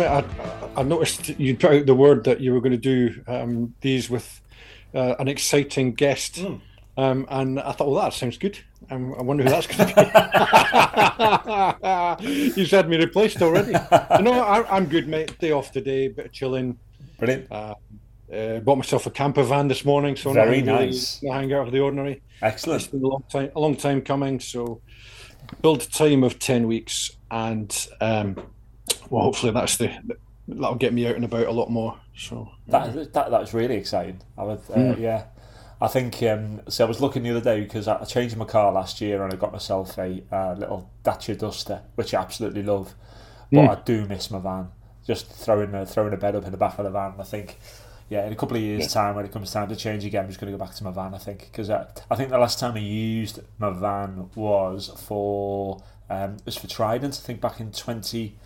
I 0.00 0.18
admit, 0.18 0.34
I, 0.76 0.80
I 0.80 0.82
noticed 0.82 1.28
you 1.28 1.56
put 1.56 1.72
out 1.72 1.86
the 1.86 1.94
word 1.94 2.24
that 2.24 2.40
you 2.40 2.52
were 2.52 2.60
going 2.60 2.72
to 2.72 2.76
do 2.78 3.22
um, 3.26 3.74
these 3.80 4.08
with 4.10 4.40
uh, 4.94 5.14
an 5.18 5.28
exciting 5.28 5.94
guest, 5.94 6.36
mm. 6.36 6.60
um, 6.96 7.26
and 7.30 7.60
I 7.60 7.72
thought, 7.72 7.90
well, 7.90 8.02
that 8.02 8.12
sounds 8.14 8.38
good. 8.38 8.58
Um, 8.90 9.14
I 9.18 9.22
wonder 9.22 9.44
who 9.44 9.50
that's 9.50 9.66
going 9.66 9.88
to 9.88 9.94
be. 12.22 12.54
You've 12.60 12.70
had 12.70 12.88
me 12.88 12.96
replaced 12.96 13.42
already. 13.42 13.72
no, 13.72 14.32
I, 14.32 14.76
am 14.76 14.86
good, 14.86 15.08
mate. 15.08 15.38
Day 15.38 15.52
off 15.52 15.72
today, 15.72 16.08
bit 16.08 16.26
of 16.26 16.32
chilling. 16.32 16.78
Brilliant. 17.18 17.50
Uh, 17.50 17.74
uh, 18.32 18.60
bought 18.60 18.76
myself 18.76 19.06
a 19.06 19.10
camper 19.10 19.42
van 19.42 19.68
this 19.68 19.84
morning, 19.84 20.16
so 20.16 20.32
very 20.32 20.62
nice. 20.62 21.20
Really, 21.22 21.34
hang 21.34 21.52
out 21.52 21.66
of 21.66 21.72
the 21.72 21.80
ordinary. 21.80 22.22
Excellent. 22.42 22.82
It's 22.82 22.90
been 22.90 23.02
a 23.02 23.08
long 23.08 23.24
time, 23.28 23.50
a 23.54 23.60
long 23.60 23.76
time 23.76 24.00
coming. 24.02 24.38
So, 24.40 24.80
build 25.60 25.90
time 25.92 26.22
of 26.22 26.38
ten 26.38 26.66
weeks, 26.66 27.10
and 27.30 27.88
um, 28.00 28.36
well, 29.10 29.24
hopefully 29.24 29.52
that's 29.52 29.76
the 29.76 29.90
that'll 30.48 30.76
get 30.76 30.92
me 30.92 31.06
out 31.06 31.16
and 31.16 31.24
about 31.24 31.46
a 31.46 31.52
lot 31.52 31.70
more. 31.70 31.98
So 32.16 32.50
that 32.68 33.12
that 33.12 33.30
that's 33.30 33.54
really 33.54 33.76
exciting. 33.76 34.20
I 34.36 34.44
would, 34.44 34.58
uh, 34.70 34.76
mm. 34.76 34.98
yeah. 34.98 35.24
I 35.80 35.86
think 35.86 36.20
um, 36.24 36.60
so. 36.68 36.84
I 36.84 36.88
was 36.88 37.00
looking 37.00 37.22
the 37.22 37.30
other 37.30 37.40
day 37.40 37.60
because 37.60 37.86
I 37.86 38.02
changed 38.04 38.36
my 38.36 38.44
car 38.44 38.72
last 38.72 39.00
year 39.00 39.22
and 39.22 39.32
I 39.32 39.36
got 39.36 39.52
myself 39.52 39.96
a 39.96 40.22
uh, 40.32 40.54
little 40.54 40.90
Dacia 41.04 41.36
Duster, 41.36 41.82
which 41.94 42.14
I 42.14 42.20
absolutely 42.20 42.64
love. 42.64 42.94
But 43.52 43.60
mm. 43.60 43.68
I 43.68 43.80
do 43.82 44.04
miss 44.06 44.30
my 44.30 44.40
van. 44.40 44.68
Just 45.06 45.30
throwing 45.30 45.72
a, 45.74 45.86
throwing 45.86 46.12
a 46.12 46.16
bed 46.16 46.34
up 46.34 46.44
in 46.44 46.50
the 46.50 46.58
back 46.58 46.78
of 46.78 46.84
the 46.84 46.90
van. 46.90 47.14
I 47.18 47.22
think, 47.22 47.58
yeah, 48.10 48.26
in 48.26 48.32
a 48.32 48.36
couple 48.36 48.56
of 48.56 48.62
years' 48.62 48.82
yeah. 48.82 49.02
time, 49.02 49.14
when 49.14 49.24
it 49.24 49.32
comes 49.32 49.52
time 49.52 49.68
to 49.68 49.76
change 49.76 50.04
again, 50.04 50.24
I'm 50.24 50.28
just 50.28 50.40
going 50.40 50.52
to 50.52 50.58
go 50.58 50.62
back 50.62 50.74
to 50.74 50.84
my 50.84 50.90
van. 50.90 51.14
I 51.14 51.18
think 51.18 51.48
because 51.50 51.70
I, 51.70 51.86
I 52.10 52.16
think 52.16 52.30
the 52.30 52.38
last 52.38 52.58
time 52.58 52.74
I 52.74 52.80
used 52.80 53.38
my 53.58 53.70
van 53.70 54.30
was 54.34 54.90
for 55.06 55.80
um, 56.10 56.34
it 56.34 56.44
was 56.44 56.56
for 56.56 56.66
Trident. 56.66 57.14
I 57.14 57.24
think 57.24 57.40
back 57.40 57.60
in 57.60 57.70
twenty. 57.70 58.36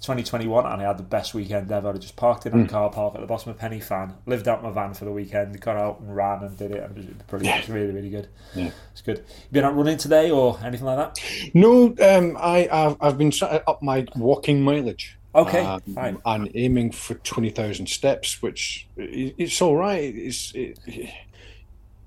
2021 0.00 0.64
and 0.64 0.82
I 0.82 0.86
had 0.86 0.96
the 0.96 1.02
best 1.02 1.34
weekend 1.34 1.70
ever. 1.70 1.90
I 1.90 1.98
just 1.98 2.16
parked 2.16 2.46
in 2.46 2.52
a 2.54 2.56
mm. 2.56 2.68
car 2.68 2.90
park 2.90 3.14
at 3.14 3.20
the 3.20 3.26
bottom 3.26 3.50
of 3.50 3.58
Pen 3.58 3.72
y 3.72 3.80
Fan, 3.80 4.14
lived 4.24 4.48
out 4.48 4.62
my 4.62 4.70
van 4.70 4.94
for 4.94 5.04
the 5.04 5.12
weekend, 5.12 5.60
got 5.60 5.76
out 5.76 6.00
and 6.00 6.16
ran 6.16 6.42
and 6.42 6.56
did 6.56 6.70
it. 6.70 6.82
And 6.82 6.96
it 6.96 7.06
was 7.06 7.22
brilliant. 7.26 7.54
Yeah. 7.54 7.58
It 7.58 7.68
was 7.68 7.74
really, 7.74 7.92
really 7.92 8.10
good. 8.10 8.28
Yeah. 8.54 8.70
It's 8.92 9.02
good. 9.02 9.18
You 9.18 9.52
been 9.52 9.64
out 9.64 9.76
running 9.76 9.98
today 9.98 10.30
or 10.30 10.58
anything 10.64 10.86
like 10.86 10.96
that? 10.96 11.52
No, 11.52 11.94
um, 12.00 12.36
I, 12.40 12.68
I've, 12.72 12.96
I've 13.00 13.18
been 13.18 13.32
up 13.42 13.82
my 13.82 14.06
walking 14.16 14.62
mileage. 14.62 15.18
Okay, 15.34 15.64
um, 15.64 15.80
fine. 15.94 16.18
And 16.24 16.50
aiming 16.54 16.92
for 16.92 17.14
20,000 17.14 17.86
steps, 17.86 18.42
which 18.42 18.88
it's 18.96 19.62
all 19.62 19.76
right. 19.76 20.02
It's, 20.02 20.52
it, 20.54 20.78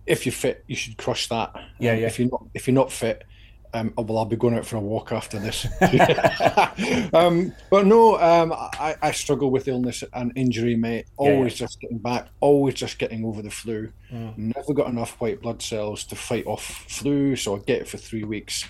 if 0.06 0.26
you're 0.26 0.34
fit, 0.34 0.64
you 0.68 0.76
should 0.76 0.98
crush 0.98 1.30
that. 1.30 1.54
Yeah, 1.80 1.94
yeah. 1.94 2.08
If 2.08 2.20
you're 2.20 2.30
not, 2.30 2.46
if 2.54 2.68
you're 2.68 2.74
not 2.74 2.92
fit, 2.92 3.24
um, 3.74 3.94
oh, 3.98 4.04
well, 4.04 4.20
I'll 4.20 4.26
be 4.26 4.36
going 4.36 4.56
out 4.56 4.66
for 4.66 4.76
a 4.76 4.80
walk 4.80 5.12
after 5.12 5.40
this. 5.40 5.66
um, 7.14 7.54
but 7.70 7.86
no, 7.86 8.20
um, 8.20 8.54
I, 8.54 8.96
I, 9.02 9.12
struggle 9.12 9.50
with 9.50 9.68
illness 9.68 10.04
and 10.14 10.32
injury, 10.36 10.76
mate. 10.76 11.08
Always 11.18 11.60
yeah, 11.60 11.64
yeah. 11.64 11.68
just 11.68 11.82
getting 11.82 11.98
back, 11.98 12.28
always 12.40 12.76
just 12.76 13.00
getting 13.00 13.26
over 13.26 13.42
the 13.42 13.50
flu. 13.50 13.92
Mm. 14.12 14.38
Never 14.56 14.74
got 14.74 14.90
enough 14.90 15.20
white 15.20 15.42
blood 15.42 15.62
cells 15.62 16.04
to 16.06 16.16
fight 16.16 16.46
off 16.46 16.64
flu, 16.88 17.36
so 17.36 17.56
I 17.56 17.60
get 17.60 17.82
it 17.82 17.88
for 17.88 17.98
three 17.98 18.24
weeks. 18.24 18.66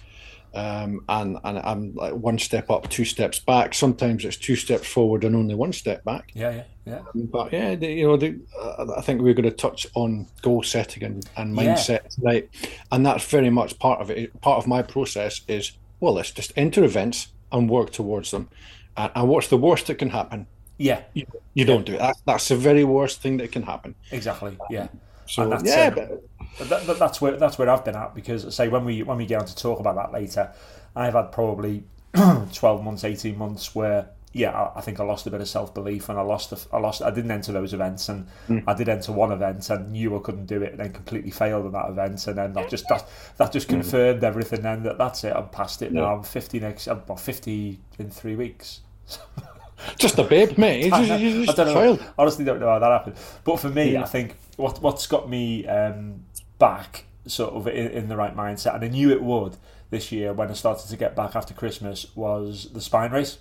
Um, 0.56 1.04
and 1.10 1.40
and 1.44 1.58
I'm 1.60 1.96
like 1.96 2.14
one 2.14 2.38
step 2.38 2.70
up, 2.70 2.88
two 2.90 3.06
steps 3.06 3.40
back. 3.40 3.74
Sometimes 3.74 4.24
it's 4.24 4.38
two 4.38 4.56
steps 4.56 4.88
forward 4.88 5.24
and 5.24 5.36
only 5.36 5.56
one 5.56 5.74
step 5.74 6.04
back. 6.04 6.32
Yeah, 6.36 6.52
yeah, 6.52 6.64
yeah. 6.86 7.00
Um, 7.00 7.26
but 7.26 7.52
yeah, 7.52 7.74
the, 7.76 7.88
you 7.88 8.08
know, 8.08 8.18
the, 8.18 8.40
uh, 8.62 8.86
I 8.96 9.02
think 9.02 9.22
we're 9.22 9.34
going 9.34 9.50
to 9.50 9.52
touch 9.52 9.88
on 9.96 10.28
goal 10.44 10.62
setting 10.62 11.04
and, 11.04 11.28
and 11.38 11.58
mindset 11.58 11.90
yeah. 12.04 12.10
tonight, 12.10 12.50
and 12.92 13.06
that's 13.06 13.26
very 13.26 13.50
much 13.50 13.80
part 13.80 14.00
of 14.00 14.12
it. 14.12 14.40
Part 14.42 14.60
of 14.60 14.68
my 14.68 14.84
process 14.84 15.42
is 15.48 15.72
well, 16.00 16.14
let's 16.14 16.32
just 16.32 16.52
enter 16.56 16.84
events 16.84 17.30
and 17.52 17.70
work 17.70 17.92
towards 17.92 18.32
them. 18.32 18.50
And, 18.98 19.12
and 19.16 19.30
what's 19.30 19.48
the 19.48 19.58
worst 19.58 19.88
that 19.88 19.96
can 19.96 20.10
happen? 20.10 20.48
Yeah, 20.78 21.02
you, 21.14 21.26
you 21.54 21.66
don't 21.66 21.86
do 21.86 21.94
it. 21.94 22.00
That, 22.00 22.18
that's 22.26 22.50
the 22.50 22.58
very 22.58 22.84
worst 22.84 23.22
thing 23.22 23.38
that 23.38 23.52
can 23.52 23.64
happen. 23.64 23.96
Exactly. 24.12 24.58
Yeah. 24.70 24.88
So 25.26 25.58
yeah, 25.64 25.96
um, 25.96 26.20
that, 26.60 26.86
that, 26.86 27.00
that's 27.00 27.22
where 27.22 27.38
that's 27.38 27.58
where 27.58 27.70
I've 27.70 27.84
been 27.84 27.96
at 27.96 28.14
because 28.14 28.54
say 28.56 28.68
when 28.68 28.86
we 28.86 29.04
when 29.04 29.18
we 29.18 29.26
get 29.26 29.42
on 29.42 29.46
to 29.46 29.56
talk 29.56 29.80
about 29.80 29.96
that 29.96 30.12
later, 30.12 30.52
I've 30.96 31.14
had 31.14 31.32
probably 31.32 31.84
twelve 32.54 32.84
months, 32.84 33.04
eighteen 33.04 33.38
months 33.38 33.74
where 33.74 34.10
yeah, 34.34 34.50
I, 34.52 34.80
I 34.80 34.82
think 34.82 35.00
I 35.00 35.04
lost 35.04 35.28
a 35.28 35.32
bit 35.32 35.42
of 35.42 35.48
self 35.48 35.74
belief 35.74 36.10
and 36.10 36.18
I 36.18 36.24
lost 36.24 36.54
I 36.74 36.78
lost 36.80 37.02
I 37.02 37.12
didn't 37.12 37.32
enter 37.32 37.52
those 37.52 37.74
events 37.74 38.10
and 38.10 38.28
mm. 38.50 38.64
I 38.68 38.74
did 38.74 38.90
enter 38.90 39.12
one 39.12 39.32
event 39.32 39.70
and 39.70 39.92
knew 39.92 40.18
I 40.18 40.20
couldn't 40.20 40.48
do 40.48 40.62
it 40.64 40.72
and 40.72 40.80
then 40.80 40.92
completely 40.92 41.32
failed 41.32 41.66
in 41.66 41.72
that 41.72 41.90
event 41.90 42.26
and 42.28 42.38
then 42.38 42.54
that 42.54 42.70
just 42.70 42.88
that, 42.90 43.08
that 43.38 43.52
just 43.52 43.68
hmm. 43.68 43.76
confirmed 43.76 44.22
mm. 44.22 44.28
everything. 44.28 44.64
Then 44.64 44.84
that 44.84 44.98
that's 44.98 45.24
it. 45.24 45.34
I'm 45.36 45.50
past 45.50 45.82
it 45.82 45.92
yeah. 45.92 46.02
now. 46.02 46.16
I'm 46.16 46.24
fifty 46.24 46.60
next. 46.60 46.88
I'm 46.88 47.02
fifty 47.16 47.80
in 48.00 48.10
three 48.10 48.36
weeks. 48.36 48.82
just 50.00 50.18
a 50.18 50.24
babe, 50.24 50.58
mate. 50.58 50.92
I, 50.94 51.04
I, 51.04 51.46
don't 51.54 51.74
know. 51.74 52.00
Honestly, 52.18 52.44
don't 52.44 52.60
know 52.60 52.70
how 52.70 52.80
that 52.80 52.92
happened. 52.92 53.16
But 53.44 53.60
for 53.60 53.70
me, 53.70 53.94
yeah. 53.94 54.02
I 54.02 54.06
think 54.06 54.36
what 54.58 54.82
what's 54.82 55.06
got 55.06 55.30
me 55.30 55.68
um, 55.68 56.26
back 56.60 57.06
sort 57.26 57.54
of 57.54 57.68
in, 57.68 57.88
in, 57.88 58.10
the 58.10 58.18
right 58.18 58.36
mindset, 58.36 58.76
and 58.76 58.84
I 58.84 58.88
knew 58.88 59.12
it 59.12 59.22
would 59.22 59.58
this 59.90 60.12
year 60.12 60.34
when 60.34 60.50
I 60.50 60.54
started 60.54 60.90
to 60.90 60.98
get 60.98 61.16
back 61.16 61.36
after 61.36 61.54
Christmas 61.54 62.08
was 62.16 62.70
the 62.74 62.82
spine 62.82 63.12
race. 63.12 63.40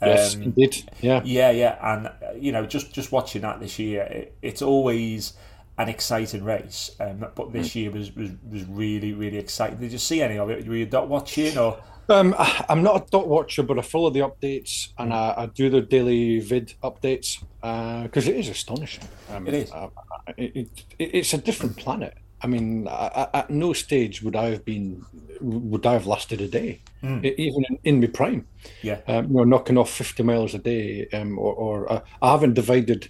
Yes, 0.00 0.34
um, 0.34 0.42
indeed. 0.42 0.90
Yeah, 1.00 1.22
yeah, 1.24 1.50
yeah, 1.50 1.78
and 1.82 2.42
you 2.42 2.52
know, 2.52 2.66
just 2.66 2.92
just 2.92 3.12
watching 3.12 3.42
that 3.42 3.60
this 3.60 3.78
year, 3.78 4.02
it, 4.02 4.36
it's 4.42 4.62
always 4.62 5.34
an 5.76 5.88
exciting 5.88 6.44
race. 6.44 6.90
Um, 6.98 7.26
but 7.34 7.52
this 7.52 7.70
mm. 7.70 7.74
year 7.76 7.90
was, 7.90 8.14
was 8.14 8.30
was 8.50 8.64
really 8.64 9.12
really 9.12 9.38
exciting. 9.38 9.78
Did 9.78 9.92
you 9.92 9.98
see 9.98 10.22
any 10.22 10.38
of 10.38 10.50
it? 10.50 10.66
Were 10.66 10.76
you 10.76 10.86
not 10.86 11.08
watching 11.08 11.56
or? 11.58 11.78
Um, 12.10 12.34
I'm 12.38 12.82
not 12.82 12.96
a 12.96 13.10
dot 13.10 13.28
watcher, 13.28 13.62
but 13.62 13.78
I 13.78 13.82
follow 13.82 14.10
the 14.10 14.20
updates 14.20 14.88
and 14.98 15.12
I, 15.12 15.34
I 15.36 15.46
do 15.46 15.68
the 15.68 15.82
daily 15.82 16.40
vid 16.40 16.72
updates 16.82 17.40
because 17.60 18.26
uh, 18.26 18.30
it 18.30 18.36
is 18.36 18.48
astonishing. 18.48 19.04
Um, 19.30 19.46
it 19.46 19.54
is. 19.54 19.72
Uh, 19.72 19.88
it, 20.36 20.56
it, 20.56 20.84
it's 20.98 21.34
a 21.34 21.38
different 21.38 21.76
planet. 21.76 22.16
I 22.40 22.46
mean, 22.46 22.86
I, 22.88 23.28
at 23.34 23.50
no 23.50 23.72
stage 23.72 24.22
would 24.22 24.36
I 24.36 24.50
have 24.50 24.64
been 24.64 25.04
would 25.40 25.84
I 25.86 25.94
have 25.94 26.06
lasted 26.06 26.40
a 26.40 26.48
day, 26.48 26.80
mm. 27.02 27.24
even 27.24 27.64
in, 27.68 27.78
in 27.84 28.00
my 28.00 28.06
prime. 28.06 28.46
Yeah, 28.82 29.00
um, 29.08 29.28
you 29.28 29.34
know, 29.34 29.44
knocking 29.44 29.76
off 29.76 29.90
fifty 29.90 30.22
miles 30.22 30.54
a 30.54 30.58
day, 30.58 31.08
um, 31.12 31.38
or, 31.38 31.52
or 31.54 31.92
uh, 31.92 32.00
I 32.22 32.30
haven't 32.30 32.54
divided 32.54 33.08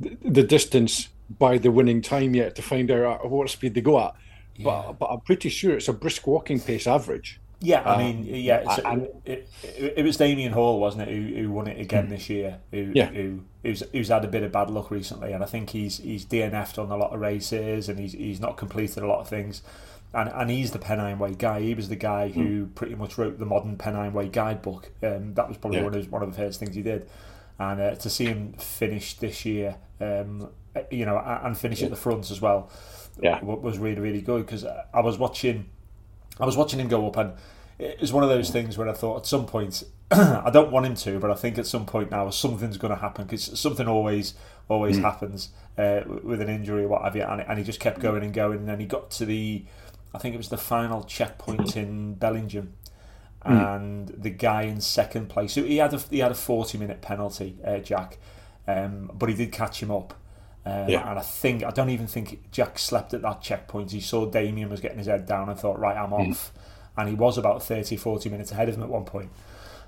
the, 0.00 0.16
the, 0.22 0.42
distance 0.42 1.08
by 1.38 1.58
the 1.58 1.70
winning 1.70 2.02
time 2.02 2.34
yet 2.34 2.56
to 2.56 2.62
find 2.62 2.90
out 2.90 3.30
what 3.30 3.48
speed 3.48 3.74
they 3.74 3.80
go 3.80 4.00
at. 4.00 4.14
Yeah. 4.56 4.64
But 4.64 4.92
but 4.94 5.06
I'm 5.06 5.20
pretty 5.20 5.50
sure 5.50 5.76
it's 5.76 5.88
a 5.88 5.92
brisk 5.92 6.26
walking 6.26 6.58
pace 6.58 6.88
average. 6.88 7.40
Yeah, 7.64 7.82
I 7.88 7.96
mean, 7.96 8.18
um, 8.18 8.24
yeah, 8.26 8.76
and, 8.84 9.08
it, 9.24 9.48
it, 9.62 9.94
it, 9.96 10.04
was 10.04 10.18
Damian 10.18 10.52
Hall, 10.52 10.78
wasn't 10.78 11.08
it, 11.08 11.14
who, 11.14 11.34
who 11.34 11.50
won 11.50 11.66
it 11.66 11.80
again 11.80 12.04
hmm. 12.04 12.10
this 12.10 12.28
year? 12.28 12.58
Who, 12.70 12.92
yeah. 12.94 13.06
who 13.06 13.40
who's, 13.62 13.82
who's 13.92 14.08
had 14.08 14.24
a 14.24 14.28
bit 14.28 14.42
of 14.42 14.52
bad 14.52 14.68
luck 14.68 14.90
recently, 14.90 15.32
and 15.32 15.42
I 15.42 15.46
think 15.46 15.70
he's 15.70 15.96
he's 15.96 16.26
DNF'd 16.26 16.78
on 16.78 16.90
a 16.90 16.96
lot 16.96 17.14
of 17.14 17.20
races, 17.20 17.88
and 17.88 17.98
he's 17.98 18.12
he's 18.12 18.40
not 18.40 18.56
completed 18.56 19.02
a 19.02 19.06
lot 19.06 19.20
of 19.20 19.28
things, 19.28 19.62
and 20.12 20.28
and 20.28 20.50
he's 20.50 20.72
the 20.72 20.78
Pennine 20.78 21.18
Way 21.18 21.34
guy. 21.34 21.60
He 21.60 21.74
was 21.74 21.88
the 21.88 21.96
guy 21.96 22.28
who 22.28 22.66
mm. 22.66 22.74
pretty 22.74 22.94
much 22.94 23.16
wrote 23.16 23.38
the 23.38 23.46
modern 23.46 23.76
Pennine 23.76 24.12
Way 24.12 24.28
guidebook. 24.28 24.90
Um, 25.02 25.34
that 25.34 25.48
was 25.48 25.56
probably 25.56 25.78
yeah. 25.78 25.84
one 25.84 25.94
of 25.94 26.12
one 26.12 26.22
of 26.22 26.30
the 26.30 26.36
first 26.36 26.60
things 26.60 26.74
he 26.74 26.82
did, 26.82 27.08
and 27.58 27.80
uh, 27.80 27.94
to 27.94 28.10
see 28.10 28.26
him 28.26 28.52
finish 28.54 29.14
this 29.14 29.46
year, 29.46 29.76
um, 30.00 30.50
you 30.90 31.06
know, 31.06 31.18
and 31.18 31.56
finish 31.56 31.80
yeah. 31.80 31.86
at 31.86 31.90
the 31.90 31.96
front 31.96 32.30
as 32.30 32.42
well, 32.42 32.70
yeah, 33.20 33.42
was 33.42 33.78
really 33.78 34.00
really 34.00 34.20
good 34.20 34.44
because 34.44 34.64
I 34.64 35.00
was 35.00 35.16
watching, 35.16 35.66
I 36.38 36.44
was 36.44 36.58
watching 36.58 36.78
him 36.78 36.88
go 36.88 37.06
up 37.06 37.16
and 37.16 37.32
it 37.78 38.00
was 38.00 38.12
one 38.12 38.22
of 38.22 38.28
those 38.28 38.50
things 38.50 38.78
where 38.78 38.88
I 38.88 38.92
thought 38.92 39.18
at 39.18 39.26
some 39.26 39.46
point 39.46 39.82
I 40.10 40.50
don't 40.50 40.70
want 40.70 40.86
him 40.86 40.94
to, 40.96 41.18
but 41.18 41.30
I 41.30 41.34
think 41.34 41.58
at 41.58 41.66
some 41.66 41.86
point 41.86 42.10
now 42.10 42.30
something's 42.30 42.76
going 42.76 42.94
to 42.94 43.00
happen 43.00 43.24
because 43.24 43.58
something 43.58 43.88
always 43.88 44.34
always 44.68 44.98
mm. 44.98 45.02
happens 45.02 45.50
uh, 45.76 46.00
with 46.22 46.40
an 46.40 46.48
injury 46.48 46.84
or 46.84 46.88
what 46.88 47.02
have 47.02 47.16
you, 47.16 47.22
and, 47.22 47.40
and 47.40 47.58
he 47.58 47.64
just 47.64 47.80
kept 47.80 48.00
going 48.00 48.22
and 48.22 48.32
going, 48.32 48.60
and 48.60 48.68
then 48.68 48.80
he 48.80 48.86
got 48.86 49.10
to 49.12 49.24
the 49.24 49.64
I 50.14 50.18
think 50.18 50.34
it 50.34 50.38
was 50.38 50.48
the 50.48 50.56
final 50.56 51.02
checkpoint 51.02 51.76
in 51.76 52.14
Bellingham. 52.14 52.74
Mm. 53.44 53.76
And 53.76 54.08
the 54.08 54.30
guy 54.30 54.62
in 54.62 54.80
second 54.80 55.28
place, 55.28 55.52
so 55.52 55.62
he 55.62 55.76
had 55.76 55.92
a 55.92 55.98
he 55.98 56.20
had 56.20 56.32
a 56.32 56.36
forty 56.36 56.78
minute 56.78 57.02
penalty, 57.02 57.58
uh, 57.62 57.76
Jack, 57.76 58.16
um, 58.66 59.10
but 59.12 59.28
he 59.28 59.34
did 59.34 59.52
catch 59.52 59.82
him 59.82 59.90
up. 59.90 60.14
Um, 60.64 60.88
yeah. 60.88 61.10
And 61.10 61.18
I 61.18 61.22
think 61.22 61.62
I 61.62 61.70
don't 61.70 61.90
even 61.90 62.06
think 62.06 62.50
Jack 62.50 62.78
slept 62.78 63.12
at 63.12 63.20
that 63.20 63.42
checkpoint. 63.42 63.90
He 63.90 64.00
saw 64.00 64.24
Damian 64.24 64.70
was 64.70 64.80
getting 64.80 64.96
his 64.96 65.08
head 65.08 65.26
down 65.26 65.50
and 65.50 65.58
thought, 65.58 65.78
right, 65.78 65.94
I'm 65.94 66.10
mm. 66.10 66.50
Off 66.96 67.00
and 67.00 67.08
he 67.08 67.14
was 67.14 67.38
about 67.38 67.62
30, 67.62 67.96
40 67.96 68.28
minutes 68.30 68.52
ahead 68.52 68.68
of 68.68 68.76
him 68.76 68.82
at 68.82 68.88
one 68.88 69.04
point. 69.04 69.30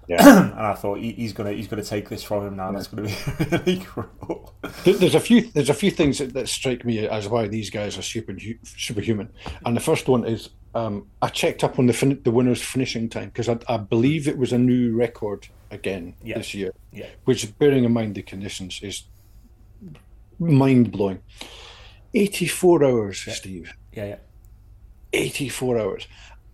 Yeah. 0.08 0.50
and 0.50 0.60
I 0.60 0.74
thought 0.74 0.98
he, 0.98 1.12
he's 1.12 1.32
gonna 1.32 1.52
he's 1.52 1.66
gonna 1.66 1.82
take 1.82 2.08
this 2.08 2.22
from 2.22 2.46
him 2.46 2.56
now. 2.56 2.70
That's 2.70 2.86
gonna 2.86 3.08
be 3.08 3.16
really 3.50 3.80
cruel. 3.80 4.54
There's 4.84 5.16
a 5.16 5.20
few 5.20 5.50
there's 5.50 5.68
a 5.68 5.74
few 5.74 5.90
things 5.90 6.18
that, 6.18 6.32
that 6.34 6.48
strike 6.48 6.84
me 6.84 7.08
as 7.08 7.28
why 7.28 7.48
these 7.48 7.70
guys 7.70 7.98
are 7.98 8.02
super 8.02 8.36
superhuman. 8.62 9.32
And 9.64 9.76
the 9.76 9.80
first 9.80 10.08
one 10.08 10.24
is 10.24 10.50
um, 10.76 11.06
I 11.22 11.28
checked 11.28 11.64
up 11.64 11.78
on 11.78 11.86
the 11.86 11.92
fin- 11.92 12.20
the 12.22 12.30
winner's 12.30 12.62
finishing 12.62 13.08
time 13.08 13.26
because 13.26 13.48
I, 13.48 13.58
I, 13.66 13.78
believe 13.78 14.28
it 14.28 14.36
was 14.36 14.52
a 14.52 14.58
new 14.58 14.94
record 14.94 15.48
again 15.70 16.14
yeah. 16.22 16.36
this 16.36 16.52
year. 16.52 16.70
Yeah. 16.92 17.06
Which, 17.24 17.58
bearing 17.58 17.84
in 17.84 17.92
mind 17.92 18.14
the 18.14 18.22
conditions, 18.22 18.80
is 18.82 19.04
mind 20.38 20.92
blowing. 20.92 21.20
Eighty 22.12 22.46
four 22.46 22.84
hours, 22.84 23.26
yeah. 23.26 23.32
Steve. 23.32 23.72
Yeah, 23.92 24.04
yeah. 24.04 24.16
Eighty 25.14 25.48
four 25.48 25.78
hours. 25.78 26.06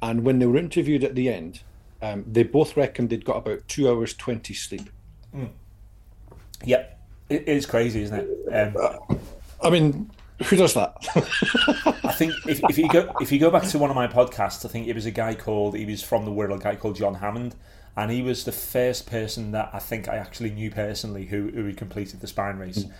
And 0.02 0.24
when 0.24 0.40
they 0.40 0.46
were 0.46 0.58
interviewed 0.58 1.04
at 1.04 1.14
the 1.14 1.28
end, 1.28 1.60
um, 2.02 2.24
they 2.26 2.42
both 2.42 2.76
reckoned 2.76 3.10
they'd 3.10 3.24
got 3.24 3.36
about 3.36 3.66
two 3.68 3.88
hours 3.88 4.12
twenty 4.12 4.52
sleep. 4.52 4.90
Mm. 5.34 5.50
Yep, 6.64 7.00
it 7.30 7.48
is 7.48 7.64
crazy, 7.64 8.02
isn't 8.02 8.20
it? 8.20 8.52
Um, 8.52 9.18
I 9.62 9.70
mean, 9.70 10.10
who 10.44 10.56
does 10.56 10.74
that? 10.74 10.96
I 12.04 12.12
think 12.12 12.34
if, 12.46 12.60
if 12.68 12.76
you 12.78 12.88
go 12.88 13.14
if 13.20 13.30
you 13.30 13.38
go 13.38 13.50
back 13.50 13.62
to 13.68 13.78
one 13.78 13.90
of 13.90 13.96
my 13.96 14.08
podcasts, 14.08 14.64
I 14.64 14.68
think 14.68 14.88
it 14.88 14.94
was 14.94 15.06
a 15.06 15.10
guy 15.12 15.34
called 15.34 15.76
he 15.76 15.86
was 15.86 16.02
from 16.02 16.24
the 16.24 16.32
world, 16.32 16.60
a 16.60 16.62
guy 16.62 16.74
called 16.74 16.96
John 16.96 17.14
Hammond, 17.14 17.54
and 17.96 18.10
he 18.10 18.22
was 18.22 18.44
the 18.44 18.52
first 18.52 19.06
person 19.06 19.52
that 19.52 19.70
I 19.72 19.78
think 19.78 20.08
I 20.08 20.16
actually 20.16 20.50
knew 20.50 20.70
personally 20.70 21.26
who 21.26 21.50
who 21.50 21.66
had 21.66 21.76
completed 21.76 22.20
the 22.20 22.26
spine 22.26 22.58
race. 22.58 22.84
Mm. 22.84 22.92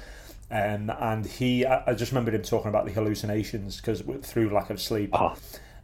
Um, 0.52 0.92
and 1.00 1.24
he, 1.24 1.64
I 1.64 1.94
just 1.94 2.12
remembered 2.12 2.34
him 2.34 2.42
talking 2.42 2.68
about 2.68 2.84
the 2.84 2.92
hallucinations 2.92 3.78
because 3.78 4.02
through 4.22 4.50
lack 4.50 4.68
of 4.68 4.82
sleep, 4.82 5.14
uh-huh. 5.14 5.34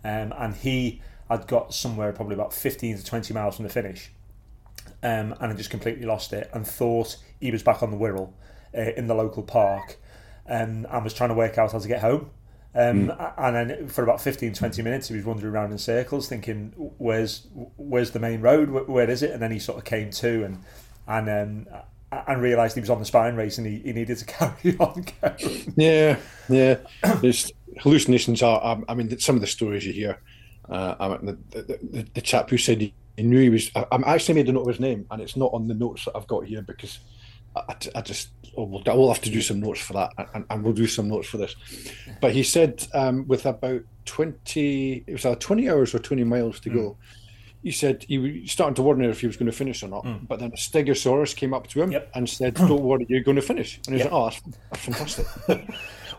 Um, 0.04 0.32
and 0.36 0.54
he 0.54 1.00
had 1.28 1.46
got 1.46 1.74
somewhere 1.74 2.12
probably 2.12 2.34
about 2.34 2.52
fifteen 2.52 2.96
to 2.96 3.04
twenty 3.04 3.34
miles 3.34 3.56
from 3.56 3.64
the 3.64 3.70
finish, 3.70 4.10
um, 5.02 5.34
and 5.40 5.52
I 5.52 5.52
just 5.54 5.70
completely 5.70 6.06
lost 6.06 6.32
it 6.32 6.50
and 6.52 6.66
thought 6.66 7.16
he 7.40 7.50
was 7.50 7.62
back 7.62 7.82
on 7.82 7.90
the 7.90 7.96
Wirral 7.96 8.32
uh, 8.76 8.92
in 8.96 9.06
the 9.06 9.14
local 9.14 9.42
park, 9.42 9.98
um, 10.48 10.86
and 10.90 11.04
was 11.04 11.14
trying 11.14 11.30
to 11.30 11.34
work 11.34 11.58
out 11.58 11.72
how 11.72 11.78
to 11.78 11.88
get 11.88 12.00
home. 12.00 12.30
Um, 12.74 13.08
mm. 13.08 13.34
And 13.38 13.56
then 13.56 13.88
for 13.88 14.04
about 14.04 14.20
15, 14.20 14.52
20 14.52 14.82
minutes, 14.82 15.08
he 15.08 15.16
was 15.16 15.24
wandering 15.24 15.54
around 15.54 15.72
in 15.72 15.78
circles, 15.78 16.28
thinking, 16.28 16.72
"Where's 16.76 17.46
where's 17.76 18.10
the 18.12 18.20
main 18.20 18.40
road? 18.40 18.70
where, 18.70 18.84
where 18.84 19.10
is 19.10 19.22
it?" 19.22 19.30
And 19.30 19.42
then 19.42 19.50
he 19.50 19.58
sort 19.58 19.78
of 19.78 19.84
came 19.84 20.10
to 20.10 20.44
and 20.44 20.64
and 21.06 21.28
um, 21.28 21.66
and 22.10 22.40
realised 22.40 22.74
he 22.74 22.80
was 22.80 22.90
on 22.90 22.98
the 22.98 23.04
spine 23.04 23.34
race 23.36 23.58
and 23.58 23.66
he, 23.66 23.78
he 23.78 23.92
needed 23.92 24.16
to 24.18 24.24
carry 24.26 24.76
on 24.78 25.04
going. 25.20 25.74
Yeah, 25.76 26.18
yeah. 26.48 26.76
There's 27.20 27.52
hallucinations 27.80 28.42
are. 28.42 28.82
I 28.88 28.94
mean, 28.94 29.18
some 29.18 29.34
of 29.34 29.40
the 29.40 29.46
stories 29.46 29.86
you 29.86 29.92
hear. 29.92 30.20
Uh, 30.68 31.18
mean, 31.22 31.38
the, 31.50 31.62
the, 31.62 32.06
the, 32.12 32.20
chap 32.20 32.50
who 32.50 32.58
said 32.58 32.78
he, 32.78 32.92
he 33.16 33.22
knew 33.22 33.40
he 33.40 33.48
was. 33.48 33.70
I, 33.74 33.86
I 33.90 34.14
actually 34.14 34.34
made 34.34 34.48
a 34.48 34.52
note 34.52 34.62
of 34.62 34.68
his 34.68 34.80
name, 34.80 35.06
and 35.10 35.22
it's 35.22 35.36
not 35.36 35.50
on 35.54 35.66
the 35.66 35.74
notes 35.74 36.04
that 36.04 36.14
I've 36.14 36.26
got 36.26 36.44
here 36.44 36.60
because 36.60 36.98
I, 37.56 37.74
I 37.94 38.02
just 38.02 38.28
oh, 38.56 38.64
we'll, 38.64 38.82
we'll 38.84 39.12
have 39.12 39.22
to 39.22 39.30
do 39.30 39.40
some 39.40 39.60
notes 39.60 39.80
for 39.80 39.94
that, 39.94 40.12
and, 40.34 40.44
and 40.50 40.62
we'll 40.62 40.74
do 40.74 40.86
some 40.86 41.08
notes 41.08 41.28
for 41.28 41.38
this. 41.38 41.54
But 42.20 42.32
he 42.32 42.42
said 42.42 42.86
um, 42.92 43.26
with 43.26 43.46
about 43.46 43.82
twenty, 44.04 45.04
it 45.06 45.12
was 45.12 45.24
either 45.24 45.36
twenty 45.36 45.70
hours 45.70 45.94
or 45.94 46.00
twenty 46.00 46.24
miles 46.24 46.60
to 46.60 46.70
mm. 46.70 46.74
go. 46.74 46.96
He 47.62 47.72
said 47.72 48.04
he 48.06 48.18
was 48.18 48.50
starting 48.50 48.74
to 48.76 48.82
wonder 48.82 49.08
if 49.10 49.20
he 49.20 49.26
was 49.26 49.36
going 49.36 49.50
to 49.50 49.56
finish 49.56 49.82
or 49.82 49.88
not. 49.88 50.04
Mm. 50.04 50.28
But 50.28 50.38
then 50.38 50.52
a 50.52 50.56
Stegosaurus 50.56 51.34
came 51.34 51.52
up 51.52 51.66
to 51.68 51.82
him 51.82 51.90
yep. 51.90 52.10
and 52.14 52.28
said, 52.28 52.54
"Don't 52.54 52.82
worry, 52.82 53.06
you're 53.08 53.22
going 53.22 53.36
to 53.36 53.42
finish." 53.42 53.80
And 53.86 53.96
he 53.96 54.02
yep. 54.02 54.12
like, 54.12 54.14
"Oh, 54.14 54.30
that's, 54.30 54.58
that's 54.70 54.84
fantastic." 54.84 55.26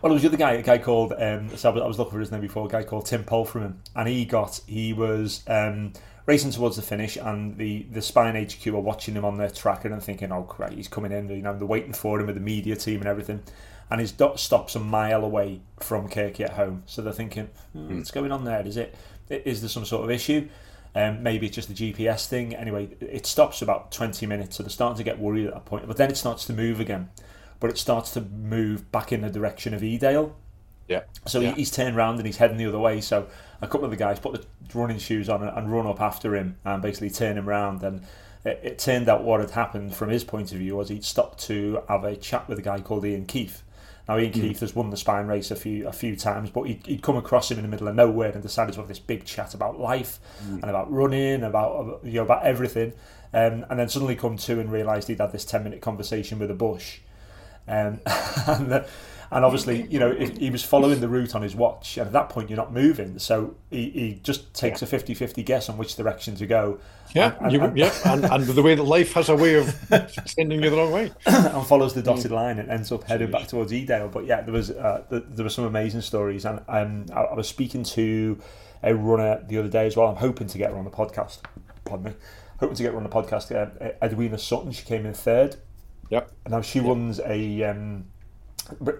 well, 0.02 0.12
it 0.12 0.14
was 0.14 0.22
the 0.22 0.28
other 0.28 0.36
guy, 0.36 0.52
a 0.52 0.62
guy 0.62 0.78
called. 0.78 1.14
Um, 1.16 1.56
so 1.56 1.70
I 1.70 1.72
was, 1.72 1.82
I 1.82 1.86
was, 1.86 1.98
looking 1.98 2.12
for 2.12 2.20
his 2.20 2.30
name 2.30 2.42
before. 2.42 2.66
A 2.66 2.68
guy 2.68 2.82
called 2.82 3.06
Tim 3.06 3.24
Polframan, 3.24 3.74
and 3.96 4.08
he 4.08 4.24
got 4.24 4.60
he 4.66 4.92
was. 4.92 5.42
Um, 5.46 5.92
racing 6.26 6.52
towards 6.52 6.76
the 6.76 6.82
finish, 6.82 7.16
and 7.16 7.56
the, 7.56 7.84
the 7.90 8.00
Spine 8.00 8.36
HQ 8.36 8.64
are 8.68 8.78
watching 8.78 9.14
him 9.14 9.24
on 9.24 9.36
their 9.36 9.50
tracker 9.50 9.92
and 9.92 10.02
thinking, 10.02 10.30
"Oh, 10.30 10.42
great, 10.42 10.74
he's 10.74 10.86
coming 10.86 11.10
in." 11.10 11.28
You 11.28 11.42
know, 11.42 11.56
they're 11.56 11.66
waiting 11.66 11.92
for 11.92 12.20
him 12.20 12.26
with 12.26 12.36
the 12.36 12.40
media 12.40 12.76
team 12.76 13.00
and 13.00 13.08
everything. 13.08 13.42
And 13.90 14.00
his 14.00 14.12
dot 14.12 14.38
stops 14.38 14.76
a 14.76 14.78
mile 14.78 15.24
away 15.24 15.60
from 15.80 16.08
Kirk 16.08 16.34
Yetholm, 16.34 16.82
so 16.86 17.02
they're 17.02 17.12
thinking, 17.12 17.48
hmm, 17.72 17.96
"What's 17.96 18.12
going 18.12 18.30
on 18.30 18.44
there? 18.44 18.64
Is 18.64 18.76
it? 18.76 18.94
Is 19.28 19.60
there 19.60 19.68
some 19.68 19.84
sort 19.84 20.04
of 20.04 20.10
issue?" 20.10 20.48
Um, 20.94 21.22
maybe 21.22 21.46
it's 21.46 21.54
just 21.54 21.68
the 21.68 21.92
GPS 21.92 22.26
thing. 22.26 22.54
Anyway, 22.54 22.90
it 23.00 23.26
stops 23.26 23.62
about 23.62 23.92
20 23.92 24.26
minutes, 24.26 24.56
so 24.56 24.62
they're 24.62 24.70
starting 24.70 24.98
to 24.98 25.04
get 25.04 25.18
worried 25.18 25.46
at 25.46 25.54
that 25.54 25.64
point. 25.64 25.86
But 25.86 25.96
then 25.96 26.10
it 26.10 26.16
starts 26.16 26.44
to 26.46 26.52
move 26.52 26.80
again. 26.80 27.10
But 27.60 27.70
it 27.70 27.78
starts 27.78 28.10
to 28.12 28.20
move 28.20 28.90
back 28.90 29.12
in 29.12 29.20
the 29.20 29.30
direction 29.30 29.74
of 29.74 29.82
Edale. 29.82 30.32
Yeah. 30.88 31.02
So 31.26 31.40
yeah. 31.40 31.54
he's 31.54 31.70
turned 31.70 31.96
around 31.96 32.16
and 32.16 32.26
he's 32.26 32.38
heading 32.38 32.56
the 32.56 32.66
other 32.66 32.78
way. 32.78 33.00
So 33.00 33.28
a 33.60 33.68
couple 33.68 33.84
of 33.84 33.92
the 33.92 33.96
guys 33.96 34.18
put 34.18 34.32
the 34.32 34.44
running 34.78 34.98
shoes 34.98 35.28
on 35.28 35.42
and 35.42 35.72
run 35.72 35.86
up 35.86 36.00
after 36.00 36.34
him 36.34 36.56
and 36.64 36.82
basically 36.82 37.10
turn 37.10 37.38
him 37.38 37.48
around. 37.48 37.84
And 37.84 38.02
it, 38.44 38.60
it 38.62 38.78
turned 38.80 39.08
out 39.08 39.22
what 39.22 39.40
had 39.40 39.50
happened 39.50 39.94
from 39.94 40.08
his 40.08 40.24
point 40.24 40.50
of 40.50 40.58
view 40.58 40.76
was 40.76 40.88
he'd 40.88 41.04
stopped 41.04 41.38
to 41.44 41.82
have 41.88 42.02
a 42.02 42.16
chat 42.16 42.48
with 42.48 42.58
a 42.58 42.62
guy 42.62 42.80
called 42.80 43.04
Ian 43.04 43.26
Keith. 43.26 43.62
Now 44.10 44.18
Ian 44.18 44.32
mm. 44.32 44.40
Keith 44.40 44.58
has 44.58 44.74
won 44.74 44.90
the 44.90 44.96
spine 44.96 45.28
race 45.28 45.52
a 45.52 45.56
few 45.56 45.86
a 45.86 45.92
few 45.92 46.16
times, 46.16 46.50
but 46.50 46.64
he'd, 46.64 46.84
he'd, 46.84 47.00
come 47.00 47.16
across 47.16 47.48
him 47.48 47.58
in 47.58 47.62
the 47.62 47.68
middle 47.68 47.86
of 47.86 47.94
nowhere 47.94 48.32
and 48.32 48.42
decided 48.42 48.72
to 48.72 48.80
have 48.80 48.88
this 48.88 48.98
big 48.98 49.24
chat 49.24 49.54
about 49.54 49.78
life 49.78 50.18
mm. 50.42 50.54
and 50.54 50.64
about 50.64 50.90
running, 50.90 51.44
about 51.44 52.00
you 52.02 52.14
know 52.14 52.24
about 52.24 52.44
everything, 52.44 52.92
um, 53.32 53.64
and 53.70 53.78
then 53.78 53.88
suddenly 53.88 54.16
come 54.16 54.36
to 54.36 54.58
and 54.58 54.72
realised 54.72 55.06
he'd 55.06 55.20
had 55.20 55.30
this 55.30 55.44
ten 55.44 55.62
minute 55.62 55.80
conversation 55.80 56.40
with 56.40 56.50
a 56.50 56.54
bush, 56.54 56.98
um, 57.68 58.00
and. 58.48 58.72
The, 58.72 58.88
and 59.32 59.44
obviously, 59.44 59.86
you 59.86 60.00
know, 60.00 60.12
he 60.12 60.50
was 60.50 60.64
following 60.64 61.00
the 61.00 61.08
route 61.08 61.36
on 61.36 61.42
his 61.42 61.54
watch, 61.54 61.96
and 61.96 62.08
at 62.08 62.12
that 62.12 62.30
point, 62.30 62.50
you're 62.50 62.56
not 62.56 62.72
moving. 62.72 63.18
So 63.20 63.54
he, 63.70 63.90
he 63.90 64.20
just 64.24 64.52
takes 64.54 64.82
yeah. 64.82 64.86
a 64.86 64.88
50 64.88 65.14
50 65.14 65.42
guess 65.44 65.68
on 65.68 65.76
which 65.76 65.94
direction 65.94 66.34
to 66.36 66.46
go. 66.46 66.80
Yeah, 67.14 67.36
and, 67.40 67.52
you, 67.52 67.60
and, 67.60 67.76
yeah, 67.76 67.92
and, 68.06 68.24
and, 68.24 68.44
the 68.44 68.62
way 68.62 68.74
that 68.74 68.82
life 68.82 69.12
has 69.14 69.28
a 69.28 69.36
way 69.36 69.54
of 69.54 69.66
sending 70.26 70.62
you 70.62 70.70
the 70.70 70.76
wrong 70.76 70.90
way. 70.90 71.12
and 71.26 71.66
follows 71.66 71.94
the 71.94 72.02
dotted 72.02 72.32
line 72.32 72.58
and 72.58 72.70
ends 72.70 72.90
up 72.90 73.04
heading 73.04 73.30
back 73.30 73.46
towards 73.46 73.70
Edale. 73.70 74.10
But 74.10 74.26
yeah, 74.26 74.40
there 74.40 74.52
was 74.52 74.70
uh, 74.70 75.04
there 75.10 75.44
were 75.44 75.50
some 75.50 75.64
amazing 75.64 76.00
stories, 76.00 76.44
and 76.44 76.60
um, 76.68 77.06
I, 77.12 77.22
I 77.22 77.34
was 77.34 77.48
speaking 77.48 77.84
to 77.84 78.40
a 78.82 78.94
runner 78.94 79.44
the 79.46 79.58
other 79.58 79.68
day 79.68 79.86
as 79.86 79.96
well. 79.96 80.08
I'm 80.08 80.16
hoping 80.16 80.48
to 80.48 80.58
get 80.58 80.70
her 80.70 80.76
on 80.76 80.84
the 80.84 80.90
podcast. 80.90 81.38
Pardon 81.84 82.06
me. 82.06 82.12
Hoping 82.58 82.76
to 82.76 82.82
get 82.82 82.92
her 82.92 82.98
on 82.98 83.04
the 83.04 83.08
podcast. 83.08 83.54
Uh, 83.54 83.92
Edwina 84.02 84.38
Sutton, 84.38 84.72
she 84.72 84.84
came 84.84 85.06
in 85.06 85.14
third. 85.14 85.56
Yep. 86.10 86.32
Now 86.48 86.60
she 86.60 86.80
runs 86.80 87.20
a 87.20 87.62
um, 87.64 88.06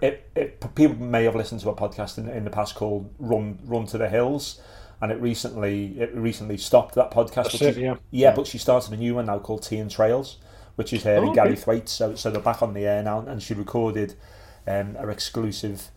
it, 0.01 0.29
it, 0.35 0.75
people 0.75 0.95
may 0.97 1.23
have 1.23 1.35
listened 1.35 1.61
to 1.61 1.69
a 1.69 1.75
podcast 1.75 2.17
in, 2.17 2.27
in 2.29 2.43
the 2.43 2.49
past 2.49 2.75
called 2.75 3.13
"Run 3.19 3.59
Run 3.65 3.85
to 3.87 3.97
the 3.97 4.09
Hills," 4.09 4.61
and 5.01 5.11
it 5.11 5.21
recently 5.21 5.99
it 5.99 6.13
recently 6.13 6.57
stopped 6.57 6.95
that 6.95 7.11
podcast. 7.11 7.61
It, 7.61 7.77
yeah. 7.77 7.95
yeah, 8.11 8.35
but 8.35 8.47
she 8.47 8.57
started 8.57 8.93
a 8.93 8.97
new 8.97 9.15
one 9.15 9.25
now 9.25 9.39
called 9.39 9.63
Tea 9.63 9.77
and 9.77 9.89
Trails, 9.89 10.37
which 10.75 10.93
is 10.93 11.03
her 11.03 11.17
oh, 11.17 11.27
and 11.27 11.35
Gary 11.35 11.55
Thwaites. 11.55 11.91
So 11.91 12.15
so 12.15 12.29
they're 12.31 12.41
back 12.41 12.61
on 12.61 12.73
the 12.73 12.85
air 12.85 13.03
now, 13.03 13.19
and 13.19 13.41
she 13.41 13.53
recorded 13.53 14.15
um, 14.67 14.95
her 14.95 15.09
exclusive. 15.09 15.89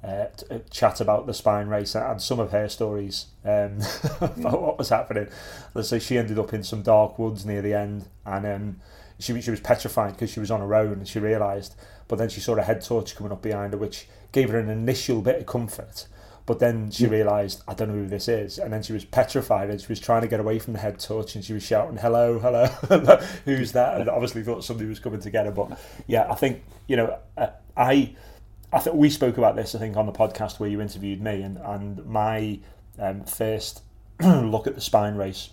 Uh, 0.00 0.26
uh 0.48 0.58
chat 0.70 1.00
about 1.00 1.26
the 1.26 1.34
spine 1.34 1.66
race 1.66 1.96
and 1.96 2.22
some 2.22 2.38
of 2.38 2.52
her 2.52 2.68
stories 2.68 3.26
um, 3.44 3.80
about 4.20 4.62
what 4.62 4.78
was 4.78 4.90
happening. 4.90 5.26
Let's 5.74 5.88
say 5.88 5.98
she 5.98 6.16
ended 6.16 6.38
up 6.38 6.54
in 6.54 6.62
some 6.62 6.82
dark 6.82 7.18
woods 7.18 7.44
near 7.44 7.62
the 7.62 7.74
end, 7.74 8.08
and 8.24 8.46
um, 8.46 8.76
she 9.18 9.40
she 9.40 9.50
was 9.50 9.60
petrified 9.60 10.12
because 10.12 10.30
she 10.30 10.40
was 10.40 10.50
on 10.50 10.60
her 10.60 10.74
own 10.74 10.92
and 10.92 11.08
she 11.08 11.18
realised 11.18 11.74
but 12.08 12.18
then 12.18 12.28
she 12.28 12.40
saw 12.40 12.56
a 12.56 12.62
head 12.62 12.82
torch 12.82 13.14
coming 13.14 13.32
up 13.32 13.42
behind 13.42 13.74
her, 13.74 13.78
which 13.78 14.08
gave 14.32 14.50
her 14.50 14.58
an 14.58 14.68
initial 14.68 15.20
bit 15.20 15.40
of 15.40 15.46
comfort. 15.46 16.06
But 16.46 16.60
then 16.60 16.90
she 16.90 17.06
realised, 17.06 17.62
I 17.68 17.74
don't 17.74 17.88
know 17.88 17.94
who 17.94 18.06
this 18.06 18.26
is. 18.26 18.58
And 18.58 18.72
then 18.72 18.82
she 18.82 18.94
was 18.94 19.04
petrified 19.04 19.68
and 19.68 19.78
she 19.78 19.86
was 19.86 20.00
trying 20.00 20.22
to 20.22 20.28
get 20.28 20.40
away 20.40 20.58
from 20.58 20.72
the 20.72 20.78
head 20.78 20.98
torch 20.98 21.34
and 21.34 21.44
she 21.44 21.52
was 21.52 21.62
shouting, 21.62 21.98
hello, 21.98 22.38
hello, 22.38 22.64
who's 23.44 23.72
that? 23.72 24.00
And 24.00 24.08
obviously 24.08 24.42
thought 24.42 24.64
somebody 24.64 24.88
was 24.88 24.98
coming 24.98 25.20
to 25.20 25.30
get 25.30 25.44
her. 25.44 25.52
But 25.52 25.78
yeah, 26.06 26.26
I 26.30 26.34
think, 26.34 26.62
you 26.86 26.96
know, 26.96 27.18
uh, 27.36 27.48
I 27.76 28.16
I 28.72 28.78
think 28.78 28.96
we 28.96 29.10
spoke 29.10 29.36
about 29.36 29.56
this, 29.56 29.74
I 29.74 29.78
think, 29.78 29.96
on 29.98 30.06
the 30.06 30.12
podcast 30.12 30.58
where 30.58 30.70
you 30.70 30.80
interviewed 30.80 31.20
me. 31.20 31.42
And, 31.42 31.58
and 31.58 32.04
my 32.06 32.60
um, 32.98 33.24
first 33.24 33.82
look 34.22 34.66
at 34.66 34.74
the 34.74 34.80
spine 34.80 35.16
race 35.16 35.50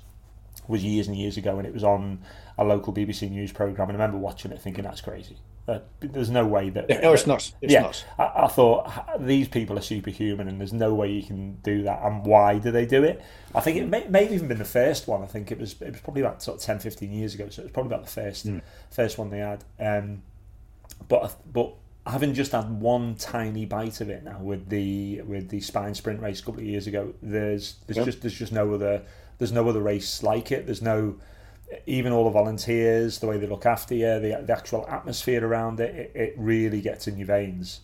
was 0.67 0.84
years 0.84 1.07
and 1.07 1.15
years 1.15 1.38
ago 1.38 1.57
and 1.57 1.67
it 1.67 1.74
was 1.74 1.84
on 1.84 2.19
a 2.57 2.63
local 2.63 2.93
BBC 2.93 3.29
News 3.29 3.51
programme. 3.51 3.89
And 3.89 3.98
I 3.98 4.05
remember 4.05 4.17
watching 4.17 4.51
it 4.51 4.62
thinking, 4.62 4.84
that's 4.84 5.01
crazy 5.01 5.38
uh, 5.67 5.79
there's 6.00 6.29
no 6.29 6.45
way 6.45 6.69
that. 6.69 6.86
Yeah, 6.89 7.12
it's 7.12 7.25
not. 7.25 7.51
It's 7.62 7.74
yeah, 7.74 7.91
I, 8.19 8.43
I, 8.43 8.48
thought 8.48 8.91
these 9.19 9.48
people 9.48 9.77
are 9.79 9.81
superhuman, 9.81 10.48
and 10.48 10.60
there's 10.60 10.74
no 10.74 10.93
way 10.93 11.12
you 11.12 11.24
can 11.24 11.55
do 11.63 11.84
that. 11.84 12.03
And 12.03 12.24
why 12.24 12.60
do 12.60 12.69
they 12.69 12.86
do 12.86 13.03
it? 13.03 13.22
I 13.55 13.62
think 13.62 13.77
it 13.77 13.88
may, 13.88 14.05
may 14.07 14.24
have 14.24 14.34
even 14.34 14.48
been 14.48 14.60
the 14.60 14.65
first 14.65 15.07
one. 15.07 15.24
I 15.24 15.25
think 15.25 15.51
it 15.51 15.60
was. 15.60 15.81
It 15.81 15.91
was 15.91 16.01
probably 16.01 16.22
about 16.22 16.43
sort 16.43 16.60
of 16.60 16.63
10, 16.63 16.79
15 16.79 17.12
years 17.12 17.34
ago. 17.34 17.50
So 17.50 17.62
it 17.62 17.65
was 17.65 17.72
probably 17.72 17.95
about 17.95 18.05
the 18.05 18.12
first, 18.12 18.45
mm. 18.45 18.62
first 18.91 19.17
one 19.17 19.31
they 19.31 19.39
had. 19.39 19.63
Um, 19.79 20.22
but 21.07 21.36
but 21.51 21.74
having 22.05 22.36
just 22.36 22.51
had 22.51 22.69
one 22.79 23.15
tiny 23.15 23.65
bite 23.65 24.01
of 24.01 24.10
it 24.10 24.24
now 24.24 24.38
with 24.39 24.69
the 24.69 25.22
with 25.24 25.50
the 25.50 25.62
spine 25.62 25.95
sprint 25.95 26.22
race 26.22 26.41
a 26.41 26.45
couple 26.45 26.60
of 26.60 26.67
years 26.67 26.86
ago, 26.86 27.12
there's 27.24 27.77
there's 27.88 27.98
yeah. 27.98 28.05
just 28.05 28.22
there's 28.22 28.38
just 28.38 28.51
no 28.51 28.72
other 28.72 29.01
there's 29.38 29.51
no 29.51 29.68
other 29.68 29.82
race 29.82 30.24
like 30.24 30.51
it. 30.51 30.65
There's 30.65 30.82
no 30.82 31.15
even 31.88 32.12
all 32.12 32.25
the 32.25 32.30
volunteers, 32.30 33.20
the 33.20 33.27
way 33.27 33.38
they 33.38 33.48
look 33.48 33.65
after 33.65 33.96
you, 33.96 34.20
the, 34.20 34.44
the 34.46 34.54
actual 34.54 34.88
atmosphere 34.88 35.46
around 35.46 35.80
it, 35.80 35.96
it, 35.96 36.12
it 36.13 36.34
really 36.38 36.80
gets 36.80 37.08
in 37.08 37.18
your 37.18 37.27
veins. 37.27 37.82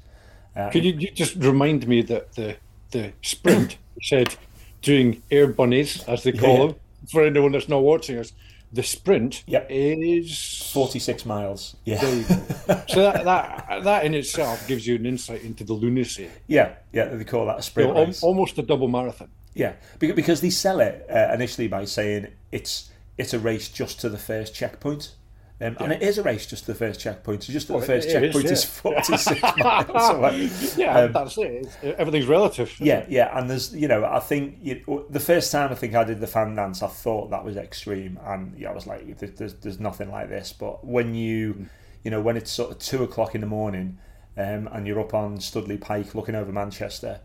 Uh, 0.55 0.69
Could 0.69 0.85
you 0.85 0.93
just 0.93 1.35
remind 1.35 1.87
me 1.87 2.01
that 2.03 2.33
the 2.33 2.57
the 2.91 3.13
sprint 3.21 3.77
said 4.01 4.35
doing 4.81 5.21
air 5.31 5.47
bunnies 5.47 6.03
as 6.03 6.23
they 6.23 6.31
call 6.31 6.57
yeah. 6.57 6.67
them 6.67 6.75
for 7.09 7.25
anyone 7.25 7.51
that's 7.51 7.69
not 7.69 7.81
watching 7.81 8.17
us. 8.17 8.33
The 8.73 8.83
sprint 8.83 9.43
yep. 9.47 9.67
is 9.69 10.69
forty 10.71 10.99
six 10.99 11.25
miles. 11.25 11.75
Yeah. 11.83 11.99
so 12.87 13.01
that, 13.01 13.25
that 13.25 13.83
that 13.83 14.05
in 14.05 14.13
itself 14.13 14.65
gives 14.65 14.87
you 14.87 14.95
an 14.95 15.05
insight 15.05 15.43
into 15.43 15.65
the 15.65 15.73
lunacy. 15.73 16.29
Yeah, 16.47 16.75
yeah. 16.93 17.05
They 17.05 17.25
call 17.25 17.47
that 17.47 17.59
a 17.59 17.61
sprint. 17.61 17.89
You 17.89 18.05
know, 18.05 18.13
almost 18.21 18.57
a 18.57 18.61
double 18.61 18.87
marathon. 18.87 19.29
Yeah, 19.53 19.73
because 19.99 20.41
they 20.41 20.49
sell 20.49 20.79
it 20.79 21.05
uh, 21.09 21.31
initially 21.33 21.67
by 21.67 21.85
saying 21.85 22.27
it's 22.51 22.89
it's 23.17 23.33
a 23.33 23.39
race 23.39 23.67
just 23.69 23.99
to 24.01 24.09
the 24.09 24.17
first 24.17 24.55
checkpoint. 24.55 25.15
Um, 25.63 25.77
and 25.79 25.91
it 25.91 26.01
is 26.01 26.17
a 26.17 26.23
race 26.23 26.47
just 26.47 26.65
to 26.65 26.71
the 26.73 26.77
first 26.79 26.99
checkpoint. 26.99 27.43
So 27.43 27.53
just 27.53 27.69
Well, 27.69 27.81
the 27.81 27.85
first 27.85 28.07
it 28.07 28.23
is, 28.23 28.33
checkpoint 28.33 28.45
yeah. 28.45 28.51
is 28.51 28.63
46 28.63 29.41
miles 29.57 30.09
away. 30.09 30.49
yeah, 30.75 30.97
Um, 31.01 31.11
that's 31.11 31.37
it. 31.37 31.43
It's- 31.51 31.95
everything's 31.99 32.25
relative. 32.25 32.73
Yeah, 32.79 33.05
yeah, 33.07 33.37
and 33.37 33.47
there's 33.47 33.75
you 33.75 33.87
know 33.87 34.03
I 34.05 34.19
think 34.19 34.57
you, 34.63 35.05
the 35.11 35.19
first 35.19 35.51
time 35.51 35.69
I 35.71 35.75
think 35.75 35.93
I 35.93 36.03
did 36.03 36.19
the 36.19 36.25
fan 36.25 36.55
dance, 36.55 36.81
I 36.81 36.87
thought 36.87 37.29
that 37.29 37.43
was 37.45 37.57
extreme, 37.57 38.17
and 38.25 38.57
yeah, 38.57 38.71
I 38.71 38.73
was 38.73 38.87
like, 38.87 39.19
"There- 39.19 39.29
there's, 39.29 39.53
there's 39.55 39.79
nothing 39.79 40.09
like 40.09 40.29
this. 40.29 40.51
But 40.51 40.83
when 40.83 41.13
you, 41.13 41.67
you 42.03 42.09
know, 42.09 42.21
when 42.21 42.37
it's 42.37 42.49
sort 42.49 42.71
of 42.71 42.79
two 42.79 43.03
o'clock 43.03 43.35
in 43.35 43.41
the 43.41 43.47
morning, 43.47 43.99
um, 44.37 44.67
and 44.71 44.87
you're 44.87 44.99
up 44.99 45.13
on 45.13 45.37
Stoodley 45.37 45.79
Pike 45.79 46.15
looking 46.15 46.33
over 46.33 46.51
Manchester, 46.51 47.19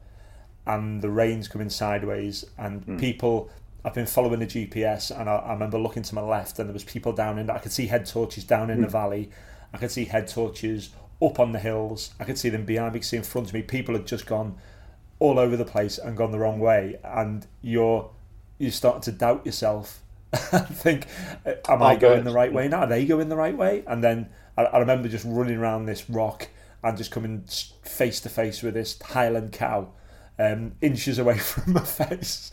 and 0.66 1.00
the 1.00 1.10
rain's 1.10 1.48
coming 1.48 1.70
sideways, 1.70 2.44
and 2.58 2.82
hmm. 2.84 2.96
people. 2.98 3.50
I've 3.84 3.94
been 3.94 4.06
following 4.06 4.40
the 4.40 4.46
GPS, 4.46 5.16
and 5.16 5.30
I, 5.30 5.36
I 5.36 5.52
remember 5.52 5.78
looking 5.78 6.02
to 6.02 6.14
my 6.16 6.20
left, 6.20 6.58
and 6.58 6.68
there 6.68 6.74
was 6.74 6.82
people 6.82 7.12
down 7.12 7.38
in. 7.38 7.48
I 7.48 7.58
could 7.58 7.70
see 7.70 7.86
head 7.86 8.04
torches 8.04 8.42
down 8.42 8.68
in 8.68 8.80
the 8.80 8.88
hmm. 8.88 8.92
valley. 8.92 9.30
I 9.72 9.78
could 9.78 9.92
see 9.92 10.06
head 10.06 10.26
torches 10.26 10.90
up 11.22 11.38
on 11.38 11.52
the 11.52 11.60
hills. 11.60 12.12
I 12.18 12.24
could 12.24 12.36
see 12.36 12.48
them 12.48 12.64
behind 12.64 12.94
me, 12.94 13.00
see 13.00 13.16
in 13.16 13.22
front 13.22 13.46
of 13.46 13.54
me. 13.54 13.62
People 13.62 13.94
had 13.94 14.06
just 14.06 14.26
gone 14.26 14.56
all 15.18 15.38
over 15.38 15.56
the 15.56 15.64
place 15.64 15.98
and 15.98 16.16
gone 16.16 16.32
the 16.32 16.38
wrong 16.38 16.58
way, 16.58 16.98
and 17.04 17.46
you're 17.62 18.10
you 18.58 18.70
start 18.70 19.02
to 19.02 19.12
doubt 19.12 19.44
yourself 19.44 20.02
and 20.52 20.66
think, 20.68 21.06
"Am 21.68 21.82
I 21.82 21.92
I'll 21.92 21.98
going 21.98 22.24
the 22.24 22.32
right 22.32 22.52
way 22.52 22.68
now? 22.68 22.80
Are 22.80 22.86
they 22.86 23.06
going 23.06 23.28
the 23.28 23.36
right 23.36 23.56
way?" 23.56 23.84
And 23.86 24.02
then 24.02 24.28
I, 24.56 24.64
I 24.64 24.78
remember 24.78 25.08
just 25.08 25.24
running 25.26 25.56
around 25.56 25.86
this 25.86 26.08
rock 26.10 26.48
and 26.82 26.96
just 26.96 27.10
coming 27.10 27.44
face 27.82 28.20
to 28.20 28.28
face 28.28 28.62
with 28.62 28.74
this 28.74 29.00
Highland 29.00 29.52
cow, 29.52 29.88
um, 30.38 30.72
inches 30.80 31.18
away 31.18 31.38
from 31.38 31.74
my 31.74 31.84
face. 31.84 32.50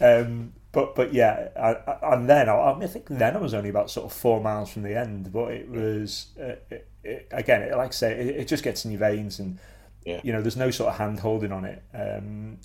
Um, 0.00 0.52
but 0.72 0.94
but 0.94 1.12
yeah, 1.12 1.48
I, 1.56 2.14
and 2.14 2.28
then 2.28 2.48
I, 2.48 2.54
I, 2.54 2.78
I 2.78 2.86
think 2.86 3.08
then 3.08 3.36
I 3.36 3.40
was 3.40 3.54
only 3.54 3.68
about 3.68 3.90
sort 3.90 4.06
of 4.06 4.12
four 4.12 4.40
miles 4.40 4.70
from 4.70 4.82
the 4.82 4.98
end, 4.98 5.32
but 5.32 5.52
it 5.52 5.68
was 5.68 6.26
uh, 6.40 6.54
it, 6.70 6.88
it, 7.04 7.28
again, 7.30 7.62
it, 7.62 7.76
like 7.76 7.88
I 7.88 7.92
say, 7.92 8.12
it, 8.12 8.36
it 8.36 8.48
just 8.48 8.64
gets 8.64 8.84
in 8.84 8.90
your 8.90 9.00
veins 9.00 9.38
and. 9.38 9.58
Yeah. 10.04 10.20
You 10.24 10.32
know, 10.32 10.42
there's 10.42 10.56
no 10.56 10.72
sort 10.72 10.90
of 10.90 10.98
hand 10.98 11.20
holding 11.20 11.52
on 11.52 11.64
it. 11.64 11.80
Um, 11.94 12.58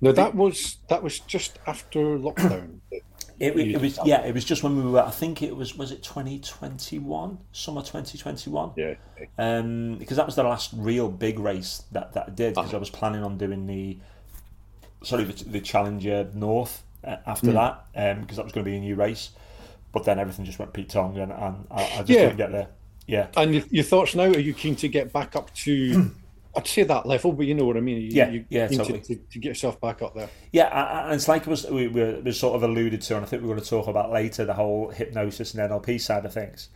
No, 0.00 0.12
that 0.12 0.34
was 0.34 0.76
that 0.88 1.02
was 1.02 1.18
just 1.20 1.58
after 1.66 2.00
lockdown. 2.18 2.78
It, 2.92 3.56
it, 3.56 3.80
was 3.80 3.98
yeah, 4.04 4.24
it 4.24 4.34
was 4.34 4.44
just 4.44 4.62
when 4.62 4.76
we 4.76 4.90
were. 4.90 5.00
I 5.02 5.10
think 5.10 5.42
it 5.42 5.54
was 5.56 5.76
was 5.76 5.90
it 5.92 6.02
2021, 6.02 7.38
summer 7.52 7.80
2021. 7.82 8.72
yeah. 8.76 8.94
Um, 9.38 9.96
because 9.98 10.16
that 10.16 10.26
was 10.26 10.36
the 10.36 10.42
last 10.44 10.70
real 10.76 11.08
big 11.08 11.38
race 11.38 11.82
that 11.92 12.12
that 12.14 12.26
I 12.28 12.30
did. 12.30 12.54
Because 12.54 12.66
Uh-huh. 12.68 12.76
I 12.76 12.80
was 12.80 12.90
planning 12.90 13.22
on 13.24 13.38
doing 13.38 13.66
the 13.66 13.98
sorry 15.02 15.24
the, 15.24 15.44
the 15.44 15.60
Challenger 15.60 16.28
North 16.34 16.82
uh, 17.04 17.16
after 17.26 17.52
that. 17.52 17.84
Um, 17.96 18.20
because 18.22 18.36
that 18.36 18.44
was 18.44 18.52
going 18.52 18.64
to 18.64 18.70
be 18.70 18.76
a 18.76 18.80
new 18.80 18.94
race, 18.94 19.30
but 19.92 20.04
then 20.04 20.18
everything 20.18 20.44
just 20.44 20.58
went 20.58 20.72
Pete 20.72 20.88
Tong 20.90 21.16
and, 21.18 21.32
and 21.32 21.66
I, 21.70 21.82
I 21.82 21.86
just 21.98 22.08
Yeah. 22.10 22.20
didn't 22.26 22.36
get 22.36 22.52
there. 22.52 22.68
Yeah. 23.06 23.28
And 23.36 23.54
your, 23.54 23.64
your 23.70 23.84
thoughts 23.84 24.14
now? 24.14 24.24
Are 24.24 24.38
you 24.38 24.52
keen 24.54 24.76
to 24.76 24.88
get 24.88 25.12
back 25.12 25.34
up 25.34 25.52
to? 25.56 26.10
I'd 26.58 26.66
say 26.66 26.82
that 26.82 27.06
level, 27.06 27.32
but 27.32 27.46
you 27.46 27.54
know 27.54 27.64
what 27.64 27.76
I 27.76 27.80
mean. 27.80 28.02
You, 28.02 28.08
Yeah, 28.10 28.30
you 28.30 28.44
yeah, 28.48 28.66
totally. 28.66 29.00
To, 29.00 29.14
to, 29.14 29.16
to 29.16 29.38
get 29.38 29.48
yourself 29.48 29.80
back 29.80 30.02
up 30.02 30.14
there. 30.14 30.28
Yeah, 30.52 31.04
and 31.06 31.14
it's 31.14 31.28
like 31.28 31.42
it 31.42 31.48
was 31.48 31.66
we 31.66 31.86
were 31.86 32.32
sort 32.32 32.56
of 32.56 32.64
alluded 32.64 33.00
to, 33.02 33.16
and 33.16 33.24
I 33.24 33.28
think 33.28 33.42
we're 33.42 33.48
going 33.48 33.60
to 33.60 33.68
talk 33.68 33.86
about 33.86 34.10
later 34.10 34.44
the 34.44 34.54
whole 34.54 34.90
hypnosis 34.90 35.54
and 35.54 35.70
NLP 35.70 36.00
side 36.00 36.24
of 36.24 36.34
things. 36.34 36.68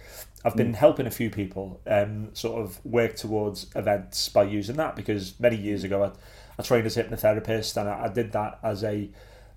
I've 0.44 0.56
been 0.56 0.74
helping 0.74 1.06
a 1.06 1.10
few 1.10 1.30
people 1.30 1.80
um, 1.86 2.34
sort 2.34 2.62
of 2.62 2.84
work 2.84 3.14
towards 3.14 3.70
events 3.76 4.28
by 4.28 4.42
using 4.42 4.76
that 4.76 4.96
because 4.96 5.38
many 5.38 5.56
years 5.56 5.84
ago 5.84 6.02
I, 6.02 6.10
I 6.58 6.62
trained 6.64 6.86
as 6.86 6.96
a 6.96 7.04
hypnotherapist 7.04 7.76
and 7.76 7.88
I, 7.88 8.06
I 8.06 8.08
did 8.08 8.32
that 8.32 8.58
as 8.62 8.82
a 8.82 9.08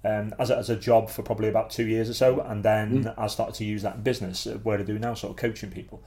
um, 0.03 0.35
as, 0.37 0.51
a, 0.51 0.57
as 0.57 0.69
a 0.69 0.75
job 0.75 1.09
for 1.09 1.23
probably 1.23 1.49
about 1.49 1.71
two 1.71 1.87
years 1.87 2.09
or 2.09 2.13
so, 2.13 2.39
and 2.39 2.63
then 2.63 3.11
I 3.17 3.25
started 3.25 3.55
to 3.55 3.65
use 3.65 3.81
that 3.81 3.95
in 3.95 4.01
business, 4.03 4.45
uh, 4.45 4.59
where 4.61 4.77
I 4.77 4.83
do 4.83 4.99
now, 4.99 5.15
sort 5.15 5.31
of 5.31 5.37
coaching 5.37 5.71
people. 5.71 6.03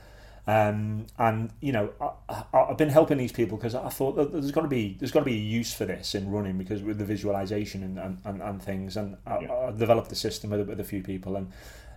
Um, 0.48 1.06
and 1.18 1.50
you 1.60 1.72
know, 1.72 1.90
I, 2.00 2.44
I've 2.54 2.78
been 2.78 2.88
helping 2.88 3.18
these 3.18 3.32
people 3.32 3.58
because 3.58 3.74
I 3.74 3.90
thought 3.90 4.16
that 4.16 4.32
there's 4.32 4.50
got 4.50 4.62
to 4.62 4.68
be 4.68 4.96
there's 4.98 5.12
got 5.12 5.20
to 5.20 5.26
be 5.26 5.34
a 5.34 5.36
use 5.36 5.74
for 5.74 5.84
this 5.84 6.14
in 6.14 6.30
running 6.30 6.56
because 6.56 6.82
with 6.82 6.96
the 6.96 7.04
visualization 7.04 7.82
and, 7.82 7.98
and, 7.98 8.18
and, 8.24 8.40
and 8.40 8.62
things, 8.62 8.96
and 8.96 9.18
I, 9.26 9.46
I 9.46 9.72
developed 9.76 10.08
the 10.08 10.16
system 10.16 10.48
with, 10.48 10.66
with 10.66 10.80
a 10.80 10.84
few 10.84 11.02
people, 11.02 11.36
and 11.36 11.52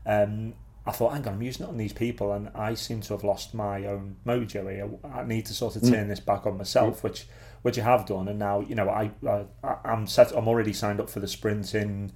um, 0.05 0.53
I 0.85 0.91
thought, 0.91 1.13
hang 1.13 1.25
on, 1.27 1.35
I'm 1.35 1.41
using 1.41 1.65
it 1.65 1.69
on 1.69 1.77
these 1.77 1.93
people, 1.93 2.33
and 2.33 2.49
I 2.53 2.73
seem 2.73 2.99
to 2.99 3.13
have 3.13 3.23
lost 3.23 3.53
my 3.53 3.85
own 3.85 4.17
mojo 4.25 4.69
here. 4.69 4.89
I 5.13 5.23
need 5.23 5.45
to 5.45 5.53
sort 5.53 5.77
of 5.77 5.83
turn 5.89 6.09
this 6.09 6.19
back 6.19 6.45
on 6.45 6.57
myself, 6.57 7.05
which 7.05 7.27
which 7.61 7.79
I 7.79 7.83
have 7.83 8.05
done, 8.05 8.27
and 8.27 8.37
now 8.37 8.59
you 8.59 8.75
know 8.75 8.89
I, 8.89 9.11
I 9.25 9.45
I'm 9.85 10.07
set. 10.07 10.33
I'm 10.33 10.49
already 10.49 10.73
signed 10.73 10.99
up 10.99 11.09
for 11.09 11.21
the 11.21 11.27
sprint 11.27 11.73
in. 11.73 12.11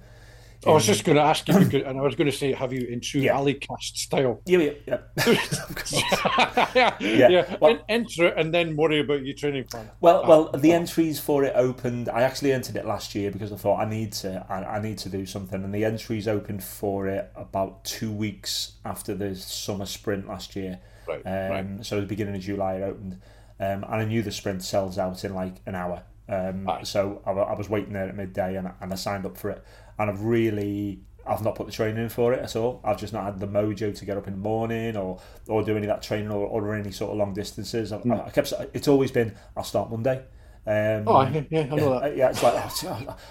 I 0.66 0.72
was 0.72 0.84
just 0.86 1.04
going 1.04 1.16
to 1.16 1.22
ask 1.22 1.46
you, 1.48 1.58
because, 1.64 1.82
and 1.82 1.98
I 1.98 2.02
was 2.02 2.14
going 2.14 2.30
to 2.30 2.36
say, 2.36 2.52
have 2.52 2.72
you 2.72 2.86
in 2.86 3.00
true 3.00 3.20
Yeah. 3.20 3.36
Allycast 3.36 3.96
style? 3.96 4.40
Yeah, 4.46 4.58
yeah, 4.58 4.72
yeah. 4.86 4.98
Yeah, 6.74 6.96
Yeah. 7.00 7.28
yeah. 7.28 7.56
Well- 7.60 7.70
En- 7.72 7.80
enter 7.88 8.26
it 8.26 8.34
and 8.36 8.52
then 8.52 8.76
worry 8.76 9.00
about 9.00 9.24
your 9.24 9.34
training 9.34 9.64
plan. 9.64 9.90
Well, 10.00 10.24
well, 10.26 10.50
the 10.52 10.72
entries 10.72 11.18
for 11.20 11.44
it 11.44 11.52
opened. 11.56 12.08
I 12.08 12.22
actually 12.22 12.52
entered 12.52 12.76
it 12.76 12.86
last 12.86 13.14
year 13.14 13.30
because 13.30 13.52
I 13.52 13.56
thought 13.56 13.80
I 13.80 13.88
need 13.88 14.12
to. 14.14 14.44
I, 14.48 14.76
I 14.76 14.80
need 14.80 14.98
to 14.98 15.08
do 15.08 15.24
something, 15.26 15.62
and 15.64 15.74
the 15.74 15.84
entries 15.84 16.26
opened 16.28 16.62
for 16.64 17.06
it 17.08 17.30
about 17.36 17.84
two 17.84 18.12
weeks 18.12 18.72
after 18.84 19.14
the 19.14 19.34
summer 19.34 19.86
sprint 19.86 20.28
last 20.28 20.56
year. 20.56 20.78
Right, 21.06 21.22
Um, 21.24 21.50
right. 21.76 21.86
So 21.86 22.00
the 22.00 22.06
beginning 22.06 22.34
of 22.34 22.40
July 22.40 22.74
it 22.76 22.82
opened, 22.82 23.12
um, 23.60 23.84
and 23.84 23.86
I 23.86 24.04
knew 24.04 24.22
the 24.22 24.32
sprint 24.32 24.62
sells 24.62 24.98
out 24.98 25.24
in 25.24 25.34
like 25.34 25.56
an 25.66 25.74
hour. 25.74 26.02
Um, 26.28 26.68
Aye. 26.68 26.82
so 26.82 27.22
I, 27.24 27.30
I 27.30 27.54
was 27.54 27.68
waiting 27.70 27.92
there 27.92 28.08
at 28.08 28.16
midday, 28.16 28.56
and, 28.56 28.72
and 28.80 28.92
I 28.92 28.96
signed 28.96 29.24
up 29.26 29.36
for 29.36 29.50
it. 29.50 29.64
And 29.98 30.10
I've 30.10 30.20
really, 30.22 31.00
I've 31.26 31.42
not 31.42 31.54
put 31.54 31.66
the 31.66 31.72
training 31.72 32.02
in 32.02 32.08
for 32.08 32.32
it 32.32 32.40
at 32.42 32.54
all. 32.56 32.80
I've 32.84 32.98
just 32.98 33.12
not 33.12 33.24
had 33.24 33.40
the 33.40 33.48
mojo 33.48 33.96
to 33.96 34.04
get 34.04 34.16
up 34.16 34.26
in 34.26 34.34
the 34.34 34.38
morning 34.40 34.96
or 34.96 35.20
or 35.48 35.62
do 35.62 35.72
any 35.76 35.86
of 35.86 35.88
that 35.88 36.02
training 36.02 36.30
or, 36.30 36.46
or 36.46 36.74
any 36.74 36.92
sort 36.92 37.12
of 37.12 37.18
long 37.18 37.32
distances. 37.34 37.92
I, 37.92 37.98
I 37.98 38.30
kept. 38.30 38.52
It's 38.74 38.88
always 38.88 39.10
been 39.10 39.34
I'll 39.56 39.64
start 39.64 39.90
Monday. 39.90 40.24
Um, 40.68 41.04
Oh, 41.06 41.22
yeah, 41.22 41.42
yeah, 41.48 41.60
I 41.60 41.76
know 41.76 42.00
that. 42.00 42.16
yeah, 42.16 42.30
it's 42.30 42.42
like 42.42 42.54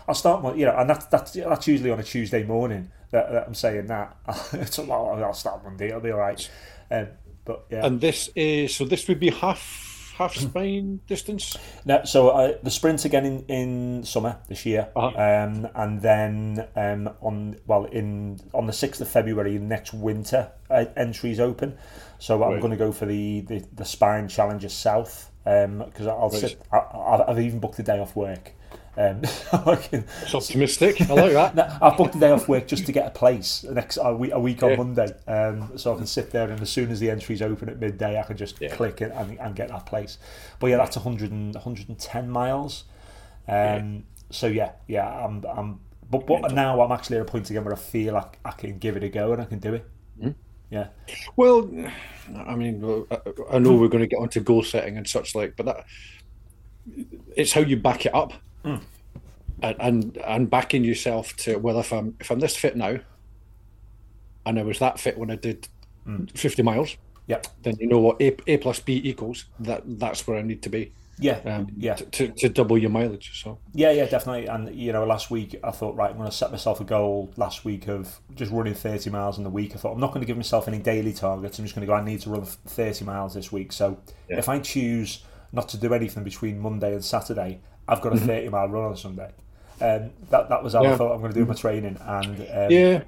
I'll 0.07 0.15
start, 0.15 0.55
you 0.57 0.65
know, 0.65 0.75
and 0.77 0.89
that's 0.89 1.05
that's 1.07 1.31
that's 1.33 1.67
usually 1.67 1.91
on 1.91 1.99
a 1.99 2.03
Tuesday 2.03 2.43
morning 2.43 2.91
that, 3.11 3.29
that 3.31 3.47
I'm 3.47 3.53
saying 3.53 3.87
that. 3.87 4.15
it's 4.53 4.77
like, 4.77 4.89
oh, 4.89 5.21
I'll 5.21 5.33
start 5.33 5.63
Monday, 5.63 5.89
it'll 5.89 5.99
be 5.99 6.11
all 6.11 6.19
right. 6.19 6.49
Um, 6.89 7.09
but 7.43 7.65
yeah, 7.69 7.85
And 7.85 7.99
this 7.99 8.29
is 8.35 8.73
so. 8.75 8.85
This 8.85 9.07
would 9.09 9.19
be 9.19 9.31
half 9.31 9.59
half 10.17 10.35
spine 10.47 10.99
distance. 11.07 11.57
no, 11.85 12.03
so 12.05 12.29
uh, 12.29 12.53
the 12.63 12.71
sprint 12.71 13.05
again 13.05 13.25
in, 13.25 13.45
in 13.47 14.03
summer 14.03 14.37
this 14.47 14.65
year, 14.65 14.89
Uh-huh. 14.95 15.07
um, 15.07 15.67
and 15.75 16.01
then 16.01 16.67
um, 16.75 17.09
on 17.21 17.57
well 17.67 17.85
in 17.85 18.39
on 18.53 18.65
the 18.67 18.73
sixth 18.73 19.01
of 19.01 19.07
February 19.09 19.57
next 19.59 19.93
winter 19.93 20.51
uh, 20.69 20.85
entries 20.95 21.39
open. 21.39 21.77
So 22.19 22.43
I'm 22.43 22.53
Right. 22.53 22.61
going 22.61 22.71
to 22.71 22.77
go 22.77 22.91
for 22.91 23.05
the, 23.05 23.41
the 23.41 23.65
the 23.73 23.85
Spine 23.85 24.27
Challenger 24.27 24.69
South 24.69 25.29
because 25.43 26.07
I'll 26.07 26.29
Right. 26.29 26.39
sit. 26.41 26.61
I- 26.71 27.23
I've 27.27 27.39
even 27.39 27.59
booked 27.59 27.77
a 27.79 27.83
day 27.83 27.99
off 27.99 28.15
work. 28.15 28.51
Um, 28.97 29.21
I 29.51 29.75
can- 29.75 30.05
It's 30.21 30.33
optimistic. 30.35 31.01
I 31.09 31.13
like 31.13 31.33
that. 31.33 31.55
No, 31.55 31.77
I've 31.81 31.97
booked 31.97 32.15
a 32.15 32.19
day 32.19 32.31
off 32.31 32.47
work 32.47 32.67
just 32.67 32.85
to 32.85 32.91
get 32.91 33.07
a 33.07 33.11
place 33.11 33.63
next 33.63 33.97
a 34.01 34.13
week, 34.15 34.31
a 34.33 34.39
week 34.39 34.63
on 34.63 34.69
Yeah. 34.71 34.75
Monday, 34.77 35.13
um, 35.27 35.77
so 35.77 35.93
I 35.93 35.97
can 35.97 36.05
sit 36.07 36.31
there 36.31 36.49
and 36.49 36.61
as 36.61 36.69
soon 36.69 36.91
as 36.91 36.99
the 36.99 37.09
entries 37.09 37.41
open 37.41 37.69
at 37.69 37.79
midday, 37.79 38.19
I 38.19 38.23
can 38.23 38.37
just 38.37 38.59
Yeah. 38.61 38.75
click 38.75 39.01
it 39.01 39.11
and, 39.15 39.37
and 39.39 39.55
get 39.55 39.69
that 39.69 39.85
place. 39.85 40.17
But 40.59 40.67
yeah, 40.67 40.77
that's 40.77 40.95
100 40.95 41.31
and, 41.31 41.53
110 41.55 42.29
miles. 42.29 42.85
Um, 43.47 44.03
So 44.31 44.47
yeah, 44.47 44.71
yeah, 44.87 45.07
I'm, 45.07 45.43
I'm 45.45 45.79
but, 46.09 46.25
but 46.27 46.51
now 46.53 46.81
I'm 46.81 46.91
actually 46.91 47.17
at 47.17 47.23
a 47.23 47.25
point 47.25 47.49
again 47.49 47.63
where 47.63 47.73
I 47.73 47.77
feel 47.77 48.15
I, 48.15 48.25
I 48.45 48.51
can 48.51 48.77
give 48.77 48.95
it 48.95 49.03
a 49.03 49.09
go 49.09 49.33
and 49.33 49.41
I 49.41 49.45
can 49.45 49.59
do 49.59 49.73
it. 49.73 49.85
Hmm? 50.21 50.29
Yeah, 50.69 50.87
Well, 51.35 51.69
I 52.47 52.55
mean, 52.55 53.05
I- 53.11 53.17
I 53.55 53.59
know 53.59 53.75
we're 53.75 53.87
going 53.87 54.01
to 54.03 54.07
get 54.07 54.19
onto 54.19 54.39
goal 54.39 54.63
setting 54.63 54.97
and 54.97 55.07
such 55.07 55.35
like, 55.35 55.55
but 55.55 55.65
that 55.67 55.85
it's 57.35 57.51
how 57.53 57.61
you 57.61 57.77
back 57.77 58.05
it 58.05 58.13
up, 58.15 58.33
And, 58.65 59.75
and 59.79 60.17
and 60.17 60.49
backing 60.49 60.83
yourself 60.83 61.35
to 61.37 61.57
well, 61.57 61.79
if 61.79 61.93
I'm 61.93 62.15
if 62.19 62.29
I'm 62.29 62.39
this 62.39 62.55
fit 62.57 62.75
now, 62.75 62.97
and 64.45 64.59
I 64.59 64.63
was 64.63 64.79
that 64.79 64.99
fit 64.99 65.17
when 65.17 65.31
I 65.31 65.35
did 65.35 65.67
Hmm. 66.05 66.25
fifty 66.35 66.61
miles, 66.61 66.97
yeah, 67.25 67.41
then 67.63 67.75
you 67.79 67.87
know 67.87 67.99
what 67.99 68.21
a, 68.21 68.35
a 68.47 68.57
plus 68.57 68.79
b 68.79 69.01
equals 69.03 69.45
that 69.59 69.81
that's 69.99 70.27
where 70.27 70.37
I 70.37 70.43
need 70.43 70.61
to 70.61 70.69
be 70.69 70.91
yeah, 71.17 71.39
um, 71.45 71.67
yeah. 71.77 71.95
to, 71.95 72.05
to, 72.05 72.27
to 72.27 72.49
double 72.49 72.77
your 72.77 72.91
mileage. 72.91 73.41
So 73.41 73.57
Yeah, 73.73 73.89
yeah, 73.91 74.05
definitely. 74.05 74.45
And 74.45 74.75
you 74.75 74.91
know, 74.93 75.03
last 75.05 75.31
week 75.31 75.55
I 75.63 75.71
thought, 75.71 75.95
right, 75.95 76.11
I'm 76.11 76.17
going 76.17 76.29
to 76.29 76.35
set 76.35 76.51
myself 76.51 76.79
a 76.81 76.83
goal 76.83 77.31
last 77.37 77.65
week 77.65 77.87
of 77.87 78.19
just 78.35 78.51
running 78.51 78.75
30 78.75 79.09
miles 79.09 79.37
in 79.39 79.43
the 79.43 79.49
week. 79.49 79.73
I 79.73 79.77
thought 79.79 79.93
I'm 79.93 79.99
not 79.99 80.09
going 80.13 80.21
to 80.21 80.27
give 80.27 80.35
myself 80.37 80.67
any 80.67 80.77
daily 80.77 81.13
targets. 81.13 81.57
I'm 81.57 81.65
just 81.65 81.73
going 81.73 81.87
to 81.87 81.91
go. 81.91 81.95
I 81.95 82.03
need 82.03 82.21
to 82.21 82.29
run 82.29 82.43
30 82.45 83.03
miles 83.05 83.33
this 83.33 83.51
week. 83.51 83.71
So 83.71 83.97
Yeah. 84.29 84.37
if 84.37 84.47
I 84.49 84.59
choose 84.59 85.23
not 85.53 85.69
to 85.69 85.77
do 85.77 85.91
anything 85.93 86.23
between 86.23 86.59
Monday 86.59 86.93
and 86.93 87.03
Saturday, 87.03 87.61
I've 87.87 88.01
got 88.01 88.13
a 88.13 88.17
30 88.17 88.49
mile 88.49 88.67
run 88.69 88.85
on 88.85 88.97
Sunday. 88.97 89.31
Um, 89.81 90.11
that 90.29 90.49
that 90.49 90.63
was 90.63 90.73
how 90.73 90.87
I 90.87 90.91
thought 90.91 91.13
I'm 91.13 91.21
going 91.21 91.33
to 91.33 91.39
do 91.39 91.45
my 91.45 91.53
training, 91.53 91.97
and 92.01 92.41
um, 92.51 92.85
yeah, 92.85 93.03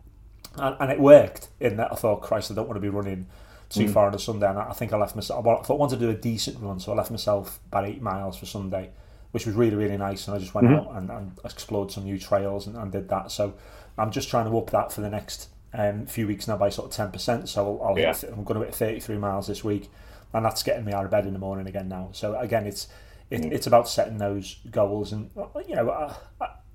and, 0.57 0.75
and 0.79 0.91
it 0.91 1.00
worked. 1.00 1.50
In 1.60 1.77
that 1.77 1.91
I 1.91 1.96
thought, 1.96 2.22
Christ, 2.22 2.51
I 2.51 2.55
don't 2.55 2.67
want 2.67 2.77
to 2.77 2.81
be 2.81 2.89
running 2.89 3.27
too 3.69 3.88
Mm. 3.88 3.93
far 3.93 4.07
on 4.07 4.15
a 4.15 4.19
Sunday. 4.19 4.50
And 4.50 4.60
I 4.60 4.69
I 4.69 4.74
think 4.74 4.93
I 4.93 4.98
left 4.98 5.15
myself. 5.15 5.46
I 5.46 5.62
thought 5.63 5.69
I 5.75 5.77
wanted 5.77 6.00
to 6.00 6.05
do 6.05 6.12
a 6.12 6.15
decent 6.15 6.60
run, 6.62 6.79
so 6.79 6.91
I 6.91 6.96
left 6.96 7.12
myself 7.12 7.60
about 7.67 7.86
eight 7.86 8.01
miles 8.01 8.38
for 8.38 8.46
Sunday, 8.46 8.89
which 9.31 9.46
was 9.46 9.55
really 9.55 9.75
really 9.75 9.98
nice. 9.98 10.27
And 10.27 10.36
I 10.36 10.39
just 10.39 10.53
went 10.55 10.67
Mm-hmm. 10.67 10.88
out 10.88 10.91
and, 10.96 11.10
and 11.10 11.31
explored 11.46 11.91
some 11.91 12.03
new 12.03 12.17
trails 12.19 12.67
and, 12.67 12.75
and 12.75 12.91
did 12.91 13.10
that. 13.10 13.31
So 13.31 13.53
I'm 13.98 14.12
just 14.12 14.29
trying 14.29 14.50
to 14.50 14.57
up 14.57 14.69
that 14.72 14.91
for 14.91 15.01
the 15.01 15.10
next 15.10 15.50
um, 15.74 16.05
few 16.05 16.27
weeks 16.27 16.48
now 16.48 16.57
by 16.57 16.69
sort 16.69 16.89
of 16.91 16.96
ten 16.96 17.12
percent. 17.12 17.50
So 17.50 17.79
I'll, 17.81 17.89
I'll 17.89 17.96
Yeah. 17.96 18.13
going 18.43 18.60
to 18.60 18.65
hit 18.65 18.75
thirty 18.75 19.00
three 19.00 19.17
miles 19.17 19.48
this 19.48 19.63
week, 19.63 19.89
and 20.34 20.46
that's 20.46 20.63
getting 20.63 20.86
me 20.86 20.93
out 20.93 21.05
of 21.05 21.12
bed 21.12 21.25
in 21.25 21.34
the 21.34 21.39
morning 21.39 21.67
again 21.67 21.88
now. 21.89 22.10
So 22.13 22.38
again, 22.38 22.65
it's 22.65 22.88
it, 23.29 23.46
it's 23.46 23.67
about 23.67 23.88
setting 23.89 24.17
those 24.17 24.57
goals, 24.72 25.12
and 25.12 25.29
you 25.67 25.75
know, 25.75 25.89
I, 25.89 26.15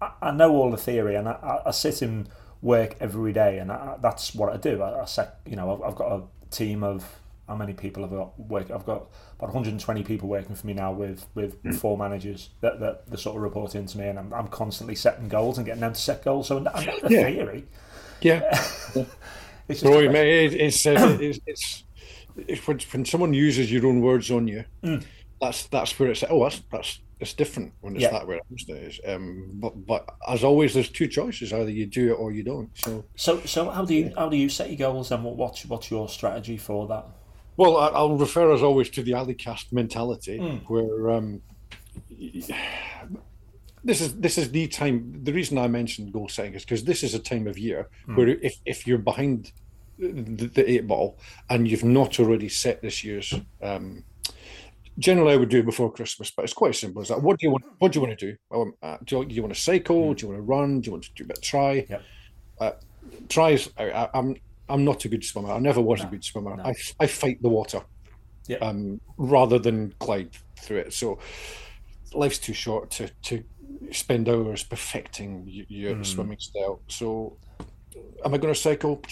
I, 0.01 0.11
I 0.23 0.31
know 0.33 0.53
all 0.55 0.71
the 0.71 0.77
theory, 0.77 1.15
and 1.17 1.29
I, 1.29 1.61
I- 1.67 1.71
sit 1.71 2.03
in 2.03 2.29
work 2.61 2.97
every 3.01 3.33
day, 3.33 3.59
and 3.59 3.73
I, 3.73 3.97
that's 4.01 4.35
what 4.35 4.53
I 4.53 4.57
do. 4.57 4.83
I, 4.83 5.05
set, 5.05 5.41
you 5.47 5.57
know, 5.57 5.73
I've, 5.75 5.83
I've 5.91 5.95
got 5.97 6.13
a 6.13 6.23
team 6.55 6.85
of 6.85 7.05
how 7.49 7.57
many 7.57 7.73
people 7.73 8.03
have 8.05 8.13
got 8.13 8.39
work? 8.39 8.71
I've 8.71 8.87
got 8.87 9.09
about 9.39 9.49
120 9.53 10.05
people 10.05 10.29
working 10.29 10.55
for 10.55 10.67
me 10.67 10.73
now 10.75 10.93
with 10.93 11.27
with 11.35 11.57
four 11.81 11.99
managers 11.99 12.51
that, 12.61 12.79
that, 12.81 13.11
that 13.11 13.19
sort 13.19 13.37
of 13.37 13.43
report 13.43 13.75
into 13.75 13.99
me, 13.99 14.07
and 14.09 14.19
I'm, 14.19 14.33
I'm 14.33 14.49
constantly 14.49 14.95
setting 14.95 15.29
goals 15.29 15.59
and 15.59 15.67
getting 15.67 15.81
them 15.81 15.93
to 15.93 16.01
set 16.01 16.25
goals. 16.25 16.47
So 16.49 16.59
I 16.59 16.85
know 16.85 16.99
the 17.03 17.09
Yeah. 17.11 17.25
theory. 17.25 17.65
Yeah. 18.21 18.65
It's 19.69 19.81
just 19.81 19.93
Roy, 19.95 20.09
mate, 20.11 20.53
it- 20.53 20.61
it's, 20.61 20.85
uh, 20.87 21.17
it's, 21.21 21.39
it's, 21.47 21.85
it's 22.37 22.67
when, 22.67 22.79
when 22.93 23.05
someone 23.05 23.33
uses 23.33 23.71
your 23.73 23.87
own 23.87 24.01
words 24.01 24.31
on 24.31 24.49
you, 24.49 24.65
Mm. 24.83 25.05
That's 25.43 25.67
that's 25.67 25.99
where 25.99 26.11
it's 26.13 26.23
oh 26.31 26.45
that's 26.45 26.63
that's 26.71 27.01
it's 27.19 27.35
different 27.35 27.73
when 27.81 27.95
it's 27.97 28.03
Yeah. 28.03 28.13
that 28.13 28.27
way 28.29 28.41
these 28.49 28.65
days. 28.65 29.01
Um, 29.07 29.51
but 29.55 29.85
but 29.87 30.09
as 30.29 30.45
always, 30.45 30.73
there's 30.73 30.89
two 30.89 31.09
choices: 31.09 31.53
either 31.53 31.69
you 31.71 31.87
do 31.87 32.11
it 32.13 32.15
or 32.15 32.31
you 32.31 32.45
don't. 32.45 32.71
So 32.79 33.05
So 33.17 33.41
so 33.41 33.69
how 33.71 33.85
do 33.85 33.95
you 33.95 34.13
how 34.17 34.29
do 34.29 34.37
you 34.37 34.49
set 34.49 34.69
your 34.71 34.79
goals 34.79 35.11
and 35.11 35.25
what 35.25 35.37
what's 35.37 35.67
what's 35.67 35.91
your 35.91 36.09
strategy 36.09 36.57
for 36.57 36.87
that? 36.89 37.05
Well, 37.57 37.77
I- 37.77 37.89
I'll 37.89 38.17
refer 38.17 38.53
as 38.55 38.63
always 38.63 38.89
to 38.91 39.03
the 39.03 39.13
Allycast 39.13 39.73
mentality, 39.73 40.39
Mm. 40.39 40.61
where 40.71 41.11
um, 41.11 41.43
this 43.85 44.01
is 44.01 44.15
this 44.21 44.39
is 44.39 44.51
the 44.53 44.69
time. 44.69 45.25
The 45.25 45.33
reason 45.33 45.59
I 45.59 45.67
mentioned 45.67 46.13
goal 46.13 46.29
setting 46.29 46.55
is 46.55 46.63
because 46.65 46.85
this 46.85 47.03
is 47.03 47.15
a 47.15 47.19
time 47.19 47.47
of 47.49 47.59
year 47.59 47.89
Mm. 48.09 48.17
where 48.17 48.29
if 48.29 48.55
if 48.65 48.87
you're 48.87 48.99
behind 49.11 49.51
the, 49.99 50.47
the 50.55 50.71
eight 50.71 50.87
ball 50.87 51.19
and 51.51 51.67
you've 51.69 51.85
not 51.85 52.21
already 52.21 52.49
set 52.49 52.81
this 52.81 53.03
year's. 53.05 53.35
Um, 53.61 54.05
Generally, 54.99 55.33
I 55.33 55.37
would 55.37 55.49
do 55.49 55.61
it 55.61 55.65
before 55.67 55.91
Christmas, 55.93 56.31
but 56.31 56.45
it's 56.45 56.53
quite 56.53 56.75
simple. 56.75 57.01
Is 57.03 57.09
that 57.09 57.23
what 57.23 57.39
do 57.39 57.47
you 57.47 57.51
want? 57.51 57.65
What 57.79 57.93
do 57.93 57.99
you 58.01 58.07
want 58.07 58.19
to 58.19 58.27
do? 58.33 58.37
Um, 58.51 58.75
uh, 58.83 58.99
do, 59.05 59.19
you, 59.21 59.25
do 59.25 59.35
you 59.35 59.43
want 59.43 59.55
to 59.55 59.61
cycle? 59.61 60.13
Do 60.15 60.23
you 60.27 60.33
want 60.33 60.39
to 60.39 60.43
run? 60.43 60.81
Do 60.81 60.87
you 60.87 60.93
want 60.93 61.05
to 61.05 61.11
do 61.15 61.25
a 61.25 61.27
bit 61.29 61.39
of 61.39 61.43
try? 61.43 61.87
Yep. 61.89 62.03
Uh, 62.61 62.71
tries. 63.29 63.71
I, 63.79 63.91
I, 63.91 64.11
I'm 64.15 64.37
I'm 64.69 64.85
not 64.85 65.05
a 65.05 65.09
good 65.09 65.25
swimmer. 65.25 65.51
I 65.51 65.59
never 65.59 65.81
was 65.81 66.03
a 66.03 66.07
good 66.07 66.23
swimmer. 66.25 66.57
no. 66.57 66.63
I, 66.63 66.75
I 67.01 67.07
fight 67.07 67.43
the 67.43 67.49
water 67.49 67.83
Yeah. 68.49 68.59
um, 68.59 69.01
rather 69.17 69.59
than 69.59 69.95
glide 69.99 70.31
through 70.61 70.79
it. 70.79 70.93
So 70.93 71.19
life's 72.15 72.39
too 72.39 72.53
short 72.55 72.91
to, 72.93 73.09
to 73.23 73.43
spend 73.91 74.29
hours 74.29 74.63
perfecting 74.63 75.45
your 75.69 75.97
Mm. 75.97 76.07
swimming 76.07 76.39
style. 76.39 76.81
So 76.89 77.39
am 78.25 78.33
I 78.35 78.39
going 78.39 78.55
to 78.55 78.59
cycle? 78.61 79.03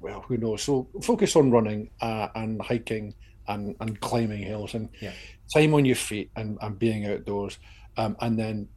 Well, 0.00 0.20
who 0.22 0.36
knows? 0.36 0.62
So 0.62 0.88
focus 1.02 1.36
on 1.36 1.50
running 1.50 1.90
uh, 2.00 2.28
and 2.34 2.60
hiking 2.60 3.14
and, 3.48 3.76
and 3.80 4.00
climbing 4.00 4.42
hills 4.42 4.74
and 4.74 4.88
Yeah. 5.00 5.12
time 5.52 5.74
on 5.74 5.84
your 5.84 5.96
feet 5.96 6.30
and, 6.36 6.58
and 6.60 6.78
being 6.78 7.06
outdoors. 7.06 7.58
Um, 7.96 8.16
and 8.20 8.38
then 8.38 8.68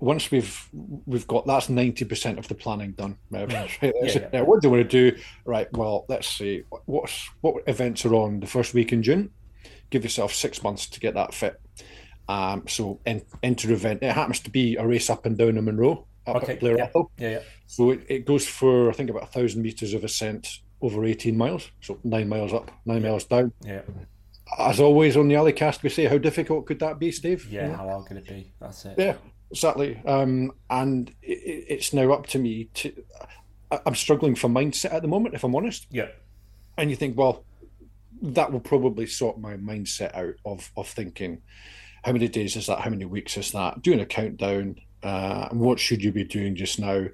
once 0.00 0.30
we've 0.30 0.68
we've 1.06 1.26
got 1.26 1.46
that's 1.46 1.68
ninety 1.68 2.04
percent 2.04 2.38
of 2.38 2.48
the 2.48 2.54
planning 2.54 2.92
done. 2.92 3.16
Right, 3.30 3.50
Yeah, 3.80 3.90
yeah. 4.02 4.28
Now, 4.32 4.44
what 4.44 4.60
do 4.60 4.68
you 4.68 4.72
want 4.72 4.88
to 4.90 5.10
do? 5.12 5.18
Right. 5.44 5.68
Well, 5.72 6.04
let's 6.08 6.28
see. 6.28 6.62
What's 6.86 7.28
what 7.40 7.62
events 7.66 8.04
are 8.04 8.14
on 8.14 8.40
the 8.40 8.46
first 8.46 8.74
week 8.74 8.92
in 8.92 9.02
June? 9.02 9.30
Give 9.90 10.02
yourself 10.02 10.34
six 10.34 10.62
months 10.62 10.86
to 10.88 11.00
get 11.00 11.14
that 11.14 11.32
fit. 11.34 11.60
Um, 12.28 12.64
so 12.66 13.00
en- 13.06 13.22
enter 13.42 13.70
event. 13.72 14.02
It 14.02 14.12
happens 14.12 14.40
to 14.40 14.50
be 14.50 14.76
a 14.76 14.86
race 14.86 15.10
up 15.10 15.26
and 15.26 15.36
down 15.36 15.58
in 15.58 15.64
Munro, 15.64 16.06
up 16.26 16.36
Okay, 16.36 16.54
at 16.54 16.60
Blair 16.60 16.78
yeah. 16.78 16.88
Yeah, 17.18 17.30
yeah. 17.30 17.38
So 17.66 17.90
it, 17.90 18.04
it 18.08 18.24
goes 18.26 18.46
for 18.46 18.88
I 18.90 18.92
think 18.94 19.10
about 19.10 19.24
a 19.24 19.26
thousand 19.26 19.62
meters 19.62 19.94
of 19.94 20.04
ascent 20.04 20.60
over 20.84 21.04
eighteen 21.04 21.36
miles. 21.36 21.70
So 21.80 21.98
nine 22.04 22.28
miles 22.28 22.52
up, 22.52 22.70
nine 22.84 23.02
miles 23.02 23.24
down. 23.24 23.52
Yeah. 23.64 23.80
As 24.58 24.78
always 24.78 25.16
on 25.16 25.28
the 25.28 25.34
Allycast, 25.34 25.82
we 25.82 25.88
say, 25.88 26.04
how 26.04 26.18
difficult 26.18 26.66
could 26.66 26.78
that 26.80 26.98
be, 26.98 27.10
Steve? 27.10 27.46
Yeah, 27.50 27.74
how 27.74 27.88
hard 27.88 28.06
could 28.06 28.18
it 28.18 28.28
be? 28.28 28.52
That's 28.60 28.84
it. 28.84 28.94
Yeah, 28.98 29.14
exactly. 29.50 30.00
Um, 30.04 30.52
and 30.68 31.08
it, 31.22 31.38
it- 31.38 31.64
it's 31.68 31.92
now 31.92 32.12
up 32.12 32.26
to 32.28 32.38
me 32.38 32.68
to. 32.74 32.92
I'm 33.86 33.94
struggling 33.94 34.34
for 34.36 34.48
mindset 34.48 34.92
at 34.92 35.02
the 35.02 35.08
moment, 35.08 35.34
if 35.34 35.42
I'm 35.42 35.56
honest. 35.56 35.86
Yeah. 35.90 36.08
And 36.76 36.90
you 36.90 36.96
think, 36.96 37.16
well, 37.16 37.44
that 38.22 38.52
will 38.52 38.60
probably 38.60 39.06
sort 39.06 39.40
my 39.40 39.56
mindset 39.56 40.14
out 40.14 40.34
of 40.44 40.70
of 40.76 40.86
thinking, 40.88 41.40
how 42.04 42.12
many 42.12 42.28
days 42.28 42.54
is 42.54 42.66
that? 42.66 42.80
How 42.80 42.90
many 42.90 43.06
weeks 43.06 43.36
is 43.38 43.50
that? 43.52 43.80
Doing 43.82 44.00
a 44.00 44.06
countdown. 44.06 44.76
Uh, 45.02 45.48
what 45.50 45.80
should 45.80 46.04
you 46.04 46.12
be 46.12 46.24
doing 46.24 46.54
just 46.54 46.78
now? 46.78 47.06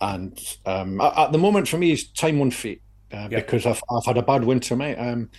And 0.00 0.38
um, 0.66 1.00
at, 1.00 1.16
at 1.18 1.32
the 1.32 1.38
moment, 1.38 1.68
for 1.68 1.78
me, 1.78 1.92
is 1.92 2.08
time 2.08 2.40
on 2.40 2.50
feet 2.50 2.80
uh, 3.12 3.28
Yeah. 3.30 3.40
because 3.40 3.66
I've 3.66 3.82
I've 3.90 4.04
had 4.06 4.18
a 4.18 4.22
bad 4.22 4.44
winter, 4.44 4.76
mate. 4.76 4.96
Um, 4.96 5.30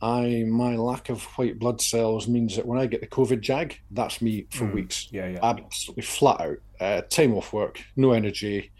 I 0.00 0.44
my 0.48 0.74
lack 0.76 1.08
of 1.10 1.22
white 1.38 1.58
blood 1.60 1.80
cells 1.80 2.26
means 2.26 2.56
that 2.56 2.66
when 2.66 2.78
I 2.78 2.86
get 2.86 3.00
the 3.00 3.06
COVID 3.06 3.40
jag, 3.40 3.78
that's 3.90 4.20
me 4.20 4.46
for 4.50 4.64
Mm. 4.66 4.74
weeks 4.74 5.08
Yeah, 5.12 5.28
yeah. 5.28 5.38
absolutely 5.42 6.02
flat 6.02 6.40
out. 6.40 6.56
Uh, 6.80 7.00
time 7.02 7.34
off 7.34 7.52
work, 7.52 7.80
no 7.94 8.10
energy. 8.10 8.72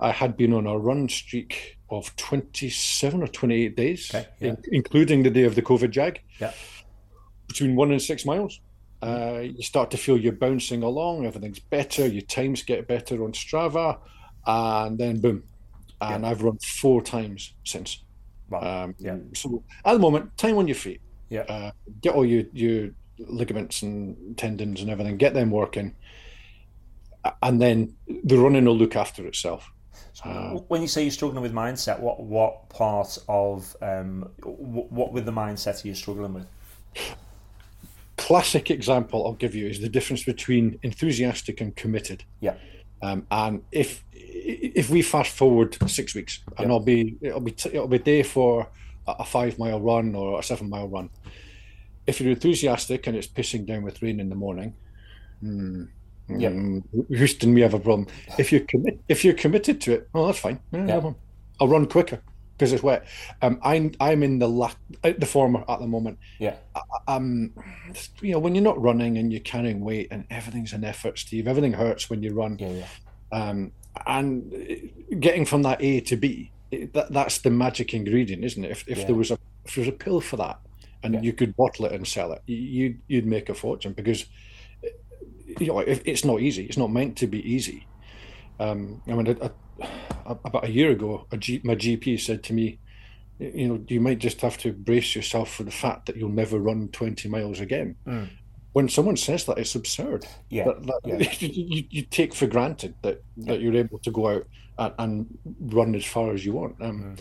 I 0.00 0.10
had 0.12 0.36
been 0.38 0.54
on 0.54 0.66
a 0.66 0.78
run 0.78 1.08
streak 1.10 1.76
of 1.90 2.16
27 2.16 3.22
or 3.22 3.26
28 3.28 3.76
days, 3.76 4.10
Okay, 4.14 4.26
yeah. 4.40 4.48
in- 4.48 4.62
including 4.72 5.22
the 5.22 5.30
day 5.30 5.42
of 5.44 5.54
the 5.54 5.60
COVID 5.60 5.90
jag, 5.90 6.20
Yeah. 6.40 6.52
between 7.46 7.76
one 7.76 7.90
and 7.92 8.00
six 8.00 8.24
miles. 8.24 8.58
Uh, 9.02 9.40
you 9.42 9.62
start 9.62 9.90
to 9.90 9.98
feel 9.98 10.16
you're 10.16 10.32
bouncing 10.32 10.82
along, 10.82 11.26
everything's 11.26 11.58
better, 11.58 12.06
your 12.06 12.22
times 12.22 12.62
get 12.62 12.88
better 12.88 13.22
on 13.24 13.32
Strava, 13.32 13.98
and 14.46 14.96
then 14.98 15.20
boom. 15.20 15.42
And 16.10 16.26
I've 16.26 16.42
run 16.42 16.58
four 16.58 17.02
times 17.02 17.54
since. 17.64 18.02
Wow. 18.50 18.84
Um, 18.84 18.94
Yeah. 18.98 19.16
So 19.34 19.62
at 19.84 19.92
the 19.92 19.98
moment, 19.98 20.36
time 20.36 20.58
on 20.58 20.66
your 20.66 20.74
feet 20.74 21.00
yeah. 21.32 21.42
uh, 21.48 21.70
get 22.02 22.14
all 22.14 22.26
your 22.26 22.44
your 22.52 22.90
ligaments 23.18 23.82
and 23.82 24.36
tendons 24.36 24.82
and 24.82 24.90
everything, 24.90 25.16
get 25.16 25.32
them 25.32 25.50
working, 25.50 25.94
and 27.42 27.60
then 27.60 27.94
the 28.24 28.36
running 28.36 28.66
will 28.66 28.76
look 28.76 28.96
after 28.96 29.26
itself. 29.26 29.70
Uh, 30.24 30.50
when 30.68 30.82
you 30.82 30.88
say 30.88 31.02
you're 31.02 31.10
struggling 31.10 31.42
with 31.42 31.54
mindset, 31.54 31.98
what 31.98 32.22
what 32.22 32.68
part 32.68 33.16
of 33.28 33.74
um 33.80 34.28
what, 34.42 34.92
what 34.92 35.12
with 35.12 35.24
the 35.24 35.32
mindset 35.32 35.84
are 35.84 35.88
you 35.88 35.94
struggling 35.94 36.34
with? 36.34 36.46
classic 38.18 38.70
example 38.70 39.26
I'll 39.26 39.32
give 39.32 39.54
you 39.54 39.66
is 39.66 39.80
the 39.80 39.88
difference 39.88 40.22
between 40.22 40.78
enthusiastic 40.82 41.60
and 41.60 41.74
committed. 41.74 42.22
Yeah. 42.40 42.54
Um, 43.02 43.26
and 43.30 43.62
if 43.72 44.04
if 44.12 44.88
we 44.90 45.02
fast 45.02 45.32
forward 45.36 45.76
six 45.90 46.14
weeks, 46.14 46.40
and 46.58 46.68
Yeah. 46.68 46.72
I'll 46.74 46.80
be 46.80 47.16
it'll 47.20 47.40
be 47.40 47.52
t- 47.52 47.70
it'll 47.70 47.88
be 47.88 47.98
day 47.98 48.22
for 48.22 48.68
a 49.06 49.24
five 49.24 49.58
mile 49.58 49.80
run 49.80 50.14
or 50.14 50.38
a 50.38 50.42
seven 50.42 50.68
mile 50.70 50.88
run. 50.88 51.10
If 52.06 52.20
you're 52.20 52.32
enthusiastic 52.32 53.06
and 53.06 53.16
it's 53.16 53.26
pissing 53.26 53.66
down 53.66 53.82
with 53.82 54.02
rain 54.02 54.20
in 54.20 54.28
the 54.28 54.34
morning, 54.36 54.74
hmm, 55.40 55.84
Yeah. 56.28 56.50
mm, 56.50 56.82
Houston, 57.08 57.54
we 57.54 57.60
have 57.62 57.74
a 57.74 57.80
problem. 57.80 58.06
If 58.38 58.52
you're 58.52 58.62
commit, 58.66 59.00
if 59.08 59.24
you're 59.24 59.34
committed 59.34 59.80
to 59.82 59.92
it, 59.94 60.08
well, 60.12 60.26
that's 60.26 60.38
fine. 60.38 60.60
Yeah, 60.72 60.86
Yeah. 60.86 61.12
I'll 61.60 61.68
run 61.68 61.86
quicker 61.86 62.20
because 62.56 62.72
it's 62.72 62.82
wet. 62.82 63.06
Um, 63.40 63.58
I'm 63.62 63.92
I'm 64.00 64.22
in 64.22 64.38
the 64.38 64.48
la- 64.48 64.72
the 65.02 65.26
former 65.26 65.64
at 65.68 65.80
the 65.80 65.86
moment 65.86 66.18
Yeah. 66.38 66.56
um, 67.08 67.52
you 68.20 68.32
know, 68.32 68.38
when 68.38 68.54
you're 68.54 68.62
not 68.64 68.80
running 68.80 69.18
and 69.18 69.32
you're 69.32 69.40
carrying 69.40 69.80
weight 69.80 70.08
and 70.10 70.24
everything's 70.30 70.72
an 70.72 70.84
effort, 70.84 71.18
Steve, 71.18 71.48
everything 71.48 71.72
hurts 71.72 72.08
when 72.10 72.22
you 72.22 72.32
run. 72.34 72.56
Yeah, 72.58 72.68
yeah. 72.70 72.86
Um, 73.32 73.72
and 74.06 74.52
getting 75.20 75.44
from 75.44 75.62
that 75.62 75.82
A 75.82 76.00
to 76.02 76.16
B, 76.16 76.50
it- 76.70 76.92
that, 76.94 77.12
that's 77.12 77.38
the 77.38 77.50
magic 77.50 77.94
ingredient, 77.94 78.44
isn't 78.44 78.64
it? 78.64 78.70
If, 78.70 78.88
if 78.88 78.98
Yeah. 78.98 79.04
there 79.06 79.14
was 79.16 79.30
a 79.30 79.38
if 79.64 79.74
there 79.74 79.82
was 79.82 79.88
a 79.88 79.92
pill 79.92 80.20
for 80.20 80.36
that, 80.36 80.60
and 81.02 81.14
Yeah. 81.14 81.20
you 81.22 81.32
could 81.32 81.56
bottle 81.56 81.86
it 81.86 81.92
and 81.92 82.06
sell 82.06 82.32
it, 82.32 82.42
you 82.46 82.98
you'd 83.08 83.26
make 83.26 83.48
a 83.48 83.54
fortune 83.54 83.92
because 83.92 84.26
you 85.58 85.66
know 85.66 85.80
if, 85.80 86.02
it's 86.04 86.24
not 86.24 86.40
easy. 86.40 86.64
It's 86.66 86.78
not 86.78 86.92
meant 86.92 87.16
to 87.18 87.26
be 87.26 87.40
easy. 87.50 87.86
Um, 88.60 89.02
I 89.08 89.14
mean, 89.14 89.26
a, 89.40 89.50
about 90.26 90.64
a 90.64 90.70
year 90.70 90.90
ago, 90.90 91.26
a 91.30 91.36
G, 91.36 91.60
my 91.64 91.74
GP 91.74 92.20
said 92.20 92.42
to 92.44 92.52
me, 92.52 92.78
you 93.38 93.68
know, 93.68 93.84
you 93.88 94.00
might 94.00 94.18
just 94.18 94.40
have 94.40 94.56
to 94.58 94.72
brace 94.72 95.16
yourself 95.16 95.52
for 95.52 95.64
the 95.64 95.70
fact 95.70 96.06
that 96.06 96.16
you'll 96.16 96.28
never 96.28 96.58
run 96.58 96.88
20 96.88 97.28
miles 97.28 97.60
again. 97.60 97.96
Mm. 98.06 98.28
When 98.72 98.88
someone 98.88 99.16
says 99.16 99.44
that, 99.46 99.58
it's 99.58 99.74
absurd. 99.74 100.26
Yeah. 100.48 100.64
That, 100.64 100.86
that- 100.86 101.00
yeah. 101.04 101.32
you, 101.48 101.84
you 101.90 102.02
take 102.02 102.34
for 102.34 102.46
granted 102.46 102.94
that, 103.02 103.22
that 103.38 103.60
you're 103.60 103.76
able 103.76 103.98
to 104.00 104.10
go 104.10 104.28
out 104.28 104.46
and, 104.78 104.94
and 104.98 105.38
run 105.74 105.94
as 105.94 106.04
far 106.04 106.32
as 106.32 106.44
you 106.44 106.52
want. 106.52 106.76
Um, 106.80 107.02
Mm. 107.02 107.20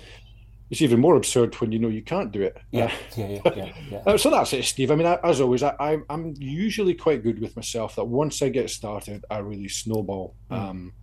It's 0.70 0.82
even 0.82 1.02
more 1.02 1.18
absurd 1.18 1.54
when 1.56 1.74
you 1.74 1.80
know 1.80 1.90
you 1.90 2.02
can't 2.02 2.32
do 2.32 2.44
it. 2.44 2.58
Yeah, 2.72 2.94
yeah, 3.18 3.28
yeah, 3.28 3.42
yeah, 3.58 3.74
yeah. 3.90 4.04
Uh, 4.08 4.18
so 4.18 4.30
that's 4.30 4.54
it, 4.54 4.64
Steve. 4.64 4.90
I 4.90 4.96
mean, 4.96 5.06
I, 5.06 5.20
as 5.22 5.42
always, 5.42 5.64
I, 5.64 5.98
I'm 6.10 6.34
usually 6.40 6.94
quite 6.94 7.24
good 7.24 7.42
with 7.42 7.54
myself. 7.58 7.98
That 7.98 8.06
once 8.06 8.42
I 8.42 8.48
get 8.48 8.70
started, 8.70 9.26
I 9.30 9.40
really 9.40 9.68
snowball. 9.68 10.34
Mm. 10.50 10.58
Um, 10.58 10.94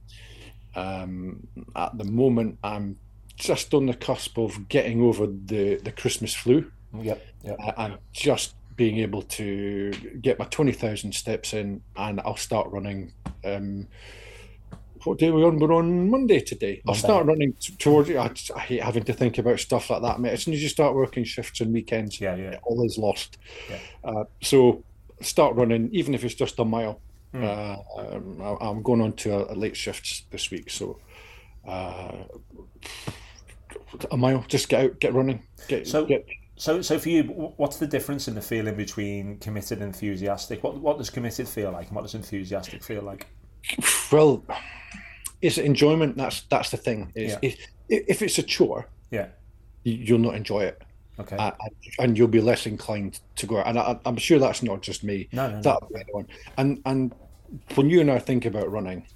um, 0.79 1.47
at 1.75 1.97
the 1.99 2.05
moment, 2.05 2.59
I'm 2.63 2.97
just 3.37 3.73
on 3.75 3.87
the 3.87 3.95
cusp 3.95 4.39
of 4.39 4.69
getting 4.69 5.01
over 5.03 5.27
the 5.27 5.77
the 5.77 5.93
Christmas 5.93 6.35
flu 6.35 6.71
Yep, 7.01 7.27
yep. 7.45 7.57
uh, 7.61 7.73
and 7.77 7.99
just 8.13 8.55
being 8.77 8.99
able 8.99 9.23
to 9.23 9.91
get 10.23 10.39
my 10.39 10.45
twenty 10.47 10.73
thousand 10.73 11.13
steps 11.15 11.53
in, 11.55 11.83
and 11.97 12.21
I'll 12.21 12.37
start 12.37 12.69
running. 12.71 13.13
Um, 13.45 13.89
what 15.05 15.19
day 15.19 15.29
are 15.29 15.33
we 15.35 15.45
on? 15.45 15.59
We're 15.59 15.73
on 15.75 16.11
Monday 16.11 16.41
today. 16.41 16.83
I'll 16.87 16.95
start 16.95 17.27
running 17.27 17.53
t- 17.61 17.75
towards. 17.79 18.11
I, 18.11 18.31
I 18.57 18.61
hate 18.61 18.83
having 18.83 19.05
to 19.05 19.13
think 19.13 19.39
about 19.39 19.61
stuff 19.61 19.91
like 19.91 20.03
that, 20.03 20.19
mate. 20.21 20.33
As 20.33 20.43
soon 20.43 20.55
as 20.55 20.63
you 20.63 20.69
start 20.69 20.95
working 20.95 21.25
shifts 21.25 21.61
and 21.61 21.73
weekends, 21.73 22.21
Yeah, 22.21 22.35
yeah. 22.37 22.57
all 22.65 22.85
is 22.85 22.99
lost. 22.99 23.39
Yeah. 23.71 23.79
Uh, 24.05 24.25
so 24.43 24.83
start 25.21 25.55
running, 25.55 25.89
even 25.93 26.15
if 26.15 26.25
it's 26.25 26.35
just 26.35 26.59
a 26.59 26.65
mile. 26.65 27.01
Hmm. 27.39 27.45
Uh, 27.45 28.17
um, 28.17 28.41
I, 28.43 28.67
I'm 28.69 28.83
going 28.83 29.01
on 29.01 29.13
to 29.15 29.35
a, 29.35 29.53
a 29.53 29.57
late 29.57 29.77
shift 29.77 30.31
this 30.31 30.51
week, 30.51 30.71
so 30.71 30.99
uh, 31.67 32.25
a 34.11 34.17
mile. 34.17 34.45
Just 34.49 34.69
get 34.69 34.85
out, 34.85 35.01
get 35.01 35.15
running. 35.15 35.43
Get, 35.69 35.87
So- 35.87 36.05
get 36.05 36.27
So, 36.57 36.83
so 36.83 36.99
for 36.99 37.09
you, 37.09 37.23
what's 37.57 37.77
the 37.79 37.87
difference 37.87 38.27
in 38.29 38.35
the 38.35 38.41
feeling 38.43 38.75
between 38.77 39.39
committed 39.39 39.79
and 39.79 39.95
enthusiastic? 39.95 40.63
What 40.65 40.79
what 40.81 40.99
does 40.99 41.11
committed 41.11 41.49
feel 41.49 41.71
like, 41.71 41.87
and 41.89 41.97
what 41.97 42.03
does 42.03 42.15
enthusiastic 42.15 42.83
feel 42.83 43.03
like? 43.03 43.27
well. 44.13 44.45
Is 45.41 45.57
it 45.57 45.65
enjoyment? 45.67 46.17
That's 46.17 46.43
that's 46.51 46.71
the 46.71 46.77
thing. 46.77 47.13
Is 47.15 47.33
Yeah. 47.33 47.39
if, 47.43 47.67
if 47.89 48.23
it's 48.23 48.39
a 48.39 48.43
chore, 48.43 48.89
Yeah. 49.13 49.29
you- 49.85 49.95
you'll 49.95 50.19
not 50.19 50.35
enjoy 50.35 50.65
it. 50.65 50.83
Okay. 51.21 51.37
uh, 51.37 51.51
and 51.99 52.17
you'll 52.17 52.29
be 52.29 52.41
less 52.41 52.65
inclined 52.67 53.19
to 53.35 53.47
go 53.47 53.59
out. 53.59 53.67
And 53.67 53.77
I, 53.77 53.99
I'm 54.07 54.17
sure 54.17 54.39
that's 54.39 54.63
not 54.63 54.83
just 54.83 55.03
me. 55.03 55.29
No, 55.33 55.49
no, 55.49 55.57
no. 55.57 55.63
That 55.63 55.79
anyone. 55.95 56.27
And 56.57 56.81
and 56.87 57.13
when 57.75 57.89
you 57.91 58.01
and 58.01 58.11
I 58.11 58.19
think 58.19 58.45
about 58.45 58.71
running, 58.71 59.07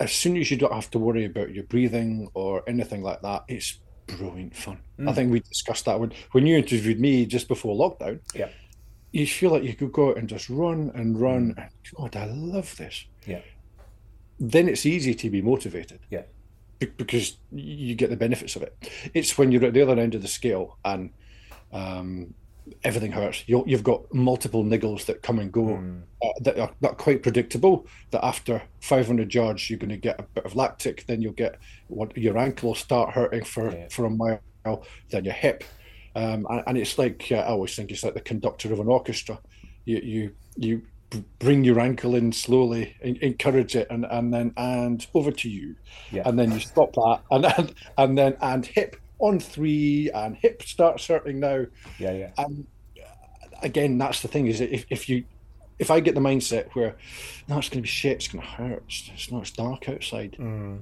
as 0.00 0.12
soon 0.12 0.36
as 0.36 0.50
you 0.50 0.56
don't 0.56 0.72
have 0.72 0.90
to 0.92 0.98
worry 0.98 1.24
about 1.24 1.52
your 1.54 1.64
breathing 1.64 2.28
or 2.34 2.62
anything 2.68 3.02
like 3.02 3.22
that, 3.22 3.44
it's 3.48 3.78
brilliant 4.06 4.54
fun. 4.54 4.78
I 4.98 5.02
Mm. 5.02 5.14
think 5.14 5.32
we 5.32 5.40
discussed 5.40 5.86
that 5.86 5.98
when 5.98 6.12
when 6.32 6.46
you 6.46 6.56
interviewed 6.56 7.00
me 7.00 7.26
just 7.26 7.48
before 7.48 7.74
lockdown. 7.74 8.20
Yeah. 8.34 8.48
You 9.12 9.26
feel 9.26 9.50
like 9.52 9.62
you 9.64 9.74
could 9.74 9.92
go 9.92 10.10
out 10.10 10.18
and 10.18 10.28
just 10.28 10.50
run 10.50 10.90
and 10.94 11.20
run. 11.20 11.54
And, 11.56 11.68
God, 11.96 12.16
I 12.16 12.24
love 12.26 12.76
this. 12.76 13.06
Yeah. 13.26 13.40
Then 14.40 14.68
it's 14.68 14.84
easy 14.86 15.14
to 15.14 15.30
be 15.30 15.40
motivated 15.40 16.00
Yeah. 16.10 16.22
because 16.78 17.38
you 17.52 17.94
get 17.94 18.10
the 18.10 18.16
benefits 18.16 18.56
of 18.56 18.62
it. 18.62 18.76
It's 19.14 19.38
when 19.38 19.52
you're 19.52 19.64
at 19.64 19.72
the 19.72 19.82
other 19.82 19.98
end 20.00 20.14
of 20.16 20.22
the 20.22 20.28
scale 20.28 20.78
and 20.84 21.10
um, 21.72 22.34
everything 22.82 23.12
hurts. 23.12 23.44
you 23.46 23.62
you've 23.66 23.84
got 23.84 24.00
multiple 24.12 24.64
niggles 24.64 25.04
that 25.06 25.22
come 25.22 25.38
and 25.38 25.52
go 25.52 25.62
Mm. 25.62 26.02
uh, 26.22 26.28
that 26.40 26.58
are 26.58 26.70
not 26.80 26.96
quite 26.98 27.22
predictable. 27.22 27.86
That 28.10 28.24
after 28.24 28.62
500 28.80 29.34
yards, 29.34 29.68
you're 29.68 29.78
going 29.78 29.90
to 29.90 29.96
get 29.98 30.18
a 30.18 30.22
bit 30.22 30.44
of 30.46 30.56
lactic, 30.56 31.04
then 31.06 31.20
you'll 31.22 31.32
get 31.32 31.58
what 31.88 32.16
your 32.16 32.38
ankle 32.38 32.68
will 32.70 32.74
start 32.74 33.10
hurting 33.14 33.44
for 33.44 33.70
Yeah. 33.70 33.88
for 33.90 34.06
a 34.06 34.10
mile, 34.10 34.40
then 35.10 35.24
your 35.24 35.34
hip, 35.34 35.64
um, 36.16 36.46
and, 36.48 36.62
and 36.66 36.78
it's 36.78 36.96
like 36.98 37.28
uh, 37.30 37.36
I 37.36 37.46
always 37.48 37.74
think 37.76 37.90
it's 37.90 38.02
like 38.04 38.14
the 38.14 38.20
conductor 38.20 38.72
of 38.72 38.80
an 38.80 38.88
orchestra. 38.88 39.38
You 39.84 39.98
you 40.02 40.32
you 40.56 40.82
bring 41.38 41.62
your 41.64 41.78
ankle 41.78 42.14
in 42.16 42.32
slowly, 42.32 42.96
en- 43.02 43.18
encourage 43.20 43.76
it, 43.76 43.86
and 43.90 44.06
and 44.10 44.32
then 44.32 44.52
and 44.56 45.06
over 45.14 45.30
to 45.32 45.48
you, 45.50 45.76
Yeah. 46.10 46.22
and 46.26 46.38
then 46.38 46.50
you 46.52 46.60
stop 46.60 46.92
that, 46.94 47.20
and 47.30 47.44
and, 47.44 47.74
and 47.98 48.16
then 48.18 48.36
and 48.40 48.64
hip 48.64 48.96
on 49.24 49.40
three, 49.40 50.10
and 50.14 50.36
hip 50.36 50.62
starts 50.62 51.06
hurting 51.06 51.40
now 51.40 51.64
Yeah. 51.98 52.12
Yeah. 52.12 52.30
and 52.38 52.66
again, 53.62 53.96
that's 53.98 54.20
the 54.20 54.28
thing 54.28 54.46
is 54.46 54.60
if, 54.60 54.84
if 54.90 55.08
you 55.08 55.24
if 55.78 55.90
I 55.90 56.00
get 56.00 56.14
the 56.14 56.20
mindset 56.20 56.70
where 56.74 56.96
no, 57.48 57.58
it's 57.58 57.68
going 57.68 57.78
to 57.78 57.82
be 57.82 57.88
shit, 57.88 58.16
it's 58.16 58.28
going 58.28 58.42
to 58.44 58.50
hurt. 58.50 58.84
It's, 58.86 59.10
it's 59.12 59.32
not. 59.32 59.42
It's 59.42 59.50
dark 59.50 59.88
outside. 59.88 60.36
Mm. 60.38 60.80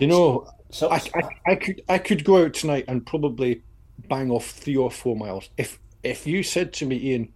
You 0.00 0.06
know, 0.08 0.48
So, 0.70 0.90
I, 0.90 1.00
I, 1.14 1.52
I 1.52 1.54
could 1.54 1.82
I 1.88 1.98
could 1.98 2.24
go 2.24 2.44
out 2.44 2.54
tonight 2.54 2.84
and 2.88 3.06
probably 3.06 3.62
bang 4.08 4.30
off 4.30 4.50
three 4.50 4.76
or 4.76 4.90
four 4.90 5.16
miles. 5.16 5.50
If 5.56 5.78
if 6.02 6.26
you 6.26 6.42
said 6.42 6.72
to 6.74 6.86
me, 6.86 6.96
Ian, 6.96 7.32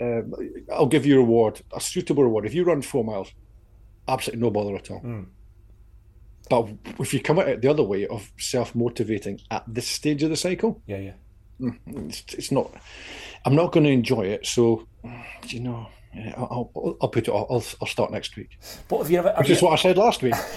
um, 0.00 0.32
I'll 0.72 0.86
give 0.86 1.04
you 1.06 1.16
a 1.16 1.18
reward, 1.18 1.60
a 1.74 1.80
suitable 1.80 2.22
reward. 2.22 2.46
If 2.46 2.54
you 2.54 2.64
run 2.64 2.82
four 2.82 3.04
miles, 3.04 3.32
absolutely 4.06 4.42
no 4.42 4.50
bother 4.50 4.76
at 4.76 4.90
all. 4.90 5.00
Mm. 5.00 5.26
But 6.50 6.68
if 6.98 7.14
you 7.14 7.20
come 7.22 7.38
at 7.38 7.48
it 7.48 7.62
the 7.62 7.68
other 7.68 7.82
way 7.84 8.06
of 8.06 8.30
self 8.38 8.74
motivating 8.74 9.40
at 9.50 9.64
this 9.66 9.86
stage 9.86 10.22
of 10.22 10.28
the 10.28 10.36
cycle, 10.36 10.82
yeah. 10.86 10.98
Yeah. 10.98 11.12
Mm, 11.60 12.08
it's, 12.08 12.34
it's 12.34 12.50
not 12.50 12.72
i'm 13.44 13.54
not 13.54 13.70
going 13.70 13.84
to 13.84 13.90
enjoy 13.90 14.22
it 14.22 14.46
so 14.46 14.86
you 15.48 15.60
know 15.60 15.88
I'll, 16.38 16.70
I'll, 16.74 16.96
I'll 17.02 17.08
put 17.10 17.28
it 17.28 17.30
I'll, 17.30 17.62
I'll 17.82 17.86
start 17.86 18.10
next 18.10 18.34
week 18.36 18.58
But 18.88 18.98
have 18.98 19.10
you 19.10 19.18
ever? 19.18 19.28
Have 19.28 19.38
which 19.40 19.50
you, 19.50 19.56
is 19.56 19.62
what 19.62 19.74
i 19.74 19.76
said 19.76 19.98
last 19.98 20.22
week 20.22 20.32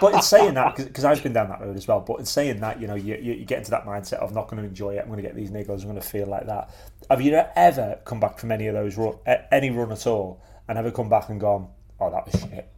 but 0.00 0.14
in 0.14 0.22
saying 0.22 0.54
that, 0.54 0.76
because 0.76 1.04
I've 1.04 1.22
been 1.22 1.32
down 1.32 1.48
that 1.48 1.60
road 1.60 1.76
as 1.76 1.86
well. 1.86 2.00
But 2.00 2.18
in 2.20 2.26
saying 2.26 2.60
that, 2.60 2.80
you 2.80 2.86
know, 2.86 2.94
you, 2.94 3.16
you, 3.16 3.32
you 3.34 3.44
get 3.44 3.58
into 3.58 3.70
that 3.70 3.84
mindset 3.84 4.14
of 4.14 4.32
not 4.34 4.48
going 4.48 4.62
to 4.62 4.68
enjoy 4.68 4.94
it. 4.96 5.00
I'm 5.00 5.06
going 5.06 5.16
to 5.16 5.22
get 5.22 5.34
these 5.34 5.50
niggles. 5.50 5.80
I'm 5.80 5.88
going 5.88 6.00
to 6.00 6.06
feel 6.06 6.26
like 6.26 6.46
that. 6.46 6.70
Have 7.10 7.20
you 7.20 7.34
ever 7.56 7.98
come 8.04 8.20
back 8.20 8.38
from 8.38 8.52
any 8.52 8.66
of 8.66 8.74
those 8.74 8.96
run, 8.96 9.14
any 9.52 9.70
run 9.70 9.92
at 9.92 10.06
all, 10.06 10.42
and 10.68 10.78
ever 10.78 10.90
come 10.90 11.08
back 11.08 11.28
and 11.28 11.40
gone, 11.40 11.68
"Oh, 12.00 12.10
that 12.10 12.26
was 12.26 12.40
shit." 12.40 12.68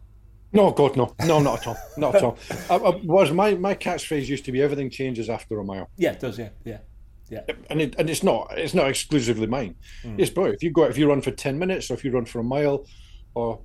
No 0.52 0.70
god 0.70 0.96
no 0.96 1.14
no 1.26 1.38
not 1.40 1.61
at 1.61 1.66
all 1.66 1.76
not 1.96 2.14
at 2.14 2.22
all 2.22 2.38
I, 2.70 2.76
I 2.76 3.00
was 3.04 3.32
my 3.32 3.54
my 3.54 3.74
catchphrase 3.74 4.28
used 4.28 4.44
to 4.46 4.52
be 4.52 4.62
everything 4.62 4.90
changes 4.90 5.28
after 5.28 5.59
a 5.59 5.64
mile 5.64 5.90
Yeah, 5.96 6.12
it 6.12 6.20
does. 6.20 6.38
Yeah, 6.38 6.50
yeah, 6.64 6.78
yeah. 7.28 7.40
and 7.70 7.80
it, 7.80 7.94
and 7.98 8.09
it's 8.09 8.22
not 8.22 8.52
it's 8.56 8.74
not 8.74 8.88
exclusively 8.88 9.46
mine 9.46 9.74
hmm. 10.02 10.18
it's 10.18 10.30
bro 10.30 10.46
if 10.46 10.62
you 10.62 10.70
go 10.70 10.85
if 10.85 10.98
you 10.98 11.09
run 11.09 11.20
for 11.20 11.30
10 11.30 11.59
minutes 11.59 11.90
or 11.90 11.94
if 11.94 12.04
you 12.04 12.11
run 12.11 12.24
for 12.24 12.40
a 12.40 12.44
mile 12.44 12.87
or 13.35 13.61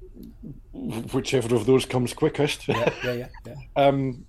whichever 1.13 1.55
of 1.55 1.65
those 1.65 1.85
comes 1.85 2.13
quickest 2.13 2.67
Yeah, 2.67 2.93
yeah, 3.03 3.13
yeah. 3.13 3.27
yeah. 3.45 3.55
um 3.75 4.25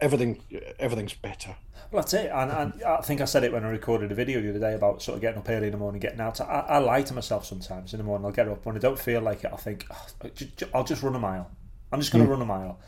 everything 0.00 0.42
everything's 0.78 1.14
better 1.14 1.56
Well, 1.90 2.02
that's 2.02 2.14
it. 2.14 2.30
And, 2.32 2.50
and 2.52 2.84
I 2.84 3.00
think 3.02 3.20
I 3.20 3.24
said 3.24 3.42
it 3.42 3.52
when 3.52 3.64
I 3.64 3.68
recorded 3.68 4.12
a 4.12 4.14
video 4.14 4.40
the 4.40 4.50
other 4.50 4.60
day 4.60 4.74
about 4.74 5.02
sort 5.02 5.16
of 5.16 5.20
getting 5.22 5.38
up 5.38 5.48
early 5.48 5.66
in 5.66 5.72
the 5.72 5.78
morning, 5.78 6.00
getting 6.00 6.20
out. 6.20 6.40
I, 6.40 6.64
I 6.68 6.78
lie 6.78 7.02
to 7.02 7.14
myself 7.14 7.44
sometimes 7.44 7.92
in 7.92 7.98
the 7.98 8.04
morning. 8.04 8.24
I'll 8.24 8.32
get 8.32 8.48
up 8.48 8.64
when 8.64 8.76
I 8.76 8.78
don't 8.78 8.98
feel 8.98 9.20
like 9.20 9.42
it. 9.44 9.50
I'll 9.50 9.58
think, 9.58 9.86
oh, 9.90 10.06
I'll 10.72 10.84
just 10.84 11.02
run 11.02 11.16
a 11.16 11.18
mile. 11.18 11.50
I'm 11.92 12.00
just 12.00 12.12
going 12.12 12.24
to 12.24 12.30
run 12.30 12.40
a 12.42 12.46
mile. 12.46 12.78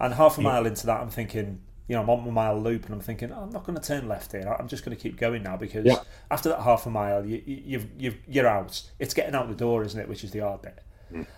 And 0.00 0.14
half 0.14 0.38
a 0.38 0.40
mile 0.40 0.66
into 0.66 0.86
that, 0.86 1.00
I'm 1.00 1.10
thinking, 1.10 1.60
you 1.88 1.96
know, 1.96 2.02
I'm 2.02 2.10
on 2.10 2.24
my 2.24 2.30
mile 2.30 2.60
loop, 2.60 2.86
and 2.86 2.94
I'm 2.94 3.00
thinking, 3.00 3.32
I'm 3.32 3.50
not 3.50 3.64
going 3.64 3.78
to 3.78 3.82
turn 3.84 4.08
left 4.08 4.32
here. 4.32 4.56
I'm 4.58 4.68
just 4.68 4.84
going 4.84 4.96
to 4.96 5.02
keep 5.02 5.16
going 5.18 5.42
now 5.42 5.56
because 5.56 5.84
Yeah. 5.84 5.96
after 6.30 6.48
that 6.50 6.60
half 6.60 6.86
a 6.86 6.90
mile, 6.90 7.24
you, 7.26 7.42
you, 7.44 7.62
you've, 7.64 7.86
you've, 7.98 8.16
you're 8.26 8.46
out. 8.48 8.82
It's 8.98 9.14
getting 9.14 9.34
out 9.34 9.48
the 9.48 9.54
door, 9.54 9.82
isn't 9.84 9.98
it? 10.00 10.08
Which 10.08 10.24
is 10.24 10.30
the 10.30 10.40
hard 10.40 10.62
bit. 10.62 10.78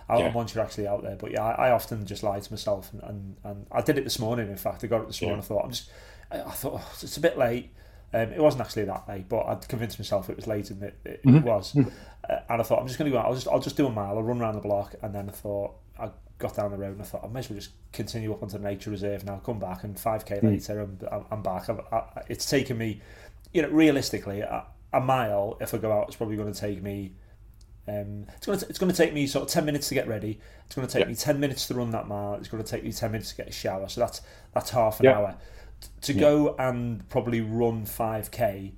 Out 0.08 0.20
Yeah. 0.20 0.32
once 0.32 0.54
you're 0.54 0.62
actually 0.64 0.86
out 0.86 1.02
there. 1.02 1.16
But 1.16 1.32
yeah, 1.32 1.42
I, 1.44 1.68
I 1.68 1.70
often 1.72 2.06
just 2.06 2.22
lie 2.22 2.38
to 2.40 2.52
myself, 2.52 2.92
and, 2.92 3.02
and, 3.02 3.36
and 3.44 3.66
I 3.72 3.80
did 3.80 3.98
it 3.98 4.04
this 4.04 4.18
morning. 4.18 4.48
In 4.48 4.56
fact, 4.56 4.84
I 4.84 4.86
got 4.86 5.00
up 5.00 5.06
this 5.08 5.20
morning. 5.20 5.40
I 5.40 5.42
thought 5.42 5.64
I'm 5.64 5.70
just, 5.70 5.90
I, 6.30 6.40
I 6.42 6.50
thought 6.50 6.80
oh, 6.82 6.90
it's 7.02 7.16
a 7.16 7.20
bit 7.20 7.36
late. 7.36 7.70
Um, 8.12 8.32
it 8.32 8.40
wasn't 8.40 8.60
actually 8.62 8.84
that 8.84 9.08
late, 9.08 9.28
but 9.28 9.40
I'd 9.46 9.66
convinced 9.68 9.98
myself 9.98 10.30
it 10.30 10.36
was 10.36 10.46
later 10.46 10.74
than 10.74 10.88
it, 10.90 10.98
it, 11.04 11.20
it 11.24 11.42
was. 11.42 11.74
Uh, 11.76 12.38
and 12.48 12.60
I 12.60 12.64
thought 12.64 12.78
I'm 12.80 12.86
just 12.86 12.98
going 12.98 13.10
to 13.10 13.14
go 13.14 13.18
out. 13.18 13.26
I'll 13.26 13.34
just 13.34 13.48
I'll 13.48 13.58
just 13.60 13.76
do 13.76 13.86
a 13.88 13.90
mile. 13.90 14.16
I'll 14.16 14.22
run 14.22 14.40
around 14.40 14.54
the 14.54 14.60
block, 14.60 14.94
and 15.02 15.12
then 15.12 15.28
I 15.28 15.32
thought 15.32 15.74
I 15.98 16.10
got 16.38 16.56
down 16.56 16.70
the 16.70 16.76
road 16.76 16.92
and 16.92 17.00
I 17.00 17.04
thought 17.04 17.24
I 17.24 17.28
may 17.28 17.40
as 17.40 17.48
well 17.48 17.58
just 17.58 17.70
continue 17.92 18.32
up 18.32 18.42
onto 18.42 18.58
the 18.58 18.64
nature 18.64 18.90
reserve 18.90 19.20
and 19.20 19.30
I'll 19.30 19.38
come 19.38 19.58
back 19.58 19.84
and 19.84 19.96
5k 19.96 20.42
later 20.42 20.80
I'm, 20.80 21.24
I'm, 21.30 21.42
back. 21.42 21.68
I'm, 21.68 21.80
I, 21.92 22.02
it's 22.28 22.48
taken 22.50 22.76
me, 22.76 23.00
you 23.52 23.62
know, 23.62 23.68
realistically 23.68 24.40
a, 24.40 24.66
a 24.92 25.00
mile 25.00 25.56
if 25.60 25.72
I 25.74 25.78
go 25.78 25.92
out 25.92 26.08
it's 26.08 26.16
probably 26.16 26.36
going 26.36 26.52
to 26.52 26.58
take 26.58 26.82
me 26.82 27.12
um, 27.86 28.26
it's 28.36 28.46
going 28.46 28.58
to 28.58 28.66
it's 28.68 28.78
going 28.78 28.90
to 28.90 28.96
take 28.96 29.12
me 29.12 29.26
sort 29.26 29.44
of 29.44 29.50
ten 29.50 29.66
minutes 29.66 29.88
to 29.88 29.94
get 29.94 30.08
ready. 30.08 30.40
It's 30.64 30.74
going 30.74 30.88
to 30.88 30.92
take 30.92 31.02
Yeah. 31.02 31.08
me 31.10 31.14
ten 31.14 31.38
minutes 31.38 31.66
to 31.66 31.74
run 31.74 31.90
that 31.90 32.08
mile. 32.08 32.32
It's 32.36 32.48
going 32.48 32.64
to 32.64 32.68
take 32.70 32.82
me 32.82 32.90
ten 32.92 33.12
minutes 33.12 33.30
to 33.32 33.36
get 33.36 33.48
a 33.48 33.52
shower. 33.52 33.88
So 33.88 34.00
that's 34.00 34.22
that's 34.54 34.70
half 34.70 35.00
an 35.00 35.04
Yeah. 35.04 35.18
hour. 35.18 35.36
T- 35.82 35.88
To 36.00 36.14
go 36.14 36.56
and 36.58 37.06
probably 37.10 37.42
run 37.42 37.84
five 37.84 38.30
k 38.30 38.72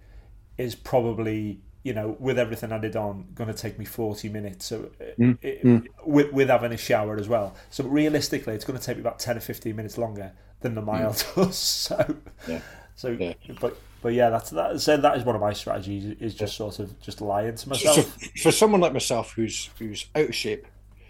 is 0.58 0.74
probably 0.74 1.60
you 1.86 1.94
know 1.94 2.16
with 2.18 2.38
everything 2.38 2.72
added 2.72 2.96
on 2.96 3.26
going 3.34 3.48
to 3.52 3.54
take 3.64 3.78
me 3.78 3.84
forty 3.84 4.28
minutes. 4.28 4.66
So 4.66 4.90
uh, 5.00 5.04
Mm, 5.18 5.38
it, 5.42 5.90
with 6.04 6.32
with 6.32 6.48
having 6.48 6.72
a 6.72 6.76
shower 6.76 7.16
as 7.16 7.28
well. 7.28 7.54
So 7.70 7.84
realistically, 7.84 8.54
it's 8.54 8.64
going 8.64 8.78
to 8.78 8.84
take 8.84 8.96
me 8.96 9.00
about 9.02 9.18
ten 9.18 9.36
or 9.36 9.40
fifteen 9.40 9.76
minutes 9.76 9.96
longer 9.96 10.32
than 10.60 10.74
the 10.74 10.82
mile 10.82 11.14
does. 11.34 11.56
So 11.86 11.96
Mm. 11.96 12.18
Yeah. 12.48 12.60
so 12.96 13.08
Yeah. 13.10 13.34
but. 13.60 13.76
But 14.02 14.12
yeah, 14.14 14.30
that's 14.30 14.50
that. 14.50 14.80
So 14.80 14.96
that 14.98 15.16
is 15.16 15.24
one 15.24 15.34
of 15.34 15.40
my 15.40 15.52
strategies. 15.52 16.04
Is 16.20 16.34
just 16.34 16.54
sort 16.56 16.78
of 16.78 17.00
just 17.00 17.20
lying 17.20 17.56
to 17.56 17.68
myself. 17.68 17.96
So 17.96 18.28
for 18.42 18.52
someone 18.52 18.80
like 18.80 18.92
myself 18.92 19.32
who's 19.32 19.70
who's 19.80 20.06
out 20.14 20.28
of 20.28 20.34
shape, 20.34 20.64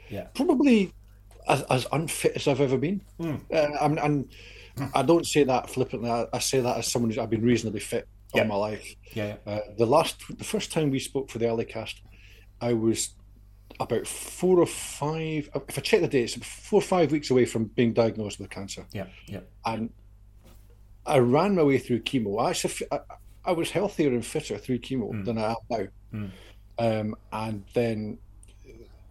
Yeah. 0.09 0.29
probably 0.35 0.95
as, 1.47 1.63
as 1.69 1.87
unfit 1.93 2.33
as 2.37 2.49
I've 2.49 2.61
ever 2.63 2.79
been. 2.79 3.03
Mm. 3.21 3.41
Uh, 3.53 3.77
I'm, 3.85 3.99
and 3.99 4.29
I 4.95 5.03
don't 5.03 5.27
say 5.27 5.45
that 5.45 5.69
flippantly. 5.69 6.09
I, 6.11 6.27
I 6.33 6.39
say 6.39 6.61
that 6.61 6.79
as 6.79 6.87
someone 6.91 7.11
who's 7.11 7.19
I've 7.19 7.29
been 7.29 7.43
reasonably 7.45 7.81
fit 7.81 8.09
Yeah. 8.35 8.43
all 8.43 8.49
my 8.49 8.57
life. 8.57 8.95
Yeah, 9.13 9.37
yeah. 9.47 9.53
Uh, 9.53 9.61
the 9.77 9.87
last, 9.87 10.23
the 10.37 10.45
first 10.45 10.73
time 10.73 10.91
we 10.91 10.99
spoke 10.99 11.31
for 11.31 11.39
the 11.39 11.49
early 11.49 11.65
cast, 11.65 12.03
I 12.61 12.73
was 12.73 13.11
about 13.79 14.07
four 14.07 14.59
or 14.59 14.67
five. 14.67 15.49
If 15.69 15.79
I 15.79 15.81
check 15.81 16.01
the 16.01 16.09
dates, 16.09 16.35
four 16.35 16.79
or 16.79 16.83
five 16.83 17.13
weeks 17.13 17.31
away 17.31 17.45
from 17.45 17.65
being 17.65 17.93
diagnosed 17.93 18.39
with 18.39 18.51
cancer, 18.51 18.87
Yeah, 18.93 19.07
yeah, 19.27 19.41
and 19.65 19.91
I 21.05 21.19
ran 21.19 21.55
my 21.55 21.63
way 21.63 21.79
through 21.79 22.01
chemo. 22.01 22.41
I 22.41 22.51
actually, 22.51 22.87
I, 22.91 23.01
I 23.45 23.53
was 23.53 23.71
healthier 23.71 24.09
and 24.09 24.25
fitter 24.25 24.59
through 24.59 24.79
chemo 24.81 25.25
than 25.25 25.39
I 25.39 25.51
am 25.51 25.57
now. 25.71 25.87
Mm. 26.13 26.31
Um, 26.79 27.17
and 27.33 27.65
then 27.75 28.19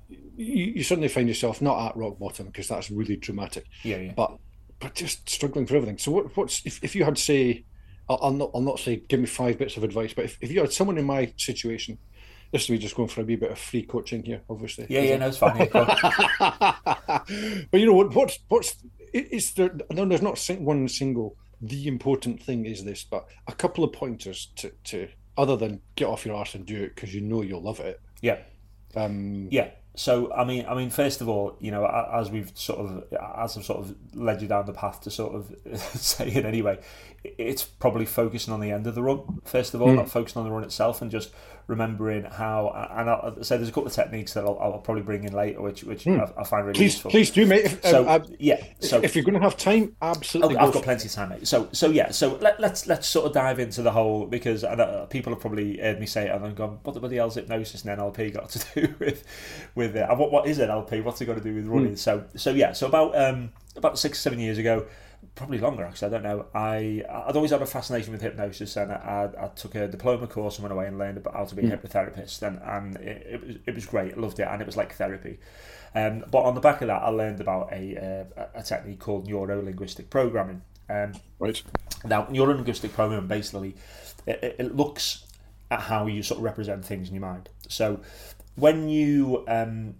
you, 0.10 0.66
you 0.76 0.84
suddenly 0.84 1.08
find 1.08 1.28
yourself 1.28 1.62
not 1.62 1.90
at 1.90 1.98
rock 1.98 2.20
bottom 2.20 2.48
because 2.48 2.68
that's 2.68 2.92
really 2.92 3.16
dramatic, 3.16 3.66
yeah, 3.84 3.98
yeah. 3.98 4.14
but 4.16 4.38
but 4.80 4.94
just 4.94 5.30
struggling 5.30 5.66
for 5.66 5.76
everything. 5.76 5.98
So 5.98 6.12
what, 6.12 6.36
what's 6.36 6.66
if, 6.66 6.84
if 6.84 6.96
you 6.96 7.06
had 7.06 7.18
say, 7.18 7.64
I'll, 8.10 8.20
I'll 8.22 8.32
not 8.32 8.52
I'll 8.54 8.62
not 8.62 8.80
say 8.80 8.98
give 8.98 9.20
me 9.20 9.26
five 9.26 9.58
bits 9.58 9.78
of 9.78 9.84
advice, 9.84 10.14
but 10.14 10.26
if, 10.26 10.38
if 10.42 10.52
you 10.52 10.62
had 10.62 10.74
someone 10.74 10.98
in 10.98 11.06
my 11.06 11.34
situation, 11.38 11.98
Just 12.54 12.70
we 12.70 12.78
just 12.78 12.96
going 12.96 13.10
for 13.10 13.22
a 13.22 13.24
wee 13.26 13.36
bit 13.36 13.52
of 13.52 13.60
free 13.60 13.84
coaching 13.84 14.24
here, 14.24 14.42
obviously. 14.50 14.86
Yeah, 14.90 15.02
yeah, 15.02 15.18
no, 15.18 15.28
it's 15.28 15.38
fine. 15.38 15.68
but 17.70 17.80
you 17.80 17.86
know 17.86 17.94
what? 17.94 18.14
What's 18.14 18.40
what's 18.48 18.78
it's 19.14 19.52
there? 19.52 19.76
No, 19.92 20.06
there's 20.06 20.22
not 20.22 20.40
one 20.60 20.88
single. 20.88 21.36
The 21.62 21.88
important 21.88 22.42
thing 22.44 22.66
is 22.66 22.84
this, 22.84 23.04
but 23.04 23.28
a 23.48 23.54
couple 23.54 23.84
of 23.84 23.92
pointers 23.94 24.52
to 24.58 24.72
to 24.86 25.08
other 25.38 25.58
than 25.58 25.82
get 25.96 26.08
off 26.08 26.26
your 26.26 26.36
arse 26.36 26.56
and 26.56 26.66
do 26.66 26.84
it 26.84 26.96
because 26.96 27.14
you 27.14 27.22
know 27.22 27.42
you'll 27.42 27.62
love 27.62 27.80
it. 27.80 28.00
Yeah. 28.22 28.38
Um, 28.96 29.48
yeah. 29.52 29.72
So 29.96 30.32
I 30.34 30.44
mean, 30.44 30.66
I 30.68 30.76
mean, 30.76 30.90
first 30.90 31.22
of 31.22 31.30
all, 31.30 31.56
you 31.60 31.72
know, 31.72 31.86
as 31.86 32.30
we've 32.30 32.52
sort 32.56 32.80
of, 32.80 33.04
as 33.14 33.58
I've 33.58 33.66
sort 33.66 33.80
of 33.80 33.96
led 34.14 34.42
you 34.42 34.48
down 34.48 34.66
the 34.66 34.74
path 34.74 35.02
to 35.02 35.12
sort 35.12 35.36
of 35.36 35.80
say 35.80 36.28
it 36.28 36.46
anyway, 36.46 36.80
it's 37.24 37.64
probably 37.64 38.06
focusing 38.06 38.54
on 38.54 38.60
the 38.60 38.72
end 38.72 38.88
of 38.88 38.96
the 38.96 39.02
run 39.02 39.42
first 39.46 39.74
of 39.74 39.82
all, 39.82 39.90
mm. 39.90 39.96
not 39.96 40.10
focusing 40.10 40.40
on 40.40 40.46
the 40.46 40.54
run 40.54 40.64
itself, 40.64 41.02
and 41.02 41.10
just 41.10 41.32
remembering 41.68 42.24
how. 42.24 42.88
And 42.92 43.10
I'll, 43.10 43.44
say 43.44 43.58
there's 43.58 43.70
a 43.70 43.72
couple 43.72 43.88
of 43.88 43.94
techniques 43.94 44.34
that 44.34 44.46
I'll, 44.46 44.58
I'll 44.60 44.80
probably 44.80 45.04
bring 45.04 45.24
in 45.24 45.34
later, 45.34 45.62
which 45.62 45.84
which 45.84 46.06
mm. 46.06 46.20
I, 46.20 46.42
I, 46.42 46.44
find 46.44 46.66
really 46.66 46.78
please, 46.78 46.94
useful. 46.94 47.12
Please 47.12 47.32
do, 47.32 47.46
mate. 47.46 47.66
If, 47.66 47.84
so 47.86 48.06
uh, 48.06 48.26
yeah, 48.40 48.64
so 48.80 49.02
if 49.02 49.16
you're 49.16 49.26
going 49.26 49.36
to 49.36 49.42
have 49.42 49.58
time, 49.58 49.96
absolutely. 50.02 50.58
Oh, 50.58 50.68
I've 50.68 50.74
got 50.74 50.84
plenty 50.84 51.08
of 51.08 51.14
time, 51.14 51.30
mate. 51.30 51.48
So 51.48 51.70
so 51.72 51.90
yeah, 51.90 52.12
so 52.12 52.36
let, 52.36 52.60
let's 52.60 52.88
let's 52.88 53.08
sort 53.08 53.26
of 53.26 53.34
dive 53.34 53.60
into 53.60 53.82
the 53.82 53.92
whole 53.92 54.26
because 54.26 54.64
uh, 54.64 55.06
people 55.10 55.34
have 55.34 55.40
probably 55.40 55.78
heard 55.78 56.00
me 56.00 56.06
say 56.06 56.28
it 56.28 56.32
and 56.32 56.44
then 56.44 56.56
gone, 56.56 56.80
what 56.84 56.94
the 56.94 57.00
bloody 57.00 57.18
hell's 57.18 57.36
hypnosis 57.36 57.84
and 57.84 58.00
NLP 58.00 58.34
got 58.34 58.50
to 58.50 58.60
do 58.88 58.96
with 59.00 59.24
with 59.76 59.96
it? 59.96 60.08
And 60.10 60.20
what 60.20 60.32
what 60.32 60.48
is 60.48 60.60
NLP? 60.60 61.04
What's 61.04 61.22
it 61.22 61.26
got 61.26 61.36
to 61.36 61.42
do 61.42 61.56
with 61.56 61.68
running? 61.68 61.94
Mm. 61.94 61.98
So 61.98 62.26
so 62.36 62.52
yeah, 62.52 62.74
so 62.74 62.88
about 62.88 63.18
um 63.18 63.52
about 63.76 64.00
six 64.00 64.20
seven 64.20 64.40
years 64.40 64.58
ago 64.58 64.86
probably 65.36 65.58
longer 65.58 65.84
actually. 65.84 66.08
I 66.08 66.12
don't 66.12 66.24
know. 66.24 66.46
I 66.54 67.04
I'd 67.10 67.36
always 67.36 67.52
had 67.52 67.62
a 67.62 67.66
fascination 67.66 68.12
with 68.12 68.22
hypnosis, 68.22 68.76
and 68.78 68.92
I, 68.92 69.30
I, 69.40 69.48
took 69.48 69.76
a 69.76 69.88
diploma 69.88 70.28
course 70.28 70.58
and 70.58 70.64
went 70.64 70.74
away 70.74 70.88
and 70.88 70.98
learned 70.98 71.18
about 71.18 71.34
how 71.34 71.46
to 71.46 71.56
be 71.56 71.64
a 71.64 71.66
mm. 71.66 71.82
hypnotherapist, 71.82 72.42
and 72.42 72.60
and 72.64 72.96
it, 72.98 73.28
it, 73.30 73.46
was 73.46 73.56
it 73.66 73.76
was 73.76 73.86
great. 73.86 74.14
I 74.14 74.20
loved 74.20 74.40
it, 74.40 74.48
and 74.48 74.62
it 74.62 74.66
was 74.66 74.78
like 74.78 74.94
therapy. 74.94 75.40
Um, 75.94 76.26
but 76.30 76.40
on 76.40 76.56
the 76.56 76.62
back 76.62 76.82
of 76.82 76.88
that, 76.88 77.02
I 77.02 77.10
learned 77.10 77.42
about 77.42 77.72
a 77.72 78.28
uh, 78.38 78.46
a 78.56 78.64
technique 78.64 79.00
called 79.00 79.28
neuro 79.28 79.62
linguistic 79.62 80.10
programming. 80.10 80.62
Um, 80.90 81.14
right. 81.40 81.62
Now, 82.04 82.28
neuro 82.30 82.54
linguistic 82.54 82.94
programming 82.94 83.28
basically 83.28 83.76
it, 84.26 84.56
it 84.60 84.76
looks 84.76 85.26
at 85.72 85.82
how 85.82 86.08
you 86.08 86.24
sort 86.24 86.40
of 86.40 86.44
represent 86.44 86.86
things 86.86 87.08
in 87.08 87.16
your 87.16 87.22
mind. 87.22 87.50
So 87.68 88.02
when 88.56 88.88
you 88.90 89.44
um, 89.48 89.96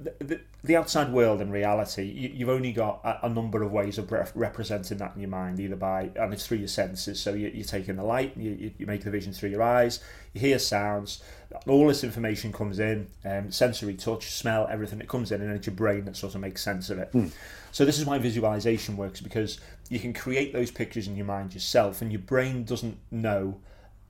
the, 0.00 0.40
the 0.64 0.76
outside 0.76 1.12
world 1.12 1.40
and 1.40 1.52
reality, 1.52 2.04
you, 2.04 2.46
have 2.46 2.54
only 2.54 2.72
got 2.72 3.00
a, 3.04 3.26
a, 3.26 3.28
number 3.28 3.62
of 3.62 3.70
ways 3.70 3.98
of 3.98 4.10
representing 4.34 4.98
that 4.98 5.14
in 5.14 5.20
your 5.20 5.30
mind, 5.30 5.60
either 5.60 5.76
by, 5.76 6.10
and 6.16 6.32
it's 6.32 6.46
through 6.46 6.58
your 6.58 6.68
senses. 6.68 7.20
So 7.20 7.34
you, 7.34 7.60
are 7.60 7.64
taking 7.64 7.96
the 7.96 8.04
light, 8.04 8.36
you, 8.36 8.72
you 8.78 8.86
make 8.86 9.04
the 9.04 9.10
vision 9.10 9.32
through 9.32 9.50
your 9.50 9.62
eyes, 9.62 10.00
you 10.32 10.40
hear 10.40 10.58
sounds, 10.58 11.22
all 11.66 11.88
this 11.88 12.02
information 12.02 12.52
comes 12.52 12.78
in, 12.78 13.08
um, 13.24 13.50
sensory, 13.50 13.94
touch, 13.94 14.30
smell, 14.30 14.66
everything, 14.70 15.00
it 15.00 15.08
comes 15.08 15.32
in, 15.32 15.42
and 15.42 15.50
it's 15.52 15.66
your 15.66 15.76
brain 15.76 16.04
that 16.06 16.16
sort 16.16 16.34
of 16.34 16.40
makes 16.40 16.62
sense 16.62 16.88
of 16.88 16.98
it. 16.98 17.12
Mm. 17.12 17.30
So 17.72 17.84
this 17.84 17.98
is 17.98 18.06
why 18.06 18.18
visualization 18.18 18.96
works, 18.96 19.20
because 19.20 19.60
you 19.90 19.98
can 19.98 20.12
create 20.12 20.52
those 20.52 20.70
pictures 20.70 21.08
in 21.08 21.16
your 21.16 21.26
mind 21.26 21.52
yourself, 21.52 22.00
and 22.00 22.10
your 22.10 22.22
brain 22.22 22.64
doesn't 22.64 22.98
know 23.10 23.60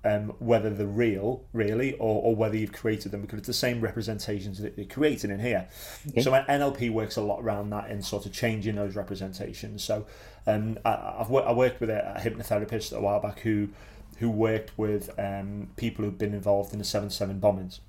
um, 0.05 0.33
whether 0.39 0.71
they're 0.71 0.87
real, 0.87 1.45
really, 1.53 1.93
or, 1.95 2.23
or 2.23 2.37
whether 2.37 2.57
you've 2.57 2.73
created 2.73 3.13
them, 3.13 3.21
because 3.21 3.39
it's 3.39 3.47
the 3.47 3.53
same 3.53 3.81
representations 3.81 4.59
that 4.61 4.77
you're 4.77 4.87
creating 4.87 5.31
in 5.31 5.41
here. 5.41 5.69
Okay. 6.09 6.23
So 6.23 6.33
NLP 6.33 6.91
works 6.91 7.17
a 7.17 7.23
lot 7.23 7.41
around 7.41 7.71
that 7.71 7.91
in 7.91 8.03
sort 8.03 8.27
of 8.27 8.33
changing 8.33 8.77
those 8.77 8.97
representations. 8.97 9.85
So 9.85 10.07
um, 10.47 10.79
I, 10.85 10.91
have 11.19 11.33
I 11.33 11.53
worked 11.53 11.81
with 11.81 11.91
a, 11.91 12.17
a 12.17 12.21
hypnotherapist 12.21 12.97
a 12.97 13.01
while 13.01 13.21
back 13.21 13.41
who 13.41 13.69
who 14.19 14.31
worked 14.31 14.77
with 14.77 15.11
um, 15.19 15.69
people 15.77 16.05
who've 16.05 16.19
been 16.19 16.35
involved 16.35 16.73
in 16.73 16.79
the 16.79 16.85
seven 16.85 17.11
seven 17.11 17.41
bombings. 17.41 17.81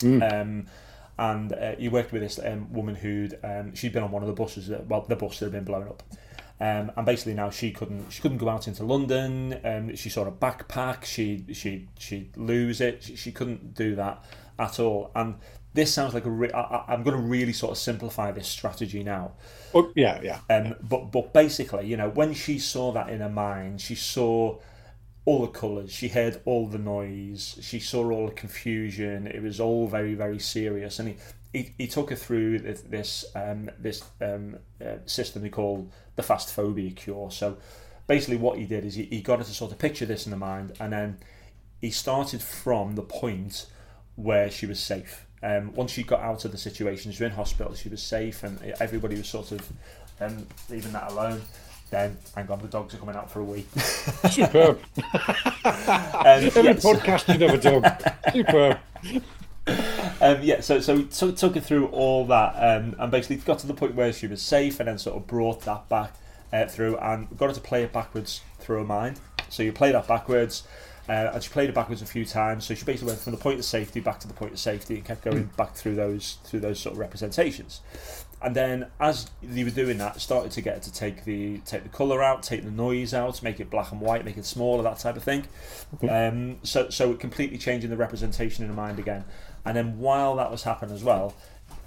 Mm. 0.00 0.32
Um, 0.32 0.66
and 1.18 1.52
uh, 1.52 1.74
he 1.76 1.88
worked 1.88 2.12
with 2.12 2.22
this 2.22 2.38
um, 2.42 2.72
woman 2.72 2.94
who'd 2.94 3.38
um, 3.42 3.74
she'd 3.74 3.92
been 3.92 4.04
on 4.04 4.12
one 4.12 4.22
of 4.22 4.28
the 4.28 4.34
buses 4.34 4.68
that 4.68 4.86
well 4.86 5.04
the 5.08 5.16
bus 5.16 5.38
that 5.38 5.46
had 5.46 5.52
been 5.52 5.64
blown 5.64 5.88
up 5.88 6.02
um, 6.60 6.90
and 6.96 7.06
basically 7.06 7.34
now 7.34 7.50
she 7.50 7.70
couldn't 7.70 8.10
she 8.10 8.20
couldn't 8.20 8.38
go 8.38 8.48
out 8.48 8.66
into 8.66 8.84
London. 8.84 9.60
Um, 9.64 9.94
she 9.94 10.08
saw 10.08 10.26
a 10.26 10.32
backpack. 10.32 11.04
She 11.04 11.44
she 11.52 11.88
she'd 11.98 12.36
lose 12.36 12.80
it. 12.80 13.02
She, 13.02 13.16
she 13.16 13.32
couldn't 13.32 13.74
do 13.74 13.94
that 13.94 14.24
at 14.58 14.80
all. 14.80 15.12
And 15.14 15.36
this 15.74 15.94
sounds 15.94 16.14
like 16.14 16.24
a. 16.24 16.30
Re- 16.30 16.52
I, 16.52 16.84
I'm 16.88 17.04
going 17.04 17.16
to 17.16 17.22
really 17.22 17.52
sort 17.52 17.72
of 17.72 17.78
simplify 17.78 18.32
this 18.32 18.48
strategy 18.48 19.04
now. 19.04 19.32
Oh, 19.72 19.92
yeah, 19.94 20.20
yeah. 20.22 20.40
Um, 20.50 20.74
but 20.82 21.12
but 21.12 21.32
basically, 21.32 21.86
you 21.86 21.96
know, 21.96 22.08
when 22.08 22.34
she 22.34 22.58
saw 22.58 22.90
that 22.92 23.08
in 23.10 23.20
her 23.20 23.28
mind, 23.28 23.80
she 23.80 23.94
saw 23.94 24.58
all 25.24 25.42
the 25.42 25.52
colours. 25.52 25.92
She 25.92 26.08
heard 26.08 26.40
all 26.44 26.66
the 26.66 26.78
noise. 26.78 27.58
She 27.60 27.78
saw 27.78 28.10
all 28.10 28.26
the 28.26 28.32
confusion. 28.32 29.28
It 29.28 29.42
was 29.42 29.60
all 29.60 29.86
very 29.86 30.14
very 30.14 30.40
serious. 30.40 30.98
And 30.98 31.10
he 31.10 31.16
he, 31.52 31.74
he 31.78 31.86
took 31.86 32.10
her 32.10 32.16
through 32.16 32.60
this 32.60 32.80
this 32.80 33.24
um, 33.36 33.70
this 33.78 34.02
um, 34.20 34.56
uh, 34.84 34.96
system 35.06 35.44
he 35.44 35.50
called 35.50 35.92
the 36.18 36.22
fast 36.24 36.52
phobia 36.52 36.90
cure. 36.90 37.30
So 37.30 37.56
basically, 38.08 38.36
what 38.36 38.58
he 38.58 38.66
did 38.66 38.84
is 38.84 38.96
he, 38.96 39.04
he 39.04 39.22
got 39.22 39.38
her 39.38 39.44
to 39.44 39.54
sort 39.54 39.70
of 39.72 39.78
picture 39.78 40.04
this 40.04 40.26
in 40.26 40.30
the 40.30 40.36
mind, 40.36 40.72
and 40.80 40.92
then 40.92 41.18
he 41.80 41.90
started 41.90 42.42
from 42.42 42.96
the 42.96 43.02
point 43.02 43.66
where 44.16 44.50
she 44.50 44.66
was 44.66 44.80
safe. 44.80 45.24
Um, 45.44 45.72
once 45.74 45.92
she 45.92 46.02
got 46.02 46.20
out 46.20 46.44
of 46.44 46.50
the 46.50 46.58
situation, 46.58 47.12
she 47.12 47.22
was 47.22 47.30
in 47.30 47.36
hospital, 47.36 47.72
she 47.74 47.88
was 47.88 48.02
safe, 48.02 48.42
and 48.42 48.60
everybody 48.80 49.16
was 49.16 49.28
sort 49.28 49.52
of 49.52 49.72
um, 50.20 50.44
leaving 50.68 50.92
that 50.92 51.12
alone. 51.12 51.40
Then, 51.90 52.18
hang 52.34 52.50
on, 52.50 52.58
the 52.58 52.66
dogs 52.66 52.94
are 52.94 52.98
coming 52.98 53.14
out 53.14 53.30
for 53.30 53.40
a 53.40 53.44
wee. 53.44 53.64
Superb. 54.28 54.80
um, 55.06 56.26
Every 56.26 56.64
yes. 56.64 56.84
podcast 56.84 57.26
should 57.26 57.40
have 57.40 57.54
a 57.54 57.58
dog. 57.58 57.86
Superb. 58.32 58.78
Um, 60.20 60.42
yeah, 60.42 60.60
so 60.62 60.80
so 60.80 61.02
took, 61.02 61.36
took 61.36 61.54
her 61.54 61.60
through 61.60 61.86
all 61.88 62.26
that, 62.26 62.54
um, 62.56 62.96
and 62.98 63.08
basically 63.08 63.36
got 63.36 63.60
to 63.60 63.68
the 63.68 63.74
point 63.74 63.94
where 63.94 64.12
she 64.12 64.26
was 64.26 64.42
safe, 64.42 64.80
and 64.80 64.88
then 64.88 64.98
sort 64.98 65.16
of 65.16 65.28
brought 65.28 65.60
that 65.60 65.88
back 65.88 66.12
uh, 66.52 66.66
through, 66.66 66.96
and 66.96 67.28
got 67.38 67.50
her 67.50 67.54
to 67.54 67.60
play 67.60 67.84
it 67.84 67.92
backwards 67.92 68.40
through 68.58 68.78
her 68.78 68.84
mind. 68.84 69.20
So 69.48 69.62
you 69.62 69.72
play 69.72 69.92
that 69.92 70.08
backwards, 70.08 70.64
uh, 71.08 71.30
and 71.32 71.42
she 71.42 71.50
played 71.50 71.68
it 71.68 71.74
backwards 71.74 72.02
a 72.02 72.06
few 72.06 72.24
times. 72.24 72.64
So 72.64 72.74
she 72.74 72.84
basically 72.84 73.12
went 73.12 73.20
from 73.20 73.30
the 73.30 73.38
point 73.38 73.60
of 73.60 73.64
safety 73.64 74.00
back 74.00 74.18
to 74.20 74.26
the 74.26 74.34
point 74.34 74.52
of 74.54 74.58
safety, 74.58 74.96
and 74.96 75.04
kept 75.04 75.22
going 75.22 75.50
back 75.56 75.74
through 75.74 75.94
those 75.94 76.38
through 76.42 76.60
those 76.60 76.80
sort 76.80 76.94
of 76.94 76.98
representations. 76.98 77.80
And 78.40 78.54
then, 78.54 78.86
as 79.00 79.30
they 79.42 79.64
were 79.64 79.70
doing 79.70 79.98
that, 79.98 80.20
started 80.20 80.52
to 80.52 80.60
get 80.60 80.74
her 80.74 80.80
to 80.80 80.92
take 80.92 81.24
the 81.24 81.58
take 81.58 81.82
the 81.82 81.88
color 81.88 82.22
out, 82.22 82.44
take 82.44 82.64
the 82.64 82.70
noise 82.70 83.12
out, 83.12 83.42
make 83.42 83.58
it 83.58 83.68
black 83.68 83.90
and 83.90 84.00
white, 84.00 84.24
make 84.24 84.36
it 84.36 84.44
smaller, 84.44 84.82
that 84.84 84.98
type 84.98 85.16
of 85.16 85.24
thing. 85.24 85.46
Okay. 85.94 86.08
Um, 86.08 86.58
so, 86.62 86.88
so 86.88 87.14
completely 87.14 87.58
changing 87.58 87.90
the 87.90 87.96
representation 87.96 88.64
in 88.64 88.70
her 88.70 88.76
mind 88.76 89.00
again. 89.00 89.24
And 89.68 89.76
then 89.76 89.98
while 89.98 90.36
that 90.36 90.50
was 90.50 90.62
happening 90.62 90.94
as 90.94 91.04
well, 91.04 91.34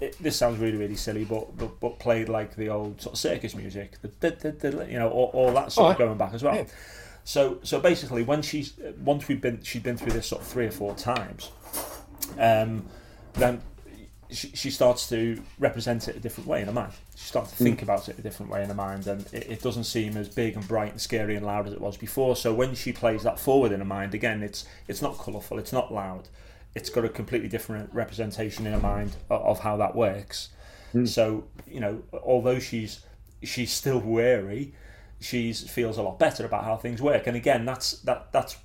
it, 0.00 0.16
this 0.22 0.36
sounds 0.36 0.60
really 0.60 0.76
really 0.76 0.94
silly, 0.94 1.24
but, 1.24 1.56
but 1.58 1.80
but 1.80 1.98
played 1.98 2.28
like 2.28 2.54
the 2.54 2.68
old 2.68 3.02
sort 3.02 3.14
of 3.14 3.18
circus 3.18 3.56
music, 3.56 4.00
the, 4.02 4.08
the, 4.20 4.52
the, 4.52 4.86
you 4.88 5.00
know, 5.00 5.10
all, 5.10 5.30
all 5.34 5.52
that 5.52 5.72
sort 5.72 5.88
oh, 5.88 5.90
of 5.90 5.98
going 5.98 6.16
back 6.16 6.32
as 6.32 6.44
well. 6.44 6.54
Yeah. 6.54 6.64
So 7.24 7.58
so 7.64 7.80
basically, 7.80 8.22
when 8.22 8.40
she's 8.40 8.74
once 9.00 9.26
we've 9.26 9.40
been 9.40 9.64
she'd 9.64 9.82
been 9.82 9.96
through 9.96 10.12
this 10.12 10.28
sort 10.28 10.42
of 10.42 10.46
three 10.46 10.66
or 10.66 10.70
four 10.70 10.94
times, 10.94 11.50
um, 12.38 12.86
then 13.32 13.60
she, 14.30 14.52
she 14.54 14.70
starts 14.70 15.08
to 15.08 15.42
represent 15.58 16.06
it 16.06 16.14
a 16.14 16.20
different 16.20 16.48
way 16.48 16.60
in 16.60 16.68
her 16.68 16.72
mind. 16.72 16.92
She 17.16 17.26
starts 17.26 17.50
to 17.50 17.56
think 17.56 17.80
mm. 17.80 17.82
about 17.82 18.08
it 18.08 18.16
a 18.16 18.22
different 18.22 18.52
way 18.52 18.62
in 18.62 18.68
her 18.68 18.76
mind, 18.76 19.08
and 19.08 19.26
it, 19.32 19.50
it, 19.50 19.60
doesn't 19.60 19.84
seem 19.84 20.16
as 20.16 20.28
big 20.28 20.54
and 20.54 20.66
bright 20.68 20.92
and 20.92 21.00
scary 21.00 21.34
and 21.34 21.44
loud 21.44 21.66
as 21.66 21.72
it 21.72 21.80
was 21.80 21.96
before. 21.96 22.36
So 22.36 22.54
when 22.54 22.76
she 22.76 22.92
plays 22.92 23.24
that 23.24 23.40
forward 23.40 23.72
in 23.72 23.80
her 23.80 23.84
mind 23.84 24.14
again, 24.14 24.40
it's 24.44 24.66
it's 24.86 25.02
not 25.02 25.18
colourful, 25.18 25.58
it's 25.58 25.72
not 25.72 25.92
loud 25.92 26.28
it's 26.74 26.90
got 26.90 27.04
a 27.04 27.08
completely 27.08 27.48
different 27.48 27.92
representation 27.92 28.66
in 28.66 28.72
her 28.72 28.80
mind 28.80 29.16
of, 29.30 29.42
of 29.42 29.60
how 29.60 29.76
that 29.76 29.94
works. 29.94 30.48
Mm. 30.94 31.08
So 31.08 31.44
you 31.66 31.80
know, 31.80 32.02
although 32.12 32.58
she's 32.58 33.04
she's 33.42 33.72
still 33.72 34.00
wary, 34.00 34.74
she 35.20 35.52
feels 35.52 35.98
a 35.98 36.02
lot 36.02 36.18
better 36.18 36.44
about 36.44 36.64
how 36.64 36.76
things 36.76 37.02
work. 37.02 37.26
And 37.26 37.36
again, 37.36 37.64
that's 37.64 37.92
that 38.00 38.32
that's 38.32 38.56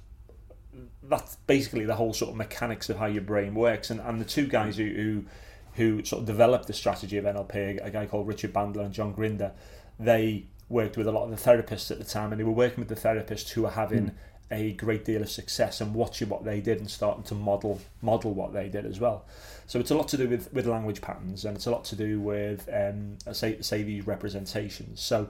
that's 1.04 1.36
basically 1.48 1.86
the 1.86 1.96
whole 1.96 2.14
sort 2.14 2.32
of 2.32 2.38
mechanics 2.38 2.90
of 2.90 2.98
how 2.98 3.06
your 3.06 3.22
brain 3.22 3.54
works. 3.56 3.90
And 3.90 4.00
and 4.00 4.20
the 4.20 4.26
two 4.26 4.48
guys 4.48 4.78
who 4.78 4.86
who, 4.86 5.26
who 5.74 6.06
sort 6.06 6.22
of 6.22 6.26
developed 6.26 6.68
the 6.68 6.74
strategy 6.74 7.18
of 7.18 7.26
NLP, 7.26 7.86
a 7.86 7.90
guy 7.90 8.06
called 8.06 8.28
Richard 8.28 8.54
Bandler 8.54 8.86
and 8.86 8.94
John 8.94 9.14
Grinder, 9.14 9.52
they 10.00 10.46
worked 10.70 10.98
with 10.98 11.08
a 11.08 11.12
lot 11.12 11.24
of 11.24 11.32
the 11.32 11.38
therapists 11.38 11.92
at 11.92 11.98
the 11.98 12.06
time, 12.06 12.32
and 12.32 12.40
they 12.40 12.44
were 12.44 12.52
working 12.52 12.86
with 12.86 12.90
the 12.90 13.08
therapists 13.08 13.50
who 13.50 13.64
were 13.64 13.70
having 13.70 14.08
mm 14.08 14.14
a 14.52 14.72
great 14.74 15.04
deal 15.04 15.22
of 15.22 15.30
success 15.30 15.82
and 15.82 15.94
watching 15.94 16.30
what 16.30 16.46
they 16.46 16.62
did 16.62 16.80
and 16.80 16.90
starting 16.90 17.24
to 17.24 17.36
model 17.36 17.82
model 18.02 18.34
what 18.34 18.54
they 18.54 18.70
did 18.70 18.86
as 18.86 19.00
well. 19.00 19.26
So 19.66 19.80
it's 19.80 19.92
a 19.92 19.96
lot 19.96 20.08
to 20.10 20.18
do 20.18 20.30
with, 20.30 20.54
with 20.54 20.66
language 20.66 21.02
patterns 21.02 21.44
and 21.44 21.58
it's 21.58 21.66
a 21.66 21.72
lot 21.72 21.84
to 21.86 21.96
do 21.96 22.20
with 22.22 22.70
um, 22.72 23.18
say 23.34 23.62
say 23.62 23.84
these 23.84 24.08
representations. 24.08 25.02
So 25.02 25.30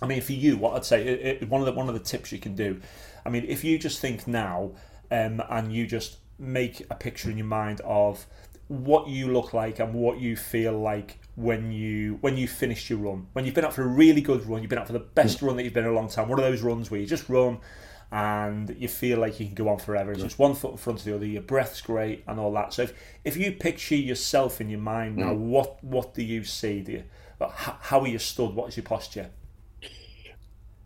I 0.00 0.06
mean, 0.06 0.20
for 0.20 0.32
you, 0.32 0.56
what 0.56 0.74
I'd 0.74 0.84
say 0.84 1.06
it, 1.06 1.42
it, 1.42 1.48
one 1.48 1.60
of 1.60 1.66
the 1.66 1.72
one 1.72 1.88
of 1.88 1.94
the 1.94 2.00
tips 2.00 2.32
you 2.32 2.38
can 2.38 2.54
do. 2.54 2.80
I 3.24 3.28
mean, 3.28 3.44
if 3.46 3.62
you 3.62 3.78
just 3.78 4.00
think 4.00 4.26
now 4.26 4.72
um, 5.10 5.42
and 5.48 5.72
you 5.72 5.86
just 5.86 6.18
make 6.38 6.84
a 6.90 6.94
picture 6.94 7.30
in 7.30 7.36
your 7.36 7.46
mind 7.46 7.80
of 7.84 8.26
what 8.68 9.06
you 9.06 9.30
look 9.30 9.52
like 9.52 9.78
and 9.78 9.92
what 9.92 10.18
you 10.18 10.34
feel 10.34 10.72
like 10.72 11.18
when 11.36 11.70
you 11.70 12.18
when 12.20 12.36
you 12.36 12.48
finished 12.48 12.88
your 12.88 12.98
run 12.98 13.26
when 13.32 13.44
you've 13.44 13.54
been 13.54 13.64
out 13.64 13.74
for 13.74 13.82
a 13.82 13.86
really 13.86 14.20
good 14.20 14.44
run 14.46 14.62
you've 14.62 14.70
been 14.70 14.78
out 14.78 14.86
for 14.86 14.94
the 14.94 14.98
best 14.98 15.42
run 15.42 15.56
that 15.56 15.64
you've 15.64 15.74
been 15.74 15.84
in 15.84 15.90
a 15.90 15.94
long 15.94 16.08
time 16.08 16.28
one 16.28 16.38
of 16.38 16.44
those 16.44 16.62
runs 16.62 16.90
where 16.90 16.98
you 16.98 17.06
just 17.06 17.28
run 17.28 17.58
and 18.12 18.76
you 18.78 18.88
feel 18.88 19.18
like 19.18 19.40
you 19.40 19.46
can 19.46 19.54
go 19.54 19.68
on 19.70 19.78
forever. 19.78 20.12
It's 20.12 20.22
just 20.22 20.38
one 20.38 20.54
foot 20.54 20.72
in 20.72 20.76
front 20.76 20.98
of 20.98 21.04
the 21.06 21.14
other. 21.14 21.24
Your 21.24 21.40
breath's 21.42 21.80
great 21.80 22.22
and 22.28 22.38
all 22.38 22.52
that. 22.52 22.74
So 22.74 22.82
if, 22.82 22.92
if 23.24 23.36
you 23.38 23.52
picture 23.52 23.96
yourself 23.96 24.60
in 24.60 24.68
your 24.68 24.80
mind 24.80 25.16
now, 25.16 25.32
Mm. 25.32 25.38
what 25.38 25.82
what 25.82 26.12
do 26.14 26.22
you 26.22 26.44
see? 26.44 26.80
Do 26.82 26.92
you, 26.92 27.04
how, 27.40 28.00
are 28.00 28.06
you 28.06 28.18
stood? 28.18 28.54
What 28.54 28.68
is 28.68 28.76
your 28.76 28.84
posture? 28.84 29.30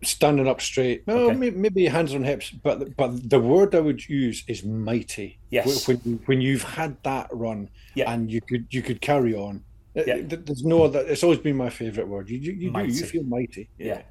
Standing 0.04 0.46
up 0.46 0.60
straight. 0.60 1.06
No, 1.08 1.16
Okay. 1.30 1.36
may- 1.36 1.50
maybe 1.50 1.86
hands 1.86 2.14
on 2.14 2.22
hips, 2.22 2.50
but 2.50 2.96
but 2.96 3.28
the 3.28 3.40
word 3.40 3.74
I 3.74 3.80
would 3.80 4.08
use 4.08 4.44
is 4.46 4.62
mighty. 4.62 5.38
Yes. 5.50 5.88
When 5.88 5.96
when 6.26 6.40
you've 6.40 6.62
had 6.62 6.96
that 7.02 7.28
run 7.32 7.70
Yeah. 7.94 8.12
and 8.12 8.30
you 8.30 8.40
could 8.40 8.66
you 8.70 8.82
could 8.82 9.00
carry 9.00 9.34
on. 9.34 9.64
Uh, 9.96 10.02
Yeah. 10.06 10.18
There's 10.22 10.64
no 10.64 10.84
other. 10.84 11.00
It's 11.00 11.24
always 11.24 11.40
been 11.40 11.56
my 11.56 11.70
favorite 11.70 12.06
word. 12.06 12.28
You 12.30 12.38
you, 12.38 12.52
you, 12.52 12.70
do, 12.70 12.84
you 12.84 13.04
feel 13.06 13.24
mighty. 13.24 13.68
Yeah. 13.78 13.86
Yeah. 13.86 14.02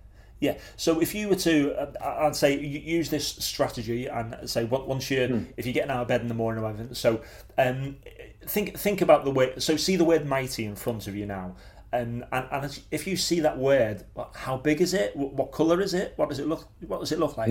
So 0.78 1.02
if 1.02 1.16
you 1.16 1.30
were 1.30 1.36
to, 1.38 1.74
uh, 1.74 2.26
I'd 2.26 2.36
say 2.36 2.60
use 2.60 3.10
this 3.10 3.28
strategy 3.28 4.08
and 4.08 4.36
say 4.50 4.64
on- 4.70 4.88
once 4.88 5.10
you, 5.10 5.28
Hmm. 5.28 5.44
if 5.58 5.66
you're 5.66 5.74
getting 5.74 5.92
out 5.92 6.02
of 6.04 6.08
bed 6.08 6.22
in 6.22 6.28
the 6.28 6.34
morning 6.34 6.64
or 6.64 6.68
whatever, 6.72 6.94
so 6.94 7.22
um, 7.58 7.98
think 8.46 8.78
think 8.78 9.02
about 9.02 9.26
the 9.26 9.32
word. 9.32 9.62
So 9.64 9.76
see 9.78 9.96
the 9.96 10.06
word 10.06 10.26
mighty 10.26 10.66
in 10.66 10.76
front 10.76 11.08
of 11.08 11.16
you 11.16 11.26
now, 11.26 11.56
and 11.92 12.26
and, 12.32 12.46
and 12.52 12.80
if 12.92 13.08
you 13.08 13.16
see 13.18 13.40
that 13.40 13.58
word, 13.58 14.04
how 14.34 14.58
big 14.58 14.82
is 14.82 14.94
it? 14.94 15.16
What, 15.16 15.34
what 15.34 15.52
color 15.52 15.82
is 15.82 15.94
it? 15.94 16.14
What 16.18 16.30
does 16.30 16.40
it 16.40 16.48
look? 16.48 16.68
What 16.86 17.00
does 17.00 17.12
it 17.12 17.20
look 17.20 17.38
like? 17.38 17.50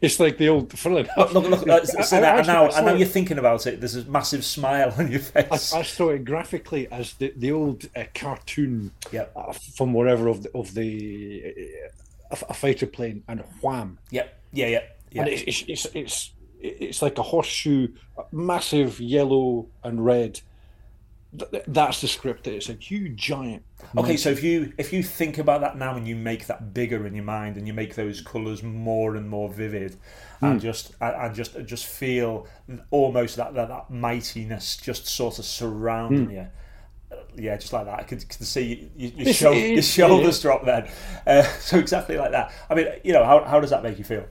It's 0.00 0.18
like 0.18 0.38
the 0.38 0.48
old. 0.48 0.72
Funnily 0.78 1.02
enough, 1.02 1.32
Look, 1.34 1.48
look, 1.48 1.68
uh, 1.68 1.84
so 1.84 1.98
I- 1.98 2.02
so 2.02 2.16
I 2.16 2.20
that, 2.20 2.38
and 2.38 2.46
now, 2.46 2.64
I 2.66 2.76
and 2.78 2.86
now 2.86 2.94
you're 2.94 3.06
thinking 3.06 3.38
about 3.38 3.66
it. 3.66 3.80
There's 3.80 3.96
a 3.96 4.04
massive 4.06 4.44
smile 4.44 4.94
on 4.96 5.10
your 5.10 5.20
face. 5.20 5.72
I 5.74 5.82
saw 5.82 6.10
it 6.10 6.24
graphically 6.24 6.88
as 6.90 7.12
the, 7.14 7.32
the 7.36 7.52
old 7.52 7.84
uh, 7.94 8.04
cartoon 8.14 8.92
Yep. 9.12 9.32
uh, 9.36 9.52
from 9.52 9.92
wherever 9.92 10.28
of 10.28 10.44
the, 10.44 10.50
of 10.56 10.72
the 10.74 11.42
uh, 12.32 12.36
a, 12.48 12.50
a 12.50 12.54
fighter 12.54 12.86
plane 12.86 13.22
and 13.28 13.40
wham, 13.60 13.98
Yep. 14.10 14.40
Yeah. 14.52 14.66
Yeah. 14.66 14.80
Yeah. 15.12 15.22
and 15.22 15.30
it's 15.30 15.42
it's, 15.42 15.62
it's 15.68 15.86
it's 15.94 16.30
it's 16.60 17.02
like 17.02 17.18
a 17.18 17.22
horseshoe, 17.22 17.88
massive 18.32 18.98
yellow 18.98 19.66
and 19.84 20.04
red. 20.04 20.40
Th- 21.38 21.50
th- 21.50 21.64
That's 21.66 22.00
the 22.00 22.08
script. 22.08 22.46
It's 22.46 22.68
a 22.68 22.74
huge 22.74 23.16
giant. 23.16 23.62
Okay, 23.96 24.16
so 24.16 24.30
if 24.30 24.42
you 24.42 24.72
if 24.78 24.92
you 24.92 25.02
think 25.02 25.38
about 25.38 25.60
that 25.60 25.76
now 25.76 25.96
and 25.96 26.06
you 26.08 26.16
make 26.16 26.46
that 26.46 26.72
bigger 26.74 27.06
in 27.06 27.14
your 27.14 27.24
mind 27.24 27.56
and 27.56 27.66
you 27.66 27.72
make 27.74 27.94
those 27.94 28.20
colours 28.20 28.62
more 28.62 29.16
and 29.16 29.28
more 29.28 29.48
vivid, 29.48 29.96
and 30.40 30.60
just 30.60 30.94
and 31.00 31.34
just 31.34 31.56
just 31.66 31.86
feel 31.86 32.46
almost 32.90 33.36
that 33.36 33.54
that, 33.54 33.68
that 33.68 33.90
mightiness 33.90 34.76
just 34.76 35.06
sort 35.06 35.38
of 35.38 35.44
surrounding 35.44 36.30
you. 36.30 36.46
Uh, 37.12 37.16
Yeah, 37.36 37.56
just 37.56 37.72
like 37.72 37.84
that. 37.86 37.98
I 38.00 38.02
could, 38.02 38.28
could 38.28 38.46
see 38.46 38.90
you, 38.96 39.12
your, 39.16 39.28
It's- 39.28 39.40
your 39.74 39.82
shoulders 39.82 40.42
drop 40.42 40.64
then. 40.64 40.88
Uh, 41.26 41.42
so 41.60 41.78
exactly 41.78 42.16
like 42.16 42.32
that. 42.32 42.50
I 42.70 42.74
mean, 42.74 42.86
you 43.04 43.12
know, 43.12 43.24
how, 43.24 43.44
how 43.44 43.60
does 43.60 43.70
that 43.70 43.82
make 43.82 43.98
you 43.98 44.04
feel? 44.04 44.26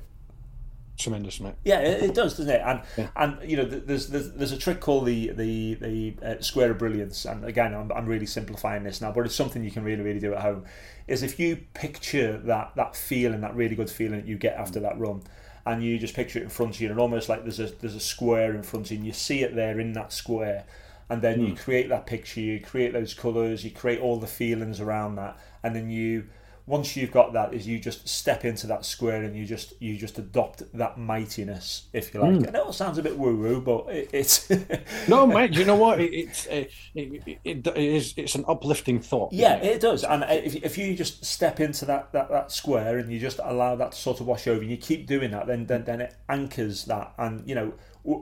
Tremendous, 0.98 1.42
mate. 1.42 1.56
Yeah, 1.66 1.82
it, 1.82 2.04
it 2.04 2.14
does, 2.14 2.38
doesn't 2.38 2.54
it? 2.54 2.62
And 2.66 2.82
and 3.18 3.50
you 3.50 3.58
know, 3.58 3.66
there's 3.66 4.08
there's, 4.08 4.32
there's 4.32 4.54
a 4.54 4.58
trick 4.58 4.80
called 4.80 5.06
the 5.06 5.32
the 5.32 5.74
the 5.74 6.16
uh, 6.24 6.42
square 6.42 6.72
of 6.72 6.78
brilliance. 6.78 7.26
And 7.26 7.44
again, 7.44 7.74
I'm, 7.74 7.92
I'm 7.92 8.06
really 8.06 8.26
simplifying 8.26 8.84
this 8.84 9.02
now, 9.02 9.12
but 9.12 9.26
it's 9.26 9.36
something 9.36 9.64
you 9.64 9.72
can 9.72 9.84
really 9.84 10.04
really 10.04 10.22
do 10.22 10.34
at 10.34 10.42
home. 10.42 10.64
Is 11.08 11.22
if 11.22 11.38
you 11.38 11.58
picture 11.74 12.38
that 12.38 12.72
that 12.78 12.96
feeling, 12.96 13.42
that 13.42 13.56
really 13.56 13.76
good 13.76 13.90
feeling 13.90 14.22
that 14.22 14.28
you 14.28 14.38
get 14.38 14.56
after 14.56 14.80
that 14.80 14.98
run, 14.98 15.24
and 15.66 15.84
you 15.84 16.00
just 16.00 16.14
picture 16.14 16.40
it 16.40 16.44
in 16.44 16.50
front 16.50 16.76
of 16.76 16.82
you, 16.82 16.90
and 16.90 17.00
almost 17.00 17.28
like 17.28 17.44
there's 17.44 17.60
a 17.60 17.68
there's 17.82 17.96
a 17.96 18.00
square 18.00 18.56
in 18.56 18.64
front 18.64 18.86
of 18.86 18.92
you, 18.92 18.98
and 18.98 19.06
you 19.06 19.14
see 19.14 19.44
it 19.44 19.54
there 19.54 19.80
in 19.82 19.92
that 19.94 20.14
square, 20.14 20.64
and 21.10 21.22
then 21.22 21.42
you 21.42 21.56
create 21.56 21.90
that 21.90 22.06
picture, 22.06 22.40
you 22.40 22.62
create 22.62 22.94
those 22.94 23.14
colours, 23.14 23.66
you 23.66 23.72
create 23.72 24.00
all 24.00 24.18
the 24.18 24.28
feelings 24.28 24.80
around 24.80 25.16
that, 25.16 25.38
and 25.62 25.76
then 25.76 25.90
you 25.90 26.26
once 26.68 26.96
you've 26.96 27.12
got 27.12 27.34
that 27.34 27.54
is 27.54 27.68
you 27.68 27.78
just 27.80 28.08
step 28.08 28.44
into 28.44 28.66
that 28.68 28.84
square 28.86 29.24
and 29.24 29.36
you 29.36 29.46
just 29.46 29.80
you 29.80 29.96
just 29.98 30.18
adopt 30.18 30.64
that 30.74 30.98
mightiness 30.98 31.84
if 31.94 32.12
you 32.14 32.20
like 32.20 32.32
Hmm. 32.38 32.46
and 32.46 32.56
it 32.56 32.62
all 32.62 32.74
sounds 32.74 32.98
a 32.98 33.04
bit 33.04 33.18
woo 33.18 33.36
woo 33.36 33.62
but 33.62 33.86
it, 33.94 34.10
it's 34.12 34.50
No, 35.08 35.28
mate. 35.28 35.54
You 35.54 35.66
know 35.66 35.76
what? 35.76 36.00
It, 36.06 36.14
it's 36.14 36.48
uh, 36.48 36.64
it, 36.96 37.40
it, 37.44 37.68
it 37.68 37.78
is. 37.78 38.14
It's 38.18 38.36
an 38.36 38.46
uplifting 38.48 39.00
thought. 39.00 39.32
yeah 39.32 39.56
it 39.58 39.80
does 39.80 40.04
and 40.04 40.24
if, 40.30 40.56
if 40.56 40.78
you 40.78 40.96
just 40.96 41.24
step 41.24 41.60
into 41.60 41.86
that, 41.86 42.12
that 42.14 42.30
that 42.30 42.52
square 42.52 42.98
and 42.98 43.12
you 43.12 43.20
just 43.20 43.40
allow 43.44 43.76
that 43.76 43.92
to 43.92 43.98
sort 43.98 44.20
of 44.20 44.26
wash 44.28 44.48
over 44.48 44.62
and 44.62 44.72
you 44.72 44.78
keep 44.78 45.06
doing 45.08 45.32
that 45.32 45.46
then 45.48 45.66
then, 45.68 45.84
then 45.86 46.02
it 46.02 46.16
anchors 46.30 46.86
that 46.86 47.14
and 47.18 47.48
you 47.48 47.54
know 47.56 47.74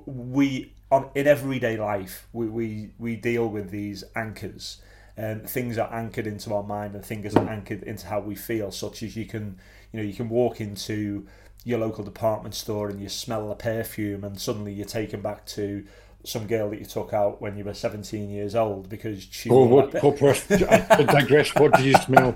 we 0.05 0.73
on 0.91 1.09
in 1.15 1.27
everyday 1.27 1.75
life 1.77 2.27
we 2.33 2.47
we, 2.47 2.89
we 2.99 3.15
deal 3.15 3.47
with 3.47 3.69
these 3.71 4.03
anchors 4.15 4.81
um, 5.17 5.41
things 5.41 5.77
are 5.77 5.93
anchored 5.93 6.27
into 6.27 6.53
our 6.53 6.63
mind 6.63 6.95
and 6.95 7.05
things 7.05 7.35
are 7.35 7.47
anchored 7.47 7.83
into 7.83 8.07
how 8.07 8.19
we 8.19 8.35
feel 8.35 8.71
such 8.71 9.03
as 9.03 9.15
you 9.15 9.25
can 9.25 9.57
you 9.91 9.99
know 9.99 10.05
you 10.05 10.13
can 10.13 10.29
walk 10.29 10.59
into 10.59 11.27
your 11.63 11.79
local 11.79 12.03
department 12.03 12.55
store 12.55 12.89
and 12.89 12.99
you 13.01 13.07
smell 13.07 13.51
a 13.51 13.55
perfume 13.55 14.23
and 14.23 14.39
suddenly 14.39 14.73
you're 14.73 14.85
taken 14.85 15.21
back 15.21 15.45
to 15.45 15.85
some 16.25 16.47
girl 16.47 16.69
that 16.69 16.79
you 16.79 16.85
took 16.85 17.13
out 17.13 17.41
when 17.41 17.57
you 17.57 17.63
were 17.63 17.73
17 17.73 18.29
years 18.29 18.55
old 18.55 18.89
because 18.89 19.27
she 19.29 19.49
Oh, 19.49 19.65
what, 19.65 19.91
that 19.91 20.03
what, 20.21 20.61
I, 20.71 20.85
I 20.89 21.03
digress. 21.03 21.53
What 21.55 21.73
do 21.73 21.83
you 21.83 21.93
smell? 21.95 22.31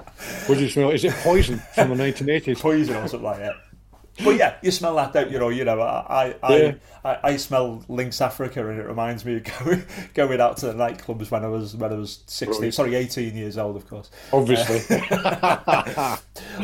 What 0.45 0.57
do 0.57 0.63
you 0.63 0.69
smell? 0.69 0.91
Is 0.91 1.05
it 1.05 1.13
poison 1.13 1.59
from 1.73 1.89
the 1.89 1.95
1980s? 1.95 2.59
poison 2.59 2.95
or 2.95 3.07
something 3.07 3.23
like 3.23 3.39
that. 3.39 3.55
But 4.23 4.35
yeah, 4.37 4.55
you 4.63 4.71
smell 4.71 4.95
that, 4.95 5.13
don't 5.13 5.29
you? 5.31 5.37
Know, 5.39 5.49
you 5.49 5.63
know, 5.63 5.79
I 5.81 6.35
I, 6.41 6.57
Yeah. 6.57 6.73
I, 7.05 7.19
I 7.23 7.37
smell 7.37 7.83
Lynx 7.87 8.19
Africa, 8.19 8.67
and 8.67 8.79
it 8.79 8.85
reminds 8.87 9.23
me 9.25 9.37
of 9.37 9.43
going, 9.43 9.83
going 10.15 10.41
out 10.41 10.57
to 10.57 10.65
the 10.67 10.73
nightclubs 10.73 11.29
when 11.29 11.43
I 11.43 11.47
was 11.47 11.75
when 11.75 11.91
I 11.91 11.95
was 11.95 12.23
sixteen, 12.25 12.63
Right. 12.65 12.73
sorry, 12.73 12.95
eighteen 12.95 13.35
years 13.35 13.57
old, 13.57 13.75
of 13.75 13.87
course. 13.87 14.09
Obviously. 14.33 14.79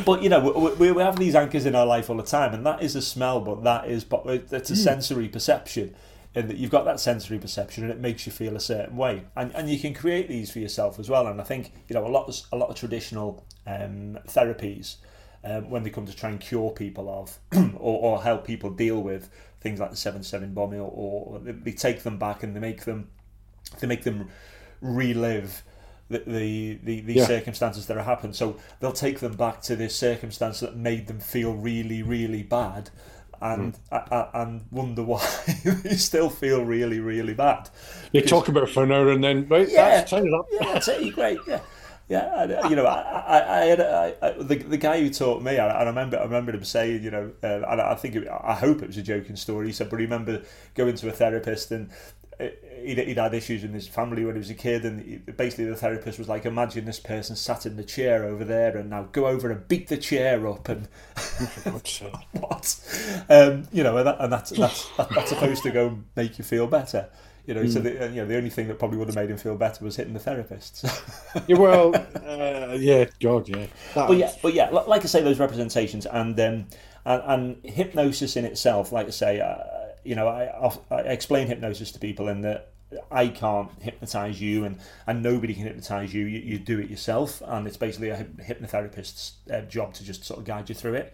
But 0.05 0.23
you 0.23 0.29
know, 0.29 0.39
we, 0.39 0.73
we, 0.87 0.91
we 0.91 1.01
have 1.01 1.17
these 1.17 1.35
anchors 1.35 1.65
in 1.65 1.75
our 1.75 1.85
life 1.85 2.09
all 2.09 2.17
the 2.17 2.23
time, 2.23 2.53
and 2.53 2.65
that 2.65 2.81
is 2.81 2.95
a 2.95 3.01
smell, 3.01 3.39
but 3.41 3.63
that 3.63 3.87
is 3.87 4.03
but 4.03 4.23
it's 4.25 4.69
a 4.71 4.75
sensory 4.75 5.27
perception. 5.29 5.95
In 6.35 6.47
that 6.47 6.57
you've 6.57 6.71
got 6.71 6.85
that 6.85 6.99
sensory 6.99 7.37
perception, 7.37 7.83
and 7.83 7.91
it 7.93 7.99
makes 7.99 8.25
you 8.25 8.31
feel 8.31 8.55
a 8.55 8.59
certain 8.59 8.97
way, 8.97 9.25
and 9.35 9.53
and 9.55 9.69
you 9.69 9.77
can 9.79 9.93
create 9.93 10.27
these 10.27 10.49
for 10.51 10.57
yourself 10.59 10.99
as 10.99 11.07
well. 11.09 11.27
And 11.27 11.39
I 11.39 11.43
think 11.43 11.73
you 11.87 11.93
know 11.93 12.05
a 12.05 12.09
lot 12.09 12.27
of 12.27 12.35
a 12.51 12.57
lot 12.57 12.69
of 12.69 12.75
traditional 12.75 13.45
um, 13.67 14.17
therapies, 14.27 14.95
um, 15.43 15.69
when 15.69 15.83
they 15.83 15.89
come 15.89 16.05
to 16.05 16.15
try 16.15 16.29
and 16.29 16.39
cure 16.39 16.71
people 16.71 17.09
of 17.09 17.37
or, 17.77 17.99
or 18.17 18.23
help 18.23 18.45
people 18.45 18.69
deal 18.69 19.01
with 19.01 19.29
things 19.61 19.79
like 19.79 19.91
the 19.91 19.97
seven 19.97 20.23
seven 20.23 20.53
bombing, 20.53 20.79
or, 20.79 20.89
or 20.91 21.39
they, 21.39 21.51
they 21.51 21.71
take 21.71 22.03
them 22.03 22.17
back 22.17 22.43
and 22.43 22.55
they 22.55 22.59
make 22.59 22.85
them 22.85 23.09
they 23.79 23.87
make 23.87 24.03
them 24.03 24.29
relive 24.81 25.63
the 26.09 26.19
the, 26.19 26.79
the, 26.83 27.01
the 27.01 27.13
Yeah. 27.13 27.25
circumstances 27.25 27.87
that 27.87 27.97
have 27.97 28.05
happened. 28.05 28.35
So 28.35 28.57
they'll 28.79 28.91
take 28.91 29.19
them 29.19 29.35
back 29.35 29.61
to 29.63 29.75
this 29.75 29.95
circumstance 29.95 30.59
that 30.59 30.75
made 30.75 31.07
them 31.07 31.19
feel 31.19 31.53
really, 31.53 32.03
really 32.03 32.43
bad, 32.43 32.89
and 33.41 33.75
Hmm. 33.91 33.95
uh, 34.11 34.27
and 34.33 34.65
wonder 34.71 35.03
why 35.03 35.25
they 35.83 35.95
still 35.95 36.29
feel 36.29 36.63
really, 36.63 36.99
really 36.99 37.33
bad. 37.33 37.69
you 38.11 38.21
talk 38.21 38.47
about 38.47 38.63
it 38.63 38.69
for 38.69 38.83
an 38.83 38.91
hour 38.91 39.09
and 39.11 39.23
then, 39.23 39.47
right, 39.47 39.67
Yeah. 39.69 39.89
that's, 39.97 40.11
turn 40.11 40.27
it 40.27 40.33
up. 40.33 40.45
Yeah, 40.51 40.73
that's 40.73 40.87
it. 40.87 41.13
Great. 41.15 41.39
Yeah. 41.47 41.59
Yeah, 42.13 42.59
uh, 42.63 42.69
you 42.69 42.75
know, 42.75 42.85
I, 42.85 43.01
I, 43.01 43.61
I 43.61 43.65
had 43.65 43.81
I, 43.81 44.13
I, 44.21 44.31
the, 44.33 44.55
the 44.55 44.77
guy 44.77 45.01
who 45.01 45.09
taught 45.09 45.41
me, 45.41 45.57
I, 45.57 45.67
I 45.67 45.83
remember, 45.83 46.19
I 46.19 46.23
remember 46.23 46.51
him 46.51 46.63
saying, 46.63 47.01
you 47.01 47.09
know, 47.09 47.31
uh, 47.41 47.61
and 47.67 47.81
I 47.81 47.95
think, 47.95 48.15
it, 48.15 48.27
I 48.27 48.53
hope 48.53 48.83
it 48.83 48.87
was 48.87 48.97
a 48.97 49.01
joking 49.01 49.35
story. 49.35 49.65
He 49.65 49.73
said, 49.73 49.89
but 49.89 49.99
he 49.99 50.05
remember 50.05 50.43
going 50.75 50.95
to 50.95 51.09
a 51.09 51.11
therapist 51.11 51.71
and 51.71 51.89
uh, 52.39 52.49
he'd, 52.83 52.99
he'd 52.99 53.17
had 53.17 53.33
issues 53.33 53.63
in 53.63 53.73
his 53.73 53.87
family 53.87 54.25
when 54.25 54.35
he 54.35 54.39
was 54.39 54.51
a 54.51 54.53
kid, 54.53 54.85
and 54.85 55.01
he, 55.01 55.17
basically 55.17 55.65
the 55.65 55.75
therapist 55.75 56.19
was 56.19 56.29
like, 56.29 56.45
imagine 56.45 56.85
this 56.85 56.99
person 56.99 57.35
sat 57.35 57.65
in 57.65 57.77
the 57.77 57.83
chair 57.83 58.25
over 58.25 58.43
there, 58.43 58.77
and 58.77 58.89
now 58.89 59.07
go 59.11 59.25
over 59.27 59.49
and 59.49 59.67
beat 59.67 59.87
the 59.87 59.97
chair 59.97 60.47
up, 60.47 60.69
and 60.69 60.87
For 61.15 61.71
God's 61.71 61.89
sake. 61.89 62.13
what, 62.33 63.25
um, 63.29 63.67
you 63.71 63.83
know, 63.83 63.97
and, 63.97 64.07
that, 64.07 64.17
and 64.19 64.31
that's 64.31 64.51
that's 64.51 64.87
that's 64.97 65.29
supposed 65.29 65.63
to 65.63 65.71
go 65.71 65.99
make 66.15 66.37
you 66.37 66.43
feel 66.43 66.67
better. 66.67 67.09
You 67.45 67.53
know, 67.55 67.65
so 67.67 67.79
the, 67.79 67.91
you 67.91 68.15
know 68.21 68.25
the 68.25 68.37
only 68.37 68.49
thing 68.49 68.67
that 68.69 68.79
probably 68.79 68.97
would 68.97 69.07
have 69.09 69.15
made 69.15 69.29
him 69.29 69.37
feel 69.37 69.55
better 69.55 69.83
was 69.83 69.97
hitting 69.97 70.13
the 70.13 70.19
therapist. 70.19 70.85
Yeah, 71.47 71.57
well, 71.57 71.93
uh, 71.95 72.73
yeah, 72.79 73.05
God, 73.19 73.49
yeah. 73.49 73.65
That, 73.95 74.07
but 74.07 74.17
yeah, 74.17 74.31
but 74.41 74.53
yeah, 74.53 74.69
like 74.69 75.03
I 75.03 75.07
say, 75.07 75.21
those 75.21 75.39
representations 75.39 76.05
and 76.05 76.39
um, 76.39 76.65
and, 77.05 77.21
and 77.25 77.57
hypnosis 77.65 78.37
in 78.37 78.45
itself, 78.45 78.91
like 78.93 79.07
I 79.07 79.09
say, 79.09 79.41
uh, 79.41 79.57
you 80.05 80.15
know, 80.15 80.27
I, 80.27 80.45
I'll- 80.45 80.85
explain 81.05 81.47
hypnosis 81.47 81.91
to 81.93 81.99
people 81.99 82.29
in 82.29 82.41
that 82.41 82.69
I 83.11 83.27
can't 83.27 83.69
hypnotize 83.81 84.39
you, 84.39 84.63
and 84.63 84.77
and 85.07 85.21
nobody 85.21 85.53
can 85.53 85.63
hypnotize 85.63 86.13
you. 86.13 86.25
You, 86.25 86.39
you 86.39 86.59
do 86.59 86.79
it 86.79 86.89
yourself, 86.89 87.41
and 87.45 87.67
it's 87.67 87.77
basically 87.77 88.09
a 88.09 88.23
hypnotherapist's 88.23 89.33
uh, 89.51 89.61
job 89.61 89.93
to 89.95 90.03
just 90.03 90.23
sort 90.23 90.39
of 90.39 90.45
guide 90.45 90.69
you 90.69 90.75
through 90.75 90.93
it. 90.93 91.13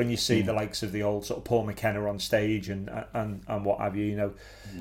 When 0.00 0.10
you 0.10 0.16
see 0.16 0.40
the 0.40 0.54
likes 0.54 0.82
of 0.82 0.92
the 0.92 1.02
old 1.02 1.26
sort 1.26 1.38
of 1.38 1.44
Paul 1.44 1.64
McKenna 1.66 2.08
on 2.08 2.18
stage 2.18 2.70
and 2.70 2.88
and 3.12 3.42
and 3.46 3.64
what 3.66 3.80
have 3.80 3.96
you, 3.96 4.06
you 4.06 4.16
know, 4.16 4.32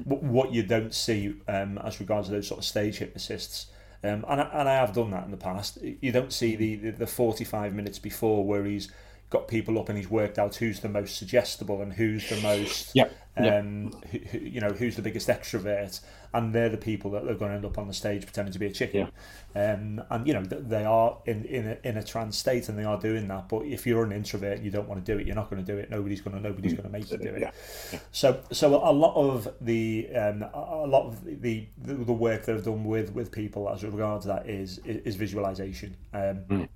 w- 0.07 0.31
what 0.31 0.53
you 0.53 0.63
don't 0.63 0.93
see 0.93 1.35
um, 1.47 1.77
as 1.79 1.99
regards 1.99 2.29
to 2.29 2.35
those 2.35 2.47
sort 2.47 2.59
of 2.59 2.65
stage 2.65 2.99
hypnotists. 2.99 3.65
Um, 4.01 4.23
and, 4.29 4.39
I, 4.39 4.49
and 4.53 4.69
I 4.69 4.75
have 4.75 4.93
done 4.93 5.11
that 5.11 5.25
in 5.25 5.31
the 5.31 5.37
past. 5.37 5.77
You 5.81 6.13
don't 6.13 6.31
see 6.31 6.55
the, 6.55 6.75
the, 6.75 6.91
the 6.91 7.07
45 7.07 7.73
minutes 7.73 7.99
before 7.99 8.45
where 8.45 8.63
he's 8.63 8.89
got 9.29 9.49
people 9.49 9.77
up 9.77 9.89
and 9.89 9.97
he's 9.97 10.09
worked 10.09 10.39
out 10.39 10.55
who's 10.55 10.79
the 10.79 10.89
most 10.89 11.17
suggestible 11.17 11.81
and 11.81 11.93
who's 11.93 12.29
the 12.29 12.39
most 12.41 12.95
Yep. 12.95 13.13
Um, 13.47 13.91
who, 14.11 14.17
who, 14.17 14.37
you 14.39 14.61
know 14.61 14.69
who's 14.69 14.95
the 14.95 15.01
biggest 15.01 15.27
extrovert 15.27 15.99
and 16.33 16.53
they're 16.53 16.69
the 16.69 16.77
people 16.77 17.11
that 17.11 17.23
are 17.23 17.33
going 17.33 17.49
to 17.49 17.55
end 17.55 17.65
up 17.65 17.77
on 17.77 17.87
the 17.87 17.93
stage 17.93 18.23
pretending 18.23 18.53
to 18.53 18.59
be 18.59 18.67
a 18.67 18.71
chicken. 18.71 19.11
Um, 19.55 20.03
and 20.11 20.27
you 20.27 20.33
know 20.33 20.43
they 20.43 20.85
are 20.85 21.17
in 21.25 21.45
in 21.45 21.67
a, 21.67 21.77
in 21.83 21.97
a 21.97 22.03
trance 22.03 22.37
state 22.37 22.69
and 22.69 22.77
they 22.77 22.83
are 22.83 22.99
doing 22.99 23.27
that 23.29 23.49
but 23.49 23.65
if 23.65 23.87
you're 23.87 24.03
an 24.03 24.11
introvert 24.11 24.57
and 24.57 24.65
you 24.65 24.71
don't 24.71 24.87
want 24.87 25.03
to 25.03 25.13
do 25.13 25.19
it. 25.19 25.25
You're 25.25 25.35
not 25.35 25.49
going 25.49 25.63
to 25.63 25.71
do 25.71 25.77
it. 25.77 25.89
Nobody's 25.89 26.21
going 26.21 26.35
to 26.35 26.41
nobody's 26.41 26.73
going 26.73 26.83
to 26.83 26.89
make 26.89 27.09
you 27.11 27.17
do 27.17 27.29
it. 27.29 27.41
Yeah. 27.41 27.99
so 28.11 28.41
so 28.51 28.75
a 28.75 28.91
lot 28.91 29.15
of 29.15 29.47
the 29.61 30.09
um, 30.15 30.43
a 30.53 30.85
lot 30.87 31.07
of 31.07 31.23
the, 31.23 31.67
the 31.77 31.93
the 31.93 32.13
work 32.13 32.45
that 32.45 32.55
I've 32.55 32.65
done 32.65 32.83
with 32.83 33.13
with 33.13 33.31
people 33.31 33.69
as 33.69 33.83
regards 33.83 34.25
that 34.25 34.47
is 34.47 34.79
is, 34.79 34.97
is 35.05 35.15
visualization. 35.15 35.95
Um, 36.13 36.69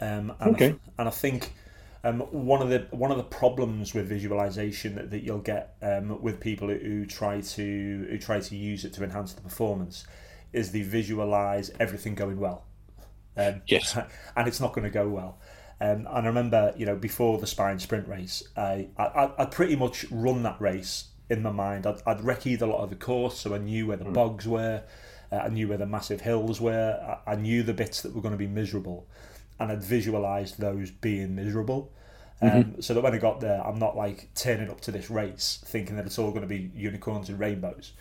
um, 0.00 0.32
and, 0.40 0.54
Okay. 0.54 0.70
I, 0.70 0.78
and 1.00 1.08
I 1.08 1.10
think 1.10 1.52
um, 2.04 2.20
one 2.20 2.62
of 2.62 2.68
the 2.68 2.86
one 2.90 3.10
of 3.10 3.16
the 3.16 3.24
problems 3.24 3.94
with 3.94 4.08
visualization 4.08 4.94
that, 4.94 5.10
that 5.10 5.24
you'll 5.24 5.38
get 5.38 5.76
um, 5.82 6.20
with 6.22 6.40
people 6.40 6.68
who, 6.68 7.06
try 7.06 7.40
to 7.40 8.06
who 8.08 8.18
try 8.18 8.40
to 8.40 8.56
use 8.56 8.84
it 8.84 8.92
to 8.94 9.04
enhance 9.04 9.32
the 9.32 9.40
performance 9.40 10.06
is 10.52 10.72
they 10.72 10.82
visualize 10.82 11.70
everything 11.80 12.14
going 12.14 12.38
well. 12.38 12.64
Um, 13.36 13.62
Yes. 13.66 13.96
and 14.36 14.48
it's 14.48 14.60
not 14.60 14.72
going 14.72 14.84
to 14.84 14.90
go 14.90 15.08
well. 15.08 15.38
Um, 15.80 16.06
and 16.06 16.08
I 16.08 16.26
remember, 16.26 16.74
you 16.76 16.86
know, 16.86 16.96
before 16.96 17.38
the 17.38 17.46
Spine 17.46 17.78
Sprint 17.78 18.08
race, 18.08 18.42
I, 18.56 18.88
I 18.96 19.30
I'd 19.38 19.52
pretty 19.52 19.76
much 19.76 20.06
run 20.10 20.42
that 20.42 20.60
race 20.60 21.08
in 21.30 21.42
my 21.42 21.52
mind. 21.52 21.86
I'd, 21.86 22.02
I'd 22.06 22.18
recceed 22.18 22.62
a 22.62 22.66
lot 22.66 22.80
of 22.82 22.90
the 22.90 22.96
course, 22.96 23.38
so 23.38 23.54
I 23.54 23.58
knew 23.58 23.86
where 23.86 23.96
the 23.96 24.04
bogs 24.06 24.48
were, 24.48 24.82
uh, 25.30 25.36
I 25.36 25.48
knew 25.48 25.68
where 25.68 25.78
the 25.78 25.86
massive 25.86 26.22
hills 26.22 26.60
were, 26.60 27.18
I, 27.26 27.32
I 27.32 27.36
knew 27.36 27.62
the 27.62 27.74
bits 27.74 28.02
that 28.02 28.14
were 28.14 28.22
going 28.22 28.32
to 28.32 28.38
be 28.38 28.46
miserable, 28.46 29.06
and 29.58 29.72
I'd 29.72 29.82
visualised 29.82 30.58
those 30.60 30.90
being 30.90 31.34
miserable. 31.34 31.92
Um, 32.40 32.80
So 32.82 32.94
that 32.94 33.00
when 33.02 33.14
I 33.14 33.18
got 33.18 33.40
there, 33.40 33.60
I'm 33.66 33.78
not 33.78 33.96
like 33.96 34.28
turning 34.34 34.70
up 34.70 34.80
to 34.82 34.92
this 34.92 35.10
race 35.10 35.60
thinking 35.66 35.96
that 35.96 36.06
it's 36.06 36.18
all 36.18 36.30
going 36.30 36.42
to 36.42 36.46
be 36.48 36.70
unicorns 36.74 37.28
and 37.28 37.38
rainbows. 37.38 37.92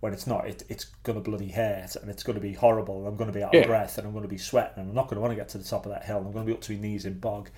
When 0.00 0.12
it's 0.12 0.26
not, 0.26 0.46
it, 0.46 0.62
it's 0.68 0.84
going 1.04 1.16
to 1.22 1.30
bloody 1.30 1.48
hurt 1.48 1.96
and 1.96 2.10
it's 2.10 2.22
going 2.22 2.34
to 2.36 2.42
be 2.42 2.52
horrible. 2.52 2.98
And 2.98 3.08
I'm 3.08 3.16
going 3.16 3.32
to 3.32 3.38
be 3.38 3.42
out 3.42 3.54
Yeah. 3.54 3.60
of 3.62 3.66
breath 3.68 3.96
and 3.96 4.06
I'm 4.06 4.12
going 4.12 4.24
to 4.24 4.28
be 4.28 4.36
sweating 4.36 4.74
and 4.76 4.88
I'm 4.90 4.94
not 4.94 5.04
going 5.08 5.14
to 5.16 5.20
want 5.22 5.32
to 5.32 5.36
get 5.36 5.48
to 5.50 5.58
the 5.58 5.64
top 5.64 5.86
of 5.86 5.92
that 5.92 6.04
hill. 6.04 6.18
I'm 6.18 6.32
going 6.32 6.44
to 6.44 6.50
be 6.50 6.52
up 6.52 6.60
to 6.62 6.72
my 6.74 6.78
knees 6.80 7.06
in 7.06 7.18
bog. 7.18 7.48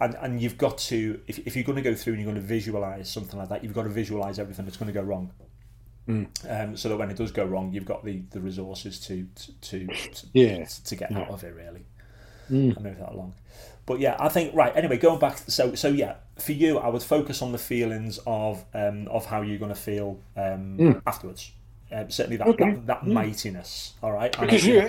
And, 0.00 0.14
and 0.16 0.42
you've 0.42 0.58
got 0.58 0.76
to, 0.78 1.20
if, 1.28 1.38
if 1.46 1.54
you're 1.54 1.64
going 1.64 1.76
to 1.76 1.82
go 1.82 1.94
through 1.94 2.14
and 2.14 2.20
you're 2.22 2.30
going 2.32 2.42
to 2.42 2.46
visualise 2.46 3.08
something 3.08 3.38
like 3.38 3.48
that, 3.50 3.62
you've 3.62 3.72
got 3.72 3.84
to 3.84 3.88
visualise 3.88 4.38
everything 4.40 4.64
that's 4.64 4.76
going 4.76 4.92
to 4.92 5.00
go 5.00 5.02
wrong. 5.06 5.30
Um, 6.48 6.76
so 6.76 6.88
that 6.88 6.96
when 6.96 7.10
it 7.10 7.16
does 7.16 7.32
go 7.32 7.44
wrong, 7.44 7.72
you've 7.72 7.84
got 7.86 8.04
the, 8.04 8.22
the 8.30 8.40
resources 8.40 9.00
to 9.06 9.26
to, 9.62 9.86
to, 9.86 10.26
Yeah. 10.34 10.64
to 10.64 10.96
get 10.96 11.12
out 11.16 11.28
of 11.30 11.42
it 11.44 11.54
really. 11.54 11.84
Mm. 12.50 12.76
I 12.78 12.80
move 12.82 12.98
that 12.98 13.12
along. 13.12 13.34
But 13.86 14.00
yeah, 14.00 14.16
I 14.18 14.28
think 14.28 14.54
right. 14.54 14.74
Anyway, 14.76 14.98
going 14.98 15.18
back. 15.20 15.38
So 15.46 15.74
so 15.74 15.88
yeah, 15.88 16.16
for 16.38 16.52
you, 16.52 16.78
I 16.78 16.88
would 16.88 17.02
focus 17.02 17.40
on 17.42 17.52
the 17.52 17.58
feelings 17.58 18.18
of 18.26 18.64
um, 18.74 19.06
of 19.08 19.26
how 19.26 19.42
you're 19.42 19.58
going 19.58 19.74
to 19.74 19.80
feel 19.80 20.18
um, 20.36 21.00
afterwards. 21.06 21.52
Um, 21.92 22.10
certainly 22.10 22.36
that 22.38 22.48
Mm. 22.48 22.54
Okay. 22.54 22.70
that, 22.74 22.86
that 22.86 23.06
mightiness. 23.06 23.94
All 24.02 24.10
right. 24.10 24.36
Because 24.40 24.66
you, 24.66 24.80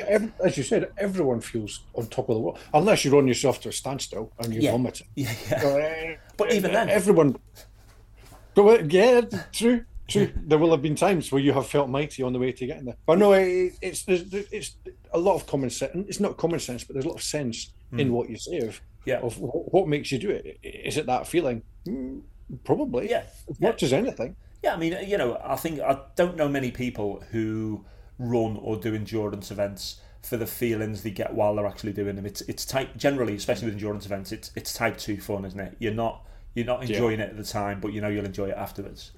as 0.44 0.58
you 0.58 0.64
said, 0.64 0.90
everyone 0.98 1.42
feels 1.42 1.82
on 1.94 2.08
top 2.08 2.28
of 2.30 2.36
the 2.36 2.42
world, 2.42 2.58
unless 2.74 3.06
you 3.06 3.12
run 3.16 3.28
yourself 3.28 3.62
to 3.62 3.70
a 3.70 3.72
standstill 3.72 4.32
and 4.40 4.52
you 4.52 4.62
Yeah. 4.62 4.72
vomit. 4.72 5.04
yeah, 5.16 5.32
yeah. 5.52 5.58
Uh, 5.64 6.18
But 6.38 6.54
even 6.54 6.72
then- 6.72 6.90
everyone. 6.90 7.36
Well, 8.56 8.84
yeah, 8.92 9.22
true, 9.52 9.86
true. 10.08 10.32
There 10.36 10.58
will 10.58 10.72
have 10.72 10.82
been 10.82 10.96
times 10.96 11.32
where 11.32 11.42
you 11.42 11.54
have 11.54 11.68
felt 11.68 11.90
mighty 11.90 12.24
on 12.24 12.34
the 12.34 12.40
way 12.40 12.52
to 12.52 12.66
getting 12.66 12.86
there. 12.86 12.96
But 13.06 13.18
no, 13.20 13.34
it, 13.34 13.74
it's 13.82 14.04
there's, 14.04 14.34
it's 14.34 14.76
a 15.14 15.18
lot 15.20 15.36
of 15.36 15.46
common 15.48 15.70
sense. 15.70 15.92
It's 16.08 16.20
not 16.20 16.38
common 16.38 16.60
sense, 16.60 16.84
but 16.84 16.94
there's 16.94 17.06
a 17.06 17.10
lot 17.10 17.16
of 17.18 17.24
sense 17.24 17.72
in 17.98 18.12
what 18.12 18.30
you 18.30 18.38
say 18.38 18.60
of 18.60 18.78
Hmm. 18.78 19.10
Yeah. 19.12 19.20
of 19.20 19.38
what 19.40 19.88
makes 19.88 20.12
you 20.12 20.18
do 20.20 20.30
it. 20.32 20.60
Is 20.62 20.98
it 20.98 21.06
that 21.06 21.26
feeling? 21.28 21.62
Mm, 21.88 22.24
Probably. 22.66 23.10
Yeah. 23.10 23.24
As 23.50 23.60
much 23.62 23.82
as 23.84 23.94
anything. 23.94 24.36
Yeah, 24.64 24.74
I 24.74 24.78
mean, 24.78 24.98
you 25.08 25.18
know, 25.18 25.40
I 25.44 25.56
think 25.56 25.80
I 25.80 26.00
don't 26.16 26.36
know 26.36 26.50
many 26.50 26.72
people 26.72 27.24
who 27.32 27.86
run 28.20 28.58
or 28.62 28.76
do 28.76 28.94
endurance 28.96 29.50
events 29.52 30.02
for 30.24 30.36
the 30.36 30.48
feelings 30.48 31.04
they 31.04 31.12
get 31.12 31.34
while 31.34 31.56
they're 31.56 31.66
actually 31.68 31.94
doing 31.94 32.16
them. 32.18 32.26
It's 32.26 32.42
it's 32.42 32.66
type 32.66 32.98
generally, 32.98 33.36
especially 33.36 33.66
with 33.68 33.76
endurance 33.76 34.06
events, 34.06 34.32
it's 34.34 34.52
it's 34.56 34.74
type 34.74 34.98
two 34.98 35.22
fun, 35.22 35.46
isn't 35.46 35.60
it? 35.60 35.76
You're 35.80 35.94
not 35.94 36.26
you're 36.54 36.66
not 36.66 36.82
enjoying 36.90 37.20
it 37.22 37.30
at 37.30 37.38
the 37.38 37.44
time, 37.46 37.80
but 37.80 37.94
you 37.94 38.02
know 38.02 38.10
you'll 38.10 38.26
enjoy 38.26 38.50
it 38.50 38.58
afterwards. 38.58 39.12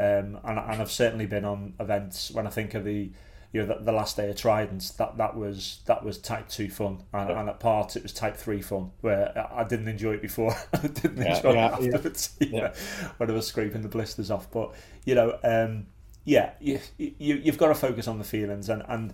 Um, 0.00 0.38
and 0.44 0.58
and 0.58 0.80
I've 0.82 0.90
certainly 0.90 1.26
been 1.26 1.44
on 1.44 1.74
events 1.80 2.30
when 2.30 2.46
I 2.46 2.50
think 2.50 2.74
of 2.74 2.84
the 2.84 3.10
you 3.52 3.60
know 3.60 3.66
the, 3.66 3.84
the 3.84 3.92
last 3.92 4.16
day 4.16 4.30
of 4.30 4.36
Trident 4.36 4.92
that 4.98 5.16
that 5.18 5.36
was 5.36 5.80
that 5.86 6.04
was 6.04 6.18
type 6.18 6.48
two 6.48 6.70
fun, 6.70 7.02
and, 7.12 7.30
and 7.30 7.48
at 7.48 7.60
parts 7.60 7.96
it 7.96 8.02
was 8.02 8.12
type 8.12 8.36
three 8.36 8.62
fun 8.62 8.92
where 9.00 9.32
I 9.52 9.64
didn't 9.64 9.88
enjoy 9.88 10.14
it 10.14 10.22
before, 10.22 10.54
I 10.72 10.86
didn't 10.86 11.20
Yeah, 11.20 11.22
enjoy 11.22 11.52
yeah, 11.52 11.66
it 11.66 11.72
yeah. 11.78 11.98
afterwards. 11.98 12.36
know, 12.40 12.72
when 13.18 13.30
I 13.30 13.32
was 13.32 13.46
scraping 13.46 13.82
the 13.82 13.88
blisters 13.88 14.30
off. 14.30 14.50
But 14.50 14.72
you 15.04 15.14
know, 15.14 15.38
um, 15.42 15.86
yeah, 16.24 16.52
you, 16.60 16.80
you 16.98 17.36
you've 17.36 17.58
got 17.58 17.68
to 17.68 17.74
focus 17.74 18.08
on 18.08 18.18
the 18.18 18.24
feelings 18.24 18.68
and 18.68 18.82
and 18.88 19.12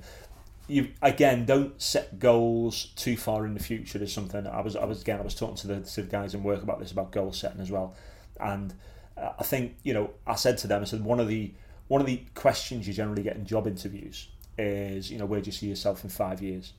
you 0.68 0.89
again 1.01 1.45
don't 1.47 1.80
set 1.80 2.18
goals 2.18 2.87
too 2.97 3.16
far 3.16 3.47
in 3.47 3.55
the 3.55 3.61
future. 3.62 4.03
Is 4.03 4.12
something 4.12 4.47
I 4.47 4.61
was 4.61 4.74
I 4.76 4.84
was 4.84 5.01
again 5.03 5.20
I 5.20 5.22
was 5.22 5.34
talking 5.34 5.57
to 5.57 5.66
the 5.68 5.80
to 5.80 6.03
the 6.03 6.09
guys 6.09 6.34
in 6.34 6.43
work 6.43 6.62
about 6.62 6.80
this 6.80 6.93
about 6.93 7.12
goal 7.12 7.32
setting 7.32 7.61
as 7.61 7.70
well, 7.70 7.95
and 8.41 8.74
I 9.17 9.43
think 9.43 9.77
you 9.83 9.95
know 9.95 10.11
I 10.27 10.35
said 10.35 10.59
to 10.59 10.67
them 10.67 10.83
I 10.83 10.85
said 10.85 11.05
one 11.05 11.21
of 11.21 11.29
the 11.29 11.53
one 11.89 12.01
of 12.01 12.07
the 12.07 12.23
questions 12.35 12.87
you 12.87 12.93
generally 12.93 13.23
get 13.23 13.37
in 13.37 13.47
job 13.47 13.67
interviews 13.67 14.29
is 14.59 15.11
you 15.11 15.19
know 15.19 15.27
where 15.27 15.41
do 15.41 15.47
you 15.47 15.53
see 15.53 15.69
yourself 15.69 16.05
in 16.05 16.11
five 16.11 16.43
years. 16.43 16.73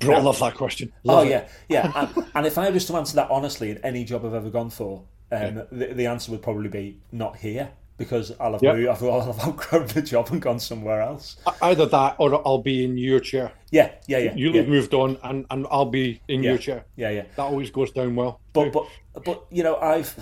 Bro, 0.00 0.14
I 0.16 0.20
love 0.20 0.38
that 0.40 0.54
question. 0.54 0.92
Oh 1.08 1.22
it. 1.22 1.30
yeah, 1.30 1.48
yeah. 1.68 1.92
and, 2.16 2.26
and 2.34 2.46
if 2.46 2.58
I 2.58 2.68
was 2.70 2.84
to 2.86 2.96
answer 2.96 3.16
that 3.16 3.30
honestly 3.30 3.70
in 3.70 3.78
any 3.78 4.04
job 4.04 4.24
I've 4.26 4.34
ever 4.34 4.50
gone 4.50 4.70
for, 4.70 5.04
um, 5.32 5.62
the, 5.72 5.86
the 5.94 6.06
answer 6.06 6.30
would 6.32 6.42
probably 6.42 6.68
be 6.68 7.00
not 7.12 7.36
here 7.36 7.70
because 7.98 8.32
I'll 8.38 8.52
have 8.52 8.62
Yep. 8.62 8.76
moved, 8.76 8.88
I've, 8.88 9.02
I'll 9.04 9.32
have 9.32 9.40
outgrown 9.48 9.86
the 9.88 10.02
job 10.02 10.28
and 10.30 10.40
gone 10.40 10.60
somewhere 10.60 11.00
else. 11.00 11.36
Either 11.62 11.86
that 11.86 12.16
or 12.18 12.46
I'll 12.46 12.62
be 12.62 12.84
in 12.84 12.98
your 12.98 13.20
chair. 13.20 13.52
Yeah, 13.70 13.92
yeah, 14.06 14.18
yeah. 14.18 14.34
You'll 14.34 14.54
yeah, 14.54 14.62
have 14.62 14.70
moved 14.70 14.94
on 14.94 15.18
and, 15.22 15.46
and 15.50 15.66
I'll 15.70 15.86
be 15.86 16.20
in 16.28 16.42
yeah, 16.42 16.50
your 16.50 16.58
chair. 16.58 16.84
Yeah, 16.96 17.10
yeah. 17.10 17.24
That 17.36 17.44
always 17.44 17.70
goes 17.70 17.90
down 17.90 18.14
well. 18.14 18.40
But 18.52 18.72
but 18.72 18.86
but 19.24 19.46
you 19.50 19.62
know, 19.62 19.76
I've 19.76 20.14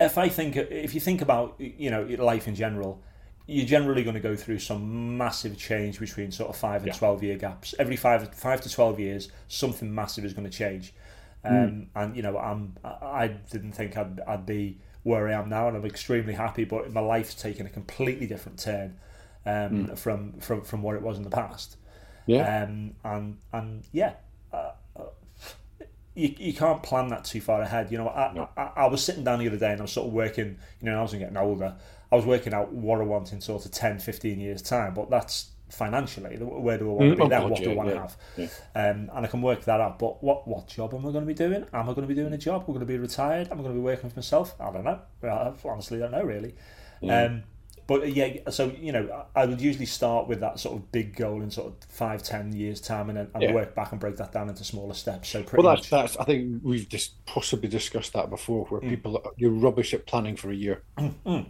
if 0.00 0.18
I 0.18 0.28
think 0.28 0.56
if 0.56 0.94
you 0.94 1.00
think 1.00 1.22
about 1.22 1.54
you 1.58 1.90
know 1.90 2.02
life 2.18 2.48
in 2.48 2.54
general, 2.54 3.02
you're 3.46 3.66
generally 3.66 4.02
going 4.02 4.14
to 4.14 4.20
go 4.20 4.34
through 4.36 4.58
some 4.58 5.16
massive 5.16 5.56
change 5.56 6.00
between 6.00 6.30
sort 6.32 6.50
of 6.50 6.56
five 6.56 6.82
and 6.82 6.88
Yeah. 6.88 6.94
twelve 6.94 7.22
year 7.22 7.36
gaps. 7.36 7.74
Every 7.78 7.96
five 7.96 8.34
five 8.34 8.60
to 8.62 8.70
twelve 8.70 8.98
years, 9.00 9.30
something 9.48 9.94
massive 9.94 10.24
is 10.24 10.32
going 10.32 10.48
to 10.50 10.56
change. 10.56 10.92
Um, 11.44 11.52
Mm. 11.54 11.86
And 11.94 12.16
you 12.16 12.22
know, 12.22 12.36
I'm 12.38 12.74
I 12.84 13.28
didn't 13.28 13.72
think 13.72 13.96
I'd 13.96 14.20
I'd 14.26 14.46
be 14.46 14.78
where 15.04 15.28
I 15.28 15.32
am 15.34 15.48
now, 15.48 15.68
and 15.68 15.76
I'm 15.76 15.84
extremely 15.84 16.34
happy. 16.34 16.64
But 16.64 16.92
my 16.92 17.00
life's 17.00 17.34
taken 17.34 17.66
a 17.66 17.70
completely 17.70 18.26
different 18.26 18.58
turn 18.58 18.96
um, 19.44 19.52
Mm. 19.86 19.98
from 19.98 20.32
from 20.40 20.62
from 20.62 20.82
what 20.82 20.96
it 20.96 21.02
was 21.02 21.16
in 21.18 21.22
the 21.22 21.30
past. 21.30 21.76
yeah. 22.26 22.64
Um, 22.64 22.94
and 23.04 23.36
and 23.52 23.84
yeah, 23.92 24.14
uh, 24.52 24.72
you, 26.16 26.34
you 26.38 26.54
can't 26.54 26.82
plan 26.82 27.08
that 27.08 27.24
too 27.24 27.40
far 27.40 27.62
ahead. 27.62 27.92
You 27.92 27.98
know, 27.98 28.08
I, 28.08 28.48
I, 28.56 28.72
I 28.76 28.86
was 28.88 29.04
sitting 29.04 29.24
down 29.24 29.38
the 29.40 29.48
other 29.48 29.58
day 29.58 29.72
and 29.72 29.80
I 29.80 29.84
was 29.84 29.92
sort 29.92 30.08
of 30.08 30.14
working. 30.14 30.58
You 30.80 30.90
know, 30.90 30.98
I 30.98 31.02
was 31.02 31.12
getting 31.12 31.36
older. 31.36 31.76
I 32.12 32.16
was 32.16 32.26
working 32.26 32.54
out 32.54 32.72
what 32.72 33.00
I 33.00 33.04
want 33.04 33.32
in 33.32 33.40
sort 33.40 33.66
of 33.66 33.72
10, 33.72 33.98
15 34.00 34.40
years 34.40 34.62
time. 34.62 34.94
But 34.94 35.10
that's 35.10 35.50
financially. 35.70 36.36
Where 36.38 36.78
do 36.78 36.90
I 36.90 36.94
want 36.94 37.10
to 37.10 37.14
Mm, 37.14 37.16
be 37.16 37.24
oh 37.24 37.28
then? 37.28 37.48
God, 37.48 37.50
What 37.50 37.64
do 37.64 37.72
I 37.72 37.74
yeah, 37.74 37.76
want 37.76 37.90
to 37.90 37.94
have? 37.94 38.16
yeah. 38.36 38.48
Um, 38.74 39.10
and 39.14 39.26
I 39.26 39.28
can 39.28 39.42
work 39.42 39.64
that 39.64 39.80
out. 39.80 39.98
But 39.98 40.22
what 40.22 40.46
what 40.48 40.68
job 40.68 40.94
am 40.94 41.00
I 41.00 41.12
going 41.12 41.26
to 41.26 41.26
be 41.26 41.34
doing? 41.34 41.64
Am 41.72 41.82
I 41.88 41.92
going 41.94 42.02
to 42.02 42.06
be 42.06 42.14
doing 42.14 42.32
a 42.32 42.38
job? 42.38 42.62
Am 42.62 42.70
I 42.70 42.72
going 42.74 42.80
to 42.80 42.86
be 42.86 42.98
retired? 42.98 43.48
Am 43.50 43.58
I 43.58 43.62
going 43.62 43.74
to 43.74 43.80
be 43.80 43.84
working 43.84 44.10
for 44.10 44.16
myself? 44.16 44.54
I 44.60 44.70
don't 44.72 44.84
know. 44.84 45.00
I 45.22 45.52
honestly 45.64 45.98
don't 45.98 46.12
know 46.12 46.22
really. 46.22 46.54
Um, 47.08 47.42
but 47.86 48.02
uh, 48.02 48.04
yeah, 48.06 48.50
so 48.50 48.72
you 48.80 48.92
know, 48.92 49.26
I 49.34 49.46
would 49.46 49.60
usually 49.60 49.86
start 49.86 50.28
with 50.28 50.40
that 50.40 50.58
sort 50.58 50.76
of 50.76 50.90
big 50.92 51.16
goal 51.16 51.42
in 51.42 51.50
sort 51.50 51.68
of 51.68 51.74
five, 51.88 52.22
ten 52.22 52.52
years 52.52 52.80
time, 52.80 53.08
and 53.10 53.18
then 53.18 53.28
and 53.34 53.42
Yeah. 53.42 53.52
work 53.54 53.74
back 53.74 53.92
and 53.92 54.00
break 54.00 54.16
that 54.16 54.32
down 54.32 54.48
into 54.48 54.64
smaller 54.64 54.94
steps. 54.94 55.28
So 55.28 55.42
pretty 55.42 55.62
Well, 55.64 55.74
that's 55.74 55.90
much, 55.90 56.02
that's. 56.12 56.16
I 56.16 56.24
think 56.24 56.60
we've 56.64 56.88
just 56.88 57.24
possibly 57.26 57.68
discussed 57.68 58.12
that 58.14 58.30
before, 58.30 58.66
Mm. 58.66 58.70
where 58.70 58.80
people 58.80 59.32
you're 59.36 59.50
rubbish 59.50 59.94
at 59.94 60.06
planning 60.06 60.36
for 60.36 60.50
a 60.50 60.54
year. 60.56 60.82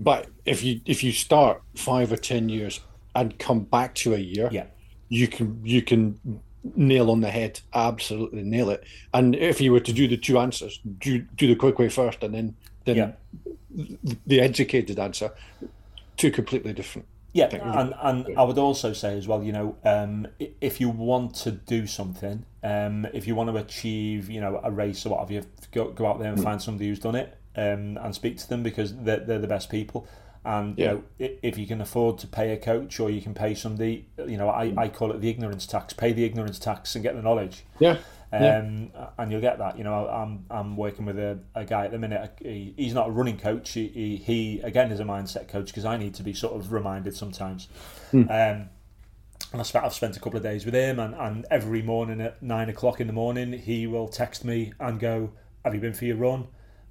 But 0.00 0.28
if 0.44 0.64
you 0.64 0.80
if 0.86 1.04
you 1.04 1.12
start 1.12 1.62
five 1.76 2.10
or 2.12 2.16
ten 2.16 2.48
years 2.48 2.80
and 3.14 3.38
come 3.38 3.60
back 3.60 3.94
to 3.96 4.14
a 4.14 4.18
year, 4.18 4.48
yeah, 4.50 4.66
you 5.08 5.28
can 5.28 5.60
you 5.64 5.82
can 5.82 6.18
nail 6.76 7.10
on 7.10 7.20
the 7.20 7.30
head, 7.30 7.60
absolutely 7.74 8.42
nail 8.42 8.70
it. 8.70 8.84
And 9.14 9.34
if 9.36 9.60
you 9.60 9.70
were 9.72 9.80
to 9.80 9.92
do 9.92 10.08
the 10.08 10.16
two 10.16 10.38
answers, 10.38 10.80
do 10.98 11.18
do 11.36 11.46
the 11.46 11.56
quick 11.56 11.78
way 11.78 11.88
first, 11.88 12.22
and 12.24 12.34
then 12.34 12.56
then 12.84 12.96
Yeah. 12.96 13.12
The 14.26 14.40
educated 14.40 14.98
answer, 14.98 15.32
two 16.16 16.30
completely 16.30 16.72
different. 16.72 17.06
yeah, 17.32 17.48
think 17.48 17.62
and 17.64 17.94
and 18.02 18.38
I 18.38 18.42
would 18.42 18.58
also 18.58 18.92
say 18.92 19.16
as 19.16 19.26
well, 19.26 19.42
you 19.42 19.52
know, 19.52 19.76
um, 19.84 20.26
if 20.60 20.80
you 20.80 20.88
want 20.88 21.34
to 21.36 21.52
do 21.52 21.86
something, 21.86 22.44
um, 22.62 23.06
if 23.12 23.26
you 23.26 23.34
want 23.34 23.50
to 23.50 23.56
achieve, 23.56 24.30
you 24.30 24.40
know, 24.40 24.60
a 24.62 24.70
race 24.70 25.04
or 25.06 25.10
what 25.10 25.20
have 25.20 25.30
you, 25.30 25.42
go 25.72 25.90
go 25.90 26.06
out 26.06 26.18
there 26.18 26.32
and 26.32 26.42
find 26.42 26.60
somebody 26.60 26.88
who's 26.88 26.98
done 26.98 27.14
it, 27.14 27.38
um, 27.56 27.98
and 28.02 28.14
speak 28.14 28.38
to 28.38 28.48
them 28.48 28.62
because 28.62 28.94
they're 28.96 29.20
they're 29.20 29.38
the 29.38 29.46
best 29.46 29.70
people. 29.70 30.06
And 30.44 30.76
you 30.76 30.86
know, 30.86 31.02
if 31.18 31.56
you 31.56 31.68
can 31.68 31.80
afford 31.80 32.18
to 32.18 32.26
pay 32.26 32.52
a 32.52 32.56
coach 32.56 32.98
or 32.98 33.10
you 33.10 33.22
can 33.22 33.32
pay 33.32 33.54
somebody, 33.54 34.08
you 34.26 34.36
know, 34.36 34.48
I, 34.48 34.74
I 34.76 34.88
call 34.88 35.12
it 35.12 35.20
the 35.20 35.28
ignorance 35.28 35.66
tax. 35.66 35.92
Pay 35.92 36.12
the 36.12 36.24
ignorance 36.24 36.58
tax 36.58 36.96
and 36.96 37.04
get 37.04 37.14
the 37.14 37.22
knowledge. 37.22 37.64
Yeah, 37.78 37.98
Um, 38.32 38.90
and 39.18 39.30
you'll 39.30 39.42
get 39.42 39.58
that. 39.58 39.76
You 39.76 39.84
know, 39.84 40.08
I'm 40.08 40.46
I'm 40.50 40.76
working 40.76 41.04
with 41.04 41.18
a, 41.18 41.38
a 41.54 41.64
guy 41.64 41.84
at 41.84 41.90
the 41.90 41.98
minute. 41.98 42.38
He, 42.40 42.72
he's 42.76 42.94
not 42.94 43.08
a 43.08 43.10
running 43.10 43.38
coach. 43.38 43.70
He, 43.72 43.88
he, 43.88 44.16
he 44.16 44.60
again 44.62 44.90
is 44.90 45.00
a 45.00 45.04
mindset 45.04 45.48
coach 45.48 45.66
because 45.66 45.84
I 45.84 45.96
need 45.98 46.14
to 46.14 46.22
be 46.22 46.32
sort 46.32 46.54
of 46.54 46.72
reminded 46.72 47.14
sometimes. 47.14 47.68
Um, 48.30 48.68
and 49.52 49.60
I 49.60 49.62
spent, 49.64 49.84
I've 49.84 49.92
spent 49.92 50.16
a 50.16 50.20
couple 50.20 50.38
of 50.38 50.42
days 50.42 50.64
with 50.64 50.74
him, 50.74 50.98
and, 50.98 51.14
and 51.14 51.44
every 51.50 51.82
morning 51.82 52.22
at 52.22 52.42
nine 52.42 52.70
o'clock 52.70 53.00
in 53.00 53.06
the 53.06 53.12
morning, 53.12 53.52
he 53.52 53.86
will 53.86 54.08
text 54.08 54.44
me 54.44 54.72
and 54.80 54.98
go, 54.98 55.30
"Have 55.64 55.74
you 55.74 55.80
been 55.80 55.92
for 55.92 56.06
your 56.06 56.16
run? 56.16 56.46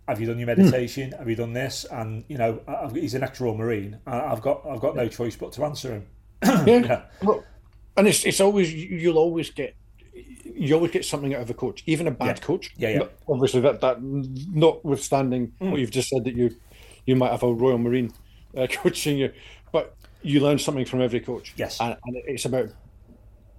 Have 0.07 0.21
you 0.21 0.27
done 0.27 0.37
your 0.37 0.47
meditation? 0.47 1.11
Have 1.13 1.27
you 1.27 1.35
done 1.35 1.53
this?" 1.53 1.85
And 1.85 2.23
you 2.27 2.37
know, 2.37 2.61
I've, 2.67 2.93
he's 2.93 3.15
an 3.15 3.23
ex-Royal 3.23 3.57
Marine. 3.57 3.99
I've 4.05 4.41
got 4.41 4.63
I've 4.69 4.79
got 4.79 4.95
no 4.95 5.07
choice 5.07 5.35
but 5.35 5.53
to 5.53 5.65
answer 5.65 5.91
him. 5.91 6.07
yeah. 6.43 6.65
yeah. 6.65 7.01
Well, 7.23 7.43
and 7.97 8.07
it's 8.07 8.25
it's 8.25 8.39
always 8.39 8.71
you'll 8.71 9.17
always 9.17 9.49
get 9.49 9.75
you 10.61 10.75
always 10.75 10.91
get 10.91 11.03
something 11.05 11.33
out 11.33 11.41
of 11.41 11.49
a 11.49 11.53
coach, 11.55 11.81
even 11.87 12.07
a 12.07 12.11
bad 12.11 12.37
Yeah. 12.37 12.45
coach. 12.45 12.71
Yeah, 12.77 12.89
yeah. 12.89 13.07
Obviously, 13.27 13.61
that 13.61 13.81
that 13.81 13.97
notwithstanding 14.01 15.51
Mm. 15.59 15.71
what 15.71 15.79
you've 15.79 15.91
just 15.91 16.09
said 16.09 16.23
that 16.25 16.35
you 16.35 16.51
you 17.05 17.15
might 17.15 17.31
have 17.31 17.43
a 17.43 17.51
Royal 17.51 17.77
Marine 17.79 18.11
uh, 18.55 18.67
coaching 18.81 19.17
you, 19.17 19.31
but 19.71 19.95
you 20.21 20.39
learn 20.39 20.59
something 20.59 20.85
from 20.85 21.01
every 21.01 21.19
coach. 21.19 21.53
Yes. 21.57 21.79
and, 21.81 21.97
and 22.05 22.15
it's 22.27 22.45
about 22.45 22.69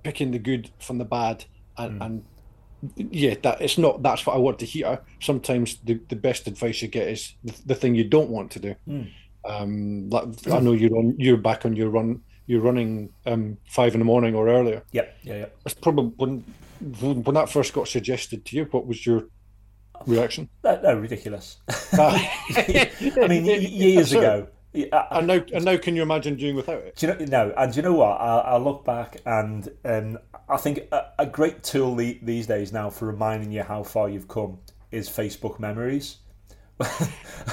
picking 0.04 0.30
the 0.30 0.38
good 0.38 0.70
from 0.78 0.98
the 0.98 1.04
bad, 1.04 1.44
and, 1.76 2.00
Mm. 2.00 2.04
and 2.06 2.24
yeah, 3.12 3.34
that 3.42 3.60
it's 3.60 3.78
not 3.78 4.02
that's 4.02 4.24
what 4.26 4.36
I 4.36 4.38
want 4.38 4.58
to 4.60 4.66
hear. 4.66 5.00
Sometimes 5.20 5.76
the, 5.84 6.00
the 6.08 6.16
best 6.16 6.46
advice 6.46 6.82
you 6.82 6.88
get 6.88 7.08
is 7.08 7.34
the, 7.44 7.54
the 7.66 7.74
thing 7.74 7.94
you 7.96 8.04
don't 8.04 8.30
want 8.30 8.50
to 8.52 8.60
do. 8.60 8.74
Mm. 8.88 9.10
Um, 9.44 10.08
like, 10.10 10.28
I 10.50 10.60
know 10.60 10.72
you're 10.72 10.96
on 10.96 11.16
you're 11.18 11.36
back 11.36 11.64
on 11.66 11.74
your 11.74 11.90
run. 11.90 12.20
You're 12.46 12.60
running 12.60 13.10
um, 13.26 13.56
five 13.68 13.94
in 13.94 13.98
the 14.00 14.04
morning 14.04 14.34
or 14.34 14.48
earlier. 14.48 14.82
Yeah, 14.92 15.06
yeah, 15.22 15.36
yeah. 15.38 15.46
It's 15.64 15.74
probably 15.74 16.12
when 16.16 16.44
when 17.00 17.34
that 17.34 17.48
first 17.48 17.72
got 17.72 17.86
suggested 17.88 18.44
to 18.46 18.56
you. 18.56 18.64
What 18.70 18.86
was 18.86 19.06
your 19.06 19.24
reaction? 20.06 20.48
No, 20.64 20.80
no, 20.82 20.94
ridiculous. 20.98 21.58
I 21.92 22.30
I 23.22 23.28
mean, 23.28 23.44
years 23.46 24.12
ago. 24.12 24.48
yeah, 24.72 24.86
I- 24.92 25.18
And 25.18 25.26
now, 25.28 25.44
and 25.54 25.64
now, 25.64 25.76
can 25.76 25.94
you 25.94 26.02
imagine 26.02 26.36
doing 26.36 26.56
without 26.56 26.78
it? 26.82 26.96
Do 26.96 27.06
you 27.06 27.14
know? 27.14 27.24
No, 27.26 27.54
and 27.56 27.72
do 27.72 27.76
you 27.76 27.82
know 27.82 27.94
what? 27.94 28.20
I, 28.20 28.38
I 28.38 28.56
look 28.58 28.84
back 28.84 29.18
and 29.24 29.68
um, 29.84 30.18
I 30.48 30.56
think 30.56 30.80
a, 30.90 31.06
a 31.20 31.26
great 31.26 31.62
tool 31.62 31.94
the, 31.94 32.18
these 32.22 32.46
days 32.48 32.72
now 32.72 32.90
for 32.90 33.06
reminding 33.06 33.52
you 33.52 33.62
how 33.62 33.84
far 33.84 34.08
you've 34.08 34.28
come 34.28 34.58
is 34.90 35.08
Facebook 35.08 35.60
memories. 35.60 36.16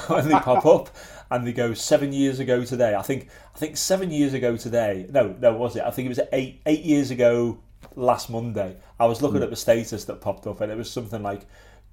when 0.08 0.28
they 0.28 0.34
pop 0.40 0.66
up 0.66 0.90
and 1.32 1.46
they 1.46 1.54
go 1.54 1.74
seven 1.74 2.12
years 2.14 2.40
ago 2.40 2.64
today. 2.66 2.96
I 2.96 3.02
think 3.02 3.30
I 3.56 3.58
think 3.60 3.78
seven 3.78 4.12
years 4.12 4.34
ago 4.34 4.58
today. 4.58 5.06
No, 5.10 5.36
no, 5.40 5.54
was 5.56 5.76
it? 5.76 5.84
I 5.84 5.92
think 5.92 6.08
it 6.08 6.10
was 6.10 6.20
eight 6.34 6.62
eight 6.66 6.82
years 6.84 7.12
ago 7.12 7.60
last 7.96 8.30
Monday. 8.30 8.78
I 9.00 9.06
was 9.06 9.22
looking 9.22 9.44
at 9.44 9.50
the 9.50 9.56
status 9.56 10.06
that 10.06 10.22
popped 10.22 10.48
up 10.48 10.62
and 10.62 10.72
it 10.72 10.78
was 10.78 10.90
something 10.92 11.22
like, 11.24 11.42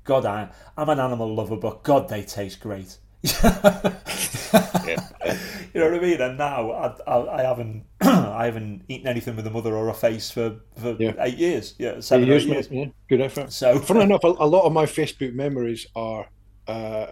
"God, 0.05 0.25
I, 0.27 0.49
I'm 0.77 0.89
an 0.89 1.01
animal 1.01 1.35
lover, 1.35 1.57
but 1.57 1.83
God, 1.83 2.09
they 2.09 2.23
taste 2.23 2.61
great." 2.61 2.99
You 5.75 5.83
know 5.83 5.91
what 5.91 5.99
I 5.99 6.07
mean? 6.07 6.21
And 6.23 6.39
now 6.39 6.71
I, 6.71 6.95
I, 7.07 7.41
I 7.41 7.43
haven't 7.43 7.85
I 8.01 8.47
haven't 8.47 8.85
eaten 8.89 9.07
anything 9.07 9.37
with 9.37 9.47
a 9.47 9.51
mother 9.51 9.75
or 9.75 9.89
a 9.91 9.95
face 9.95 10.31
for, 10.31 10.57
for 10.79 10.97
Yeah. 10.99 11.13
eight 11.19 11.37
years. 11.37 11.75
Yeah, 11.79 12.01
seven 12.01 12.27
Years, 12.27 12.45
eight 12.45 12.49
years. 12.49 12.71
mate, 12.71 12.79
yeah, 12.79 12.87
good 13.11 13.21
effort. 13.21 13.53
So 13.53 13.79
Funny 13.81 14.03
enough, 14.05 14.25
a, 14.25 14.29
a 14.29 14.47
lot 14.47 14.65
of 14.65 14.73
my 14.73 14.87
Facebook 14.87 15.35
memories 15.35 15.87
are 15.95 16.29
uh, 16.67 17.07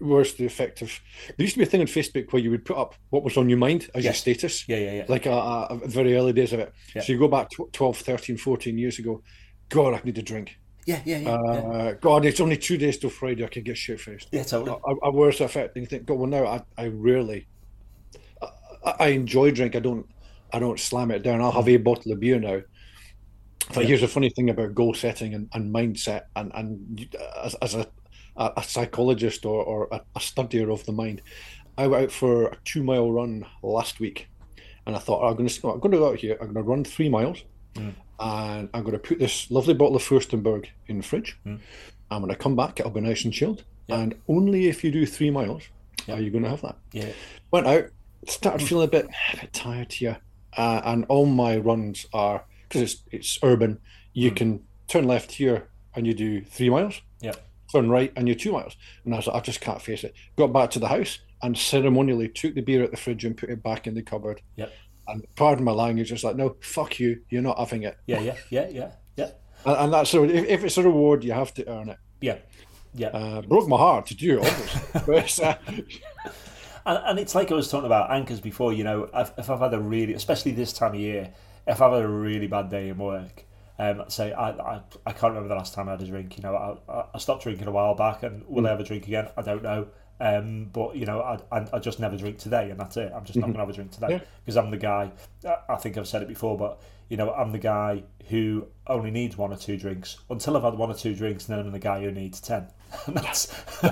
worse 0.00 0.34
the 0.34 0.44
effect 0.46 0.82
of. 0.82 0.88
There 1.36 1.44
used 1.44 1.54
to 1.54 1.58
be 1.58 1.64
a 1.64 1.68
thing 1.68 1.80
on 1.80 1.86
Facebook 1.86 2.32
where 2.32 2.42
you 2.42 2.50
would 2.50 2.64
put 2.64 2.76
up 2.76 2.94
what 3.10 3.22
was 3.24 3.36
on 3.36 3.48
your 3.48 3.58
mind 3.58 3.88
as 3.94 4.04
your 4.04 4.12
status. 4.14 4.68
yeah, 4.68 4.76
yeah, 4.78 4.92
yeah. 4.92 5.04
like 5.08 5.26
a, 5.26 5.32
a, 5.32 5.80
a 5.82 5.88
very 5.88 6.14
early 6.16 6.32
days 6.32 6.52
of 6.52 6.60
it. 6.60 6.72
Yeah. 6.94 7.02
So 7.02 7.12
you 7.12 7.18
go 7.18 7.28
back 7.28 7.50
tw 7.50 7.72
12, 7.72 7.96
13, 7.98 8.36
14 8.36 8.78
years 8.78 8.98
ago. 8.98 9.22
God, 9.68 9.94
I 9.94 10.00
need 10.04 10.16
a 10.18 10.22
drink. 10.22 10.58
yeah, 10.86 11.00
yeah, 11.04 11.18
yeah, 11.18 11.30
Uh, 11.34 11.52
yeah. 11.52 11.92
God, 12.00 12.24
it's 12.24 12.40
only 12.40 12.56
two 12.56 12.76
days 12.78 12.98
till 12.98 13.10
Friday. 13.10 13.44
I 13.44 13.48
can 13.48 13.62
get 13.62 13.76
shit 13.76 14.00
faced. 14.00 14.28
Yeah, 14.32 14.42
totally. 14.44 14.78
I, 14.86 15.06
I 15.06 15.10
worse 15.10 15.40
effect. 15.40 15.76
And 15.76 15.82
you 15.84 15.86
think, 15.88 16.06
God, 16.06 16.14
well, 16.18 16.26
now 16.28 16.46
I, 16.46 16.62
I 16.76 16.84
really, 16.86 17.46
I, 18.84 18.94
I 19.00 19.06
enjoy 19.08 19.50
drink. 19.50 19.76
I 19.76 19.80
don't, 19.80 20.06
I 20.52 20.58
don't 20.58 20.80
slam 20.80 21.10
it 21.10 21.22
down. 21.22 21.40
I'll 21.42 21.52
have 21.52 21.68
a 21.68 21.76
bottle 21.76 22.12
of 22.12 22.20
beer 22.20 22.38
now. 22.40 22.60
But 23.74 23.82
Yeah. 23.82 23.88
here's 23.88 24.00
the 24.00 24.08
funny 24.08 24.30
thing 24.30 24.48
about 24.48 24.74
goal 24.74 24.94
setting 24.94 25.34
and, 25.34 25.48
and 25.52 25.74
mindset, 25.74 26.22
and 26.36 26.50
and 26.54 27.14
as, 27.44 27.54
as 27.56 27.74
a, 27.74 27.86
a 28.38 28.52
a 28.58 28.62
psychologist 28.62 29.44
or, 29.44 29.62
or 29.62 29.88
a, 29.92 30.00
a 30.16 30.20
studier 30.20 30.72
of 30.72 30.84
the 30.86 30.92
mind, 30.92 31.20
I 31.76 31.86
went 31.86 32.04
out 32.04 32.12
for 32.12 32.46
a 32.48 32.56
two 32.64 32.82
mile 32.82 33.10
run 33.12 33.44
last 33.62 34.00
week, 34.00 34.28
and 34.86 34.96
I 34.96 34.98
thought 34.98 35.28
I'm 35.28 35.36
going 35.36 35.48
to 35.48 35.68
I'm 35.68 35.80
going 35.80 35.92
to 35.92 35.98
go 35.98 36.08
out 36.10 36.18
here. 36.18 36.36
I'm 36.40 36.52
going 36.52 36.64
to 36.64 36.70
run 36.70 36.84
three 36.84 37.08
miles, 37.08 37.42
Mm. 37.74 37.92
and 38.18 38.68
I'm 38.72 38.82
going 38.82 38.94
to 38.94 38.98
put 39.08 39.18
this 39.18 39.50
lovely 39.50 39.74
bottle 39.74 39.96
of 39.96 40.02
Furstenberg 40.02 40.66
in 40.88 40.96
the 40.98 41.02
fridge. 41.04 41.38
Mm. 41.46 41.60
I'm 42.10 42.22
going 42.22 42.32
to 42.34 42.38
come 42.38 42.56
back. 42.56 42.80
It'll 42.80 42.90
be 42.90 43.00
nice 43.02 43.24
and 43.24 43.32
chilled. 43.34 43.64
Yeah. 43.86 43.98
And 44.00 44.14
only 44.26 44.68
if 44.68 44.82
you 44.82 44.90
do 44.90 45.04
three 45.06 45.30
miles 45.30 45.64
Yeah. 46.06 46.14
are 46.16 46.20
you 46.20 46.30
going 46.30 46.44
to 46.44 46.50
have 46.50 46.62
that. 46.62 46.76
Yeah, 46.92 47.10
Went 47.50 47.66
out, 47.66 47.84
started 48.26 48.66
feeling 48.66 48.88
a 48.88 48.90
bit 48.90 49.06
a 49.34 49.36
bit 49.40 49.52
tired 49.52 49.92
here, 49.92 50.18
uh, 50.56 50.80
and 50.84 51.04
all 51.08 51.26
my 51.26 51.56
runs 51.58 52.06
are 52.12 52.44
because 52.68 52.82
it's 52.82 53.02
it's 53.12 53.38
urban. 53.42 53.78
You 54.14 54.30
Mm. 54.30 54.36
can 54.36 54.60
turn 54.88 55.06
left 55.06 55.32
here 55.32 55.68
and 55.94 56.06
you 56.06 56.14
do 56.14 56.42
three 56.44 56.70
miles. 56.70 57.02
Yeah. 57.20 57.34
Turn 57.72 57.90
right 57.90 58.12
and 58.16 58.26
you're 58.26 58.34
two 58.34 58.52
miles. 58.52 58.76
And 59.04 59.14
I 59.14 59.18
was 59.18 59.26
like, 59.26 59.36
I 59.36 59.40
just 59.40 59.60
can't 59.60 59.82
face 59.82 60.04
it. 60.04 60.14
Got 60.36 60.52
back 60.52 60.70
to 60.70 60.78
the 60.78 60.88
house 60.88 61.18
and 61.42 61.56
ceremonially 61.56 62.28
took 62.28 62.54
the 62.54 62.60
beer 62.62 62.82
out 62.82 62.90
the 62.90 62.96
fridge 62.96 63.24
and 63.24 63.36
put 63.36 63.50
it 63.50 63.62
back 63.62 63.86
in 63.86 63.94
the 63.94 64.02
cupboard. 64.02 64.40
Yep. 64.56 64.72
And 65.06 65.24
pardon 65.36 65.64
my 65.64 65.72
language, 65.72 66.08
just 66.08 66.24
like, 66.24 66.36
no, 66.36 66.56
fuck 66.60 66.98
you, 66.98 67.20
you're 67.30 67.42
not 67.42 67.58
having 67.58 67.82
it. 67.84 67.96
yeah, 68.06 68.20
yeah, 68.20 68.36
yeah, 68.50 68.68
yeah, 68.70 68.90
yeah, 69.16 69.30
And, 69.64 69.76
and 69.76 69.92
that's 69.92 70.10
so. 70.10 70.24
If, 70.24 70.46
if 70.46 70.64
it's 70.64 70.76
a 70.76 70.82
reward, 70.82 71.24
you 71.24 71.32
have 71.32 71.54
to 71.54 71.66
earn 71.68 71.88
it. 71.88 71.98
yeah, 72.20 72.36
yeah. 72.94 73.08
Uh, 73.08 73.40
broke 73.42 73.68
my 73.68 73.76
heart 73.78 74.06
to 74.06 74.14
do 74.14 74.38
it, 74.40 74.46
obviously. 74.46 75.00
but 75.06 75.40
uh, 75.40 76.32
And, 76.86 76.98
and 77.04 77.18
it's 77.18 77.34
like 77.34 77.50
I 77.50 77.54
was 77.54 77.70
talking 77.70 77.86
about 77.86 78.10
anchors 78.10 78.40
before. 78.40 78.72
You 78.72 78.84
know, 78.84 79.08
if, 79.14 79.32
if 79.38 79.50
I've 79.50 79.60
had 79.60 79.74
a 79.74 79.80
really, 79.80 80.14
especially 80.14 80.52
this 80.52 80.72
time 80.72 80.94
of 80.94 81.00
year, 81.00 81.32
if 81.66 81.82
I've 81.82 81.92
had 81.92 82.02
a 82.02 82.08
really 82.08 82.46
bad 82.46 82.70
day 82.70 82.88
in 82.88 82.98
work, 82.98 83.44
um, 83.78 84.04
say 84.08 84.32
I, 84.32 84.50
I 84.50 84.80
I 85.06 85.12
can't 85.12 85.32
remember 85.34 85.48
the 85.48 85.54
last 85.54 85.74
time 85.74 85.88
I 85.88 85.92
had 85.92 86.02
a 86.02 86.06
drink. 86.06 86.36
You 86.36 86.42
know, 86.42 86.54
I, 86.88 87.04
I- 87.14 87.18
stopped 87.18 87.42
drinking 87.44 87.66
a 87.68 87.72
while 87.72 87.94
back, 87.94 88.22
and 88.22 88.44
will 88.48 88.66
I 88.66 88.72
ever 88.72 88.82
drink 88.82 89.06
again? 89.06 89.28
I 89.36 89.42
don't 89.42 89.62
know. 89.62 89.88
Um, 90.20 90.64
but 90.72 90.96
you 90.96 91.06
know, 91.06 91.20
I, 91.20 91.38
I, 91.56 91.66
I 91.74 91.78
just 91.78 92.00
never 92.00 92.16
drink 92.16 92.38
today, 92.38 92.70
and 92.70 92.80
that's 92.80 92.96
it. 92.96 93.12
I'm 93.14 93.24
just 93.24 93.36
not 93.38 93.42
going 93.46 93.54
to 93.54 93.60
have 93.60 93.70
a 93.70 93.72
drink 93.72 93.92
today 93.92 94.08
Yeah. 94.10 94.20
because 94.44 94.56
I'm 94.56 94.70
the 94.72 94.76
guy. 94.76 95.12
I- 95.68 95.76
think 95.76 95.96
I've 95.96 96.08
said 96.08 96.22
it 96.22 96.28
before, 96.28 96.56
but 96.58 96.80
you 97.08 97.16
know, 97.16 97.32
I'm 97.32 97.52
the 97.52 97.58
guy 97.58 98.02
who 98.28 98.66
only 98.88 99.10
needs 99.12 99.36
one 99.38 99.52
or 99.52 99.56
two 99.56 99.76
drinks. 99.76 100.18
Until 100.28 100.56
I've 100.56 100.64
had 100.64 100.74
one 100.74 100.90
or 100.90 100.94
two 100.94 101.14
drinks, 101.14 101.48
and 101.48 101.56
then 101.56 101.64
I'm 101.66 101.72
the 101.72 101.78
guy 101.78 102.00
who 102.02 102.10
needs 102.10 102.40
ten. 102.40 102.66
And 103.06 103.16
that's 103.16 103.46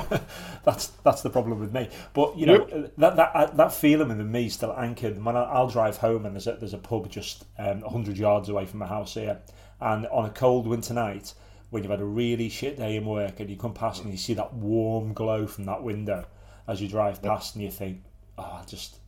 that's 0.64 0.88
that's 1.04 1.22
the 1.22 1.30
problem 1.30 1.60
with 1.60 1.72
me. 1.72 1.88
But 2.12 2.36
you 2.36 2.46
know, 2.46 2.88
that 2.98 3.16
that 3.16 3.30
uh, 3.34 3.46
that 3.54 3.72
feeling 3.72 4.08
within 4.08 4.30
me 4.30 4.48
still 4.48 4.72
anchored. 4.76 5.22
When 5.22 5.36
I, 5.36 5.42
I'll 5.42 5.68
drive 5.68 5.96
home 5.98 6.26
and 6.26 6.34
there's 6.34 6.46
a 6.46 6.54
there's 6.56 6.74
a 6.74 6.78
pub 6.78 7.08
just 7.10 7.44
um, 7.58 7.82
hundred 7.82 8.16
yards 8.18 8.48
away 8.48 8.66
from 8.66 8.80
my 8.80 8.86
house 8.86 9.14
here, 9.14 9.38
and 9.80 10.06
on 10.06 10.24
a 10.24 10.30
cold 10.30 10.66
winter 10.66 10.94
night. 10.94 11.34
When 11.70 11.82
you've 11.82 11.90
had 11.90 12.00
a 12.00 12.04
really 12.04 12.48
shit 12.48 12.76
day 12.76 12.94
in 12.94 13.04
work 13.04 13.40
and 13.40 13.50
you 13.50 13.56
come 13.56 13.74
past 13.74 14.02
and 14.02 14.12
you 14.12 14.16
see 14.16 14.34
that 14.34 14.54
warm 14.54 15.12
glow 15.12 15.48
from 15.48 15.64
that 15.64 15.82
window 15.82 16.24
as 16.68 16.80
you 16.80 16.86
drive 16.86 17.20
past 17.20 17.56
and 17.56 17.64
you 17.64 17.72
think, 17.72 18.04
oh, 18.38 18.60
I 18.62 18.64
just 18.66 19.00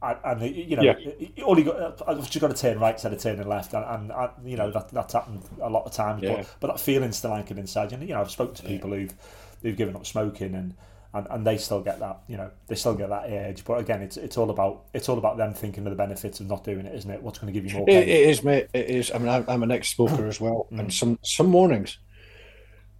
and, 0.00 0.18
and 0.24 0.56
you 0.56 0.76
know, 0.76 0.82
Yeah. 0.82 1.44
all 1.44 1.58
you 1.58 1.64
got, 1.64 2.08
I've 2.08 2.18
just 2.30 2.40
got 2.40 2.54
to 2.54 2.56
turn 2.56 2.78
right 2.78 2.94
instead 2.94 3.12
of 3.12 3.20
turning 3.20 3.48
left, 3.48 3.74
and, 3.74 3.84
and, 3.84 4.12
and 4.12 4.30
you 4.48 4.56
know 4.56 4.70
that 4.70 4.90
that's 4.90 5.14
happened 5.14 5.42
a 5.60 5.68
lot 5.68 5.84
of 5.84 5.92
times. 5.92 6.22
Yeah. 6.22 6.36
But 6.36 6.56
but 6.60 6.66
that 6.68 6.80
feeling's 6.80 7.16
still 7.16 7.34
anchored 7.34 7.58
inside 7.58 7.90
you. 7.90 7.98
And, 7.98 8.08
you 8.08 8.14
know, 8.14 8.20
I've 8.20 8.30
spoken 8.30 8.54
to 8.54 8.62
people 8.62 8.90
who've 8.90 9.14
who've 9.62 9.76
given 9.76 9.96
up 9.96 10.06
smoking, 10.06 10.54
and, 10.54 10.74
and, 11.14 11.26
and 11.30 11.46
they 11.46 11.56
still 11.56 11.80
get 11.80 12.00
that. 12.00 12.20
You 12.26 12.36
know, 12.36 12.50
they 12.66 12.74
still 12.74 12.94
get 12.94 13.08
that 13.08 13.30
urge. 13.30 13.64
But 13.64 13.78
again, 13.78 14.02
it's 14.02 14.16
it's 14.16 14.36
all 14.36 14.50
about 14.50 14.86
it's 14.92 15.08
all 15.08 15.16
about 15.16 15.36
them 15.36 15.54
thinking 15.54 15.86
of 15.86 15.90
the 15.90 15.96
benefits 15.96 16.40
of 16.40 16.48
not 16.48 16.64
doing 16.64 16.86
it, 16.86 16.94
isn't 16.94 17.10
it? 17.10 17.22
What's 17.22 17.38
going 17.38 17.52
to 17.52 17.58
give 17.58 17.70
you 17.70 17.78
more 17.78 17.88
It, 17.88 18.08
it 18.08 18.28
is, 18.28 18.42
mate. 18.42 18.68
It 18.74 18.90
is. 18.90 19.12
I 19.14 19.18
mean, 19.18 19.28
I'm, 19.28 19.44
I'm 19.48 19.62
an 19.62 19.70
ex-smoker 19.70 20.26
as 20.26 20.40
well, 20.40 20.66
mm. 20.72 20.80
and 20.80 20.92
some 20.92 21.18
some 21.22 21.46
mornings, 21.46 21.98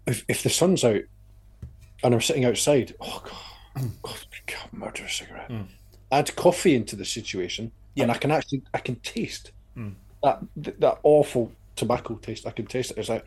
if 0.07 0.25
if 0.29 0.43
the 0.45 0.51
sun's 0.51 0.85
out, 0.85 1.03
and 2.05 2.15
I'm 2.15 2.21
sitting 2.21 2.45
outside, 2.45 2.95
oh 3.01 3.23
god, 3.25 3.91
god, 4.03 4.27
God 4.47 4.73
murder 4.73 5.05
a 5.05 5.11
cigarette. 5.11 5.51
Mm. 5.51 5.67
Add 6.13 6.37
coffee 6.37 6.77
into 6.77 6.95
the 6.95 7.05
situation, 7.05 7.73
and 7.97 8.13
I 8.13 8.17
can 8.17 8.31
actually 8.31 8.63
I 8.73 8.79
can 8.79 8.97
taste 8.97 9.51
mm. 9.77 9.95
that 10.23 10.41
that 10.55 10.99
awful 11.03 11.51
tobacco 11.75 12.15
taste. 12.15 12.47
I 12.47 12.53
can 12.53 12.67
taste 12.67 12.93
it. 12.93 12.99
It's 12.99 13.09
like, 13.09 13.25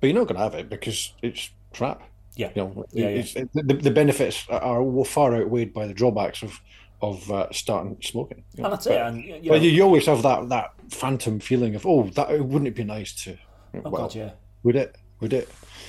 but 0.00 0.08
you're 0.08 0.18
not 0.18 0.26
going 0.26 0.38
to 0.38 0.42
have 0.42 0.54
it 0.54 0.68
because 0.68 1.12
it's 1.22 1.50
crap. 1.72 2.02
Yeah. 2.36 2.50
You 2.54 2.62
know, 2.62 2.84
Yeah, 2.92 3.08
yeah. 3.08 3.44
the, 3.54 3.74
the 3.74 3.90
benefits 3.90 4.46
are 4.48 5.04
far 5.04 5.34
outweighed 5.36 5.72
by 5.72 5.86
the 5.86 5.94
drawbacks 5.94 6.42
of 6.42 6.60
of 7.02 7.30
uh, 7.30 7.46
starting 7.52 7.98
smoking. 8.00 8.44
you 8.54 8.62
know. 8.62 8.66
and 8.66 8.72
that's 8.72 8.86
But- 8.86 8.94
it. 8.94 9.00
And 9.00 9.24
you 9.24 9.50
know, 9.50 9.56
you, 9.56 9.82
always 9.82 10.06
have 10.06 10.22
that 10.22 10.48
that 10.48 10.72
phantom 10.90 11.40
feeling 11.40 11.74
of 11.74 11.86
oh 11.86 12.04
that 12.10 12.28
wouldn't 12.30 12.68
it 12.68 12.74
be 12.74 12.84
nice 12.84 13.12
to 13.24 13.36
oh 13.74 13.90
well 13.90 14.02
god, 14.02 14.14
yeah. 14.14 14.30
would 14.62 14.76
it 14.76 14.96
would 15.20 15.32
it 15.32 15.48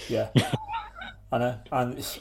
Yeah, 0.10 0.30
I 1.32 1.38
know, 1.38 1.60
and 1.72 1.98
it's, 1.98 2.20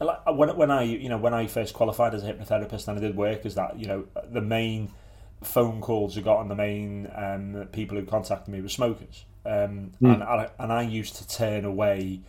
like 0.00 0.18
when 0.26 0.56
when 0.56 0.70
I 0.70 0.82
you 0.82 1.08
know 1.08 1.18
when 1.18 1.34
I 1.34 1.46
first 1.46 1.74
qualified 1.74 2.14
as 2.14 2.24
a 2.24 2.32
hypnotherapist 2.32 2.88
and 2.88 2.98
I 2.98 3.00
did 3.00 3.16
work 3.16 3.44
as 3.44 3.54
that, 3.56 3.78
you 3.78 3.86
know, 3.86 4.04
the 4.30 4.40
main 4.40 4.90
phone 5.42 5.80
calls 5.80 6.16
I 6.16 6.20
got 6.22 6.40
and 6.40 6.50
the 6.50 6.54
main 6.54 7.10
um, 7.14 7.68
people 7.72 7.98
who 7.98 8.04
contacted 8.06 8.52
me 8.52 8.60
were 8.60 8.68
smokers. 8.68 9.24
um, 9.46 9.92
mm. 10.02 10.14
and 10.14 10.22
I, 10.22 10.50
and 10.58 10.72
I 10.72 10.82
used 10.82 11.16
to 11.16 11.28
turn 11.28 11.64
away 11.64 12.20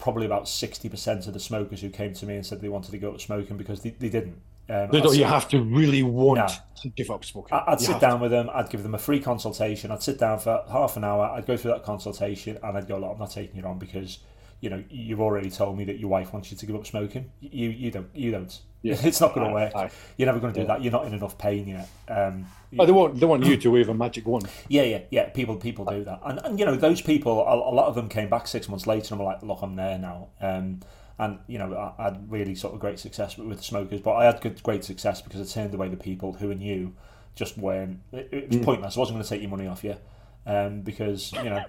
probably 0.00 0.26
about 0.26 0.48
sixty 0.48 0.88
percent 0.88 1.26
of 1.26 1.34
the 1.34 1.40
smokers 1.40 1.80
who 1.80 1.90
came 1.90 2.14
to 2.14 2.26
me 2.26 2.36
and 2.36 2.44
said 2.44 2.60
they 2.60 2.68
wanted 2.68 2.90
to 2.90 2.98
go 2.98 3.12
up 3.12 3.20
smoking 3.20 3.56
because 3.56 3.82
they, 3.82 3.90
they 3.90 4.08
didn't. 4.08 4.40
Um, 4.68 4.88
no, 4.92 5.12
you 5.12 5.24
have 5.24 5.48
to 5.48 5.62
really 5.62 6.02
want 6.04 6.52
to 6.82 6.88
give 6.90 7.10
up 7.10 7.24
smoking. 7.24 7.58
I'd 7.66 7.80
you 7.80 7.86
sit 7.86 8.00
down 8.00 8.18
to. 8.18 8.22
with 8.22 8.30
them. 8.30 8.48
I'd 8.54 8.70
give 8.70 8.84
them 8.84 8.94
a 8.94 8.98
free 8.98 9.18
consultation. 9.18 9.90
I'd 9.90 10.02
sit 10.02 10.18
down 10.18 10.38
for 10.38 10.64
half 10.70 10.96
an 10.96 11.02
hour. 11.02 11.24
I'd 11.24 11.46
go 11.46 11.56
through 11.56 11.72
that 11.72 11.82
consultation, 11.82 12.58
and 12.62 12.76
I'd 12.76 12.86
go, 12.86 12.98
"Look, 12.98 13.10
I'm 13.12 13.18
not 13.18 13.32
taking 13.32 13.58
it 13.58 13.64
on 13.64 13.78
because 13.78 14.20
you 14.60 14.70
know 14.70 14.82
you've 14.90 15.20
already 15.20 15.50
told 15.50 15.76
me 15.76 15.84
that 15.84 15.98
your 15.98 16.08
wife 16.08 16.32
wants 16.32 16.50
you 16.50 16.56
to 16.56 16.66
give 16.66 16.76
up 16.76 16.86
smoking. 16.86 17.30
You 17.40 17.70
you 17.70 17.90
don't 17.90 18.08
you 18.14 18.30
don't. 18.30 18.60
Yeah. 18.82 18.96
It's 19.02 19.20
not 19.20 19.34
going 19.34 19.46
to 19.46 19.52
work. 19.52 19.74
Aye. 19.74 19.90
You're 20.16 20.26
never 20.26 20.40
going 20.40 20.54
to 20.54 20.60
do 20.60 20.66
yeah. 20.66 20.74
that. 20.74 20.82
You're 20.82 20.92
not 20.92 21.06
in 21.06 21.12
enough 21.12 21.36
pain 21.36 21.68
yet. 21.68 21.88
Um, 22.08 22.46
oh, 22.78 22.86
they 22.86 22.92
want 22.92 23.20
they 23.20 23.26
want 23.26 23.44
you 23.44 23.56
to 23.58 23.70
wave 23.70 23.88
a 23.88 23.94
magic 23.94 24.26
wand. 24.26 24.48
Yeah, 24.68 24.82
yeah, 24.82 25.00
yeah. 25.10 25.28
People 25.30 25.56
people 25.56 25.84
do 25.84 26.04
that, 26.04 26.20
and, 26.24 26.40
and 26.44 26.58
you 26.58 26.64
know 26.64 26.76
those 26.76 27.02
people. 27.02 27.40
A, 27.40 27.54
a 27.54 27.74
lot 27.74 27.86
of 27.86 27.94
them 27.94 28.08
came 28.08 28.28
back 28.28 28.46
six 28.46 28.68
months 28.68 28.86
later 28.86 29.14
and 29.14 29.20
were 29.20 29.26
like, 29.26 29.42
"Look, 29.42 29.58
I'm 29.62 29.76
there 29.76 29.98
now." 29.98 30.28
Um, 30.40 30.80
and 31.18 31.38
you 31.46 31.58
know 31.58 31.94
I, 31.98 32.04
had 32.04 32.30
really 32.30 32.54
sort 32.54 32.72
of 32.72 32.80
great 32.80 32.98
success 32.98 33.36
with, 33.36 33.46
with 33.46 33.58
the 33.58 33.64
smokers, 33.64 34.00
but 34.00 34.14
I 34.14 34.24
had 34.24 34.40
good 34.40 34.62
great 34.62 34.84
success 34.84 35.20
because 35.20 35.40
I 35.40 35.52
turned 35.52 35.74
away 35.74 35.88
the 35.88 35.96
people 35.96 36.32
who 36.32 36.50
are 36.50 36.54
new, 36.54 36.94
just 37.34 37.58
weren't. 37.58 38.00
It, 38.12 38.28
it 38.32 38.48
was 38.48 38.58
mm. 38.58 38.64
pointless. 38.64 38.96
I 38.96 39.00
wasn't 39.00 39.16
going 39.16 39.24
to 39.24 39.28
take 39.28 39.42
your 39.42 39.50
money 39.50 39.66
off 39.66 39.84
you. 39.84 39.96
Um, 40.46 40.80
because 40.80 41.32
you 41.32 41.50
know, 41.50 41.62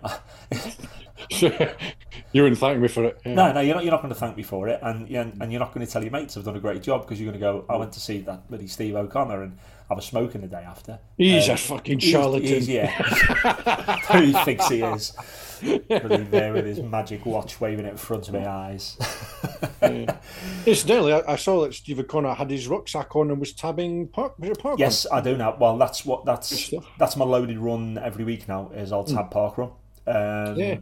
you 2.32 2.42
wouldn't 2.42 2.58
thank 2.58 2.80
me 2.80 2.88
for 2.88 3.06
it. 3.06 3.22
Yeah. 3.26 3.34
No, 3.34 3.52
no, 3.52 3.60
you're 3.60 3.76
not. 3.76 3.84
You're 3.84 3.92
not 3.92 4.02
going 4.02 4.14
to 4.14 4.20
thank 4.20 4.38
me 4.38 4.44
for 4.44 4.70
it, 4.70 4.80
and 4.82 5.10
and 5.10 5.52
you're 5.52 5.60
not 5.60 5.74
going 5.74 5.86
to 5.86 5.92
tell 5.92 6.02
your 6.02 6.12
mates 6.12 6.38
I've 6.38 6.46
done 6.46 6.56
a 6.56 6.60
great 6.60 6.82
job 6.82 7.02
because 7.02 7.20
you're 7.20 7.30
going 7.32 7.40
to 7.40 7.46
go. 7.46 7.66
I 7.70 7.78
went 7.78 7.92
to 7.94 8.00
see 8.00 8.20
that 8.22 8.48
bloody 8.48 8.68
Steve 8.68 8.96
O'Connor, 8.96 9.44
and 9.44 9.58
I 9.98 10.02
smoke 10.02 10.36
in 10.36 10.42
the 10.42 10.48
day 10.48 10.64
after. 10.64 11.00
He's 11.18 11.50
um, 11.50 11.56
a 11.56 11.58
fucking 11.58 12.00
charlatan. 12.00 12.48
He's, 12.48 12.68
he's, 12.68 12.70
yeah, 12.70 12.88
who 14.12 14.22
he 14.22 14.34
thinks 14.34 14.70
he 14.70 14.82
is 14.82 15.14
running 15.90 16.30
there 16.32 16.54
with 16.54 16.66
his 16.66 16.80
magic 16.84 17.26
watch 17.26 17.60
waving 17.62 17.86
it 17.86 17.92
in 17.92 17.98
front 17.98 18.28
of 18.28 18.34
my 18.34 18.48
eyes. 18.48 18.98
yeah. 19.82 20.18
Incidentally, 20.66 21.14
I, 21.14 21.34
I, 21.34 21.36
saw 21.36 21.62
that 21.64 21.74
Steve 21.74 22.00
O'Connor 22.00 22.34
had 22.34 22.50
his 22.50 22.68
rucksack 22.68 23.16
on 23.16 23.32
and 23.32 23.40
was 23.40 23.54
tabbing 23.54 24.08
park. 24.08 24.38
Was 24.40 24.58
park 24.58 24.80
yes, 24.80 25.06
run? 25.12 25.20
I 25.20 25.24
do 25.24 25.38
now. 25.38 25.58
Well, 25.60 25.78
that's 25.78 26.06
what 26.06 26.26
that's 26.26 26.74
that's 26.98 27.16
my 27.16 27.26
loaded 27.26 27.58
run 27.58 27.98
every 27.98 28.24
week 28.24 28.48
now. 28.48 28.72
Is 28.74 28.92
I'll 28.92 29.04
tab 29.04 29.28
mm. 29.28 29.32
park 29.32 29.58
run. 29.58 29.72
Um, 30.08 30.60
yeah. 30.60 30.78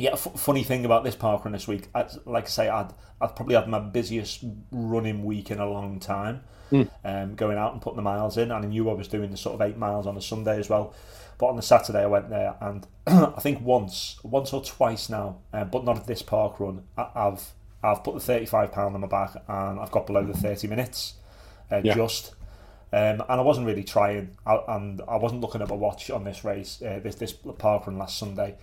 Yeah, 0.00 0.12
f- 0.12 0.32
funny 0.36 0.64
thing 0.64 0.84
about 0.84 1.04
this 1.04 1.14
park 1.14 1.44
run 1.44 1.52
this 1.52 1.68
week, 1.68 1.88
I, 1.94 2.06
like 2.24 2.44
I 2.44 2.48
say, 2.48 2.68
I'd 2.68 2.92
I'd 3.20 3.36
probably 3.36 3.54
had 3.54 3.68
my 3.68 3.78
busiest 3.78 4.44
running 4.72 5.24
week 5.24 5.50
in 5.50 5.58
a 5.60 5.68
long 5.68 6.00
time. 6.00 6.42
Mm. 6.72 6.88
Um, 7.04 7.34
going 7.34 7.58
out 7.58 7.72
and 7.72 7.82
putting 7.82 7.96
the 7.96 8.02
miles 8.02 8.36
in, 8.38 8.50
and 8.50 8.64
I 8.64 8.68
knew 8.68 8.88
I 8.88 8.94
was 8.94 9.08
doing 9.08 9.30
the 9.30 9.36
sort 9.36 9.56
of 9.56 9.62
eight 9.62 9.76
miles 9.76 10.06
on 10.06 10.16
a 10.16 10.22
Sunday 10.22 10.58
as 10.58 10.68
well. 10.70 10.94
But 11.36 11.46
on 11.46 11.56
the 11.56 11.62
Saturday, 11.62 12.02
I 12.02 12.06
went 12.06 12.30
there, 12.30 12.54
and 12.60 12.86
I 13.06 13.40
think 13.40 13.60
once, 13.60 14.18
once 14.22 14.52
or 14.52 14.62
twice 14.62 15.08
now, 15.08 15.38
um, 15.52 15.68
but 15.68 15.84
not 15.84 15.96
at 15.96 16.06
this 16.06 16.22
park 16.22 16.60
run. 16.60 16.84
I, 16.96 17.08
have 17.14 17.50
I've 17.82 18.04
put 18.04 18.14
the 18.14 18.20
thirty-five 18.20 18.72
pound 18.72 18.94
on 18.94 19.00
my 19.00 19.08
back, 19.08 19.34
and 19.48 19.80
I've 19.80 19.90
got 19.90 20.06
below 20.06 20.24
the 20.24 20.34
thirty 20.34 20.68
minutes, 20.68 21.14
uh, 21.70 21.80
yeah. 21.84 21.94
just. 21.94 22.34
Um, 22.92 23.22
and 23.28 23.40
I 23.40 23.40
wasn't 23.40 23.68
really 23.68 23.84
trying, 23.84 24.36
I, 24.44 24.58
and 24.66 25.00
I 25.06 25.16
wasn't 25.16 25.42
looking 25.42 25.62
at 25.62 25.68
my 25.68 25.76
watch 25.76 26.10
on 26.10 26.24
this 26.24 26.44
race, 26.44 26.82
uh, 26.82 26.98
this 27.00 27.14
this 27.14 27.32
park 27.32 27.86
run 27.86 27.98
last 27.98 28.18
Sunday, 28.18 28.56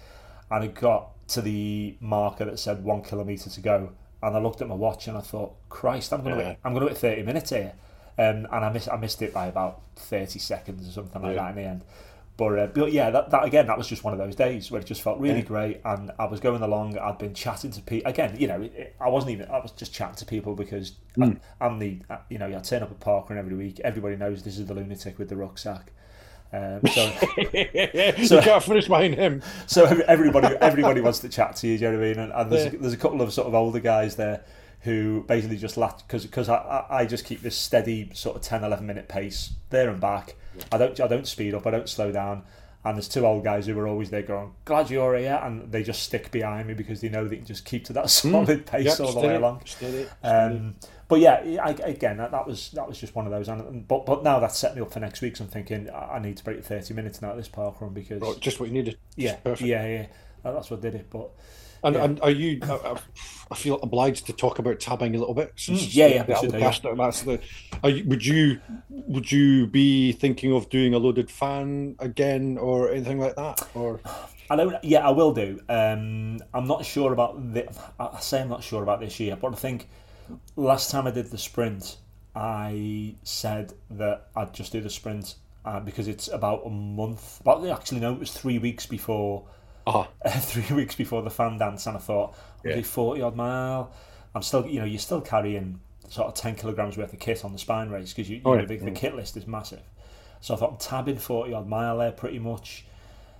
and 0.51 0.65
it 0.65 0.75
got 0.75 1.11
to 1.29 1.41
the 1.41 1.97
marker 1.99 2.45
that 2.45 2.59
said 2.59 2.83
one 2.83 3.01
kilometre 3.01 3.49
to 3.49 3.61
go, 3.61 3.91
and 4.21 4.35
I 4.35 4.39
looked 4.39 4.61
at 4.61 4.67
my 4.67 4.75
watch 4.75 5.07
and 5.07 5.17
I 5.17 5.21
thought, 5.21 5.53
Christ, 5.69 6.13
I'm 6.13 6.23
gonna 6.23 6.37
yeah. 6.37 6.55
I'm 6.63 6.73
gonna 6.73 6.87
hit 6.87 6.97
thirty 6.97 7.23
minutes 7.23 7.49
here, 7.51 7.73
um, 8.17 8.47
and 8.51 8.65
I 8.65 8.71
missed 8.71 8.89
I 8.89 8.97
missed 8.97 9.21
it 9.21 9.33
by 9.33 9.47
about 9.47 9.81
thirty 9.95 10.39
seconds 10.39 10.87
or 10.87 10.91
something 10.91 11.21
like 11.21 11.35
yeah. 11.35 11.43
that 11.43 11.49
in 11.49 11.55
the 11.55 11.69
end. 11.69 11.83
But, 12.37 12.59
uh, 12.59 12.67
but 12.67 12.91
yeah, 12.91 13.09
that, 13.09 13.31
that 13.31 13.45
again, 13.45 13.65
that 13.65 13.79
was 13.79 13.87
just 13.87 14.03
one 14.03 14.13
of 14.13 14.19
those 14.19 14.35
days 14.35 14.69
where 14.69 14.79
it 14.79 14.85
just 14.85 15.01
felt 15.01 15.19
really 15.19 15.39
yeah. 15.39 15.45
great, 15.45 15.81
and 15.83 16.11
I 16.19 16.25
was 16.25 16.39
going 16.39 16.61
along. 16.61 16.95
I'd 16.95 17.17
been 17.17 17.33
chatting 17.33 17.71
to 17.71 17.81
people 17.81 18.09
again. 18.09 18.35
You 18.39 18.47
know, 18.47 18.61
it, 18.61 18.95
I 19.01 19.09
wasn't 19.09 19.31
even. 19.31 19.49
I 19.49 19.59
was 19.59 19.71
just 19.71 19.91
chatting 19.91 20.17
to 20.17 20.25
people 20.25 20.53
because 20.53 20.93
mm. 21.17 21.39
I, 21.59 21.65
am 21.65 21.79
the. 21.79 21.99
You 22.29 22.37
know, 22.37 22.45
I 22.45 22.59
turn 22.59 22.83
up 22.83 22.91
at 22.91 22.99
Parkrun 22.99 23.37
every 23.37 23.55
week. 23.55 23.79
Everybody 23.83 24.17
knows 24.17 24.43
this 24.43 24.59
is 24.59 24.67
the 24.67 24.75
lunatic 24.75 25.17
with 25.17 25.29
the 25.29 25.35
rucksack. 25.35 25.91
Um, 26.53 26.79
so, 26.87 27.09
so 28.25 28.35
you 28.35 28.41
can't 28.41 28.63
finish 28.63 28.87
behind 28.87 29.15
him. 29.15 29.41
So 29.65 29.85
everybody, 29.85 30.55
everybody 30.57 31.01
wants 31.01 31.19
to 31.19 31.29
chat 31.29 31.55
to 31.57 31.67
you. 31.67 31.77
Do 31.77 31.85
you 31.85 31.91
know 31.91 31.97
what 31.97 32.05
I 32.05 32.09
mean? 32.09 32.19
And, 32.19 32.31
and 32.31 32.51
there's, 32.51 32.73
yeah. 32.73 32.79
there's 32.79 32.93
a 32.93 32.97
couple 32.97 33.21
of 33.21 33.33
sort 33.33 33.47
of 33.47 33.55
older 33.55 33.79
guys 33.79 34.15
there 34.15 34.43
who 34.81 35.23
basically 35.27 35.57
just 35.57 35.75
laugh 35.75 36.05
because 36.07 36.25
because 36.25 36.47
I, 36.47 36.85
I 36.89 37.05
just 37.05 37.25
keep 37.25 37.41
this 37.41 37.57
steady 37.57 38.09
sort 38.13 38.37
of 38.37 38.43
10, 38.43 38.63
11 38.63 38.85
minute 38.85 39.07
pace 39.07 39.53
there 39.69 39.89
and 39.89 39.99
back 39.99 40.35
I 40.71 40.77
don't 40.77 40.99
I 40.99 41.07
don't 41.07 41.27
speed 41.27 41.53
up. 41.53 41.67
I 41.67 41.71
don't 41.71 41.89
slow 41.89 42.11
down. 42.11 42.43
And 42.83 42.95
there's 42.95 43.09
two 43.09 43.25
old 43.25 43.43
guys 43.43 43.65
who 43.65 43.77
are 43.79 43.87
always 43.87 44.09
there 44.11 44.21
going, 44.21 44.53
"Glad 44.63 44.89
you're 44.89 45.17
here," 45.17 45.39
and 45.43 45.71
they 45.71 45.83
just 45.83 46.03
stick 46.03 46.31
behind 46.31 46.67
me 46.67 46.73
because 46.73 47.01
they 47.01 47.09
know 47.09 47.27
they 47.27 47.37
can 47.37 47.45
just 47.45 47.65
keep 47.65 47.83
to 47.85 47.93
that 47.93 48.01
hmm. 48.21 48.31
solid 48.31 48.65
pace 48.65 48.85
yep, 48.85 48.99
all 48.99 49.11
the 49.13 49.27
way 49.27 49.35
along. 49.35 49.61
Um, 50.23 50.75
but 51.07 51.19
yeah, 51.19 51.59
I, 51.63 51.71
again, 51.71 52.17
that, 52.17 52.31
that 52.31 52.45
was 52.45 52.71
that 52.71 52.87
was 52.87 52.99
just 52.99 53.15
one 53.15 53.25
of 53.25 53.31
those. 53.31 53.47
And, 53.47 53.87
but 53.87 54.05
but 54.05 54.23
now 54.23 54.39
that's 54.39 54.57
set 54.57 54.75
me 54.75 54.81
up 54.81 54.91
for 54.91 54.99
next 54.99 55.21
week. 55.21 55.37
So 55.37 55.45
I'm 55.45 55.49
thinking 55.49 55.89
I 55.89 56.19
need 56.19 56.37
to 56.37 56.43
break 56.43 56.63
30 56.63 56.93
minutes 56.93 57.21
now 57.21 57.31
at 57.31 57.37
this 57.37 57.47
park 57.47 57.79
run 57.79 57.93
because 57.93 58.37
just 58.39 58.59
what 58.59 58.67
you 58.67 58.73
needed. 58.73 58.97
Yeah, 59.15 59.37
yeah, 59.59 59.87
yeah. 59.87 60.05
That's 60.43 60.69
what 60.69 60.81
did 60.81 60.95
it. 60.95 61.09
But 61.09 61.29
and, 61.83 61.95
yeah. 61.95 62.03
and 62.03 62.21
are 62.21 62.31
you? 62.31 62.59
I 63.49 63.55
feel 63.55 63.79
obliged 63.81 64.25
to 64.25 64.33
talk 64.33 64.59
about 64.59 64.79
tabbing 64.79 65.15
a 65.15 65.19
little 65.19 65.33
bit. 65.33 65.53
Since 65.55 65.83
mm, 65.83 65.95
yeah, 65.95 66.07
yeah. 66.07 66.23
The 66.23 66.59
yeah. 66.59 66.95
That's 66.95 67.21
the. 67.21 67.39
You, 67.83 68.03
would 68.07 68.25
you 68.25 68.59
would 68.89 69.31
you 69.31 69.67
be 69.67 70.11
thinking 70.11 70.53
of 70.53 70.69
doing 70.69 70.93
a 70.93 70.97
loaded 70.97 71.31
fan 71.31 71.95
again 71.99 72.57
or 72.57 72.91
anything 72.91 73.19
like 73.19 73.35
that? 73.35 73.65
Or 73.73 74.01
I 74.49 74.55
don't. 74.55 74.83
Yeah, 74.83 75.07
I 75.07 75.11
will 75.11 75.33
do. 75.33 75.61
Um, 75.69 76.39
I'm 76.53 76.67
not 76.67 76.85
sure 76.85 77.13
about 77.13 77.53
the. 77.53 77.69
I 77.99 78.19
say 78.19 78.41
I'm 78.41 78.49
not 78.49 78.63
sure 78.63 78.83
about 78.83 78.99
this 78.99 79.19
year, 79.19 79.37
but 79.37 79.53
I 79.53 79.55
think 79.55 79.87
last 80.55 80.91
time 80.91 81.07
I 81.07 81.11
did 81.11 81.27
the 81.27 81.37
sprint, 81.37 81.97
I 82.35 83.15
said 83.23 83.73
that 83.91 84.27
I'd 84.35 84.53
just 84.53 84.71
do 84.71 84.81
the 84.81 84.89
sprint 84.89 85.35
uh, 85.65 85.79
because 85.79 86.07
it's 86.07 86.27
about 86.27 86.65
a 86.65 86.69
month. 86.69 87.41
But 87.43 87.65
actually, 87.65 88.01
no, 88.01 88.13
it 88.13 88.19
was 88.19 88.31
three 88.31 88.59
weeks 88.59 88.85
before 88.85 89.45
uh-huh. 89.87 90.29
three 90.39 90.75
weeks 90.75 90.95
before 90.95 91.21
the 91.21 91.29
fan 91.29 91.57
dance, 91.57 91.87
and 91.87 91.95
I 91.95 91.99
thought, 91.99 92.35
I'll 92.63 92.71
yeah. 92.71 92.77
do 92.77 92.83
40 92.83 93.21
odd 93.21 93.35
mile. 93.35 93.91
I'm 94.35 94.41
still, 94.41 94.67
you 94.67 94.79
know, 94.79 94.85
you're 94.85 94.99
still 94.99 95.21
carrying 95.21 95.79
sort 96.09 96.27
of 96.27 96.35
10 96.35 96.55
kilograms 96.55 96.97
worth 96.97 97.13
of 97.13 97.19
kit 97.19 97.43
on 97.43 97.53
the 97.53 97.59
spine 97.59 97.89
race 97.89 98.13
because 98.13 98.29
you, 98.29 98.37
you 98.37 98.41
oh, 98.45 98.53
know, 98.53 98.61
yeah. 98.61 98.65
the, 98.65 98.77
the, 98.77 98.91
kit 98.91 99.15
list 99.15 99.35
is 99.37 99.47
massive. 99.47 99.81
So 100.41 100.53
I 100.53 100.57
thought 100.57 100.71
I'm 100.71 100.77
tabbing 100.77 101.17
40 101.17 101.53
odd 101.53 101.67
mile 101.67 101.97
there 101.97 102.11
pretty 102.11 102.39
much. 102.39 102.85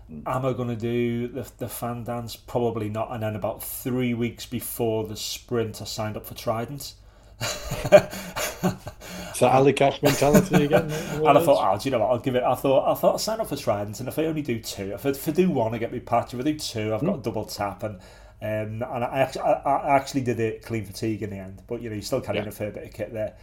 Am 0.09 0.45
I 0.45 0.53
going 0.53 0.69
to 0.69 0.75
do 0.75 1.27
the, 1.27 1.49
the 1.57 1.67
fan 1.67 2.03
dance? 2.05 2.35
Probably 2.35 2.89
not. 2.89 3.11
And 3.11 3.23
then 3.23 3.35
about 3.35 3.61
three 3.61 4.13
weeks 4.13 4.45
before 4.45 5.05
the 5.05 5.17
sprint, 5.17 5.81
I 5.81 5.85
signed 5.85 6.15
up 6.15 6.25
for 6.25 6.33
Trident. 6.33 6.93
so 7.39 7.47
Allycast 9.47 10.01
mentality 10.01 10.65
again. 10.65 10.89
and 10.91 11.27
I 11.27 11.43
thought, 11.43 11.75
oh, 11.75 11.77
do 11.77 11.89
you 11.89 11.91
know 11.91 11.99
what? 11.99 12.11
I'll 12.11 12.19
give 12.19 12.35
it. 12.35 12.43
I 12.43 12.55
thought, 12.55 12.89
I 12.89 12.95
thought 12.95 13.11
I'll 13.11 13.17
sign 13.17 13.41
up 13.41 13.49
for 13.49 13.57
Trident, 13.57 13.99
and 13.99 14.07
if 14.07 14.17
I 14.17 14.25
only 14.25 14.41
do 14.41 14.59
two, 14.59 14.93
if 14.93 15.05
I, 15.05 15.09
if 15.09 15.27
I 15.27 15.31
do 15.31 15.49
one, 15.49 15.75
I 15.75 15.77
get 15.77 15.91
me 15.91 15.99
patch. 15.99 16.33
If 16.33 16.39
I 16.39 16.43
do 16.43 16.57
two, 16.57 16.95
I've 16.95 17.01
got 17.01 17.09
a 17.09 17.13
hmm. 17.13 17.21
double 17.21 17.45
tap, 17.45 17.83
and 17.83 17.99
um, 18.41 18.83
and 18.89 19.03
I 19.03 19.19
actually, 19.19 19.41
I, 19.41 19.51
I, 19.51 19.95
actually 19.95 20.21
did 20.21 20.39
it 20.39 20.63
clean 20.63 20.85
fatigue 20.85 21.21
in 21.21 21.31
the 21.31 21.37
end. 21.37 21.61
But 21.67 21.81
you 21.81 21.89
know, 21.89 21.95
you're 21.95 22.03
still 22.03 22.21
carrying 22.21 22.45
yeah. 22.45 22.49
a 22.49 22.53
fair 22.53 22.71
bit 22.71 22.85
of 22.85 22.93
kit 22.93 23.13
there. 23.13 23.35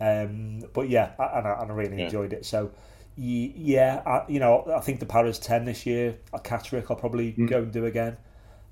Um, 0.00 0.64
but 0.72 0.88
yeah, 0.88 1.12
and 1.18 1.46
I, 1.46 1.62
and 1.62 1.72
I 1.72 1.74
really 1.74 1.98
yeah. 1.98 2.04
enjoyed 2.04 2.32
it. 2.32 2.44
So 2.44 2.70
yeah, 3.22 4.02
I, 4.06 4.30
you 4.30 4.40
know, 4.40 4.64
I 4.74 4.80
think 4.80 4.98
the 5.00 5.06
Paras 5.06 5.38
ten 5.38 5.66
this 5.66 5.84
year, 5.84 6.16
at 6.32 6.42
Catterick, 6.42 6.86
I'll 6.88 6.96
probably 6.96 7.32
mm. 7.32 7.48
go 7.48 7.58
and 7.58 7.72
do 7.72 7.84
again. 7.84 8.16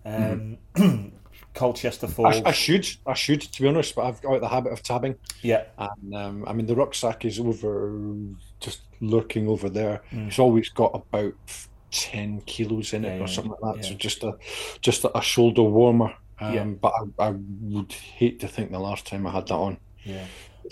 Um, 0.06 0.58
mm. 0.74 1.12
Colchester 1.54 2.06
Falls. 2.06 2.36
I, 2.36 2.48
I, 2.48 2.52
should, 2.52 2.86
I 3.06 3.14
should, 3.14 3.42
to 3.42 3.62
be 3.62 3.68
honest, 3.68 3.94
but 3.94 4.06
I've 4.06 4.22
got 4.22 4.40
the 4.40 4.48
habit 4.48 4.72
of 4.72 4.82
tabbing. 4.82 5.16
Yeah. 5.42 5.64
And 5.76 6.14
um, 6.14 6.44
I 6.46 6.54
mean, 6.54 6.66
the 6.66 6.74
rucksack 6.74 7.24
is 7.24 7.38
over, 7.38 7.94
just 8.60 8.82
lurking 9.00 9.48
over 9.48 9.68
there. 9.68 10.02
Mm. 10.12 10.28
It's 10.28 10.38
always 10.38 10.70
got 10.70 10.94
about 10.94 11.34
ten 11.90 12.40
kilos 12.42 12.94
in 12.94 13.04
it 13.04 13.18
yeah, 13.18 13.24
or 13.24 13.26
something 13.26 13.54
like 13.60 13.74
that. 13.74 13.84
Yeah. 13.84 13.90
So 13.90 13.96
just 13.96 14.22
a, 14.22 14.36
just 14.80 15.04
a, 15.14 15.20
shoulder 15.20 15.62
warmer. 15.62 16.14
Um, 16.40 16.54
yeah. 16.54 16.64
But 16.64 16.92
I, 17.18 17.28
I 17.28 17.34
would 17.36 17.92
hate 17.92 18.40
to 18.40 18.48
think 18.48 18.70
the 18.70 18.78
last 18.78 19.06
time 19.06 19.26
I 19.26 19.30
had 19.30 19.48
that 19.48 19.54
on. 19.54 19.78
Yeah. 20.04 20.24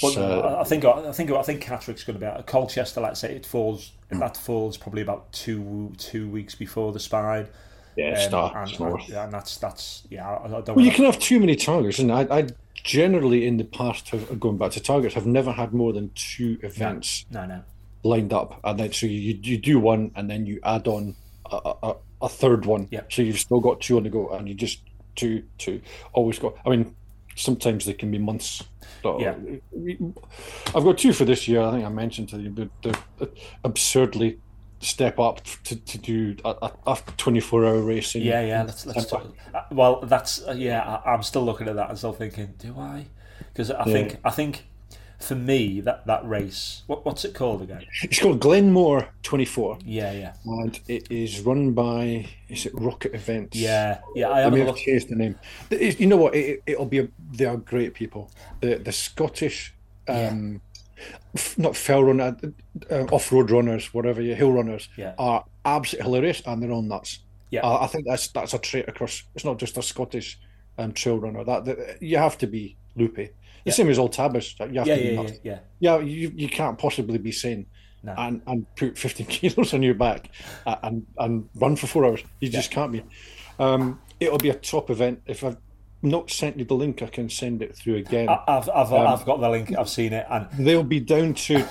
Well, 0.02 0.18
uh, 0.18 0.60
I 0.60 0.64
think 0.64 0.84
I 0.84 1.12
think 1.12 1.30
I 1.30 1.42
think 1.42 1.62
Catterick's 1.62 2.04
going 2.04 2.18
to 2.18 2.20
be 2.20 2.26
out. 2.26 2.46
Colchester, 2.46 3.00
let's 3.00 3.20
say 3.20 3.34
it 3.34 3.46
falls. 3.46 3.92
Mm. 4.10 4.20
That 4.20 4.36
falls 4.36 4.76
probably 4.76 5.02
about 5.02 5.32
two 5.32 5.92
two 5.98 6.28
weeks 6.28 6.54
before 6.54 6.92
the 6.92 7.00
Spine. 7.00 7.48
Yeah, 7.96 8.10
um, 8.10 8.28
star, 8.28 8.62
and, 8.62 8.80
and, 8.80 9.10
and, 9.10 9.32
that's 9.32 9.56
that's 9.56 10.02
yeah. 10.10 10.28
I, 10.28 10.46
I 10.46 10.60
well, 10.60 10.80
you 10.84 10.92
can 10.92 11.06
have 11.06 11.18
too 11.18 11.40
many 11.40 11.56
targets, 11.56 11.98
and 11.98 12.12
I, 12.12 12.26
I 12.30 12.46
generally 12.74 13.46
in 13.46 13.56
the 13.56 13.64
past 13.64 14.10
have 14.10 14.38
going 14.38 14.58
back 14.58 14.72
to 14.72 14.80
targets 14.80 15.14
have 15.14 15.26
never 15.26 15.50
had 15.50 15.72
more 15.72 15.94
than 15.94 16.10
two 16.14 16.58
events. 16.62 17.24
No, 17.30 17.46
no. 17.46 17.56
no. 17.56 17.62
Lined 18.02 18.34
up, 18.34 18.60
and 18.64 18.78
then 18.78 18.92
so 18.92 19.06
you 19.06 19.38
you 19.42 19.56
do 19.56 19.80
one, 19.80 20.12
and 20.14 20.28
then 20.30 20.44
you 20.44 20.60
add 20.62 20.86
on 20.86 21.16
a, 21.50 21.72
a, 21.82 21.96
a 22.22 22.28
third 22.28 22.66
one. 22.66 22.86
Yeah. 22.90 23.00
So 23.08 23.22
you've 23.22 23.38
still 23.38 23.60
got 23.60 23.80
two 23.80 23.96
on 23.96 24.02
the 24.02 24.10
go, 24.10 24.28
and 24.28 24.46
you 24.46 24.54
just 24.54 24.80
two 25.16 25.42
two 25.56 25.80
always 26.12 26.38
got. 26.38 26.54
I 26.66 26.68
mean, 26.68 26.94
sometimes 27.36 27.84
they 27.84 27.92
can 27.92 28.10
be 28.10 28.18
months. 28.18 28.64
So 29.02 29.20
yeah. 29.20 29.36
I've 30.74 30.82
got 30.82 30.98
two 30.98 31.12
for 31.12 31.24
this 31.24 31.46
year. 31.46 31.60
I 31.62 31.70
think 31.70 31.84
I 31.84 31.88
mentioned 31.88 32.30
to 32.30 32.38
you, 32.38 32.50
but 32.50 32.68
they're 32.82 33.28
absurdly 33.62 34.38
step 34.80 35.18
up 35.18 35.42
to, 35.64 35.76
to 35.76 35.98
do 35.98 36.36
a, 36.44 36.70
a 36.86 36.98
24 37.16 37.64
hour 37.64 37.80
racing. 37.80 38.22
Yeah, 38.22 38.40
yeah. 38.40 38.62
Let's 38.62 38.86
let's 38.86 39.06
talk. 39.06 39.32
Uh, 39.54 39.62
well, 39.70 40.00
that's 40.00 40.46
uh, 40.46 40.54
yeah. 40.56 41.00
I, 41.04 41.14
am 41.14 41.22
still 41.22 41.44
looking 41.44 41.68
at 41.68 41.76
that 41.76 41.88
and 41.88 41.98
still 41.98 42.12
thinking, 42.12 42.54
do 42.58 42.74
I? 42.78 43.06
Because 43.52 43.70
I 43.70 43.84
yeah. 43.86 43.92
think 43.92 44.16
I 44.24 44.30
think 44.30 44.66
for 45.18 45.34
me 45.34 45.80
that 45.80 46.06
that 46.06 46.26
race, 46.26 46.82
what, 46.86 47.04
what's 47.04 47.24
it 47.24 47.34
called 47.34 47.62
again? 47.62 47.84
It's 48.02 48.20
called 48.20 48.40
Glenmore 48.40 49.08
24. 49.22 49.78
Yeah, 49.84 50.12
yeah. 50.12 50.34
And 50.44 50.78
it 50.88 51.10
is 51.10 51.40
run 51.40 51.72
by 51.72 52.26
is 52.48 52.66
it 52.66 52.72
Rocket 52.74 53.14
Events? 53.14 53.56
Yeah, 53.56 54.00
yeah. 54.14 54.28
I, 54.28 54.46
I 54.46 54.50
may 54.50 54.60
have 54.60 54.76
changed 54.76 55.08
the 55.08 55.16
name. 55.16 55.38
You 55.70 56.06
know 56.06 56.16
what? 56.16 56.34
It, 56.34 56.62
will 56.78 56.86
be. 56.86 56.98
A, 57.00 57.08
they 57.32 57.44
are 57.44 57.56
great 57.56 57.94
people. 57.94 58.30
The 58.60 58.76
the 58.76 58.92
Scottish. 58.92 59.72
Um, 60.08 60.52
yeah 60.52 60.58
not 61.56 61.76
fell 61.76 62.04
runner, 62.04 62.36
uh, 62.90 62.94
uh, 62.94 63.04
off 63.12 63.30
road 63.32 63.50
runners, 63.50 63.92
whatever 63.92 64.22
you 64.22 64.34
hill 64.34 64.52
runners, 64.52 64.88
yeah. 64.96 65.14
are 65.18 65.44
absolutely 65.64 66.06
hilarious 66.06 66.42
and 66.46 66.62
they're 66.62 66.70
all 66.70 66.82
nuts. 66.82 67.20
Yeah, 67.50 67.66
I, 67.66 67.84
I, 67.84 67.86
think 67.86 68.06
that's 68.06 68.28
that's 68.28 68.54
a 68.54 68.58
trait 68.58 68.88
across. 68.88 69.22
It's 69.34 69.44
not 69.44 69.58
just 69.58 69.76
a 69.76 69.82
Scottish 69.82 70.38
um, 70.78 70.92
trail 70.92 71.18
runner. 71.18 71.44
That, 71.44 71.64
that 71.66 72.02
you 72.02 72.16
have 72.18 72.38
to 72.38 72.46
be 72.46 72.76
loopy. 72.96 73.30
The 73.66 73.72
yeah. 73.72 73.74
same 73.74 73.90
as 73.90 73.98
old 73.98 74.12
Tabbers. 74.12 74.54
You 74.60 74.78
have 74.78 74.86
yeah, 74.86 74.94
to 74.94 75.12
yeah, 75.12 75.20
yeah, 75.20 75.30
yeah. 75.42 75.58
Yeah, 75.80 75.98
you, 75.98 76.32
you 76.36 76.48
can't 76.48 76.78
possibly 76.78 77.18
be 77.18 77.32
sane 77.32 77.66
no. 78.04 78.14
and 78.16 78.40
and 78.46 78.76
put 78.76 78.96
15 78.96 79.26
kilos 79.28 79.74
on 79.74 79.82
your 79.82 79.94
back 79.94 80.30
and 80.64 81.04
and 81.18 81.48
run 81.56 81.74
for 81.74 81.88
four 81.88 82.04
hours. 82.04 82.22
You 82.40 82.48
just 82.48 82.70
can't 82.70 82.92
be. 82.92 83.02
Um, 83.58 84.00
it'll 84.20 84.38
be 84.38 84.50
a 84.50 84.54
top 84.54 84.88
event. 84.88 85.22
If 85.26 85.42
I've 85.42 85.56
not 86.00 86.30
sent 86.30 86.58
you 86.58 86.64
the 86.64 86.74
link, 86.74 87.02
I 87.02 87.06
can 87.06 87.28
send 87.28 87.60
it 87.60 87.76
through 87.76 87.96
again. 87.96 88.28
I, 88.28 88.40
have 88.46 88.68
I've, 88.68 88.92
um, 88.92 89.06
I've 89.06 89.24
got 89.24 89.40
the 89.40 89.50
link. 89.50 89.76
I've 89.76 89.88
seen 89.88 90.12
it, 90.12 90.26
and 90.30 90.46
they'll 90.64 90.84
be 90.84 91.00
down 91.00 91.34
to 91.34 91.66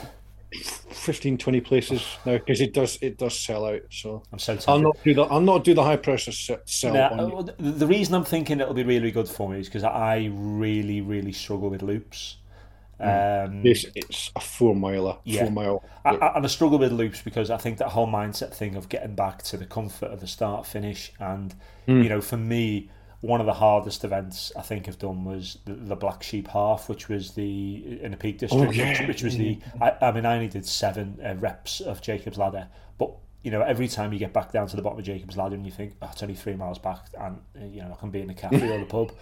15, 0.63 1.37
20 1.37 1.61
places 1.61 2.17
now 2.25 2.33
because 2.37 2.61
it 2.61 2.73
does 2.73 2.97
it 3.01 3.17
does 3.17 3.37
sell 3.37 3.65
out. 3.65 3.81
So 3.89 4.23
I'm 4.31 4.39
so 4.39 4.57
I'll 4.67 4.79
not 4.79 4.97
do 5.03 5.13
the 5.13 5.23
I'll 5.23 5.41
not 5.41 5.63
do 5.63 5.73
the 5.73 5.83
high 5.83 5.97
pressure 5.97 6.31
sell. 6.31 6.93
Now, 6.93 7.45
the 7.57 7.87
reason 7.87 8.15
I'm 8.15 8.25
thinking 8.25 8.59
it'll 8.59 8.73
be 8.73 8.83
really 8.83 9.11
good 9.11 9.27
for 9.27 9.49
me 9.49 9.59
is 9.59 9.67
because 9.67 9.83
I 9.83 10.29
really 10.33 11.01
really 11.01 11.31
struggle 11.31 11.69
with 11.69 11.81
loops. 11.81 12.37
Mm. 12.99 13.47
Um, 13.47 13.61
it's, 13.65 13.85
it's 13.93 14.31
a 14.35 14.39
four 14.39 14.73
miler, 14.73 15.17
yeah. 15.25 15.41
four 15.41 15.51
mile. 15.51 15.83
I, 16.05 16.11
I, 16.11 16.37
and 16.37 16.45
I 16.45 16.47
struggle 16.47 16.79
with 16.79 16.93
loops 16.93 17.21
because 17.21 17.49
I 17.49 17.57
think 17.57 17.77
that 17.79 17.89
whole 17.89 18.07
mindset 18.07 18.53
thing 18.53 18.75
of 18.75 18.87
getting 18.87 19.15
back 19.15 19.43
to 19.43 19.57
the 19.57 19.65
comfort 19.65 20.11
of 20.11 20.21
the 20.21 20.27
start 20.27 20.65
finish, 20.65 21.11
and 21.19 21.53
mm. 21.87 22.03
you 22.03 22.09
know, 22.09 22.21
for 22.21 22.37
me, 22.37 22.89
one 23.21 23.39
of 23.39 23.45
the 23.45 23.53
hardest 23.53 24.03
events 24.03 24.51
I 24.55 24.61
think 24.61 24.87
I've 24.87 24.99
done 24.99 25.25
was 25.25 25.57
the, 25.65 25.73
the 25.73 25.95
Black 25.95 26.23
Sheep 26.23 26.47
Half, 26.47 26.89
which 26.89 27.09
was 27.09 27.31
the 27.31 27.99
in 28.01 28.11
the 28.11 28.17
Peak 28.17 28.37
District, 28.37 28.67
oh, 28.67 28.71
yeah. 28.71 28.99
which, 28.99 29.07
which, 29.07 29.23
was 29.23 29.37
the. 29.37 29.59
I, 29.81 29.93
I, 30.01 30.11
mean, 30.11 30.25
I 30.25 30.35
only 30.35 30.47
did 30.47 30.65
seven 30.65 31.19
uh, 31.23 31.35
reps 31.35 31.81
of 31.81 32.01
Jacob's 32.01 32.37
Ladder, 32.37 32.67
but 32.97 33.11
you 33.43 33.51
know, 33.51 33.61
every 33.61 33.87
time 33.87 34.13
you 34.13 34.19
get 34.19 34.33
back 34.33 34.51
down 34.51 34.67
to 34.67 34.75
the 34.75 34.81
bottom 34.81 34.99
of 34.99 35.05
Jacob's 35.05 35.37
Ladder 35.37 35.55
and 35.55 35.65
you 35.65 35.71
think, 35.71 35.93
oh, 36.01 36.09
it's 36.11 36.23
only 36.23 36.35
three 36.35 36.55
miles 36.55 36.79
back, 36.79 37.05
and 37.19 37.39
uh, 37.59 37.65
you 37.65 37.81
know, 37.81 37.91
I 37.91 37.99
can 37.99 38.11
be 38.11 38.21
in 38.21 38.27
the 38.27 38.33
cafe 38.33 38.69
or 38.69 38.79
the 38.79 38.85
pub. 38.85 39.11
Mm. 39.11 39.15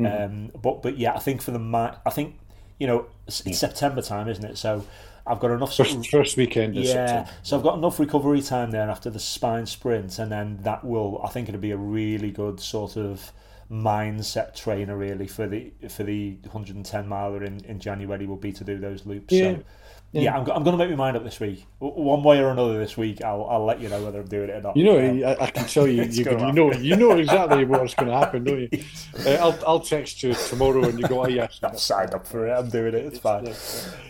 Um, 0.00 0.52
but 0.62 0.80
but 0.80 0.96
yeah, 0.96 1.12
I 1.14 1.18
think 1.18 1.42
for 1.42 1.50
the 1.50 1.98
I 2.06 2.10
think 2.10 2.36
you 2.78 2.86
know, 2.86 3.06
it's, 3.26 3.40
it's 3.40 3.58
September 3.58 4.00
time, 4.00 4.28
isn't 4.28 4.44
it? 4.44 4.56
So 4.56 4.84
I've 5.28 5.40
got 5.40 5.50
enough. 5.50 5.74
First, 5.74 6.10
first 6.10 6.36
weekend. 6.36 6.74
yeah, 6.74 7.28
so 7.42 7.56
I've 7.56 7.62
got 7.62 7.78
enough 7.78 7.98
recovery 7.98 8.42
time 8.42 8.70
there 8.70 8.88
after 8.90 9.10
the 9.10 9.18
spine 9.18 9.66
sprint, 9.66 10.18
and 10.18 10.32
then 10.32 10.58
that 10.62 10.84
will. 10.84 11.20
I 11.24 11.28
think 11.28 11.48
it'll 11.48 11.60
be 11.60 11.70
a 11.70 11.76
really 11.76 12.30
good 12.30 12.60
sort 12.60 12.96
of 12.96 13.32
mindset 13.70 14.54
trainer 14.54 14.96
really 14.96 15.26
for 15.26 15.46
the 15.46 15.70
for 15.90 16.02
the 16.02 16.38
110 16.42 17.06
miler 17.06 17.44
in, 17.44 17.62
in 17.66 17.78
January 17.78 18.24
will 18.24 18.36
be 18.36 18.52
to 18.52 18.64
do 18.64 18.78
those 18.78 19.04
loops. 19.04 19.34
Yeah. 19.34 19.56
So, 19.56 19.64
yeah, 20.12 20.22
yeah 20.22 20.34
I'm, 20.36 20.40
I'm 20.50 20.64
going 20.64 20.76
to 20.76 20.78
make 20.78 20.90
my 20.90 20.96
mind 20.96 21.16
up 21.16 21.24
this 21.24 21.38
week. 21.38 21.66
One 21.80 22.22
way 22.22 22.40
or 22.40 22.50
another 22.50 22.78
this 22.78 22.96
week, 22.96 23.22
I'll, 23.22 23.44
I'll 23.44 23.64
let 23.64 23.80
you 23.80 23.88
know 23.88 24.02
whether 24.02 24.20
I'm 24.20 24.26
doing 24.26 24.48
it 24.48 24.54
or 24.54 24.60
not. 24.62 24.76
You 24.76 24.84
know, 24.84 24.98
um, 24.98 25.24
I, 25.24 25.44
I, 25.44 25.50
can 25.50 25.66
tell 25.66 25.86
you, 25.86 26.02
you, 26.10 26.24
can, 26.24 26.38
you 26.38 26.52
know, 26.52 26.72
you 26.72 26.96
know 26.96 27.12
exactly 27.12 27.64
what's 27.64 27.94
going 27.94 28.08
to 28.08 28.16
happen, 28.16 28.44
don't 28.44 28.60
you? 28.60 28.68
Uh, 29.26 29.30
I'll, 29.32 29.58
I'll 29.66 29.80
text 29.80 30.22
you 30.22 30.32
tomorrow, 30.32 30.84
and 30.84 30.98
you 30.98 31.08
go, 31.08 31.24
"Oh 31.24 31.28
yes, 31.28 31.58
I'm 31.62 31.76
signed 31.76 32.14
up 32.14 32.26
for 32.26 32.46
it. 32.46 32.52
I'm 32.52 32.68
doing 32.68 32.94
it. 32.94 33.04
It's 33.06 33.18
fine." 33.18 33.44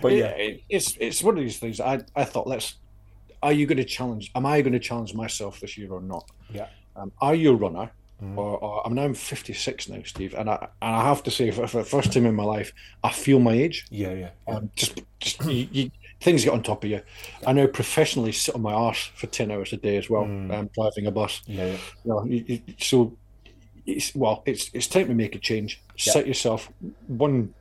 But 0.03 0.13
yeah, 0.13 0.27
it, 0.27 0.63
it's 0.69 0.97
it's 1.01 1.23
one 1.23 1.39
of 1.39 1.43
these 1.43 1.59
things. 1.59 1.81
I 1.81 2.01
I 2.15 2.25
thought, 2.25 2.47
let's. 2.47 2.75
Are 3.43 3.53
you 3.53 3.67
going 3.67 3.79
to 3.79 3.85
challenge? 3.85 4.31
Am 4.35 4.45
I 4.45 4.61
going 4.61 4.75
to 4.75 4.79
challenge 4.79 5.15
myself 5.15 5.61
this 5.61 5.79
year 5.79 5.91
or 5.93 6.03
not? 6.03 6.31
Yeah. 6.53 6.67
Um, 6.95 7.13
are 7.21 7.35
you 7.35 7.53
a 7.53 7.55
runner? 7.55 7.91
Mm. 8.23 8.37
Or, 8.37 8.59
or, 8.59 8.87
I'm 8.87 8.95
now 8.95 9.13
56 9.13 9.89
now, 9.89 10.03
Steve, 10.05 10.35
and 10.35 10.51
I 10.51 10.69
and 10.83 10.97
I 10.97 11.05
have 11.05 11.23
to 11.23 11.31
say, 11.31 11.53
for, 11.53 11.69
for 11.69 11.79
the 11.79 11.85
first 11.85 12.13
time 12.13 12.27
in 12.27 12.35
my 12.35 12.45
life, 12.45 12.73
I 13.05 13.13
feel 13.13 13.39
my 13.39 13.53
age. 13.53 13.87
Yeah, 13.91 14.13
yeah. 14.13 14.31
Um, 14.49 14.71
just, 14.75 15.01
just 15.21 15.45
you, 15.45 15.69
you, 15.71 15.91
things 16.21 16.43
get 16.43 16.53
on 16.53 16.65
top 16.65 16.83
of 16.83 16.91
you. 16.91 17.01
I 17.47 17.53
now 17.53 17.69
professionally 17.69 18.33
sit 18.33 18.57
on 18.57 18.63
my 18.63 18.73
arse 18.73 19.13
for 19.15 19.29
10 19.29 19.53
hours 19.53 19.73
a 19.73 19.77
day 19.77 19.97
as 19.97 20.11
well, 20.11 20.25
mm. 20.25 20.53
um, 20.53 20.69
driving 20.75 21.07
a 21.07 21.13
bus. 21.13 21.43
Yeah, 21.47 21.67
yeah. 21.67 21.77
You 22.05 22.11
know, 22.11 22.25
you, 22.25 22.61
so, 22.79 23.17
it's, 23.87 24.15
well, 24.15 24.43
it's 24.47 24.71
it's 24.75 24.89
time 24.89 25.07
to 25.07 25.15
make 25.15 25.35
a 25.35 25.39
change. 25.39 25.81
Yeah. 25.97 26.13
Set 26.13 26.27
yourself 26.27 26.71
one 27.07 27.55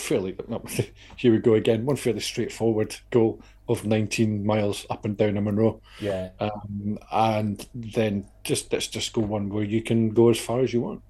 fairly, 0.00 0.36
here 1.16 1.32
we 1.32 1.38
go 1.38 1.54
again, 1.54 1.84
one 1.84 1.96
fairly 1.96 2.20
straightforward 2.20 2.96
goal 3.10 3.40
of 3.68 3.86
19 3.86 4.44
miles 4.44 4.84
up 4.90 5.04
and 5.04 5.16
down 5.16 5.36
a 5.36 5.40
Munro. 5.40 5.80
Yeah. 6.00 6.30
Um, 6.40 6.98
and 7.12 7.66
then 7.74 8.26
just 8.42 8.72
let's 8.72 8.88
just 8.88 9.12
go 9.12 9.20
one 9.20 9.48
where 9.48 9.64
you 9.64 9.82
can 9.82 10.10
go 10.10 10.30
as 10.30 10.38
far 10.38 10.60
as 10.60 10.72
you 10.72 10.80
want. 10.80 11.02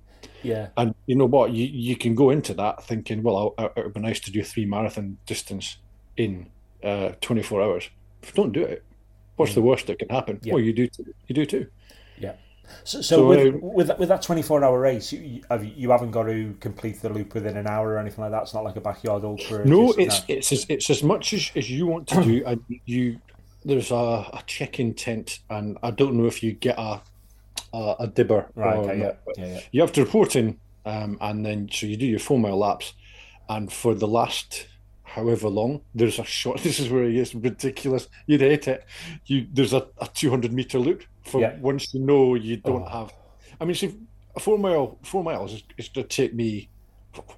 Yeah. 0.42 0.68
And 0.76 0.94
you 1.06 1.16
know 1.16 1.26
what? 1.26 1.52
You 1.52 1.66
you 1.66 1.96
can 1.96 2.14
go 2.14 2.30
into 2.30 2.54
that 2.54 2.84
thinking, 2.84 3.22
well, 3.22 3.54
it 3.58 3.72
would 3.76 3.94
be 3.94 4.00
nice 4.00 4.20
to 4.20 4.30
do 4.30 4.42
three 4.42 4.66
marathon 4.66 5.18
distance 5.26 5.78
in 6.16 6.50
uh, 6.82 7.12
24 7.20 7.62
hours. 7.62 7.90
Don't 8.34 8.52
do 8.52 8.62
it. 8.62 8.84
What's 9.36 9.52
mm. 9.52 9.56
the 9.56 9.62
worst 9.62 9.86
that 9.86 9.98
can 9.98 10.08
happen? 10.08 10.40
Yeah. 10.42 10.54
Well, 10.54 10.62
you 10.62 10.72
do. 10.72 10.86
Too. 10.86 11.14
You 11.26 11.34
do 11.34 11.46
too. 11.46 11.66
Yeah. 12.18 12.34
So, 12.84 13.00
so, 13.00 13.16
so 13.16 13.26
with, 13.26 13.54
uh, 13.54 13.58
with 13.60 13.98
with 13.98 14.08
that 14.08 14.22
twenty 14.22 14.42
four 14.42 14.62
hour 14.64 14.78
race, 14.80 15.12
you, 15.12 15.42
you 15.76 15.90
haven't 15.90 16.10
got 16.10 16.24
to 16.24 16.56
complete 16.60 17.00
the 17.02 17.08
loop 17.08 17.34
within 17.34 17.56
an 17.56 17.66
hour 17.66 17.90
or 17.90 17.98
anything 17.98 18.22
like 18.22 18.32
that. 18.32 18.42
It's 18.42 18.54
not 18.54 18.64
like 18.64 18.76
a 18.76 18.80
backyard 18.80 19.24
ultra. 19.24 19.64
No, 19.64 19.92
it's 19.92 20.22
it's 20.28 20.52
as, 20.52 20.66
it's 20.68 20.90
as 20.90 21.02
much 21.02 21.32
as, 21.32 21.50
as 21.54 21.70
you 21.70 21.86
want 21.86 22.08
to 22.08 22.22
do. 22.22 22.42
and 22.46 22.62
you 22.86 23.20
there's 23.64 23.90
a, 23.90 23.94
a 23.94 24.42
check 24.46 24.80
in 24.80 24.94
tent, 24.94 25.40
and 25.50 25.78
I 25.82 25.90
don't 25.90 26.14
know 26.14 26.26
if 26.26 26.42
you 26.42 26.52
get 26.52 26.78
a 26.78 27.00
a, 27.72 27.96
a 28.00 28.06
dibber. 28.06 28.46
Right. 28.54 28.76
Okay, 28.78 28.98
yeah, 28.98 29.12
yeah, 29.36 29.46
yeah. 29.46 29.60
You 29.72 29.80
have 29.82 29.92
to 29.92 30.04
report 30.04 30.36
in, 30.36 30.58
um, 30.86 31.18
and 31.20 31.44
then 31.44 31.68
so 31.70 31.86
you 31.86 31.96
do 31.96 32.06
your 32.06 32.18
four 32.18 32.38
mile 32.38 32.58
laps, 32.58 32.94
and 33.48 33.72
for 33.72 33.94
the 33.94 34.08
last 34.08 34.66
however 35.14 35.48
long. 35.48 35.80
There's 35.94 36.18
a 36.18 36.24
shot. 36.24 36.60
This 36.62 36.78
is 36.78 36.88
where 36.88 37.04
it 37.04 37.14
gets 37.14 37.34
ridiculous. 37.34 38.08
You'd 38.26 38.40
hate 38.40 38.68
it. 38.68 38.84
You 39.26 39.46
there's 39.52 39.72
a, 39.72 39.86
a 39.98 40.06
200 40.06 40.52
meter 40.52 40.78
loop 40.78 41.02
for 41.22 41.40
yeah. 41.40 41.56
once 41.58 41.92
you 41.92 42.00
know 42.00 42.34
you 42.34 42.56
don't 42.56 42.84
oh. 42.84 42.98
have. 42.98 43.12
I 43.60 43.64
mean, 43.64 43.74
see, 43.74 43.94
a 44.36 44.40
four 44.40 44.58
mile 44.58 44.98
four 45.02 45.24
miles 45.24 45.52
is, 45.52 45.62
is 45.76 45.88
going 45.88 46.06
to 46.06 46.16
take 46.16 46.34
me 46.34 46.68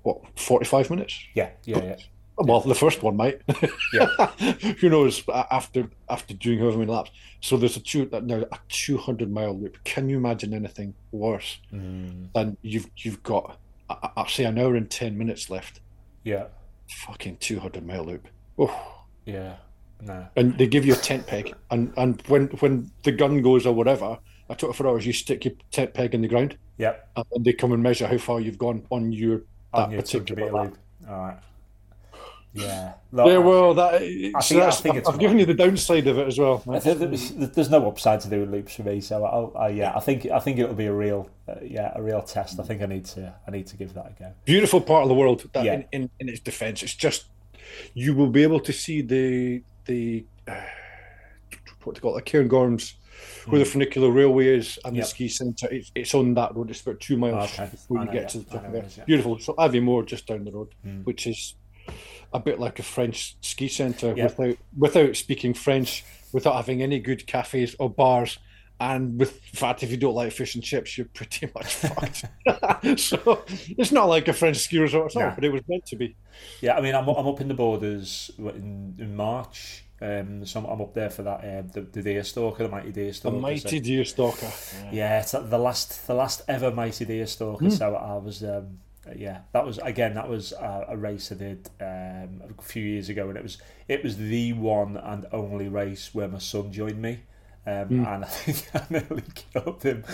what 0.03 0.21
45 0.37 0.91
minutes. 0.91 1.19
Yeah, 1.35 1.51
yeah, 1.65 1.83
yeah. 1.83 1.97
Well, 2.37 2.61
the 2.61 2.75
first 2.75 3.03
one 3.03 3.17
might. 3.17 3.41
Yeah. 3.93 4.07
Who 4.81 4.89
knows? 4.89 5.23
After 5.29 5.89
after 6.09 6.35
doing 6.35 6.59
however 6.59 6.79
many 6.79 6.91
laps, 6.91 7.11
so 7.41 7.57
there's 7.57 7.77
a 7.77 7.81
two 7.81 8.09
now 8.23 8.45
a 8.51 8.59
200 8.69 9.31
mile 9.31 9.59
loop. 9.59 9.83
Can 9.85 10.09
you 10.09 10.17
imagine 10.17 10.53
anything 10.55 10.95
worse 11.11 11.59
mm. 11.73 12.33
than 12.35 12.57
you've 12.63 12.89
you've 12.97 13.23
got? 13.23 13.59
I, 13.89 14.11
I 14.17 14.29
say 14.29 14.45
an 14.45 14.59
hour 14.59 14.75
and 14.75 14.91
10 14.91 15.17
minutes 15.17 15.51
left. 15.51 15.81
Yeah 16.25 16.47
fucking 16.93 17.39
200 17.39 17.85
mile 17.87 18.05
loop. 18.05 18.29
Oh. 18.59 19.05
Yeah. 19.25 19.57
No. 20.01 20.27
And 20.37 20.59
they 20.59 20.67
give 20.67 20.85
you 20.85 20.95
a 20.95 20.97
tent 20.97 21.27
peg, 21.27 21.55
and, 21.71 21.93
and 21.97 22.21
when 22.27 22.49
when 22.59 22.91
the 23.05 23.13
gun 23.13 23.41
goes 23.41 23.67
or 23.67 23.73
whatever, 23.73 24.19
I 24.51 24.55
took 24.55 24.71
it 24.71 24.73
for 24.73 24.89
hours. 24.89 25.07
You 25.07 25.13
stick 25.13 25.45
your 25.45 25.55
tent 25.71 25.95
peg 25.95 26.13
in 26.13 26.23
the 26.23 26.29
ground. 26.29 26.59
Yep. 26.79 27.09
And 27.33 27.45
they 27.45 27.53
come 27.53 27.73
and 27.73 27.83
measure 27.83 28.09
how 28.09 28.19
far 28.19 28.41
you've 28.41 28.59
gone 28.59 28.85
on 28.91 29.13
your 29.13 29.43
that 29.73 29.85
on 29.85 29.91
your 29.93 30.03
particular 30.03 30.51
loop. 30.65 30.79
All 31.09 31.17
right. 31.17 31.39
Yeah. 32.55 32.95
Look, 33.13 33.27
yeah. 33.27 33.39
Well, 33.39 33.75
that. 33.75 33.95
I 33.95 34.41
think, 34.43 34.63
I 34.63 34.71
think 34.71 34.97
I've, 34.97 35.09
I've 35.09 35.19
given 35.19 35.39
you 35.39 35.47
the 35.47 35.55
downside 35.55 36.07
of 36.07 36.19
it 36.19 36.27
as 36.27 36.39
well. 36.39 36.59
There's 36.67 37.71
no 37.71 37.89
upside 37.89 38.21
to 38.21 38.29
doing 38.29 38.51
loops 38.51 38.75
for 38.75 38.83
me, 38.83 39.01
so 39.01 39.25
I'll, 39.25 39.53
I, 39.57 39.69
yeah, 39.69 39.93
I 39.97 40.01
think 40.01 40.27
I 40.27 40.39
think 40.39 40.59
it'll 40.59 40.75
be 40.75 40.87
a 40.87 40.93
real, 40.93 41.31
uh, 41.49 41.55
yeah, 41.63 41.93
a 41.95 42.03
real 42.03 42.23
test. 42.23 42.61
I 42.61 42.65
think 42.65 42.83
I 42.83 42.87
need 42.87 43.07
to 43.07 43.35
I 43.47 43.51
need 43.51 43.67
to 43.69 43.77
give 43.77 43.95
that 43.95 44.15
a 44.19 44.23
go. 44.23 44.33
Beautiful 44.45 44.81
part 44.81 45.03
of 45.03 45.09
the 45.09 45.15
world. 45.15 45.49
That 45.53 45.65
yeah. 45.65 45.75
in, 45.75 45.87
in, 45.93 46.11
in 46.21 46.29
its 46.29 46.41
defence, 46.41 46.83
it's 46.83 46.95
just 46.95 47.25
you 47.95 48.15
will 48.15 48.31
be 48.31 48.43
able 48.43 48.61
to 48.61 48.73
see 48.73 49.01
the 49.01 49.63
the 49.87 50.27
uh, 50.47 50.61
what 51.85 51.95
they 51.95 52.01
call 52.01 52.17
it, 52.19 52.25
Cairngorms, 52.27 52.95
where 53.47 53.61
mm. 53.61 53.65
the 53.65 53.71
funicular 53.71 54.11
railway 54.11 54.47
is 54.59 54.79
and 54.85 54.95
yep. 54.95 55.05
the 55.05 55.09
ski 55.09 55.29
centre. 55.29 55.69
It's, 55.71 55.91
it's 55.95 56.15
on 56.15 56.35
that 56.35 56.55
road. 56.55 56.71
It's 56.71 56.83
about 56.83 57.01
two 57.01 57.17
miles 57.17 57.53
okay. 57.55 57.71
before 57.71 58.05
you 58.05 58.13
get 58.13 58.29
to 58.31 58.39
the 58.39 58.45
top 58.45 58.67
of 58.67 58.75
it. 58.75 58.95
Yeah. 58.99 59.05
Beautiful. 59.05 59.39
So 59.39 59.55
Aviemore 59.55 60.05
just 60.07 60.27
down 60.27 60.45
the 60.45 60.53
road, 60.53 60.75
mm. 60.87 61.05
which 61.05 61.27
is 61.27 61.55
a 62.33 62.41
bit 62.41 62.59
like 62.59 62.79
a 62.79 62.83
French 62.83 63.37
ski 63.41 63.69
centre 63.69 64.15
without 64.15 64.57
without 64.77 65.17
speaking 65.17 65.55
French, 65.55 66.05
without 66.33 66.57
having 66.57 66.83
any 66.83 66.99
good 66.99 67.27
cafes 67.27 67.77
or 67.79 67.91
bars. 67.91 68.39
And 68.81 69.21
with 69.21 69.41
fact, 69.55 69.85
if 69.85 69.93
you 69.93 69.97
don't 69.97 70.15
like 70.15 70.33
fish 70.33 70.57
and 70.57 70.65
chips, 70.65 70.99
you're 70.99 71.07
pretty 71.15 71.49
much 71.55 71.73
fucked. 71.75 72.25
so 72.99 73.45
it's 73.47 73.93
not 73.93 74.09
like 74.09 74.27
a 74.27 74.33
French 74.33 74.57
ski 74.57 74.79
resort, 74.79 75.07
it's 75.07 75.15
not, 75.17 75.37
but 75.37 75.45
it 75.45 75.53
was 75.53 75.63
meant 75.69 75.87
to 75.87 75.97
be. 75.97 76.17
Yeah, 76.61 76.77
I 76.77 76.81
mean, 76.81 76.95
I'm, 76.95 77.09
I'm 77.09 77.29
up 77.29 77.41
in 77.41 77.47
the 77.47 77.55
borders 77.55 78.33
in, 78.39 78.97
in 78.99 79.15
March, 79.15 79.85
Um, 80.01 80.45
so 80.45 80.59
I'm, 80.59 80.67
I'm, 80.67 80.81
up 80.81 80.95
there 80.95 81.11
for 81.11 81.23
that. 81.23 81.45
Uh, 81.45 81.63
the, 81.73 81.83
the 81.83 82.03
Deer 82.03 82.25
Stalker, 82.25 82.65
the 82.65 82.69
Mighty 82.69 82.91
Deer 82.91 83.13
Stalker. 83.13 83.37
The 83.37 83.43
Mighty 83.43 83.79
so. 83.79 83.85
Deer 83.85 84.05
Stalker. 84.05 84.51
Yeah. 84.87 84.91
yeah, 84.93 85.21
it's 85.21 85.31
the 85.31 85.59
last, 85.59 86.09
the 86.09 86.15
last 86.15 86.43
ever 86.49 86.73
Mighty 86.73 87.05
Deer 87.05 87.27
Stalker. 87.29 87.67
Mm. 87.67 87.79
So 87.79 87.95
I 87.95 88.17
was, 88.17 88.43
um, 88.43 88.81
yeah, 89.17 89.41
that 89.53 89.67
was 89.67 89.79
again, 89.79 90.15
that 90.15 90.29
was 90.29 90.53
a, 90.53 90.87
a 90.91 90.97
race 90.97 91.33
I 91.33 91.35
did 91.37 91.71
um, 91.81 92.43
a 92.59 92.63
few 92.63 92.85
years 92.85 93.09
ago, 93.09 93.29
and 93.29 93.37
it 93.37 93.43
was, 93.43 93.59
it 93.89 94.03
was 94.05 94.17
the 94.17 94.53
one 94.53 94.97
and 94.97 95.27
only 95.33 95.69
race 95.69 96.15
where 96.15 96.29
my 96.29 96.39
son 96.39 96.73
joined 96.73 97.01
me. 97.01 97.21
Um, 97.65 97.89
mm. 97.89 98.07
And 98.07 98.25
I 98.25 98.29
think 98.29 98.69
I 98.75 98.85
nearly 98.91 99.23
killed 99.53 99.83
him 99.85 100.05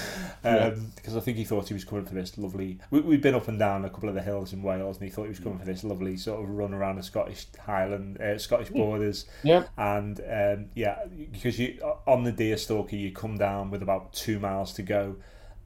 um, 0.45 0.55
yeah. 0.55 0.71
because 0.97 1.17
I 1.17 1.21
think 1.21 1.39
he 1.39 1.45
thought 1.45 1.69
he 1.69 1.75
was 1.75 1.85
coming 1.85 2.05
for 2.05 2.15
this 2.15 2.37
lovely. 2.37 2.79
We, 2.91 3.01
we'd 3.01 3.23
been 3.23 3.35
up 3.35 3.49
and 3.49 3.59
down 3.59 3.87
a 3.87 3.91
couple 3.91 4.11
of 4.11 4.15
the 4.15 4.23
hills 4.23 4.53
in 4.53 4.63
Wales, 4.63 4.99
and 4.99 5.05
he 5.05 5.11
thought 5.11 5.23
he 5.25 5.31
was 5.31 5.41
coming 5.41 5.59
for 5.59 5.65
this 5.65 5.83
lovely 5.83 6.17
sort 6.19 6.43
of 6.43 6.51
run 6.51 6.75
around 6.75 6.97
the 6.97 7.03
Scottish 7.03 7.47
Highland, 7.65 8.21
uh, 8.21 8.39
Scottish 8.39 8.69
borders. 8.69 9.25
Yeah. 9.43 9.65
And 9.79 10.21
um, 10.21 10.67
yeah, 10.75 10.99
because 11.33 11.59
you 11.59 11.81
on 12.07 12.25
the 12.25 12.33
deer 12.33 12.59
stalker, 12.59 12.97
you 12.97 13.13
come 13.13 13.39
down 13.39 13.71
with 13.71 13.83
about 13.83 14.13
two 14.13 14.39
miles 14.39 14.75
to 14.75 14.83
go, 14.83 15.17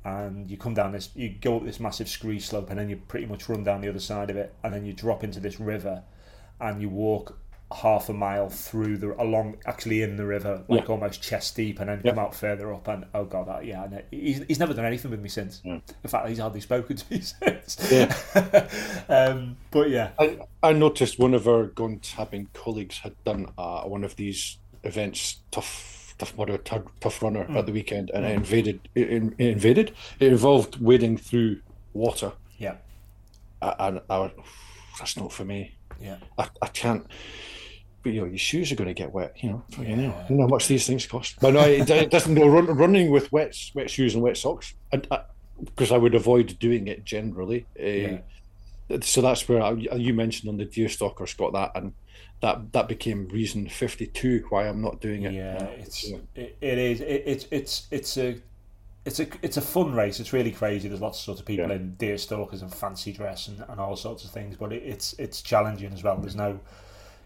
and 0.04 0.50
you 0.50 0.56
come 0.56 0.74
down 0.74 0.92
this, 0.92 1.10
you 1.14 1.30
go 1.40 1.56
up 1.56 1.64
this 1.64 1.80
massive 1.80 2.08
scree 2.08 2.40
slope, 2.40 2.70
and 2.70 2.78
then 2.78 2.88
you 2.88 2.96
pretty 2.96 3.26
much 3.26 3.48
run 3.48 3.64
down 3.64 3.80
the 3.80 3.88
other 3.88 4.00
side 4.00 4.30
of 4.30 4.36
it, 4.36 4.54
and 4.62 4.74
then 4.74 4.84
you 4.84 4.92
drop 4.92 5.24
into 5.24 5.40
this 5.40 5.60
river, 5.60 6.02
and 6.60 6.80
you 6.80 6.88
walk 6.88 7.38
half 7.72 8.08
a 8.08 8.12
mile 8.12 8.48
through 8.48 8.98
the 8.98 9.20
along 9.22 9.56
actually 9.66 10.02
in 10.02 10.16
the 10.16 10.24
river 10.24 10.62
like 10.68 10.82
yeah. 10.82 10.86
almost 10.86 11.22
chest 11.22 11.56
deep 11.56 11.80
and 11.80 11.88
then 11.88 12.00
yeah. 12.04 12.10
come 12.10 12.18
out 12.18 12.34
further 12.34 12.72
up 12.72 12.86
and 12.88 13.04
oh 13.14 13.24
god 13.24 13.48
that, 13.48 13.64
yeah 13.64 13.86
he's, 14.10 14.42
he's 14.48 14.58
never 14.58 14.74
done 14.74 14.84
anything 14.84 15.10
with 15.10 15.20
me 15.20 15.28
since 15.28 15.60
yeah. 15.64 15.74
in 15.74 16.10
fact 16.10 16.28
he's 16.28 16.38
hardly 16.38 16.60
spoken 16.60 16.96
to 16.96 17.04
me 17.12 17.20
since 17.20 17.90
yeah. 17.90 18.68
um, 19.08 19.56
but 19.70 19.88
yeah 19.90 20.10
I, 20.18 20.38
I 20.62 20.72
noticed 20.72 21.18
one 21.18 21.34
of 21.34 21.48
our 21.48 21.64
gun 21.64 21.98
tabbing 21.98 22.48
colleagues 22.52 22.98
had 22.98 23.14
done 23.24 23.50
uh, 23.56 23.82
one 23.82 24.04
of 24.04 24.16
these 24.16 24.58
events 24.84 25.40
tough 25.50 25.91
tough 26.18 26.36
mudder 26.36 26.58
tough 26.58 27.22
runner 27.22 27.44
mm. 27.44 27.56
at 27.56 27.66
the 27.66 27.72
weekend 27.72 28.10
and 28.10 28.24
it 28.24 28.32
invaded 28.32 28.88
it, 28.94 29.10
it 29.10 29.32
invaded 29.38 29.94
it 30.20 30.32
involved 30.32 30.80
wading 30.80 31.16
through 31.16 31.60
water 31.92 32.32
yeah 32.58 32.76
and 33.60 34.00
I, 34.10 34.16
I 34.16 34.32
that's 34.98 35.16
not 35.16 35.32
for 35.32 35.44
me 35.44 35.74
yeah 36.00 36.16
I, 36.38 36.48
I 36.60 36.68
can't 36.68 37.06
but 38.02 38.12
you 38.12 38.20
know 38.20 38.26
your 38.26 38.38
shoes 38.38 38.72
are 38.72 38.74
going 38.74 38.88
to 38.88 38.94
get 38.94 39.12
wet. 39.12 39.36
You 39.42 39.50
know, 39.50 39.64
yeah. 39.70 39.82
you 39.82 39.96
know, 39.96 40.14
you 40.28 40.36
know 40.36 40.42
how 40.42 40.48
much 40.48 40.68
these 40.68 40.86
things 40.86 41.06
cost. 41.06 41.36
But 41.40 41.54
no, 41.54 41.60
it, 41.60 41.88
it 41.88 42.10
doesn't 42.10 42.34
go 42.34 42.48
run, 42.48 42.66
running 42.66 43.10
with 43.10 43.30
wet 43.32 43.56
wet 43.74 43.90
shoes 43.90 44.14
and 44.14 44.22
wet 44.22 44.36
socks, 44.36 44.74
and 44.90 45.06
because 45.64 45.92
I, 45.92 45.96
I, 45.96 45.98
would 45.98 46.14
avoid 46.14 46.58
doing 46.58 46.88
it 46.88 47.04
generally. 47.04 47.66
Uh, 47.78 47.84
yeah. 47.84 48.18
So 49.02 49.22
that's 49.22 49.48
where 49.48 49.62
I, 49.62 49.72
you 49.72 50.12
mentioned 50.12 50.50
on 50.50 50.56
the 50.58 50.64
deer 50.64 50.88
stalker, 50.88 51.26
Scott, 51.26 51.52
that 51.54 51.72
and 51.74 51.94
that 52.42 52.72
that 52.72 52.88
became 52.88 53.28
reason 53.28 53.68
fifty 53.68 54.06
two 54.06 54.44
why 54.50 54.68
I'm 54.68 54.82
not 54.82 55.00
doing 55.00 55.22
it. 55.22 55.32
Yeah, 55.32 55.62
it's 55.62 56.04
it, 56.34 56.56
it 56.60 56.78
is 56.78 57.00
it, 57.00 57.22
it's 57.24 57.46
it's 57.50 57.86
it's 57.90 58.16
a 58.16 58.36
it's 59.04 59.20
a 59.20 59.26
it's 59.42 59.56
a 59.56 59.60
fun 59.60 59.94
race. 59.94 60.18
It's 60.18 60.32
really 60.32 60.50
crazy. 60.50 60.88
There's 60.88 61.00
lots 61.00 61.20
of 61.20 61.24
sort 61.24 61.40
of 61.40 61.46
people 61.46 61.68
yeah. 61.68 61.76
in 61.76 61.94
deer 61.94 62.18
stalkers 62.18 62.60
and 62.62 62.74
fancy 62.74 63.12
dress 63.12 63.46
and, 63.46 63.64
and 63.68 63.80
all 63.80 63.94
sorts 63.94 64.24
of 64.24 64.32
things, 64.32 64.56
but 64.56 64.72
it, 64.72 64.82
it's 64.82 65.14
it's 65.14 65.40
challenging 65.40 65.92
as 65.92 66.02
well. 66.02 66.16
There's 66.16 66.34
no 66.34 66.58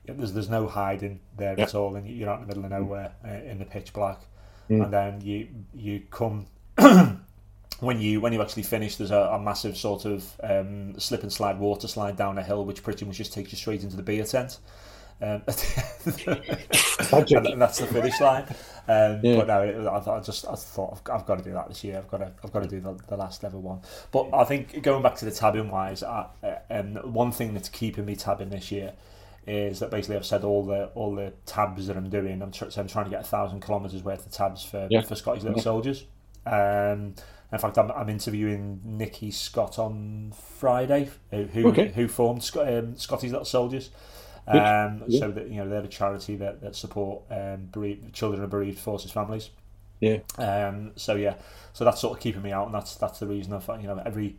there's 0.04 0.34
there's 0.34 0.50
no 0.50 0.66
hiding 0.66 1.20
there 1.38 1.54
yeah. 1.56 1.64
at 1.64 1.74
all, 1.74 1.96
and 1.96 2.06
you're 2.06 2.28
out 2.28 2.40
in 2.40 2.42
the 2.42 2.48
middle 2.48 2.64
of 2.64 2.70
nowhere 2.70 3.12
uh, 3.26 3.50
in 3.50 3.58
the 3.58 3.64
pitch 3.64 3.94
black, 3.94 4.20
mm. 4.70 4.84
and 4.84 4.92
then 4.92 5.20
you 5.22 5.48
you 5.74 6.02
come. 6.10 6.46
when 7.80 8.00
you 8.00 8.20
when 8.20 8.34
you 8.34 8.42
actually 8.42 8.62
finish, 8.62 8.96
there's 8.96 9.10
a, 9.10 9.30
a 9.32 9.40
massive 9.40 9.78
sort 9.78 10.04
of 10.04 10.30
um, 10.42 10.98
slip 11.00 11.22
and 11.22 11.32
slide 11.32 11.58
water 11.58 11.88
slide 11.88 12.16
down 12.16 12.36
a 12.36 12.42
hill, 12.42 12.66
which 12.66 12.82
pretty 12.82 13.06
much 13.06 13.16
just 13.16 13.32
takes 13.32 13.50
you 13.50 13.56
straight 13.56 13.82
into 13.82 13.96
the 13.96 14.02
beer 14.02 14.24
tent. 14.24 14.58
Um, 15.20 15.28
and 15.46 17.62
that's 17.62 17.78
the 17.78 17.88
finish 17.90 18.20
line. 18.20 18.44
Um, 18.88 19.20
yeah. 19.22 19.36
But 19.36 19.46
no, 19.46 19.88
I, 19.88 20.18
I, 20.18 20.20
just 20.20 20.46
I 20.46 20.54
thought 20.54 20.92
I've, 20.92 21.20
I've, 21.20 21.26
got 21.26 21.38
to 21.38 21.44
do 21.44 21.52
that 21.52 21.68
this 21.68 21.82
year. 21.82 21.96
I've 21.96 22.08
got 22.08 22.18
to 22.18 22.32
I've 22.44 22.52
got 22.52 22.62
to 22.62 22.68
do 22.68 22.80
the, 22.80 22.98
the 23.08 23.16
last 23.16 23.42
ever 23.42 23.58
one. 23.58 23.80
But 24.12 24.28
I 24.34 24.44
think 24.44 24.82
going 24.82 25.02
back 25.02 25.16
to 25.16 25.24
the 25.24 25.30
tabbing 25.30 25.70
wise, 25.70 26.02
I, 26.02 26.26
uh, 26.42 26.56
um, 26.70 26.96
one 27.12 27.32
thing 27.32 27.54
that's 27.54 27.70
keeping 27.70 28.04
me 28.04 28.14
tabbing 28.14 28.50
this 28.50 28.70
year 28.70 28.92
is 29.46 29.78
that 29.78 29.90
basically 29.90 30.16
I've 30.16 30.26
said 30.26 30.44
all 30.44 30.64
the 30.64 30.86
all 30.94 31.14
the 31.14 31.32
tabs 31.46 31.86
that 31.86 31.96
I'm 31.96 32.10
doing. 32.10 32.42
I'm, 32.42 32.50
tr- 32.50 32.68
so 32.68 32.80
I'm 32.80 32.88
trying 32.88 33.06
to 33.06 33.10
get 33.10 33.20
a 33.20 33.26
thousand 33.26 33.60
kilometres 33.60 34.02
worth 34.02 34.26
of 34.26 34.32
tabs 34.32 34.62
for 34.62 34.86
yeah. 34.90 35.00
for 35.00 35.14
Scottish 35.14 35.44
Little 35.44 35.58
yeah. 35.58 35.64
Soldiers. 35.64 36.04
Um, 36.44 37.14
in 37.52 37.58
fact, 37.58 37.78
I'm, 37.78 37.90
I'm 37.92 38.08
interviewing 38.08 38.80
Nikki 38.84 39.30
Scott 39.30 39.78
on 39.78 40.32
Friday, 40.58 41.08
who 41.30 41.68
okay. 41.68 41.88
who 41.88 42.08
formed 42.08 42.42
Sc- 42.42 42.58
um, 42.58 42.96
Scottish 42.96 43.30
Little 43.30 43.44
Soldiers. 43.44 43.90
Um, 44.49 45.03
yeah. 45.09 45.20
So 45.20 45.30
that 45.32 45.49
you 45.49 45.57
know 45.57 45.68
they're 45.68 45.80
a 45.80 45.88
charity 45.88 46.36
that 46.36 46.61
that 46.61 46.76
support 46.76 47.22
um, 47.30 47.68
bereaved, 47.72 48.12
children 48.12 48.42
of 48.42 48.51
bereaved 48.51 48.78
forces 48.78 49.11
families. 49.11 49.51
Yeah. 50.01 50.18
Um. 50.38 50.92
So 50.97 51.16
yeah. 51.16 51.34
So 51.72 51.84
that's 51.84 52.01
sort 52.01 52.16
of 52.16 52.22
keeping 52.22 52.42
me 52.42 52.53
out, 52.53 52.66
and 52.66 52.74
that's 52.74 52.97
that's 52.97 53.18
the 53.18 53.26
reason 53.26 53.53
I've 53.53 53.68
you 53.80 53.88
know 53.88 54.01
every 54.05 54.36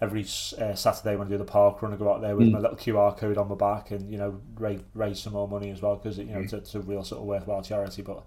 every 0.00 0.22
uh, 0.22 0.74
Saturday 0.74 1.16
when 1.16 1.26
I 1.26 1.30
do 1.30 1.38
the 1.38 1.44
park 1.44 1.82
run, 1.82 1.92
I 1.92 1.96
go 1.96 2.12
out 2.12 2.20
there 2.20 2.36
with 2.36 2.48
mm. 2.48 2.52
my 2.52 2.58
little 2.60 2.76
QR 2.76 3.16
code 3.16 3.36
on 3.36 3.48
my 3.48 3.54
back 3.54 3.90
and 3.90 4.10
you 4.10 4.18
know 4.18 4.40
raise, 4.56 4.80
raise 4.94 5.20
some 5.20 5.32
more 5.32 5.48
money 5.48 5.70
as 5.70 5.82
well 5.82 5.96
because 5.96 6.18
you 6.18 6.26
know 6.26 6.38
mm. 6.38 6.44
it's, 6.44 6.52
a, 6.52 6.58
it's, 6.58 6.74
a, 6.74 6.80
real 6.80 7.02
sort 7.04 7.20
of 7.20 7.26
worthwhile 7.26 7.62
charity. 7.62 8.02
But 8.02 8.22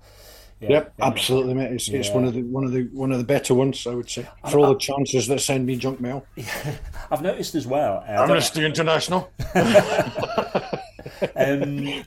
yeah, 0.59 0.69
yep, 0.69 0.93
absolutely, 1.01 1.53
mate. 1.53 1.71
It's, 1.71 1.87
yeah. 1.87 1.99
it's 1.99 2.09
one 2.09 2.25
of 2.25 2.33
the 2.33 2.43
one 2.43 2.63
of 2.63 2.71
the 2.71 2.83
one 2.91 3.11
of 3.11 3.17
the 3.17 3.23
better 3.23 3.53
ones, 3.53 3.87
I 3.87 3.95
would 3.95 4.09
say, 4.09 4.27
for 4.49 4.59
all 4.59 4.73
the 4.73 4.79
chances 4.79 5.27
that 5.27 5.39
send 5.39 5.65
me 5.65 5.77
junk 5.77 6.01
mail. 6.01 6.25
I've 7.11 7.21
noticed 7.21 7.55
as 7.55 7.65
well. 7.65 8.03
Uh, 8.07 8.23
Amnesty 8.23 8.65
International. 8.65 9.31
um, 11.35 12.03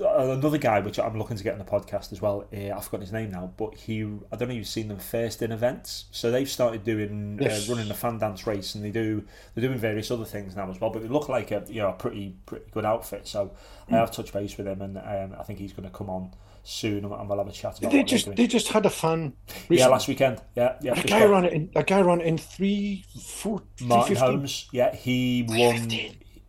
another 0.00 0.58
guy 0.58 0.80
which 0.80 0.98
I'm 0.98 1.18
looking 1.18 1.36
to 1.36 1.44
get 1.44 1.52
on 1.52 1.58
the 1.58 1.64
podcast 1.64 2.12
as 2.12 2.20
well. 2.20 2.44
Uh, 2.52 2.74
I've 2.74 2.84
forgotten 2.84 3.02
his 3.02 3.12
name 3.12 3.30
now, 3.30 3.52
but 3.56 3.74
he 3.74 4.02
I 4.02 4.36
don't 4.36 4.48
know 4.48 4.54
if 4.54 4.58
you've 4.58 4.66
seen 4.66 4.88
them 4.88 4.98
first 4.98 5.42
in 5.42 5.52
events. 5.52 6.06
So 6.10 6.30
they've 6.30 6.48
started 6.48 6.84
doing 6.84 7.38
uh, 7.40 7.44
yes. 7.44 7.68
uh, 7.68 7.74
running 7.74 7.90
a 7.90 7.94
fan 7.94 8.18
dance 8.18 8.46
race, 8.46 8.74
and 8.74 8.84
they 8.84 8.90
do 8.90 9.24
they're 9.54 9.66
doing 9.66 9.78
various 9.78 10.10
other 10.10 10.24
things 10.24 10.56
now 10.56 10.70
as 10.70 10.80
well. 10.80 10.90
But 10.90 11.02
they 11.02 11.08
look 11.08 11.28
like 11.28 11.50
a 11.50 11.64
you 11.68 11.80
know 11.80 11.90
a 11.90 11.94
pretty 11.94 12.36
pretty 12.46 12.66
good 12.70 12.84
outfit. 12.84 13.26
So 13.26 13.52
mm. 13.88 13.94
I 13.94 13.98
have 13.98 14.10
touched 14.10 14.32
base 14.32 14.56
with 14.56 14.66
him, 14.66 14.82
and 14.82 14.98
um, 14.98 15.38
I 15.38 15.42
think 15.44 15.58
he's 15.58 15.72
going 15.72 15.88
to 15.88 15.94
come 15.94 16.10
on 16.10 16.32
soon, 16.64 17.04
and 17.04 17.10
we'll 17.10 17.38
have 17.38 17.46
a 17.46 17.52
chat 17.52 17.78
about. 17.78 17.92
They 17.92 18.02
just 18.02 18.34
they 18.34 18.46
just 18.46 18.68
had 18.68 18.86
a 18.86 18.90
fan. 18.90 19.34
Recently. 19.48 19.78
Yeah, 19.78 19.86
last 19.88 20.08
weekend. 20.08 20.40
Yeah, 20.54 20.76
yeah. 20.80 20.98
A 20.98 21.02
guy 21.04 21.24
ran 21.24 21.44
it. 21.44 21.52
In, 21.52 21.70
a 21.74 21.82
guy 21.82 22.00
ran 22.00 22.20
in 22.20 22.38
three, 22.38 23.04
four. 23.20 23.62
Martin 23.80 24.16
Holmes. 24.16 24.68
Yeah, 24.72 24.94
he 24.94 25.44
won 25.48 25.90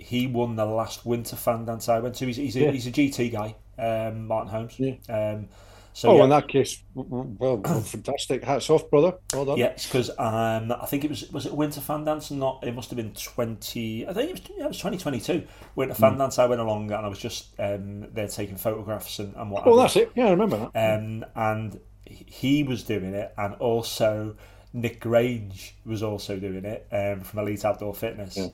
he 0.03 0.27
won 0.27 0.55
the 0.55 0.65
last 0.65 1.05
winter 1.05 1.35
fan 1.35 1.65
dance 1.65 1.87
I 1.87 1.99
went 1.99 2.15
to. 2.15 2.25
He's, 2.25 2.35
he's, 2.35 2.55
a, 2.57 2.59
yeah. 2.59 2.71
he's 2.71 2.87
a 2.87 2.91
GT 2.91 3.31
guy, 3.31 3.55
um, 3.77 4.27
Martin 4.27 4.51
Holmes. 4.51 4.75
Yeah. 4.77 4.95
Um, 5.07 5.47
so, 5.93 6.09
oh, 6.09 6.17
yeah. 6.17 6.23
in 6.23 6.29
that 6.31 6.47
case, 6.47 6.83
well, 6.93 7.35
well 7.39 7.61
fantastic. 7.61 8.43
Hats 8.43 8.69
off, 8.69 8.89
brother. 8.89 9.13
Well 9.31 9.45
done. 9.45 9.57
Yeah, 9.57 9.73
because 9.73 10.09
um, 10.09 10.71
I 10.71 10.85
think 10.87 11.05
it 11.05 11.09
was 11.09 11.31
was 11.31 11.45
it 11.45 11.53
Winter 11.53 11.81
Fan 11.81 12.03
Dance? 12.03 12.31
Not 12.31 12.63
it 12.63 12.73
must 12.73 12.89
have 12.89 12.97
been 12.97 13.13
twenty. 13.13 14.05
I 14.07 14.13
think 14.13 14.29
it 14.29 14.33
was 14.33 14.41
yeah, 14.57 14.65
it 14.65 14.69
was 14.69 14.79
twenty 14.79 14.97
twenty 14.97 15.21
two. 15.21 15.43
Winter 15.75 15.95
Fan 15.95 16.15
mm. 16.15 16.17
Dance. 16.17 16.39
I 16.39 16.47
went 16.47 16.61
along 16.61 16.91
and 16.91 17.05
I 17.05 17.07
was 17.07 17.19
just 17.19 17.53
um, 17.59 18.11
there 18.13 18.27
taking 18.27 18.57
photographs 18.57 19.19
and, 19.19 19.35
and 19.35 19.51
what. 19.51 19.65
Oh, 19.67 19.77
that's 19.77 19.95
it. 19.95 20.11
Yeah, 20.15 20.27
I 20.27 20.31
remember 20.31 20.69
that. 20.73 20.97
Um, 20.97 21.25
and 21.35 21.79
he 22.05 22.63
was 22.63 22.83
doing 22.83 23.13
it, 23.13 23.31
and 23.37 23.53
also 23.55 24.35
Nick 24.73 24.99
Grange 24.99 25.75
was 25.85 26.01
also 26.01 26.37
doing 26.39 26.65
it 26.65 26.87
um, 26.91 27.21
from 27.21 27.39
Elite 27.39 27.63
Outdoor 27.63 27.93
Fitness. 27.93 28.35
Yeah. 28.35 28.47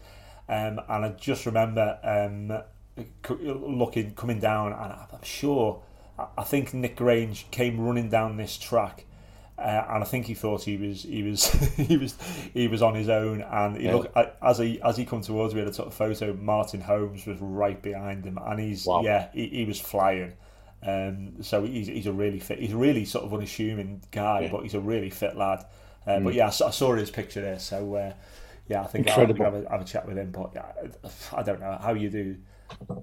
Um, 0.50 0.82
and 0.90 1.06
I 1.06 1.10
just 1.10 1.46
remember 1.46 2.00
um, 2.04 2.62
looking, 3.30 4.16
coming 4.16 4.40
down, 4.40 4.74
and 4.74 4.94
I'm 4.94 5.24
sure, 5.24 5.84
I 6.38 6.44
think 6.44 6.74
Nick 6.74 6.96
Grange 6.96 7.50
came 7.52 7.80
running 7.80 8.10
down 8.10 8.38
this 8.38 8.58
track. 8.58 9.06
Uh, 9.60 9.86
and 9.90 10.04
I 10.04 10.08
think 10.08 10.26
he 10.26 10.36
thought 10.36 10.64
he 10.64 10.78
was 10.78 11.04
he 11.04 11.22
was 11.22 11.48
he 11.76 11.98
was 11.98 12.16
he 12.54 12.70
was 12.70 12.82
on 12.82 12.96
his 12.96 13.10
own, 13.10 13.42
and 13.42 13.76
he 13.76 13.86
yeah. 13.86 13.96
look 13.96 14.12
as 14.42 14.58
he 14.58 14.82
as 14.82 14.96
he 14.96 15.06
come 15.06 15.22
towards 15.22 15.54
me, 15.54 15.62
I 15.62 15.70
took 15.70 15.88
a 15.88 15.92
photo. 15.92 16.34
Martin 16.34 16.80
Holmes 16.80 17.26
was 17.26 17.38
right 17.42 17.80
behind 17.82 18.24
him, 18.24 18.40
and 18.42 18.60
he's 18.60 18.86
wow. 18.86 19.02
yeah 19.04 19.28
he, 19.34 19.48
he 19.48 19.66
was 19.66 19.80
flying. 19.80 20.34
Um, 20.82 21.44
so 21.44 21.66
he's, 21.66 21.88
he's 21.88 22.08
a 22.08 22.14
really 22.14 22.40
fit, 22.40 22.60
he's 22.60 22.72
a 22.72 22.78
really 22.78 23.04
sort 23.04 23.26
of 23.26 23.34
unassuming 23.34 24.02
guy, 24.12 24.42
yeah. 24.42 24.52
but 24.52 24.64
he's 24.64 24.76
a 24.76 24.80
really 24.80 25.10
fit 25.10 25.36
lad. 25.36 25.66
Uh, 26.08 26.12
mm. 26.12 26.24
But 26.24 26.34
yeah, 26.36 26.48
I 26.48 26.52
saw, 26.52 26.68
I 26.68 26.72
saw 26.72 26.96
his 26.96 27.12
picture 27.12 27.42
there, 27.42 27.60
so 27.60 27.96
uh, 27.96 28.14
yeah, 28.70 28.84
I 28.84 28.88
think 28.88 29.08
Incredible. 29.08 29.46
I'll 29.46 29.52
have 29.52 29.66
a, 29.66 29.70
have 29.70 29.82
a 29.82 29.84
chat 29.84 30.08
with 30.08 30.18
him. 30.18 30.32
But 30.32 30.52
yeah, 30.54 30.72
I 31.36 31.42
don't 31.42 31.60
know 31.60 31.78
how 31.82 31.94
you 31.94 32.10
do. 32.10 32.38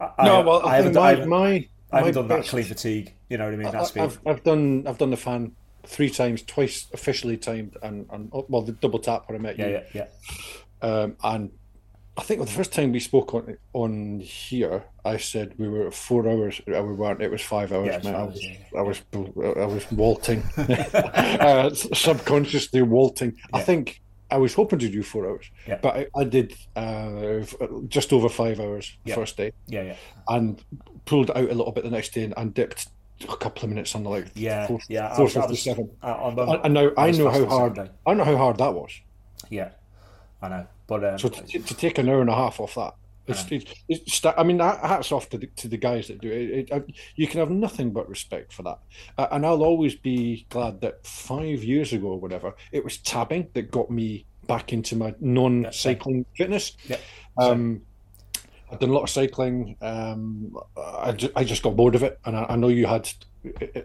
I, 0.01 0.25
no, 0.25 0.43
well, 0.43 0.67
I, 0.67 0.75
I 0.75 0.77
haven't, 0.77 0.95
my, 0.95 1.01
I 1.01 1.11
haven't, 1.11 1.29
my, 1.29 1.69
I 1.91 1.99
haven't 1.99 2.15
done 2.15 2.29
best, 2.29 2.47
that 2.47 2.51
clean 2.51 2.65
fatigue. 2.65 3.15
You 3.29 3.39
know 3.39 3.47
what 3.47 3.55
I 3.55 3.57
mean? 3.57 3.73
That's 3.73 3.97
I, 3.97 4.05
I've, 4.05 4.21
I've 4.25 4.45
done 4.45 4.87
I've 4.87 4.99
done 4.99 5.11
the 5.11 5.17
fan 5.17 5.53
three 5.85 6.09
times, 6.09 6.43
twice 6.43 6.87
officially 6.93 7.37
timed, 7.37 7.77
and, 7.83 8.07
and 8.11 8.31
well 8.33 8.63
the 8.63 8.73
double 8.73 9.01
tap 9.01 9.29
where 9.29 9.37
I 9.37 9.41
met 9.41 9.59
yeah, 9.59 9.67
you. 9.67 9.81
Yeah, 9.93 10.07
yeah, 10.83 10.89
um, 10.89 11.17
and 11.25 11.51
I 12.17 12.23
think 12.23 12.41
the 12.41 12.47
first 12.47 12.73
time 12.73 12.93
we 12.93 13.01
spoke 13.01 13.35
on 13.35 13.59
on 13.73 14.21
here, 14.21 14.85
I 15.05 15.17
said 15.17 15.55
we 15.59 15.69
were 15.69 15.91
four 15.91 16.29
hours. 16.29 16.61
Uh, 16.61 16.83
we 16.83 16.93
weren't. 16.93 17.21
It 17.21 17.31
was 17.31 17.43
five 17.43 17.73
hours. 17.73 18.05
Yeah. 18.05 18.17
I 18.17 18.23
was, 18.23 18.47
I 18.77 18.83
was, 18.83 19.03
I 19.57 19.67
was, 19.67 19.91
waltzing, 19.91 20.45
uh, 20.57 21.75
subconsciously 21.75 22.83
waltzing. 22.83 23.35
Yeah. 23.37 23.59
I 23.59 23.63
think 23.63 24.01
I 24.31 24.39
was 24.39 24.55
hoping 24.55 24.79
to 24.81 24.89
do 24.89 25.03
four 25.03 25.29
hours, 25.29 25.51
Yeah. 25.69 25.79
but 25.83 25.97
I, 25.97 26.07
I 26.17 26.25
did 26.25 26.55
uh, 26.75 27.41
just 27.89 28.13
over 28.13 28.29
five 28.29 28.59
hours 28.61 28.97
Yeah. 29.05 29.15
first 29.15 29.37
day, 29.37 29.53
Yeah, 29.69 29.83
yeah, 29.83 29.97
and 30.29 30.63
pulled 31.05 31.31
out 31.31 31.37
a 31.39 31.55
little 31.55 31.73
bit 31.73 31.85
the 31.85 31.91
next 31.91 32.13
day 32.15 32.25
and, 32.25 32.35
and 32.37 32.53
dipped 32.53 32.89
a 33.29 33.37
couple 33.37 33.63
of 33.65 33.69
minutes 33.71 33.95
on 33.95 34.03
the 34.03 34.11
like 34.11 34.27
yeah, 34.35 34.67
four, 34.67 34.79
yeah. 34.89 35.13
I 35.13 35.17
four 35.17 35.25
was, 35.27 35.37
I 35.37 35.41
was, 35.41 35.49
fifty-seven. 35.49 35.91
uh, 36.03 36.31
the, 36.35 36.61
And 36.65 36.75
now 36.75 36.91
I 36.99 37.07
was 37.09 37.19
know 37.19 37.31
how 37.31 37.47
hard. 37.47 37.91
I 38.07 38.15
know 38.15 38.25
how 38.25 38.37
hard 38.37 38.59
that 38.59 38.75
was. 38.75 38.91
Yeah, 39.49 39.71
I 40.43 40.49
know. 40.49 40.67
But 40.89 41.05
um, 41.05 41.19
So 41.19 41.29
to, 41.29 41.43
to 41.61 41.75
take 41.75 41.99
an 41.99 42.09
hour 42.09 42.21
and 42.21 42.31
a 42.31 42.35
half 42.35 42.61
off 42.61 42.75
that, 42.75 42.95
it's, 43.27 43.45
it's, 43.51 43.75
it's 43.89 44.25
I 44.25 44.43
mean, 44.43 44.59
hats 44.59 45.13
off 45.13 45.29
to 45.31 45.39
the, 45.39 45.47
to 45.57 45.69
the 45.69 45.77
guys 45.77 46.09
that 46.09 46.21
do 46.21 46.31
it. 46.31 46.51
it, 46.51 46.71
it 46.71 46.93
you 47.17 47.27
can 47.27 47.41
have 47.41 47.51
nothing 47.51 47.93
but 47.93 48.09
respect 48.09 48.53
for 48.53 48.63
that, 48.63 48.79
uh, 49.19 49.27
and 49.33 49.45
I'll 49.45 49.63
always 49.63 49.95
be 49.95 50.47
glad 50.49 50.81
that 50.81 51.07
five 51.07 51.63
years 51.65 51.93
ago 51.93 52.09
or 52.09 52.21
whatever, 52.21 52.55
it 52.73 52.85
was 52.85 52.99
tabbing 52.99 53.49
that 53.55 53.71
got 53.71 53.91
me 53.91 54.27
back 54.47 54.73
into 54.73 54.97
my 54.97 55.15
non-cycling 55.21 56.25
fitness. 56.37 56.77
Yeah. 56.89 56.99
Um, 57.37 57.83
I've 58.71 58.81
done 58.81 58.91
a 58.91 58.93
lot 58.93 59.03
of 59.03 59.11
cycling. 59.11 59.77
Um, 59.81 60.57
I, 60.77 61.13
ju- 61.13 61.31
I 61.37 61.45
just 61.45 61.63
got 61.63 61.77
bored 61.77 61.95
of 61.95 62.03
it, 62.03 62.19
and 62.25 62.37
I, 62.37 62.47
I 62.51 62.57
know 62.57 62.69
you 62.69 62.87
had 62.87 63.09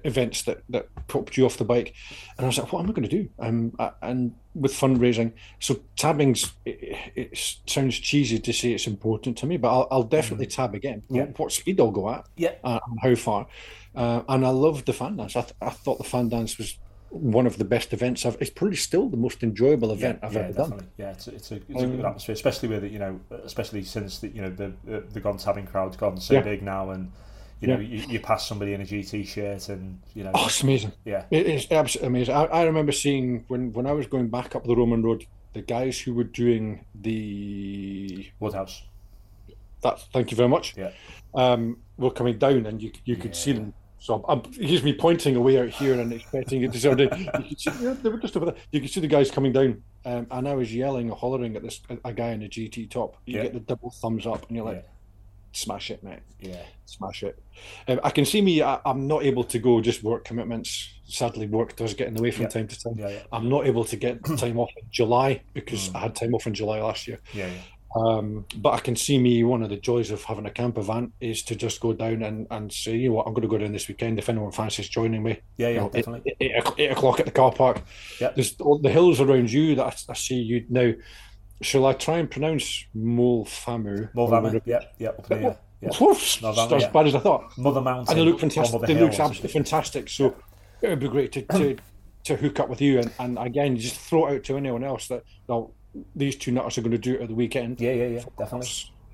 events 0.05 0.43
that, 0.43 0.61
that 0.69 0.87
popped 1.07 1.37
you 1.37 1.45
off 1.45 1.57
the 1.57 1.63
bike, 1.65 1.93
and 2.37 2.45
I 2.45 2.47
was 2.47 2.57
like, 2.57 2.71
"What 2.71 2.81
am 2.83 2.89
I 2.89 2.93
going 2.93 3.07
to 3.07 3.23
do?" 3.23 3.29
Um, 3.39 3.73
I- 3.79 3.91
and 4.01 4.33
with 4.53 4.73
fundraising, 4.73 5.31
so 5.59 5.79
tabbing's 5.95 6.53
it, 6.65 6.97
it 7.15 7.59
sounds 7.65 7.97
cheesy 7.99 8.39
to 8.39 8.53
say 8.53 8.73
it's 8.73 8.87
important 8.87 9.37
to 9.39 9.45
me, 9.45 9.57
but 9.57 9.69
I'll, 9.69 9.87
I'll 9.91 10.03
definitely 10.03 10.47
tab 10.47 10.75
again. 10.75 11.03
Yeah. 11.09 11.25
What 11.37 11.51
speed 11.51 11.79
I'll 11.79 11.91
go 11.91 12.09
at, 12.09 12.25
yeah, 12.35 12.53
uh, 12.63 12.79
and 12.87 12.99
how 13.01 13.15
far, 13.15 13.47
uh, 13.95 14.23
and 14.27 14.45
I 14.45 14.49
loved 14.49 14.85
the 14.85 14.93
fan 14.93 15.15
dance. 15.17 15.35
I, 15.35 15.41
th- 15.41 15.53
I 15.61 15.69
thought 15.69 15.97
the 15.97 16.03
fan 16.03 16.29
dance 16.29 16.57
was 16.57 16.77
one 17.09 17.45
of 17.45 17.57
the 17.57 17.65
best 17.65 17.91
events 17.93 18.25
I've. 18.25 18.37
It's 18.39 18.49
probably 18.49 18.77
still 18.77 19.09
the 19.09 19.17
most 19.17 19.43
enjoyable 19.43 19.91
event 19.91 20.19
yeah, 20.21 20.27
I've 20.27 20.33
yeah, 20.33 20.39
ever 20.41 20.53
definitely. 20.53 20.77
done. 20.79 20.89
Yeah, 20.97 21.11
it's, 21.11 21.27
a- 21.27 21.35
it's 21.35 21.51
a 21.51 21.55
it's 21.55 21.69
a 21.81 21.85
Um, 21.85 21.95
good 21.97 22.05
atmosphere, 22.05 22.33
especially 22.33 22.69
with 22.69 22.83
it, 22.85 22.91
you 22.91 22.99
know, 22.99 23.19
especially 23.43 23.83
since 23.83 24.19
the 24.19 24.29
you 24.29 24.41
know 24.41 24.49
the 24.49 24.73
the, 24.85 24.99
the 25.13 25.19
Gone 25.21 25.37
Tabbing 25.37 25.67
crowd's 25.67 25.95
gone 25.97 26.17
so 26.19 26.33
Yeah. 26.35 26.41
big 26.41 26.61
now, 26.61 26.89
and 26.91 27.11
you 27.61 27.67
know 27.67 27.79
Yeah. 27.79 27.87
you, 27.87 28.03
you 28.13 28.19
pass 28.19 28.47
somebody 28.47 28.73
in 28.73 28.81
a 28.81 28.85
GT 28.85 29.25
shirt, 29.27 29.69
and 29.69 30.01
you 30.13 30.23
know, 30.23 30.31
Oh, 30.33 30.45
it's 30.47 30.61
amazing. 30.63 30.91
yeah, 31.05 31.25
It 31.31 31.45
is 31.45 31.67
absolutely 31.71 32.07
amazing. 32.07 32.35
I, 32.35 32.43
I 32.45 32.63
remember 32.63 32.91
seeing 32.91 33.45
when, 33.47 33.71
when 33.73 33.85
I 33.87 33.91
was 33.93 34.07
going 34.07 34.29
back 34.29 34.55
up 34.55 34.65
the 34.65 34.75
Roman 34.75 35.01
Road, 35.03 35.25
the 35.53 35.61
guys 35.61 35.99
who 35.99 36.13
were 36.13 36.23
doing 36.23 36.85
the 36.95 38.27
Woodhouse, 38.39 38.83
that. 39.83 39.99
Thank 40.13 40.31
you 40.31 40.37
very 40.37 40.49
much. 40.49 40.75
yeah, 40.77 40.91
Um, 41.33 41.77
were 41.97 42.11
coming 42.11 42.37
down, 42.37 42.65
and 42.65 42.81
you 42.81 42.91
you 43.05 43.15
could 43.15 43.35
see 43.35 43.51
them. 43.53 43.73
So 43.99 44.25
I'm, 44.27 44.41
here's 44.53 44.81
me 44.81 44.93
pointing 44.93 45.35
away 45.35 45.59
out 45.59 45.69
here 45.69 45.99
and 45.99 46.11
expecting 46.11 46.63
it 46.63 46.73
to 46.73 46.79
sort 46.79 47.01
of. 47.01 47.11
You 47.19 47.31
could 47.49 47.59
see, 47.59 47.71
yeah, 47.81 47.93
they 48.01 48.09
were 48.09 48.17
just 48.17 48.35
over 48.35 48.47
there. 48.47 48.55
You 48.71 48.81
could 48.81 48.89
see 48.89 48.99
the 48.99 49.07
guys 49.07 49.29
coming 49.29 49.51
down, 49.51 49.83
um, 50.05 50.25
and 50.31 50.47
I 50.47 50.55
was 50.55 50.73
yelling 50.73 51.11
or 51.11 51.15
hollering 51.17 51.55
at 51.55 51.61
this 51.61 51.81
a, 51.89 51.97
a 52.05 52.13
guy 52.13 52.29
in 52.29 52.41
a 52.41 52.47
GT 52.49 52.89
top. 52.89 53.17
You 53.27 53.35
Yeah. 53.37 53.43
get 53.43 53.53
the 53.53 53.59
double 53.59 53.91
thumbs 53.91 54.25
up, 54.25 54.47
and 54.47 54.55
you're 54.55 54.65
like, 54.65 54.77
yeah, 54.83 54.90
"Smash 55.51 55.91
it, 55.91 56.03
mate! 56.03 56.19
yeah, 56.39 56.63
Smash 56.85 57.23
it!" 57.23 57.37
Um, 57.87 57.99
I 58.03 58.09
can 58.09 58.25
see 58.25 58.41
me. 58.41 58.61
I, 58.61 58.79
I'm 58.85 59.07
not 59.07 59.23
able 59.23 59.43
to 59.45 59.59
go. 59.59 59.81
Just 59.81 60.03
work 60.03 60.25
commitments. 60.25 60.93
Sadly, 61.05 61.47
work 61.47 61.75
does 61.75 61.93
get 61.93 62.07
in 62.07 62.13
the 62.13 62.21
way 62.21 62.31
from 62.31 62.43
Yeah. 62.43 62.49
time 62.49 62.67
to 62.67 62.79
time. 62.79 62.95
yeah, 62.97 63.09
yeah, 63.09 63.19
I'm 63.33 63.49
not 63.49 63.67
able 63.67 63.83
to 63.85 63.95
get 63.97 64.23
time 64.37 64.57
off 64.59 64.71
in 64.81 64.87
July 64.91 65.41
because 65.53 65.93
I 65.93 65.99
had 65.99 66.15
time 66.15 66.33
off 66.33 66.47
in 66.47 66.53
July 66.53 66.79
last 66.81 67.07
year. 67.07 67.19
yeah, 67.33 67.47
yeah. 67.47 67.53
Um, 67.93 68.45
but 68.55 68.69
I 68.73 68.79
can 68.79 68.95
see 68.95 69.17
me 69.19 69.43
one 69.43 69.61
of 69.63 69.69
the 69.69 69.75
joys 69.75 70.11
of 70.11 70.23
having 70.23 70.45
a 70.45 70.49
camper 70.49 70.81
van 70.81 71.11
is 71.19 71.43
to 71.43 71.55
just 71.57 71.81
go 71.81 71.91
down 71.91 72.23
and, 72.23 72.47
and 72.49 72.71
say, 72.71 72.95
you 72.95 73.09
know 73.09 73.15
what, 73.15 73.27
I'm 73.27 73.33
going 73.33 73.41
to 73.41 73.49
go 73.49 73.57
down 73.57 73.73
this 73.73 73.89
weekend 73.89 74.17
if 74.17 74.29
anyone 74.29 74.53
fancies 74.53 74.87
joining 74.87 75.21
me. 75.23 75.41
Yeah, 75.57 75.67
You 75.67 75.73
yeah, 75.73 75.79
know, 75.81 75.87
eight, 75.87 75.91
definitely. 76.05 76.35
eight, 76.39 76.51
eight, 76.55 76.73
eight 76.77 76.91
o'clock 76.93 77.19
at 77.19 77.25
the 77.25 77.33
car 77.33 77.51
park. 77.51 77.81
Yeah. 78.21 78.31
There's 78.33 78.55
all 78.61 78.79
the 78.79 78.89
hills 78.89 79.19
around 79.19 79.51
you 79.51 79.75
that 79.75 79.83
I, 79.85 79.93
I 80.11 80.13
see 80.15 80.35
you 80.35 80.65
now. 80.69 80.93
Shall 81.61 81.85
I 81.85 81.93
try 81.93 82.17
and 82.17 82.29
pronounce 82.29 82.85
Mol 82.93 83.45
Famu? 83.45 84.11
Mulvama, 84.13 84.61
yeah, 84.65 84.79
yeah, 84.97 85.09
up. 85.09 85.27
Yeah. 85.29 85.89
Oof, 86.01 86.39
Mulvama, 86.41 86.73
as 86.83 86.87
bad 86.91 87.07
as 87.07 87.15
I 87.15 87.19
thought. 87.19 87.57
Mother 87.57 87.81
Mountain. 87.81 88.07
And 88.09 88.19
they 88.19 88.29
look 88.31 88.39
fantastic. 88.39 88.81
They 88.81 88.93
look 88.99 89.11
absolutely 89.19 89.49
fantastic. 89.49 90.09
So 90.09 90.35
it 90.81 90.89
would 90.89 90.99
be 90.99 91.07
great 91.07 91.31
to, 91.33 91.41
to, 91.43 91.77
to 92.25 92.35
hook 92.35 92.59
up 92.59 92.69
with 92.69 92.81
you. 92.81 92.99
And, 92.99 93.11
and 93.19 93.37
again, 93.39 93.77
just 93.77 93.95
throw 93.99 94.27
it 94.27 94.35
out 94.37 94.43
to 94.45 94.57
anyone 94.57 94.83
else 94.83 95.07
that, 95.07 95.23
well, 95.47 95.73
these 96.15 96.35
two 96.35 96.51
nutters 96.51 96.77
are 96.77 96.81
going 96.81 96.91
to 96.91 96.97
do 96.97 97.15
it 97.15 97.21
at 97.21 97.27
the 97.29 97.35
weekend. 97.35 97.79
Yeah, 97.81 97.93
yeah, 97.93 98.07
yeah, 98.07 98.23
definitely. 98.37 98.69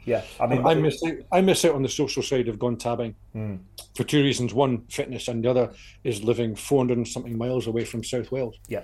Yeah, 0.06 0.22
I 0.40 0.48
mean, 0.48 0.66
I 0.66 0.74
miss 0.74 1.04
out, 1.06 1.16
I 1.34 1.42
miss 1.42 1.66
out 1.66 1.76
on 1.76 1.84
the 1.84 1.90
social 1.90 2.24
side 2.24 2.48
of 2.48 2.58
gone 2.58 2.78
tabbing 2.78 3.14
Hmm. 3.34 3.56
for 3.94 4.06
two 4.06 4.24
reasons. 4.24 4.54
One, 4.54 4.84
fitness, 4.90 5.28
and 5.28 5.44
the 5.44 5.50
other 5.50 5.74
is 6.06 6.24
living 6.24 6.56
400 6.56 6.96
and 6.98 7.06
something 7.08 7.38
miles 7.38 7.68
away 7.68 7.84
from 7.84 8.06
South 8.06 8.32
Wales. 8.32 8.56
yeah, 8.70 8.84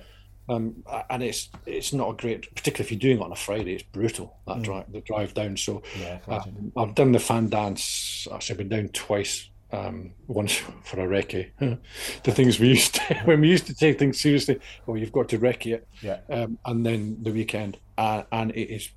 Um, 0.49 0.83
and 1.09 1.23
it's 1.23 1.49
it's 1.65 1.93
not 1.93 2.09
a 2.09 2.13
great, 2.13 2.53
particularly 2.53 2.85
if 2.85 2.91
you're 2.91 2.99
doing 2.99 3.19
it 3.19 3.23
on 3.23 3.31
a 3.31 3.35
Friday, 3.35 3.75
it's 3.75 3.83
brutal 3.83 4.37
that 4.47 4.61
drive 4.61 4.91
the 4.91 5.01
drive 5.01 5.33
down. 5.33 5.55
So 5.57 5.81
yeah, 5.99 6.15
I 6.15 6.17
can 6.17 6.33
imagine. 6.33 6.71
um, 6.75 6.83
I've 6.89 6.95
done 6.95 7.11
the 7.13 7.19
fan 7.19 7.49
dance. 7.49 8.27
Actually, 8.31 8.53
I've 8.53 8.57
been 8.57 8.69
down 8.69 8.87
twice. 8.89 9.49
Um, 9.71 10.11
once 10.27 10.53
for 10.83 10.99
a 10.99 11.07
recce. 11.07 11.49
the 12.23 12.31
things 12.31 12.59
we 12.59 12.67
used 12.69 12.93
to, 12.95 13.15
when 13.25 13.41
we 13.41 13.49
used 13.49 13.65
to 13.67 13.73
take 13.73 13.97
things 13.97 14.19
seriously. 14.21 14.59
Well, 14.85 14.97
you've 14.97 15.11
got 15.11 15.29
to 15.29 15.39
recce 15.39 15.73
it, 15.73 15.87
yeah, 16.01 16.19
um, 16.29 16.59
and 16.65 16.85
then 16.85 17.17
the 17.23 17.31
weekend, 17.31 17.77
uh, 17.97 18.21
and 18.31 18.51
it 18.51 18.69
is 18.71 18.89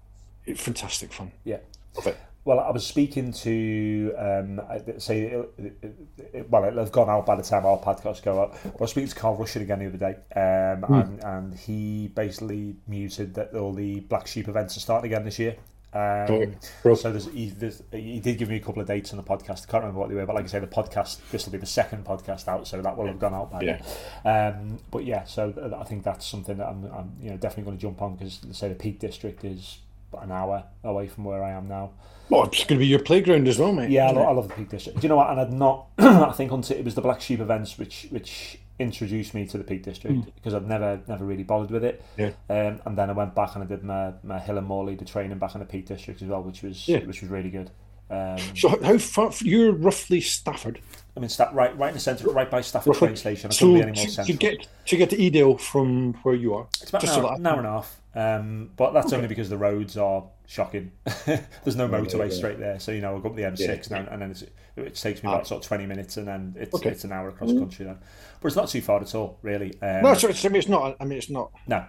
it's 0.45 0.61
fantastic 0.63 1.13
fun. 1.13 1.33
yeah. 1.45 1.59
Love 1.97 2.09
it. 2.09 2.19
Well, 2.47 2.61
I 2.61 2.71
was 2.71 2.87
speaking 2.87 3.33
to 3.33 4.15
um, 4.17 4.61
say, 4.99 5.23
it, 5.23 5.51
it, 5.59 5.95
it, 6.33 6.49
well, 6.49 6.63
it'll 6.65 6.79
have 6.79 6.93
gone 6.93 7.11
out 7.11 7.27
by 7.27 7.35
the 7.35 7.43
time 7.43 7.67
our 7.67 7.77
podcast 7.77 8.23
go 8.23 8.41
up. 8.41 8.57
But 8.63 8.75
I 8.75 8.83
was 8.83 8.91
speaking 8.93 9.09
to 9.09 9.17
Carl 9.17 9.35
Russian 9.35 9.63
again 9.63 9.81
the 9.81 9.87
other 9.87 9.99
day, 9.99 10.15
um, 10.41 10.85
and, 10.95 11.25
and 11.25 11.55
he 11.55 12.07
basically 12.15 12.77
muted 12.87 13.35
that 13.35 13.53
all 13.53 13.73
the 13.73 13.99
Black 13.99 14.29
Sheep 14.29 14.47
events 14.47 14.77
are 14.77 14.81
starting 14.81 15.11
again 15.13 15.25
this 15.25 15.41
year. 15.41 15.57
Um, 15.93 16.55
so 16.95 17.11
there's, 17.11 17.27
he, 17.33 17.49
there's, 17.49 17.83
he 17.91 18.21
did 18.21 18.39
give 18.39 18.49
me 18.49 18.57
a 18.57 18.61
couple 18.61 18.81
of 18.81 18.87
dates 18.87 19.13
on 19.13 19.17
the 19.17 19.25
podcast. 19.25 19.67
I 19.67 19.73
can't 19.73 19.83
remember 19.83 19.99
what 19.99 20.09
they 20.11 20.15
were, 20.15 20.27
but 20.27 20.37
like 20.37 20.45
I 20.45 20.49
say, 20.49 20.61
the 20.61 20.67
podcast 20.69 21.19
this 21.33 21.47
will 21.47 21.53
be 21.53 21.59
the 21.59 21.67
second 21.67 22.05
podcast 22.05 22.47
out, 22.47 22.69
so 22.69 22.81
that 22.81 22.97
will 22.97 23.07
have 23.09 23.19
gone 23.19 23.35
out 23.35 23.51
by 23.51 23.63
Yeah. 23.63 23.81
then. 24.23 24.55
Um, 24.55 24.79
but 24.93 25.05
yeah, 25.05 25.25
so 25.25 25.53
I 25.77 25.83
think 25.83 26.05
that's 26.05 26.25
something 26.25 26.59
that 26.59 26.69
I'm, 26.69 26.85
I'm 26.93 27.13
you 27.21 27.31
know 27.31 27.39
definitely 27.39 27.65
going 27.65 27.79
to 27.79 27.83
jump 27.83 28.03
on 28.03 28.15
because 28.15 28.39
say 28.53 28.69
the 28.69 28.77
Peak 28.77 29.01
District 29.01 29.43
is 29.45 29.79
about 30.17 30.25
an 30.27 30.33
hour 30.33 30.65
away 30.85 31.07
from 31.09 31.25
where 31.25 31.43
I 31.45 31.53
am 31.53 31.69
now. 31.69 31.91
Well, 32.29 32.45
it's 32.45 32.59
going 32.65 32.79
to 32.79 32.85
be 32.85 32.87
your 32.87 32.99
playground 32.99 33.47
as 33.47 33.59
well, 33.59 33.73
mate. 33.73 33.91
Yeah, 33.91 34.05
I, 34.05 34.07
isn't 34.07 34.17
lo- 34.17 34.23
it? 34.23 34.27
I 34.27 34.33
love 34.33 34.49
the 34.49 34.55
Peak 34.55 34.69
District. 34.71 34.99
Do 35.01 35.05
you 35.05 35.09
know 35.09 35.17
what? 35.17 35.31
And 35.31 35.41
I'd 35.41 35.53
not. 35.53 35.87
I 35.99 36.33
think 36.33 36.51
until 36.51 36.77
it 36.77 36.85
was 36.85 36.95
the 36.95 37.01
Black 37.03 37.21
Sheep 37.21 37.41
events 37.41 37.79
which 37.79 38.09
which 38.11 38.59
introduced 38.79 39.33
me 39.33 39.47
to 39.47 39.57
the 39.57 39.65
Peak 39.65 39.83
District 39.83 40.23
because 40.35 40.53
I'd 40.53 40.67
never 40.69 41.01
never 41.07 41.25
really 41.25 41.45
bothered 41.45 41.71
with 41.71 41.85
it. 41.85 42.03
Yeah. 42.19 42.31
Um, 42.51 42.81
and 42.85 42.99
then 42.99 43.11
I 43.11 43.13
went 43.13 43.35
back 43.35 43.55
and 43.55 43.63
I 43.65 43.67
did 43.67 43.85
my, 43.85 44.13
my 44.25 44.39
Hill 44.39 44.59
and 44.59 44.67
Moorland, 44.67 44.99
the 44.99 45.05
training 45.05 45.39
back 45.39 45.55
in 45.55 45.61
the 45.61 45.67
Peak 45.67 45.87
District 45.87 46.21
as 46.21 46.29
well, 46.29 46.43
which 46.43 46.63
was 46.63 46.87
Yeah. 46.89 46.99
which 47.05 47.21
was 47.21 47.31
really 47.31 47.51
good. 47.51 47.71
Um, 48.11 48.39
So 48.57 48.69
how- 48.71 48.83
how 48.83 48.99
far? 48.99 49.31
You're 49.43 49.73
roughly 49.73 50.21
Stafford. 50.21 50.81
I 51.17 51.21
mean, 51.21 51.29
sta- 51.31 51.51
right 51.53 51.77
right 51.79 51.89
in 51.89 51.95
the 51.95 52.01
centre, 52.01 52.29
right 52.31 52.51
by 52.51 52.61
Stafford 52.61 52.89
Roughly. 52.89 53.09
train 53.09 53.17
station. 53.17 53.51
I 53.51 53.55
So 53.55 53.67
couldn't 53.67 53.75
be 53.75 53.83
any 53.89 53.93
more 54.01 54.09
central. 54.09 54.39
get 54.39 54.67
to 54.87 54.97
get 54.97 55.11
to 55.11 55.17
Edale 55.17 55.59
from 55.61 56.13
where 56.23 56.35
you 56.35 56.55
are, 56.55 56.67
It's 56.81 56.91
about 56.91 57.01
just 57.01 57.17
an 57.19 57.25
hour, 57.25 57.35
an 57.35 57.47
hour 57.47 57.59
and 57.59 57.67
a 57.67 57.71
half. 57.71 58.01
Um, 58.15 58.71
but 58.77 58.93
that's 58.93 59.13
only 59.13 59.29
because 59.29 59.49
the 59.51 59.59
roads 59.59 59.97
are 59.99 60.25
shocking. 60.47 60.91
There's 61.27 61.77
no 61.77 61.89
motorway 61.89 62.31
yeah. 62.31 62.35
straight 62.37 62.59
there, 62.59 62.79
so 62.81 62.93
you 62.93 63.01
know 63.01 63.17
I 63.17 63.21
go 63.21 63.29
up 63.31 63.37
the 63.37 63.43
M6 63.43 63.91
Yeah. 63.91 64.03
now, 64.03 64.09
and 64.11 64.23
then 64.23 64.31
it's, 64.31 64.43
it 64.77 64.95
takes 64.95 65.23
me 65.23 65.29
about 65.31 65.47
sort 65.47 65.63
of 65.63 65.69
20 65.69 65.87
minutes, 65.87 66.17
and 66.17 66.27
then 66.29 66.55
it's 66.59 66.75
Okay. 66.75 66.91
it's 66.91 67.05
an 67.05 67.13
hour 67.13 67.29
across 67.29 67.53
country 67.53 67.85
then. 67.87 67.99
But 68.41 68.49
it's 68.49 68.57
not 68.57 68.69
too 68.69 68.81
far 68.83 69.01
at 69.01 69.15
all, 69.15 69.39
really. 69.43 69.73
Um, 69.83 70.03
no, 70.03 70.15
so 70.15 70.29
it's, 70.29 70.45
I 70.45 70.49
mean, 70.49 70.57
it's 70.59 70.69
not. 70.69 70.97
I 71.01 71.05
mean, 71.05 71.19
it's 71.19 71.31
not. 71.31 71.51
no. 71.67 71.85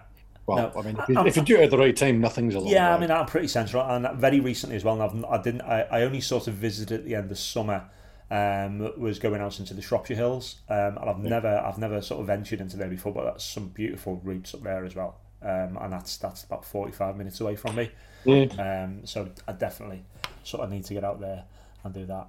Well, 0.46 0.72
No. 0.74 0.80
I 0.80 0.82
mean, 0.82 0.96
if 0.98 1.08
you, 1.10 1.26
if 1.26 1.36
you 1.36 1.42
do 1.42 1.56
it 1.56 1.64
at 1.64 1.70
the 1.70 1.76
right 1.76 1.94
time, 1.94 2.22
nothing's 2.22 2.54
a 2.54 2.60
long 2.60 2.68
Yeah, 2.72 2.94
I 2.94 2.98
mean 2.98 3.10
I'm 3.10 3.26
pretty 3.26 3.48
central, 3.48 3.82
and 3.82 4.18
very 4.18 4.40
recently 4.40 4.76
as 4.76 4.84
well. 4.84 5.00
And 5.02 5.24
I've, 5.26 5.40
I 5.40 5.42
didn't. 5.42 5.60
I, 5.62 5.82
I 5.82 6.02
only 6.02 6.22
sort 6.22 6.46
of 6.48 6.54
visited 6.54 7.00
at 7.00 7.04
the 7.06 7.14
end 7.14 7.30
of 7.30 7.38
summer. 7.38 7.84
Um, 8.30 8.92
was 9.00 9.18
going 9.18 9.40
out 9.40 9.58
into 9.58 9.72
the 9.72 9.80
Shropshire 9.80 10.14
Hills, 10.16 10.56
um, 10.68 10.98
and 10.98 11.08
I've 11.08 11.18
never, 11.18 11.48
I've 11.48 11.78
never 11.78 12.02
sort 12.02 12.20
of 12.20 12.26
ventured 12.26 12.60
into 12.60 12.76
there 12.76 12.88
before. 12.88 13.12
But 13.12 13.24
that's 13.24 13.44
some 13.44 13.68
beautiful 13.68 14.20
routes 14.22 14.52
up 14.54 14.62
there 14.62 14.84
as 14.84 14.94
well, 14.94 15.16
um, 15.42 15.78
and 15.80 15.92
that's 15.92 16.18
that's 16.18 16.44
about 16.44 16.64
forty 16.64 16.92
five 16.92 17.16
minutes 17.16 17.40
away 17.40 17.56
from 17.56 17.76
me. 17.76 17.90
Yeah. 18.24 18.44
Um, 18.84 19.06
so 19.06 19.30
I 19.46 19.52
definitely 19.52 20.04
sort 20.44 20.62
of 20.62 20.70
need 20.70 20.84
to 20.84 20.94
get 20.94 21.04
out 21.04 21.20
there 21.20 21.44
and 21.84 21.94
do 21.94 22.04
that. 22.06 22.28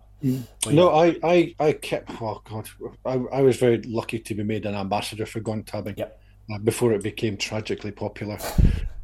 But 0.63 0.73
No, 0.73 0.91
I, 0.91 1.17
I, 1.23 1.55
I 1.59 1.71
kept. 1.73 2.11
Oh 2.21 2.41
God, 2.49 2.69
I, 3.05 3.13
I 3.33 3.41
was 3.41 3.57
very 3.57 3.81
lucky 3.81 4.19
to 4.19 4.35
be 4.35 4.43
made 4.43 4.65
an 4.65 4.75
ambassador 4.75 5.25
for 5.25 5.39
Gone 5.39 5.63
Tabbing 5.63 5.95
Yep. 5.97 6.21
uh, 6.53 6.57
before 6.59 6.93
it 6.93 7.03
became 7.03 7.35
tragically 7.37 7.91
popular. 7.91 8.37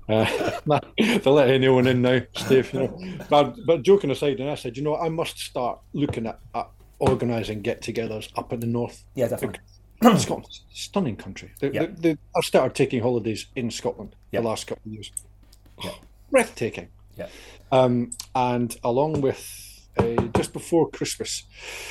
Uh, 0.08 0.26
to 1.00 1.30
let 1.32 1.50
anyone 1.50 1.88
in 1.88 2.02
now, 2.02 2.22
Steve. 2.36 2.72
You 2.74 2.80
know, 2.82 3.02
but 3.30 3.56
but 3.66 3.82
joking 3.82 4.12
aside, 4.12 4.40
and 4.40 4.50
I 4.50 4.56
said, 4.56 4.78
you 4.78 4.84
know, 4.84 4.96
I 4.98 5.10
must 5.10 5.40
start 5.40 5.80
looking 5.94 6.28
at, 6.28 6.40
at 6.54 6.68
organising 7.00 7.62
get-togethers 7.62 8.30
up 8.38 8.54
in 8.54 8.60
the 8.60 8.68
north. 8.68 9.04
yeah, 9.16 9.28
definitely. 9.28 9.60
Scotland's 10.18 10.64
a 10.72 10.76
stunning 10.76 11.16
country. 11.16 11.52
The, 11.60 11.74
Yeah. 11.74 11.86
the, 11.88 12.02
the, 12.02 12.18
I've 12.36 12.44
started 12.46 12.76
taking 12.76 13.02
holidays 13.02 13.48
in 13.56 13.72
Scotland 13.72 14.16
Yeah. 14.32 14.42
the 14.42 14.48
last 14.48 14.68
couple 14.68 14.84
of 14.90 14.94
years. 14.94 15.12
Yeah. 15.84 15.92
Breathtaking. 16.32 16.90
Yeah. 17.18 17.28
Um, 17.72 18.12
and 18.36 18.76
along 18.84 19.22
with 19.22 19.42
uh, 19.98 20.16
just 20.36 20.52
before 20.54 20.90
Christmas, 20.90 21.44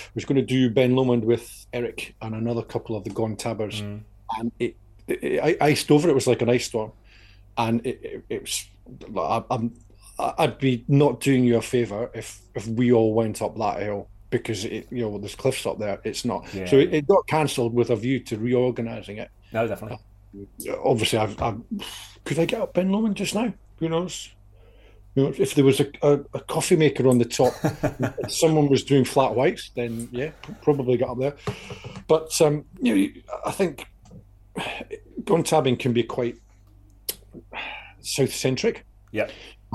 I 0.07 0.11
was 0.15 0.25
going 0.25 0.37
to 0.37 0.43
do 0.47 0.69
Ben 0.71 0.95
Lomond 0.95 1.25
with 1.25 1.67
Eric 1.73 2.15
and 2.21 2.35
another 2.35 2.63
couple 2.63 2.95
of 2.97 3.05
the 3.05 3.11
Gone 3.11 3.37
Tabbers, 3.37 3.81
Mm. 3.81 4.03
and 4.39 4.53
it, 4.59 4.77
it, 5.09 5.41
I 5.43 5.57
iced 5.67 5.91
over. 5.91 6.09
It 6.09 6.15
was 6.15 6.27
like 6.27 6.43
an 6.43 6.51
ice 6.51 6.67
storm. 6.67 6.93
and 7.57 7.85
it, 7.87 8.01
it, 8.03 8.25
it's 8.29 8.69
I, 9.17 9.43
I'm 9.51 9.73
I'd 10.19 10.59
be 10.59 10.85
not 10.89 11.21
doing 11.21 11.45
you 11.45 11.57
a 11.57 11.63
favor 11.63 12.11
if 12.15 12.41
if 12.55 12.67
we 12.67 12.93
all 12.93 13.15
went 13.15 13.41
up 13.41 13.57
that 13.59 13.81
hill 13.83 14.09
because 14.39 14.65
it, 14.65 14.87
you 14.91 15.03
know 15.03 15.19
there's 15.19 15.35
cliffs 15.35 15.67
up 15.67 15.79
there. 15.79 16.01
It's 16.05 16.25
not. 16.25 16.53
Yeah. 16.55 16.67
So 16.67 16.79
it, 16.79 16.93
it 16.93 17.07
got 17.07 17.27
cancelled 17.27 17.75
with 17.75 17.91
a 17.91 17.97
view 17.97 18.21
to 18.21 18.39
reorganising 18.39 19.19
it. 19.19 19.31
No, 19.53 19.67
definitely. 19.67 19.99
Obviously, 20.85 21.19
I've, 21.19 21.41
I've 21.41 21.61
could 22.25 22.39
I 22.39 22.45
get 22.45 22.61
up 22.61 22.75
Ben 22.75 22.91
Lomond 22.91 23.17
just 23.17 23.35
now? 23.35 23.53
Who 23.79 23.89
knows? 23.89 24.31
You 25.15 25.25
know, 25.25 25.35
if 25.39 25.55
there 25.55 25.65
was 25.65 25.79
a, 25.79 25.89
a, 26.03 26.13
a 26.35 26.41
coffee 26.41 26.75
maker 26.75 27.07
on 27.07 27.19
the 27.19 27.25
top, 27.25 27.55
someone 28.29 28.69
was 28.69 28.83
doing 28.83 29.05
flat 29.05 29.35
whites, 29.35 29.71
then 29.77 30.09
yeah, 30.11 30.31
probably 30.63 30.97
got 30.97 31.11
up 31.11 31.19
there. 31.21 31.37
But 32.09 32.41
um, 32.41 32.65
you 32.81 32.95
know, 32.97 33.09
I 33.47 33.53
think 33.53 33.87
going 35.25 35.45
tabbing 35.45 35.77
can 35.77 35.93
be 35.93 36.03
quite 36.03 36.37
south 38.01 38.35
centric. 38.35 38.85
Yeah. 39.13 39.29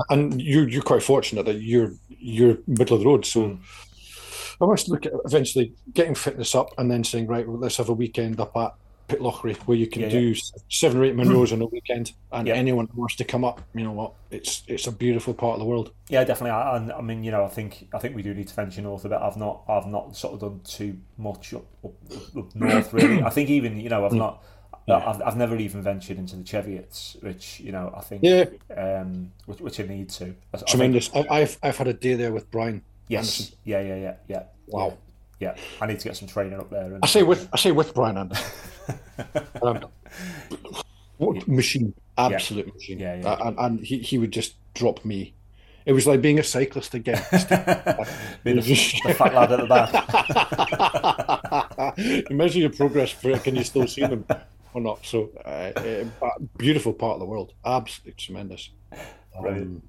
And 0.10 0.42
you're 0.42 0.68
you're 0.68 0.82
quite 0.82 1.04
fortunate 1.04 1.46
that 1.46 1.62
you're 1.62 1.94
you're 2.10 2.58
middle 2.68 2.98
of 2.98 3.04
the 3.04 3.08
road. 3.08 3.26
So 3.26 3.42
Mm. 3.42 3.60
I 4.62 4.66
must 4.66 4.90
look 4.90 5.06
at 5.06 5.14
eventually 5.26 5.74
getting 5.94 6.16
fitness 6.16 6.56
up 6.56 6.70
and 6.78 6.92
then 6.92 7.04
saying, 7.04 7.28
right, 7.28 7.48
well, 7.48 7.60
let's 7.60 7.78
have 7.78 7.90
a 7.90 7.94
weekend 7.94 8.40
up 8.40 8.52
at 8.58 8.72
Pitlochry 9.10 9.56
where 9.66 9.78
you 9.78 9.88
can 9.88 10.02
Yeah, 10.02 10.10
do 10.10 10.36
seven 10.70 11.00
or 11.00 11.06
eight 11.06 11.16
Munros 11.16 11.52
on 11.54 11.62
a 11.62 11.66
weekend. 11.68 12.12
And 12.32 12.48
Yeah. 12.48 12.54
anyone 12.54 12.88
who 12.92 13.00
wants 13.00 13.16
to 13.18 13.24
come 13.26 13.44
up, 13.44 13.62
you 13.74 13.84
know 13.84 13.94
what, 13.94 14.14
it's 14.30 14.64
it's 14.68 14.88
a 14.88 14.92
beautiful 14.92 15.34
part 15.34 15.54
of 15.54 15.60
the 15.60 15.66
world. 15.66 15.94
Yeah, 16.10 16.24
definitely. 16.24 16.52
I, 16.52 16.78
I, 16.78 16.98
I 16.98 17.02
mean, 17.02 17.24
you 17.24 17.32
know, 17.32 17.46
I 17.46 17.50
think 17.50 17.88
I 17.94 18.00
think 18.00 18.16
we 18.16 18.24
do 18.24 18.34
need 18.34 18.48
to 18.48 18.56
venture 18.56 18.82
north 18.82 19.06
a 19.06 19.10
bit. 19.10 19.20
I've 19.22 19.38
not 19.38 19.64
I've 19.68 19.86
not 19.86 20.16
sort 20.16 20.34
of 20.34 20.40
done 20.40 20.62
too 20.64 20.98
much 21.18 21.54
up, 21.54 21.66
up, 21.86 21.94
up 22.38 22.56
north 22.56 22.94
really. 22.94 23.22
I 23.22 23.30
think 23.30 23.50
even 23.50 23.80
you 23.80 23.90
know 23.90 24.06
I've 24.06 24.16
not. 24.16 24.44
I've, 24.92 25.22
I've 25.22 25.38
never 25.38 25.56
even 25.56 25.84
ventured 25.84 26.18
into 26.18 26.36
the 26.36 26.44
Cheviots, 26.44 27.22
which 27.22 27.60
you 27.60 27.72
know 27.72 27.94
I 27.96 28.02
think, 28.02 28.24
Yeah, 28.24 28.46
um, 28.76 29.32
which, 29.46 29.60
which 29.62 29.80
I 29.80 29.84
need 29.84 30.10
to. 30.10 30.34
I, 30.52 30.58
tremendous. 30.66 31.10
I, 31.14 31.26
I've 31.30 31.58
I've 31.62 31.78
had 31.78 31.88
a 31.88 31.94
day 31.94 32.16
there 32.16 32.32
with 32.34 32.50
Brian. 32.50 32.84
Yes, 33.10 33.40
Anderson. 33.40 33.58
yeah, 33.66 33.82
yeah, 33.82 33.96
yeah, 33.96 34.14
yeah. 34.28 34.44
Wow. 34.68 34.98
Yeah, 35.40 35.56
I 35.82 35.86
need 35.86 36.00
to 36.00 36.04
get 36.06 36.18
some 36.18 36.28
training 36.28 36.60
up 36.60 36.70
there. 36.70 36.84
And, 36.84 37.00
I 37.04 37.08
say 37.08 37.24
with 37.24 37.48
I 37.54 37.58
say 37.58 37.72
with 37.72 37.94
Brian 37.94 38.18
Anderson. 38.18 38.46
um, 39.62 39.86
what 41.18 41.48
machine? 41.48 41.94
Absolute 42.18 42.74
machine. 42.74 43.00
Yeah, 43.00 43.16
yeah. 43.16 43.30
Uh, 43.30 43.48
and, 43.48 43.60
and 43.60 43.80
he, 43.86 44.00
he 44.00 44.18
would 44.18 44.32
just 44.32 44.56
drop 44.74 45.06
me. 45.06 45.34
It 45.86 45.94
was 45.94 46.06
like 46.06 46.22
being 46.22 46.40
a 46.40 46.44
cyclist 46.44 46.94
again. 46.94 47.22
Be 48.44 48.54
the, 48.54 48.62
the 48.62 49.14
fat 49.14 49.34
lad 49.34 49.52
at 49.52 49.60
the 49.60 49.68
back. 51.98 52.30
Measure 52.32 52.60
your 52.60 52.70
progress 52.70 53.12
for 53.12 53.32
it. 53.32 53.44
Can 53.44 53.56
you 53.56 53.64
still 53.64 53.88
see 53.88 54.02
them 54.02 54.26
or 54.74 54.82
not? 54.82 55.06
So, 55.06 55.30
uh, 55.46 55.72
uh, 56.22 56.30
beautiful 56.58 56.94
part 56.94 57.14
of 57.14 57.20
the 57.20 57.26
world. 57.26 57.54
Absolutely 57.66 58.14
tremendous. 58.14 58.70
Brilliant. 59.40 59.84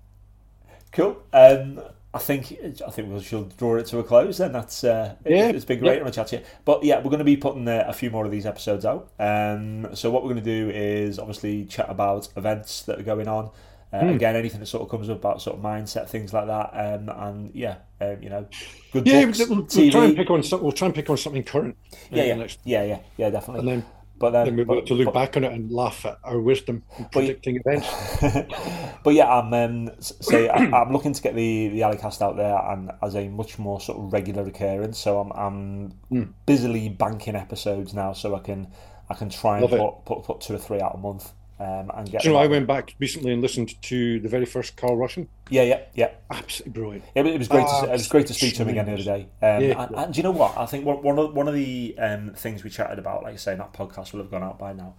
Cool. 0.93 1.23
Um, 1.33 1.81
I 2.13 2.19
think 2.19 2.57
I 2.87 2.91
think 2.91 3.13
we 3.13 3.23
should 3.23 3.57
draw 3.57 3.77
it 3.77 3.87
to 3.87 3.99
a 4.01 4.05
close. 4.05 4.39
Then 4.39 4.53
that's 4.53 4.83
uh, 4.83 5.15
Yeah, 5.25 5.49
it's 5.51 5.65
been 5.65 5.79
great 5.79 5.97
yeah. 5.97 6.03
on 6.03 6.09
a 6.09 6.11
chat 6.11 6.31
here. 6.31 6.43
But 6.65 6.83
yeah, 6.83 6.97
we're 6.99 7.05
going 7.11 7.19
to 7.19 7.25
be 7.25 7.37
putting 7.37 7.69
uh, 7.69 7.85
a 7.87 7.93
few 7.93 8.11
more 8.11 8.25
of 8.25 8.33
these 8.33 8.47
episodes 8.47 8.85
out. 8.85 9.11
Um, 9.19 9.95
so 9.95 10.11
what 10.11 10.23
we're 10.25 10.33
going 10.33 10.43
to 10.45 10.51
do 10.65 10.71
is 10.71 11.19
obviously 11.21 11.67
chat 11.67 11.87
about 11.89 12.29
events 12.37 12.83
that 12.83 12.99
are 12.99 13.05
going 13.05 13.29
on. 13.29 13.51
Uh, 13.93 14.01
Hmm. 14.03 14.09
Again, 14.11 14.37
anything 14.37 14.61
that 14.61 14.67
sort 14.67 14.83
of 14.85 14.89
comes 14.89 15.09
up 15.09 15.19
about 15.19 15.43
sort 15.43 15.57
of 15.57 15.63
mindset, 15.65 16.09
things 16.09 16.33
like 16.33 16.47
that. 16.47 16.71
Um, 16.75 17.09
and 17.09 17.51
yeah, 17.55 17.77
um, 18.01 18.23
you 18.23 18.29
know, 18.29 18.47
good 18.93 19.05
Yeah, 19.07 19.25
books, 19.27 19.41
we'll, 19.49 19.67
we'll 19.75 19.91
try 19.91 20.05
and 20.05 20.17
pick 20.17 20.31
on 20.31 20.43
some, 20.45 20.63
we'll 20.63 20.71
try 20.73 20.87
and 20.87 20.95
pick 20.95 21.11
on 21.11 21.17
something 21.17 21.43
current. 21.43 21.77
yeah, 22.11 22.25
yeah, 22.25 22.35
next- 22.37 22.61
yeah, 22.65 22.85
yeah, 22.85 22.99
yeah, 23.17 23.31
definitely. 23.31 23.69
and 23.73 23.83
then 23.83 23.91
but 24.21 24.31
then, 24.31 24.45
then 24.47 24.61
able 24.61 24.77
but- 24.77 24.87
to 24.87 24.95
look 24.95 25.07
but- 25.07 25.15
back 25.15 25.37
on 25.37 25.43
it 25.45 25.53
and 25.53 25.73
laugh 25.73 26.07
at 26.07 26.19
our 26.23 26.39
wisdom 26.41 26.85
in 26.99 27.07
predicting 27.07 27.61
events. 27.65 27.89
but 29.03 29.15
yeah, 29.15 29.29
I'm 29.29 29.53
um, 29.53 29.91
say 30.01 30.49
I- 30.49 30.71
I'm 30.71 30.93
looking 30.93 31.13
to 31.13 31.23
get 31.23 31.35
the 31.35 31.69
the 31.69 31.81
Allycast 31.81 32.23
out 32.23 32.37
there 32.37 32.57
and 32.71 32.93
as 33.03 33.17
a 33.17 33.29
much 33.29 33.59
more 33.59 33.81
sort 33.81 33.99
of 33.99 34.13
regular 34.13 34.45
occurrence. 34.47 34.99
So 34.99 35.19
I'm 35.21 35.33
I'm 35.33 35.91
Hmm. 36.11 36.31
busily 36.47 36.89
banking 36.91 37.35
episodes 37.35 37.95
now, 37.95 38.13
so 38.13 38.37
I 38.37 38.41
can 38.41 38.69
I 39.09 39.15
can 39.15 39.29
try 39.31 39.55
and 39.59 39.63
Love 39.63 39.73
it. 39.73 39.79
put, 39.79 40.05
put 40.05 40.25
put 40.25 40.41
two 40.41 40.55
or 40.55 40.59
three 40.59 40.81
out 40.81 40.95
a 40.95 40.99
month. 40.99 41.33
Um, 41.61 41.91
and 41.95 42.11
get 42.11 42.23
Do 42.23 42.29
you 42.29 42.35
know, 42.35 42.41
I 42.41 42.47
went 42.47 42.67
back 42.67 42.95
recently 42.99 43.33
and 43.35 43.43
listened 43.43 43.81
to 43.83 44.19
the 44.21 44.29
very 44.31 44.47
first 44.47 44.77
Carl 44.77 44.97
Russian. 44.97 45.29
yeah, 45.51 45.63
yeah, 45.63 45.81
yeah. 45.95 46.11
Absolutely 46.31 46.73
brilliant. 46.73 47.05
It, 47.15 47.23
was- 47.23 47.35
it 47.35 47.39
was 47.39 47.49
great. 47.49 47.67
To, 47.67 47.85
it 47.85 47.93
was 47.93 48.09
great 48.09 48.27
to 48.29 48.35
speak 48.35 48.55
to 48.55 48.63
him 48.63 48.71
again 48.71 48.87
the 48.87 48.95
other 48.95 49.03
day. 49.03 49.23
Um, 49.43 49.63
Yeah. 49.63 49.83
and, 49.87 49.95
and 49.97 50.15
do 50.15 50.19
you 50.19 50.23
know 50.23 50.31
what? 50.31 50.57
I 50.57 50.65
think 50.65 50.87
one 50.87 51.19
of 51.19 51.35
one 51.35 51.49
of 51.49 51.55
the 51.55 51.95
um, 51.99 52.33
things 52.35 52.65
we 52.65 52.71
chatted 52.71 52.99
about, 52.99 53.25
like 53.25 53.35
I 53.35 53.37
say, 53.37 53.55
that 53.57 53.75
podcast 53.75 54.13
will 54.15 54.21
have 54.21 54.31
gone 54.31 54.43
out 54.43 54.59
by 54.59 54.73
now, 54.73 54.95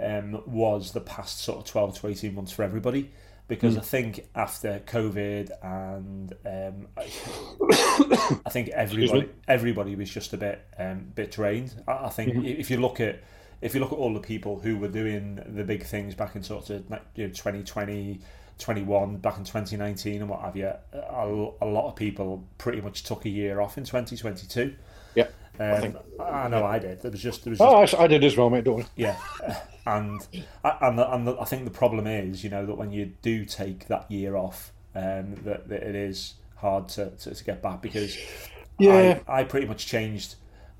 um, 0.00 0.42
was 0.46 0.92
the 0.92 1.02
past 1.02 1.40
sort 1.40 1.58
of 1.58 1.64
twelve 1.66 1.98
to 2.00 2.06
eighteen 2.08 2.34
months 2.34 2.50
for 2.52 2.62
everybody. 2.62 3.10
Because 3.48 3.74
Hmm. 3.74 3.80
I 3.80 3.82
think 3.84 4.28
after 4.34 4.80
COVID 4.86 5.50
and 5.62 6.32
um, 6.46 6.88
I, 6.96 8.40
I 8.46 8.50
think 8.50 8.68
everybody 8.70 9.28
everybody 9.46 9.94
was 9.96 10.10
just 10.10 10.32
a 10.32 10.36
bit 10.36 10.66
um, 10.78 11.12
bit 11.14 11.30
drained. 11.30 11.74
I, 11.86 12.06
I 12.06 12.08
think 12.08 12.32
Mm-hmm. 12.32 12.44
if 12.46 12.70
you 12.70 12.78
look 12.78 13.00
at 13.00 13.22
if 13.60 13.74
you 13.74 13.80
look 13.80 13.92
at 13.92 13.98
all 13.98 14.12
the 14.12 14.20
people 14.20 14.60
who 14.60 14.76
were 14.76 14.88
doing 14.88 15.40
the 15.46 15.64
big 15.64 15.82
things 15.84 16.14
back 16.14 16.36
in 16.36 16.42
sort 16.42 16.68
of 16.70 16.84
you 17.14 17.24
know, 17.26 17.28
2020, 17.32 18.20
21, 18.58 19.16
back 19.18 19.38
in 19.38 19.44
2019 19.44 20.20
and 20.20 20.28
what 20.28 20.40
have 20.40 20.56
you, 20.56 20.70
a, 20.92 21.50
a 21.62 21.66
lot 21.66 21.88
of 21.88 21.96
people 21.96 22.44
pretty 22.58 22.80
much 22.80 23.02
took 23.04 23.24
a 23.24 23.28
year 23.28 23.60
off 23.60 23.76
in 23.78 23.84
2022. 23.84 24.74
Yeah. 25.14 25.24
Um, 25.58 25.70
I, 25.72 25.80
think- 25.80 25.96
I 26.20 26.48
know 26.48 26.64
I 26.64 26.78
did. 26.78 27.00
There 27.00 27.10
was 27.10 27.22
just 27.22 27.44
there 27.44 27.50
was 27.50 27.58
just, 27.58 27.94
Oh, 27.94 27.98
I, 27.98 28.04
I 28.04 28.06
did 28.06 28.22
as 28.24 28.36
well, 28.36 28.50
mate. 28.50 28.64
Don't 28.64 28.76
worry. 28.76 28.86
yeah, 28.96 29.16
and 29.86 30.20
and 30.64 30.98
the, 30.98 31.14
and 31.14 31.26
the, 31.26 31.36
I 31.40 31.44
think 31.46 31.64
the 31.64 31.70
problem 31.70 32.06
is, 32.06 32.44
you 32.44 32.50
know, 32.50 32.66
that 32.66 32.74
when 32.74 32.90
you 32.92 33.12
do 33.22 33.44
take 33.46 33.88
that 33.88 34.10
year 34.10 34.36
off, 34.36 34.72
um, 34.94 35.34
that, 35.44 35.68
that 35.68 35.82
it 35.82 35.94
is 35.94 36.34
hard 36.56 36.88
to, 36.90 37.10
to, 37.10 37.34
to 37.34 37.44
get 37.44 37.62
back 37.62 37.80
because 37.80 38.16
Yeah. 38.78 39.20
I, 39.26 39.40
I 39.40 39.44
pretty 39.44 39.66
much 39.66 39.86
changed 39.86 40.34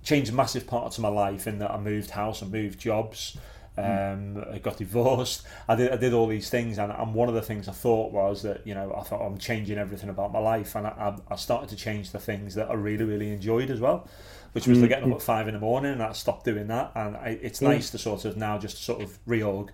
changed 0.07 0.33
massive 0.33 0.67
parts 0.67 0.97
of 0.97 1.03
my 1.03 1.09
life 1.09 1.47
in 1.47 1.59
that 1.59 1.71
I 1.71 1.79
moved 1.79 2.11
house, 2.11 2.43
I 2.43 2.47
moved 2.47 2.79
jobs, 2.79 3.37
um, 3.77 4.43
I 4.51 4.59
got 4.59 4.79
divorced. 4.79 5.43
I 5.69 5.75
did 5.75 5.93
I 5.93 5.97
did 5.97 6.15
all 6.15 6.27
these 6.27 6.49
things, 6.49 6.79
and, 6.79 6.91
and 6.91 7.13
one 7.13 7.29
of 7.29 7.35
the 7.35 7.43
things 7.43 7.69
I 7.69 7.73
thought 7.73 8.13
was 8.13 8.43
that 8.43 8.67
you 8.67 8.75
know 8.75 8.95
I 8.99 9.03
thought 9.03 9.21
I'm 9.27 9.37
changing 9.37 9.77
everything 9.79 10.09
about 10.09 10.33
my 10.33 10.39
life, 10.39 10.75
and 10.77 10.87
I, 10.87 11.17
I, 11.31 11.37
started 11.37 11.69
to 11.71 11.77
change 11.77 12.13
the 12.13 12.19
things 12.19 12.55
that 12.55 12.71
I 12.71 12.75
really 12.75 13.05
really 13.05 13.31
enjoyed 13.33 13.71
as 13.71 13.81
well. 13.81 14.09
Which 14.53 14.67
was 14.67 14.81
the 14.81 14.89
getting 14.89 15.05
up 15.05 15.17
at 15.17 15.21
five 15.21 15.49
in 15.49 15.55
the 15.55 15.61
morning, 15.61 15.93
and 15.93 16.03
I 16.03 16.13
stopped 16.13 16.47
doing 16.47 16.69
that. 16.69 16.93
And 16.95 17.15
I, 17.17 17.39
it's 17.43 17.61
nice 17.61 17.91
to 17.91 17.99
sort 17.99 18.25
of 18.25 18.39
now 18.39 18.57
just 18.57 18.83
sort 18.83 19.03
of 19.03 19.19
reorg 19.27 19.69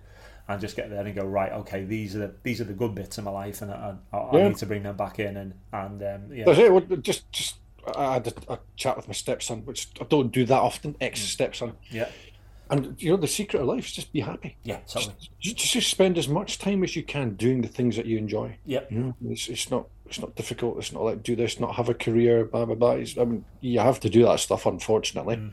and 0.49 0.59
just 0.59 0.75
get 0.75 0.89
there 0.89 1.05
and 1.05 1.15
go 1.15 1.23
right. 1.25 1.53
Okay, 1.53 1.85
these 1.85 2.17
are 2.17 2.19
the 2.19 2.33
these 2.43 2.59
are 2.59 2.65
the 2.65 2.73
good 2.73 2.93
bits 2.93 3.17
of 3.17 3.23
my 3.23 3.31
life, 3.31 3.61
and 3.61 3.71
I, 3.71 3.95
I, 4.11 4.17
I 4.17 4.37
Yeah. 4.39 4.49
need 4.49 4.57
to 4.57 4.65
bring 4.65 4.83
them 4.83 4.97
back 4.97 5.19
in. 5.19 5.37
And 5.37 5.53
and 5.71 6.03
um, 6.03 6.33
yeah, 6.33 6.43
That's 6.45 6.59
it. 6.59 6.73
Well, 6.73 6.81
Just, 6.81 7.31
just 7.31 7.55
I 7.95 8.13
had 8.13 8.27
a, 8.27 8.53
a 8.53 8.59
chat 8.75 8.95
with 8.97 9.07
my 9.07 9.13
stepson, 9.13 9.65
which 9.65 9.89
I 9.99 10.05
don't 10.05 10.31
do 10.31 10.45
that 10.45 10.61
often. 10.61 10.95
Ex 11.01 11.21
stepson, 11.21 11.73
yeah, 11.89 12.09
and 12.69 13.01
you 13.01 13.11
know 13.11 13.17
the 13.17 13.27
secret 13.27 13.61
of 13.61 13.67
life 13.67 13.85
is 13.85 13.91
just 13.91 14.13
be 14.13 14.21
happy. 14.21 14.57
yeah, 14.63 14.79
totally. 14.87 15.15
Just, 15.39 15.57
just 15.57 15.89
spend 15.89 16.17
as 16.17 16.27
much 16.27 16.59
time 16.59 16.83
as 16.83 16.95
you 16.95 17.03
can 17.03 17.35
doing 17.35 17.61
the 17.61 17.67
things 17.67 17.95
that 17.95 18.05
you 18.05 18.17
enjoy. 18.17 18.57
Yeah, 18.65 18.81
You 18.89 18.99
know, 18.99 19.15
it's, 19.29 19.47
it's 19.47 19.69
not 19.69 19.87
it's 20.05 20.19
not 20.19 20.35
difficult. 20.35 20.77
It's 20.77 20.91
not 20.91 21.03
like 21.03 21.23
do 21.23 21.35
this, 21.35 21.59
not 21.59 21.75
have 21.75 21.89
a 21.89 21.93
career, 21.93 22.45
blah 22.45 22.65
blah 22.65 22.75
blah. 22.75 22.91
It's, 22.91 23.17
I 23.17 23.25
mean, 23.25 23.45
you 23.61 23.79
have 23.79 23.99
to 24.01 24.09
do 24.09 24.23
that 24.23 24.39
stuff, 24.39 24.65
unfortunately. 24.65 25.35
Mm. 25.35 25.51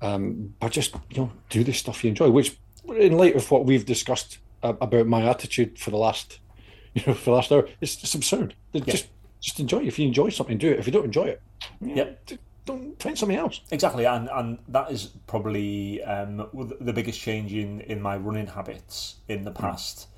Um, 0.00 0.54
but 0.60 0.72
just 0.72 0.94
you 1.10 1.22
know, 1.22 1.32
do 1.50 1.64
the 1.64 1.72
stuff 1.72 2.02
you 2.02 2.08
enjoy. 2.08 2.30
Which, 2.30 2.58
in 2.96 3.16
light 3.16 3.36
of 3.36 3.50
what 3.50 3.64
we've 3.64 3.84
discussed 3.84 4.38
uh, 4.62 4.74
about 4.80 5.06
my 5.06 5.28
attitude 5.28 5.78
for 5.78 5.90
the 5.90 5.96
last, 5.96 6.40
you 6.94 7.02
know, 7.06 7.14
for 7.14 7.24
the 7.26 7.36
last 7.36 7.52
hour, 7.52 7.68
it's 7.80 7.96
just 7.96 8.14
absurd. 8.14 8.54
Just 8.72 9.08
just 9.40 9.60
enjoy. 9.60 9.78
it. 9.80 9.86
If 9.88 9.98
you 9.98 10.06
enjoy 10.06 10.28
something, 10.30 10.58
do 10.58 10.70
it. 10.70 10.78
If 10.78 10.86
you 10.86 10.92
don't 10.92 11.04
enjoy 11.04 11.24
it, 11.24 11.42
Yeah. 11.80 12.10
d- 12.26 12.38
don't 12.64 13.00
find 13.02 13.16
something 13.18 13.36
else. 13.38 13.60
Exactly, 13.70 14.04
and 14.04 14.28
and 14.32 14.58
that 14.68 14.90
is 14.90 15.06
probably 15.26 16.02
um, 16.04 16.48
the 16.80 16.92
biggest 16.92 17.18
change 17.20 17.52
in, 17.54 17.80
in 17.82 18.00
my 18.02 18.16
running 18.16 18.46
habits 18.48 19.16
in 19.28 19.44
the 19.44 19.50
past. 19.50 20.08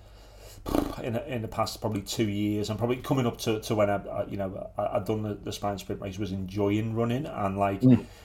In, 1.03 1.17
in 1.17 1.41
the 1.41 1.49
past 1.49 1.81
probably 1.81 2.03
two 2.03 2.29
years, 2.29 2.69
and 2.69 2.79
probably 2.79 2.97
coming 2.97 3.27
up 3.27 3.39
to, 3.39 3.61
to 3.61 3.75
when 3.75 3.89
I, 3.89 3.97
I 3.97 4.27
you 4.27 4.37
know 4.37 4.69
I, 4.77 4.97
I'd 4.97 5.07
done 5.07 5.23
the, 5.23 5.35
the 5.35 5.53
spine 5.53 5.79
sprint 5.79 6.03
race 6.03 6.19
was 6.19 6.33
enjoying 6.33 6.95
running 6.95 7.25
and 7.25 7.57
like 7.57 7.83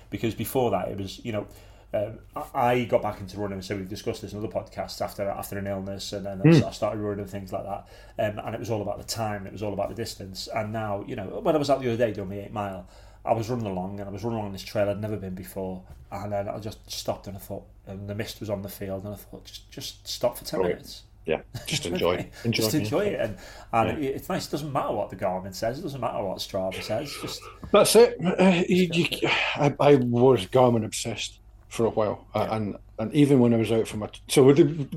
because 0.10 0.36
before 0.36 0.70
that 0.72 0.90
it 0.90 0.98
was 0.98 1.24
you 1.24 1.32
know 1.32 1.48
um, 1.96 2.20
I- 2.54 2.84
got 2.86 3.02
back 3.02 3.20
into 3.22 3.38
running 3.40 3.62
so 3.62 3.76
we've 3.76 3.88
discussed 3.90 4.22
this 4.22 4.34
in 4.34 4.40
other 4.40 4.48
podcasts 4.48 5.02
after 5.02 5.24
after 5.28 5.58
an 5.58 5.68
illness 5.68 6.14
and 6.14 6.26
then 6.26 6.42
I 6.64 6.72
started 6.72 7.00
running 7.00 7.22
and 7.22 7.30
things 7.30 7.52
like 7.54 7.64
that 7.64 7.88
um, 8.20 8.40
and 8.46 8.54
it 8.54 8.60
was 8.60 8.70
all 8.70 8.82
about 8.82 8.98
the 8.98 9.04
time 9.04 9.46
it 9.48 9.54
was 9.54 9.64
all 9.64 9.74
about 9.74 9.90
the 9.90 9.96
distance 9.96 10.48
and 10.54 10.74
now 10.74 11.04
you 11.08 11.16
know 11.16 11.40
when 11.42 11.56
I 11.56 11.58
was 11.58 11.70
out 11.70 11.80
the 11.82 11.88
other 11.88 11.98
day 11.98 12.12
doing 12.12 12.30
my 12.30 12.40
eight 12.42 12.52
mile 12.54 12.88
I 13.24 13.34
was 13.34 13.50
running 13.50 13.66
along 13.68 14.00
and 14.00 14.10
I 14.10 14.12
was 14.12 14.24
running 14.24 14.40
along 14.40 14.52
this 14.52 14.64
trail 14.64 14.90
I'd 14.90 15.02
never 15.02 15.18
been 15.18 15.36
before 15.36 15.84
and 16.12 16.32
then 16.32 16.48
I 16.50 16.60
just 16.60 16.90
stopped 16.92 17.28
and 17.28 17.36
I 17.36 17.40
thought 17.40 17.64
and 17.88 18.08
the 18.10 18.16
mist 18.16 18.40
was 18.40 18.50
on 18.50 18.62
the 18.62 18.70
field 18.70 19.04
and 19.06 19.14
I 19.14 19.18
thought 19.18 19.46
just 19.46 19.72
just 19.72 20.08
stop 20.08 20.38
for 20.38 20.46
10 20.46 20.60
Right. 20.60 20.70
minutes 20.70 21.04
Yeah, 21.26 21.42
just 21.66 21.86
enjoy. 21.88 22.30
enjoy. 22.44 22.64
just 22.64 22.76
enjoy 22.76 23.06
it 23.06 23.20
and, 23.20 23.38
and 23.74 24.04
Yeah. 24.04 24.10
it, 24.10 24.16
it's 24.18 24.30
nice 24.30 24.48
it 24.48 24.52
doesn't 24.52 24.72
matter 24.72 24.92
what 24.94 25.10
the 25.10 25.16
Garmin 25.16 25.56
says 25.56 25.80
it 25.80 25.82
doesn't 25.82 26.02
matter 26.02 26.22
what 26.24 26.38
Strava 26.40 26.82
says 26.84 27.12
just 27.22 27.42
That's 27.72 27.96
it. 27.96 28.18
Uh, 28.24 28.62
you, 28.70 28.90
you, 28.94 29.30
I, 29.56 29.74
I 29.80 29.96
was 29.96 30.46
Garmin 30.48 30.86
obsessed 30.86 31.40
for 31.76 31.86
a 31.86 31.90
while, 31.90 32.28
uh, 32.34 32.48
and 32.52 32.78
and 32.98 33.14
even 33.14 33.40
when 33.40 33.54
I 33.54 33.58
was 33.58 33.72
out 33.72 33.88
for 33.88 33.98
my 33.98 34.10
so 34.28 34.44
we're, 34.44 34.56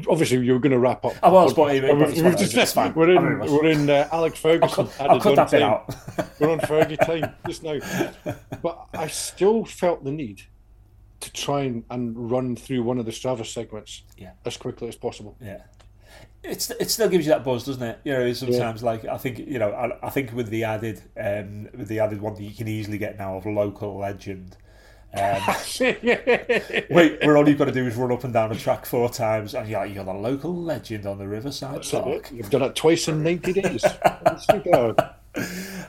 obviously 0.09 0.38
you 0.38 0.52
were 0.52 0.60
going 0.60 0.72
to 0.72 0.78
wrap 0.78 1.05
up. 1.05 1.14
I 1.22 1.28
was, 1.28 1.52
but 1.52 1.74
it's 1.74 2.72
fine. 2.72 2.94
We're 2.94 3.10
in 3.10 3.38
we're 3.40 3.66
in 3.66 3.90
uh, 3.90 4.09
Alex 4.12 4.38
Ferguson. 4.38 4.88
I'll, 5.00 5.12
I'll 5.12 5.20
cut 5.20 5.36
that 5.36 5.50
bit 5.50 5.62
out. 5.62 5.94
we're 6.40 6.50
on 6.50 6.60
Fergie 6.60 6.98
time 7.05 7.34
just 7.46 7.62
now, 7.62 7.78
but 8.62 8.86
I 8.94 9.09
still 9.09 9.64
felt 9.64 10.05
the 10.05 10.12
need 10.12 10.42
to 11.20 11.32
try 11.32 11.62
and, 11.62 11.84
and 11.90 12.30
run 12.30 12.55
through 12.55 12.82
one 12.84 12.98
of 12.98 13.05
the 13.05 13.10
Strava 13.10 13.44
segments 13.44 14.02
yeah. 14.16 14.32
as 14.44 14.56
quickly 14.56 14.86
as 14.86 14.94
possible. 14.94 15.36
Yeah. 15.40 15.62
It's, 16.44 16.70
it 16.70 16.88
still 16.90 17.09
gives 17.09 17.26
you 17.26 17.32
that 17.32 17.44
buzz, 17.44 17.64
doesn't 17.64 17.82
it? 17.82 17.98
You 18.05 18.12
know, 18.12 18.32
sometimes 18.32 18.82
yeah. 18.82 18.86
like 18.86 19.05
I 19.05 19.18
think 19.18 19.40
you 19.40 19.59
know 19.59 19.72
I, 19.72 20.06
I 20.06 20.10
think 20.10 20.32
with 20.32 20.48
the 20.48 20.64
added 20.64 21.02
um, 21.20 21.68
with 21.76 21.88
the 21.88 21.98
added 21.98 22.20
one 22.20 22.34
that 22.34 22.42
you 22.42 22.55
can 22.55 22.68
easily 22.68 22.96
get 22.96 23.18
now 23.18 23.36
of 23.36 23.44
local 23.44 23.98
legend, 23.98 24.56
um, 25.14 25.40
wait, 26.90 27.24
where 27.24 27.36
all 27.36 27.48
you've 27.48 27.59
got 27.59 27.64
to 27.64 27.72
do 27.72 27.86
is 27.86 27.97
run 27.97 28.12
up 28.12 28.24
and 28.24 28.32
down 28.32 28.52
a 28.52 28.55
track 28.55 28.85
four 28.85 29.09
times, 29.09 29.55
and 29.55 29.68
you're, 29.68 29.86
you're 29.86 30.05
the 30.05 30.12
local 30.12 30.55
legend 30.55 31.06
on 31.06 31.18
the 31.18 31.26
Riverside 31.26 31.82
Park. 31.90 32.30
You've 32.30 32.51
done 32.51 32.62
it 32.62 32.76
twice 32.76 33.09
in 33.09 33.22
90 33.22 33.52
days. 33.55 33.85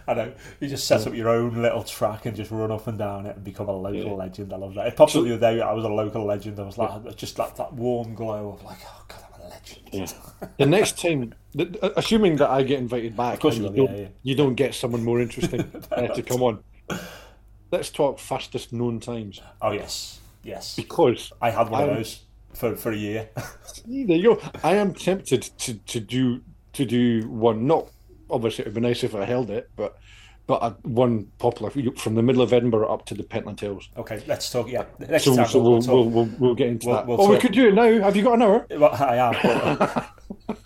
I 0.07 0.13
know. 0.13 0.33
You 0.59 0.69
just 0.69 0.87
set 0.87 1.05
up 1.05 1.13
your 1.13 1.27
own 1.27 1.61
little 1.61 1.83
track 1.83 2.25
and 2.25 2.35
just 2.35 2.51
run 2.51 2.71
up 2.71 2.87
and 2.87 2.97
down 2.97 3.25
it 3.25 3.35
and 3.35 3.43
become 3.43 3.67
a 3.67 3.75
local 3.75 3.99
yeah. 3.99 4.11
legend. 4.11 4.53
I 4.53 4.57
love 4.57 4.73
that. 4.75 4.87
It 4.87 4.95
popped 4.95 5.15
up 5.15 5.23
the 5.23 5.35
other 5.35 5.55
day. 5.55 5.61
I 5.61 5.73
was 5.73 5.83
a 5.83 5.89
local 5.89 6.25
legend. 6.25 6.59
I 6.59 6.63
was 6.63 6.77
like, 6.77 6.89
yeah. 7.03 7.11
just 7.11 7.37
like 7.39 7.55
that 7.57 7.73
warm 7.73 8.15
glow 8.15 8.53
of 8.53 8.63
like, 8.63 8.77
oh 8.85 9.03
god, 9.07 9.25
I'm 9.35 9.41
a 9.41 9.49
legend. 9.49 9.89
Yeah. 9.91 10.47
the 10.57 10.65
next 10.65 10.97
time, 10.97 11.33
assuming 11.97 12.37
that 12.37 12.49
I 12.49 12.63
get 12.63 12.79
invited 12.79 13.17
back, 13.17 13.43
you, 13.43 13.51
you, 13.51 13.69
don't, 13.69 14.11
you, 14.23 14.35
don't, 14.35 14.55
get 14.55 14.75
someone 14.75 15.03
more 15.03 15.19
interesting 15.19 15.69
uh, 15.91 16.07
to 16.07 16.21
come 16.21 16.43
on 16.43 16.63
let's 17.71 17.89
talk 17.89 18.19
fastest 18.19 18.73
known 18.73 18.99
times. 18.99 19.41
Oh 19.61 19.71
yes, 19.71 20.19
yes. 20.43 20.75
Because 20.75 21.31
I 21.41 21.49
had 21.51 21.69
one 21.69 21.83
I'm, 21.83 21.89
of 21.89 21.95
those 21.97 22.21
for, 22.53 22.75
for 22.75 22.91
a 22.91 22.97
year. 22.97 23.29
there 23.85 24.17
you 24.17 24.35
go. 24.35 24.41
I 24.63 24.75
am 24.75 24.93
tempted 24.93 25.43
to, 25.59 25.73
to 25.75 25.99
do 25.99 26.41
to 26.73 26.85
do 26.85 27.27
one. 27.29 27.67
Not 27.67 27.89
obviously, 28.29 28.63
it'd 28.63 28.73
be 28.73 28.81
nice 28.81 29.03
if 29.03 29.15
I 29.15 29.25
held 29.25 29.49
it, 29.49 29.69
but 29.75 29.97
but 30.49 30.83
one 30.83 31.25
popular 31.37 31.69
from 31.95 32.15
the 32.15 32.23
middle 32.23 32.41
of 32.41 32.51
Edinburgh 32.51 32.91
up 32.91 33.05
to 33.05 33.13
the 33.13 33.21
Pentland 33.21 33.59
Hills. 33.59 33.87
Okay, 33.95 34.23
let's 34.25 34.51
talk. 34.51 34.67
Yeah, 34.67 34.85
next 34.97 35.25
so, 35.25 35.35
time 35.35 35.45
so 35.45 35.61
we'll, 35.61 35.73
we'll, 35.73 35.81
we'll, 35.81 36.09
we'll, 36.09 36.29
we'll 36.39 36.55
get 36.55 36.69
into 36.69 36.87
we'll, 36.87 36.95
that. 36.95 37.05
We'll 37.05 37.21
oh, 37.21 37.27
talk. 37.27 37.33
we 37.33 37.39
could 37.39 37.51
do 37.51 37.67
it 37.67 37.75
now. 37.75 38.01
Have 38.01 38.15
you 38.15 38.23
got 38.23 38.33
an 38.33 38.41
hour? 38.41 38.65
Well, 38.71 38.91
I 38.91 39.15
have. 39.15 39.35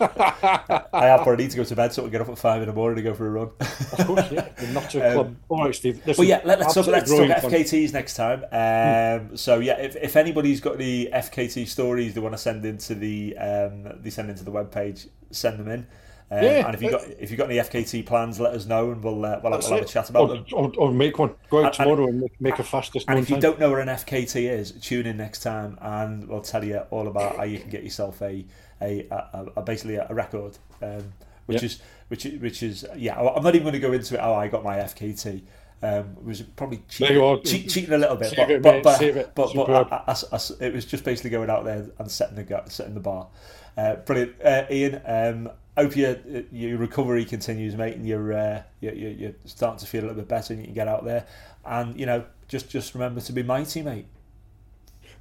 I 0.00 1.04
have, 1.04 1.26
but 1.26 1.32
I 1.32 1.36
need 1.36 1.50
to 1.50 1.56
go 1.58 1.64
to 1.64 1.76
bed, 1.76 1.92
so 1.92 2.06
I 2.06 2.08
get 2.08 2.22
up 2.22 2.30
at 2.30 2.38
five 2.38 2.62
in 2.62 2.68
the 2.68 2.72
morning 2.72 2.96
to 2.96 3.02
go 3.02 3.12
for 3.12 3.26
a 3.26 3.30
run. 3.30 3.50
of 3.60 4.06
course, 4.06 4.32
yeah. 4.32 4.48
Not 4.72 4.88
to 4.88 5.06
a 5.06 5.12
club. 5.16 5.26
Um, 5.26 5.36
All 5.50 5.64
right, 5.66 5.74
Steve. 5.74 6.00
Listen, 6.06 6.22
well, 6.22 6.28
yeah, 6.30 6.40
let, 6.46 6.62
us 6.62 6.72
talk, 6.72 6.86
let's 6.86 7.10
talk 7.10 7.28
FKTs 7.28 7.92
next 7.92 8.14
time. 8.14 8.44
Um, 8.52 9.28
hmm. 9.28 9.36
So 9.36 9.58
yeah, 9.58 9.74
if, 9.74 9.96
if 9.96 10.16
anybody's 10.16 10.62
got 10.62 10.76
any 10.76 11.08
FKT 11.08 11.68
stories 11.68 12.14
they 12.14 12.22
want 12.22 12.32
to 12.32 12.38
send 12.38 12.64
into 12.64 12.94
the 12.94 13.36
um, 13.36 14.00
they 14.00 14.08
send 14.08 14.30
into 14.30 14.44
the 14.44 14.50
webpage, 14.50 15.08
send 15.30 15.60
them 15.60 15.68
in. 15.68 15.86
Um, 16.34 16.42
yeah, 16.42 16.66
and 16.66 16.74
if 16.74 16.82
you 16.82 16.90
got 16.90 17.04
if 17.20 17.30
you 17.30 17.36
got 17.36 17.48
any 17.48 17.60
FKT 17.60 18.04
plans, 18.06 18.40
let 18.40 18.54
us 18.54 18.66
know, 18.66 18.90
and 18.90 19.04
we'll 19.04 19.24
uh, 19.24 19.38
we'll, 19.40 19.52
we'll 19.52 19.60
have 19.60 19.82
a 19.82 19.84
chat 19.84 20.10
about 20.10 20.30
or, 20.30 20.34
them. 20.34 20.44
Or, 20.52 20.72
or, 20.78 20.92
make 20.92 21.16
one. 21.16 21.32
Go 21.48 21.58
out 21.58 21.66
and, 21.66 21.74
tomorrow 21.74 22.08
and, 22.08 22.22
make, 22.22 22.40
make 22.40 22.58
a 22.58 22.64
fastest. 22.64 23.06
And 23.08 23.20
if 23.20 23.30
you 23.30 23.36
time. 23.36 23.40
don't 23.42 23.60
know 23.60 23.70
where 23.70 23.78
an 23.78 23.86
FKT 23.86 24.50
is, 24.50 24.72
tune 24.72 25.06
in 25.06 25.16
next 25.16 25.44
time, 25.44 25.78
and 25.80 26.26
we'll 26.26 26.40
tell 26.40 26.64
you 26.64 26.78
all 26.90 27.06
about 27.06 27.36
how 27.36 27.44
you 27.44 27.60
can 27.60 27.70
get 27.70 27.84
yourself 27.84 28.20
a 28.20 28.44
a, 28.82 29.06
a, 29.12 29.46
a 29.58 29.62
basically 29.62 29.94
a 29.94 30.08
record, 30.10 30.58
um, 30.82 31.12
which 31.46 31.62
is 31.62 31.80
which 32.08 32.24
which 32.24 32.64
is 32.64 32.84
yeah. 32.96 33.16
I'm 33.16 33.44
not 33.44 33.54
even 33.54 33.62
going 33.62 33.74
to 33.74 33.78
go 33.78 33.92
into 33.92 34.14
it 34.14 34.20
how 34.20 34.34
I 34.34 34.48
got 34.48 34.64
my 34.64 34.78
FKT. 34.78 35.40
Um, 35.82 36.16
it 36.18 36.24
was 36.24 36.42
probably 36.42 36.82
cheating, 36.88 37.42
che- 37.44 37.66
cheating 37.68 37.92
a 37.92 37.98
little 37.98 38.16
bit, 38.16 38.32
but, 38.34 38.50
it, 38.50 38.62
but, 38.62 38.82
but, 38.82 38.98
but, 38.98 39.34
but, 39.34 39.54
but 39.54 39.92
I, 39.92 40.12
I, 40.12 40.16
I, 40.32 40.64
it 40.64 40.72
was 40.72 40.86
just 40.86 41.04
basically 41.04 41.30
going 41.30 41.50
out 41.50 41.64
there 41.64 41.86
and 41.98 42.10
setting 42.10 42.36
the 42.36 42.62
setting 42.66 42.94
the 42.94 43.00
bar. 43.00 43.28
Uh, 43.76 43.96
brilliant, 43.96 44.34
uh, 44.42 44.64
Iain. 44.70 45.00
Um, 45.04 45.50
hope 45.76 45.96
your 45.96 46.16
your 46.52 46.78
recovery 46.78 47.24
continues, 47.24 47.74
mate, 47.76 47.96
and 47.96 48.06
you're, 48.06 48.32
uh, 48.32 48.62
you're 48.80 48.94
you're 48.94 49.34
starting 49.44 49.78
to 49.80 49.86
feel 49.86 50.02
a 50.02 50.06
little 50.06 50.16
bit 50.16 50.28
better, 50.28 50.54
and 50.54 50.62
you 50.62 50.66
can 50.68 50.74
get 50.74 50.88
out 50.88 51.04
there. 51.04 51.26
And 51.64 51.98
you 51.98 52.06
know, 52.06 52.24
just 52.48 52.68
just 52.68 52.94
remember 52.94 53.20
to 53.20 53.32
be 53.32 53.42
mighty, 53.42 53.82
mate. 53.82 54.06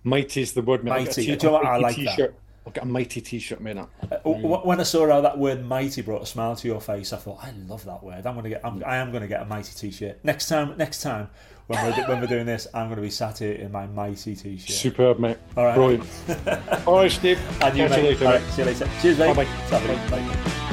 Mighty 0.03 0.41
is 0.41 0.53
the 0.53 0.61
word. 0.61 0.84
Mate. 0.84 0.91
Mighty. 0.91 1.25
Do 1.25 1.31
you 1.31 1.38
know 1.38 1.51
what 1.53 1.65
I 1.65 1.77
like 1.77 1.95
t-shirt. 1.95 2.17
that? 2.17 2.34
I've 2.65 2.73
got 2.73 2.84
a 2.85 2.88
mighty 2.88 3.19
T-shirt 3.19 3.59
up. 3.77 3.91
Uh, 4.09 4.17
when 4.30 4.80
I 4.80 4.84
saw 4.84 5.07
how 5.09 5.19
that 5.21 5.38
word 5.38 5.65
"mighty" 5.65 6.01
brought 6.01 6.21
a 6.21 6.25
smile 6.25 6.55
to 6.55 6.67
your 6.67 6.80
face, 6.80 7.11
I 7.11 7.17
thought, 7.17 7.39
I 7.43 7.51
love 7.67 7.84
that 7.85 8.01
word. 8.01 8.25
I'm 8.25 8.35
gonna 8.35 8.49
get, 8.49 8.61
I'm, 8.63 8.81
I 8.85 8.97
am 8.97 9.11
gonna 9.11 9.27
get 9.27 9.41
a 9.41 9.45
mighty 9.45 9.73
T-shirt 9.75 10.23
next 10.23 10.47
time. 10.47 10.77
Next 10.77 11.01
time 11.01 11.30
when 11.68 11.84
we're 11.85 12.07
when 12.07 12.22
we're 12.22 12.27
doing 12.27 12.45
this, 12.45 12.68
I'm 12.73 12.90
gonna 12.90 13.02
be 13.02 13.10
sat 13.10 13.40
here 13.40 13.53
in 13.53 13.72
my 13.72 13.88
mighty 13.88 14.35
T-shirt. 14.35 14.69
Superb, 14.69 15.19
mate. 15.19 15.38
All 15.56 15.65
right, 15.65 15.76
brilliant. 15.76 16.07
All 16.88 16.98
right, 16.98 17.11
Steve. 17.11 17.40
And 17.61 17.77
you, 17.77 17.88
mate. 17.88 17.98
you 17.98 18.03
later, 18.10 18.26
All 18.26 18.34
right, 18.34 18.44
see 18.52 18.61
you 18.61 18.65
later. 18.68 18.90
Cheers, 19.02 19.19
mate. 19.19 19.35
Bye, 19.35 19.45
bye. 19.69 20.10
bye. 20.10 20.69